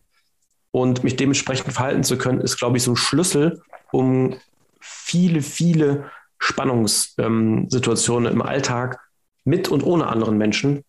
und 0.72 1.04
mich 1.04 1.14
dementsprechend 1.14 1.72
verhalten 1.72 2.02
zu 2.02 2.18
können, 2.18 2.40
ist, 2.40 2.56
glaube 2.56 2.78
ich, 2.78 2.82
so 2.82 2.90
ein 2.90 2.96
Schlüssel, 2.96 3.62
um 3.92 4.34
viele, 4.80 5.42
viele 5.42 6.10
Spannungssituationen 6.40 8.32
im 8.32 8.42
Alltag 8.42 8.98
mit 9.44 9.68
und 9.68 9.84
ohne 9.84 10.08
anderen 10.08 10.38
Menschen 10.38 10.82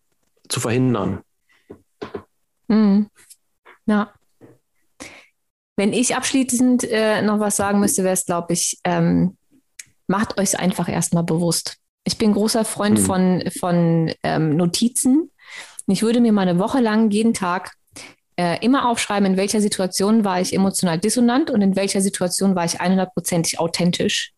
zu 0.48 0.60
verhindern. 0.60 1.22
Mhm. 2.68 3.08
Ja. 3.86 4.12
Wenn 5.76 5.92
ich 5.92 6.16
abschließend 6.16 6.84
äh, 6.84 7.22
noch 7.22 7.40
was 7.40 7.56
sagen 7.56 7.80
müsste, 7.80 8.02
wäre 8.02 8.14
es, 8.14 8.26
glaube 8.26 8.52
ich, 8.52 8.78
ähm, 8.84 9.36
macht 10.06 10.38
euch 10.38 10.58
einfach 10.58 10.88
erstmal 10.88 11.22
bewusst. 11.22 11.76
Ich 12.04 12.18
bin 12.18 12.32
großer 12.32 12.64
Freund 12.64 12.98
mhm. 12.98 13.04
von, 13.04 13.44
von 13.58 14.12
ähm, 14.22 14.56
Notizen. 14.56 15.30
Ich 15.86 16.02
würde 16.02 16.20
mir 16.20 16.32
mal 16.32 16.48
eine 16.48 16.58
Woche 16.58 16.80
lang 16.80 17.10
jeden 17.10 17.34
Tag 17.34 17.74
äh, 18.36 18.64
immer 18.64 18.88
aufschreiben, 18.88 19.32
in 19.32 19.36
welcher 19.36 19.60
Situation 19.60 20.24
war 20.24 20.40
ich 20.40 20.52
emotional 20.52 20.98
dissonant 20.98 21.50
und 21.50 21.62
in 21.62 21.76
welcher 21.76 22.00
Situation 22.00 22.54
war 22.54 22.64
ich 22.64 22.80
100%ig 22.80 23.58
authentisch 23.58 24.32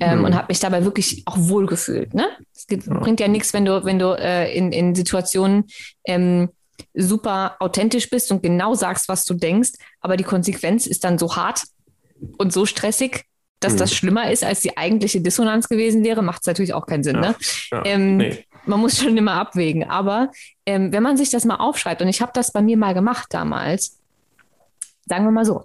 ähm, 0.00 0.18
mhm. 0.18 0.24
und 0.24 0.34
habe 0.34 0.46
mich 0.48 0.60
dabei 0.60 0.84
wirklich 0.84 1.22
auch 1.26 1.36
wohlgefühlt. 1.38 2.14
Ne? 2.14 2.26
Es 2.54 2.66
gibt, 2.66 2.86
ja. 2.86 2.98
bringt 2.98 3.20
ja 3.20 3.28
nichts, 3.28 3.52
wenn 3.52 3.64
du, 3.64 3.84
wenn 3.84 3.98
du 3.98 4.16
äh, 4.18 4.54
in, 4.56 4.72
in 4.72 4.94
Situationen 4.94 5.64
ähm, 6.04 6.50
super 6.94 7.56
authentisch 7.60 8.10
bist 8.10 8.30
und 8.32 8.42
genau 8.42 8.74
sagst, 8.74 9.08
was 9.08 9.24
du 9.24 9.34
denkst, 9.34 9.72
aber 10.00 10.16
die 10.16 10.24
Konsequenz 10.24 10.86
ist 10.86 11.04
dann 11.04 11.18
so 11.18 11.36
hart 11.36 11.62
und 12.38 12.52
so 12.52 12.66
stressig, 12.66 13.24
dass 13.60 13.74
mhm. 13.74 13.78
das 13.78 13.94
schlimmer 13.94 14.30
ist, 14.30 14.44
als 14.44 14.60
die 14.60 14.76
eigentliche 14.76 15.20
Dissonanz 15.20 15.68
gewesen 15.68 16.04
wäre, 16.04 16.22
macht 16.22 16.42
es 16.42 16.46
natürlich 16.46 16.74
auch 16.74 16.86
keinen 16.86 17.02
Sinn. 17.02 17.16
Ja. 17.16 17.20
Ne? 17.20 17.34
Ja. 17.72 17.82
Ähm, 17.86 18.16
nee. 18.18 18.44
Man 18.66 18.80
muss 18.80 18.98
schon 18.98 19.16
immer 19.16 19.34
abwägen. 19.34 19.84
Aber 19.84 20.30
ähm, 20.66 20.92
wenn 20.92 21.02
man 21.02 21.16
sich 21.16 21.30
das 21.30 21.44
mal 21.44 21.56
aufschreibt, 21.56 22.02
und 22.02 22.08
ich 22.08 22.20
habe 22.20 22.32
das 22.34 22.52
bei 22.52 22.60
mir 22.60 22.76
mal 22.76 22.94
gemacht 22.94 23.28
damals, 23.30 23.98
sagen 25.06 25.24
wir 25.24 25.30
mal 25.30 25.44
so, 25.44 25.64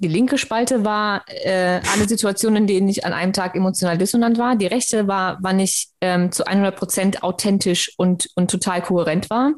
die 0.00 0.08
linke 0.08 0.38
Spalte 0.38 0.84
war 0.84 1.24
äh, 1.26 1.80
alle 1.92 2.08
Situationen, 2.08 2.62
in 2.62 2.66
denen 2.68 2.88
ich 2.88 3.04
an 3.04 3.12
einem 3.12 3.32
Tag 3.32 3.56
emotional 3.56 3.98
dissonant 3.98 4.38
war. 4.38 4.54
Die 4.54 4.66
rechte 4.66 5.08
war, 5.08 5.38
wann 5.40 5.58
ich 5.58 5.88
ähm, 6.00 6.30
zu 6.30 6.46
100 6.46 6.76
Prozent 6.76 7.22
authentisch 7.24 7.92
und, 7.96 8.30
und 8.36 8.50
total 8.50 8.80
kohärent 8.80 9.28
war. 9.28 9.54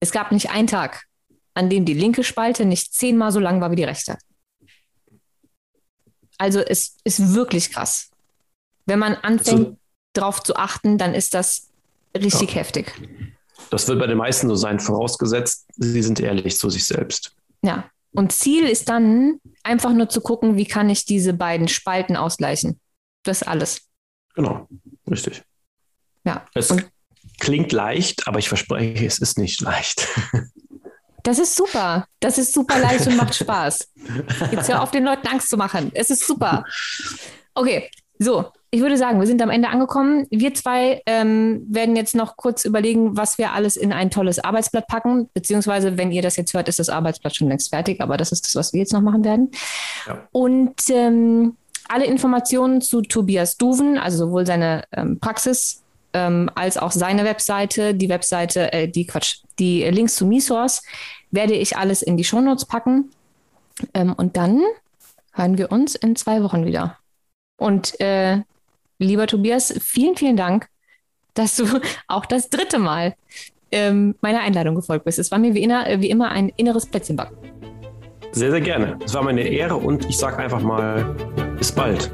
Es 0.00 0.12
gab 0.12 0.32
nicht 0.32 0.50
einen 0.50 0.66
Tag, 0.66 1.04
an 1.52 1.68
dem 1.68 1.84
die 1.84 1.92
linke 1.92 2.24
Spalte 2.24 2.64
nicht 2.64 2.94
zehnmal 2.94 3.32
so 3.32 3.40
lang 3.40 3.60
war 3.60 3.70
wie 3.70 3.76
die 3.76 3.84
rechte. 3.84 4.16
Also 6.38 6.60
es 6.60 6.96
ist 7.04 7.34
wirklich 7.34 7.70
krass. 7.70 8.10
Wenn 8.86 8.98
man 8.98 9.14
anfängt, 9.14 9.68
so, 9.68 9.76
darauf 10.14 10.42
zu 10.42 10.56
achten, 10.56 10.96
dann 10.96 11.14
ist 11.14 11.34
das 11.34 11.70
richtig 12.16 12.50
ja. 12.50 12.56
heftig. 12.56 12.92
Das 13.70 13.86
wird 13.88 13.98
bei 13.98 14.06
den 14.06 14.18
meisten 14.18 14.48
so 14.48 14.54
sein, 14.54 14.80
vorausgesetzt, 14.80 15.66
sie 15.76 16.02
sind 16.02 16.20
ehrlich 16.20 16.58
zu 16.58 16.70
sich 16.70 16.84
selbst. 16.84 17.34
Ja, 17.62 17.88
und 18.14 18.32
Ziel 18.32 18.64
ist 18.64 18.88
dann 18.88 19.40
einfach 19.62 19.92
nur 19.92 20.08
zu 20.08 20.20
gucken, 20.20 20.56
wie 20.56 20.66
kann 20.66 20.88
ich 20.88 21.04
diese 21.04 21.34
beiden 21.34 21.68
Spalten 21.68 22.16
ausgleichen. 22.16 22.80
Das 23.24 23.42
ist 23.42 23.48
alles. 23.48 23.88
Genau, 24.34 24.68
richtig. 25.10 25.42
Ja. 26.24 26.46
Es 26.54 26.70
und 26.70 26.88
klingt 27.38 27.72
leicht, 27.72 28.26
aber 28.26 28.38
ich 28.38 28.48
verspreche, 28.48 29.04
es 29.04 29.18
ist 29.18 29.38
nicht 29.38 29.60
leicht. 29.60 30.08
Das 31.26 31.38
ist 31.38 31.56
super. 31.56 32.06
Das 32.20 32.36
ist 32.36 32.52
super 32.52 32.78
leicht 32.78 33.06
und 33.06 33.16
macht 33.16 33.34
Spaß. 33.34 33.92
Jetzt 34.52 34.68
hör 34.68 34.82
auf, 34.82 34.90
den 34.90 35.04
Leuten 35.04 35.26
Angst 35.26 35.48
zu 35.48 35.56
machen. 35.56 35.90
Es 35.94 36.10
ist 36.10 36.26
super. 36.26 36.64
Okay, 37.54 37.90
so, 38.18 38.52
ich 38.74 38.80
würde 38.80 38.96
sagen, 38.96 39.20
wir 39.20 39.26
sind 39.28 39.40
am 39.40 39.50
Ende 39.50 39.68
angekommen. 39.68 40.26
Wir 40.30 40.52
zwei 40.52 41.00
ähm, 41.06 41.64
werden 41.68 41.94
jetzt 41.94 42.16
noch 42.16 42.36
kurz 42.36 42.64
überlegen, 42.64 43.16
was 43.16 43.38
wir 43.38 43.52
alles 43.52 43.76
in 43.76 43.92
ein 43.92 44.10
tolles 44.10 44.40
Arbeitsblatt 44.40 44.88
packen. 44.88 45.30
Beziehungsweise, 45.32 45.96
wenn 45.96 46.10
ihr 46.10 46.22
das 46.22 46.36
jetzt 46.36 46.54
hört, 46.54 46.68
ist 46.68 46.80
das 46.80 46.88
Arbeitsblatt 46.88 47.36
schon 47.36 47.48
längst 47.48 47.70
fertig. 47.70 48.00
Aber 48.00 48.16
das 48.16 48.32
ist 48.32 48.44
das, 48.44 48.56
was 48.56 48.72
wir 48.72 48.80
jetzt 48.80 48.92
noch 48.92 49.00
machen 49.00 49.22
werden. 49.22 49.52
Ja. 50.08 50.26
Und 50.32 50.74
ähm, 50.90 51.56
alle 51.88 52.06
Informationen 52.06 52.80
zu 52.80 53.02
Tobias 53.02 53.58
Duven, 53.58 53.96
also 53.96 54.26
sowohl 54.26 54.44
seine 54.44 54.82
ähm, 54.90 55.20
Praxis 55.20 55.84
ähm, 56.12 56.50
als 56.56 56.76
auch 56.76 56.90
seine 56.90 57.24
Webseite, 57.24 57.94
die 57.94 58.08
Webseite, 58.08 58.72
äh, 58.72 58.88
die 58.88 59.06
Quatsch, 59.06 59.36
die 59.60 59.84
Links 59.84 60.16
zu 60.16 60.26
MeSource, 60.26 60.82
werde 61.30 61.54
ich 61.54 61.76
alles 61.76 62.02
in 62.02 62.16
die 62.16 62.24
Shownotes 62.24 62.64
packen. 62.64 63.12
Ähm, 63.94 64.14
und 64.14 64.36
dann 64.36 64.62
hören 65.32 65.58
wir 65.58 65.70
uns 65.70 65.94
in 65.94 66.16
zwei 66.16 66.42
Wochen 66.42 66.66
wieder. 66.66 66.98
Und 67.56 68.00
äh, 68.00 68.40
lieber 68.98 69.26
Tobias, 69.26 69.74
vielen, 69.82 70.16
vielen 70.16 70.36
Dank, 70.36 70.68
dass 71.34 71.56
du 71.56 71.66
auch 72.08 72.26
das 72.26 72.50
dritte 72.50 72.78
Mal 72.78 73.14
ähm, 73.70 74.14
meiner 74.20 74.40
Einladung 74.40 74.74
gefolgt 74.74 75.04
bist. 75.04 75.18
Es 75.18 75.30
war 75.30 75.38
mir 75.38 75.54
wie, 75.54 75.62
inner, 75.62 75.86
wie 76.00 76.10
immer 76.10 76.30
ein 76.30 76.50
inneres 76.56 76.86
Plätzchenbacken. 76.86 77.36
Sehr, 78.32 78.50
sehr 78.50 78.60
gerne. 78.60 78.98
Es 79.04 79.14
war 79.14 79.22
meine 79.22 79.42
Ehre 79.42 79.76
und 79.76 80.08
ich 80.08 80.18
sage 80.18 80.38
einfach 80.38 80.60
mal 80.60 81.04
bis 81.56 81.70
bald. 81.70 82.10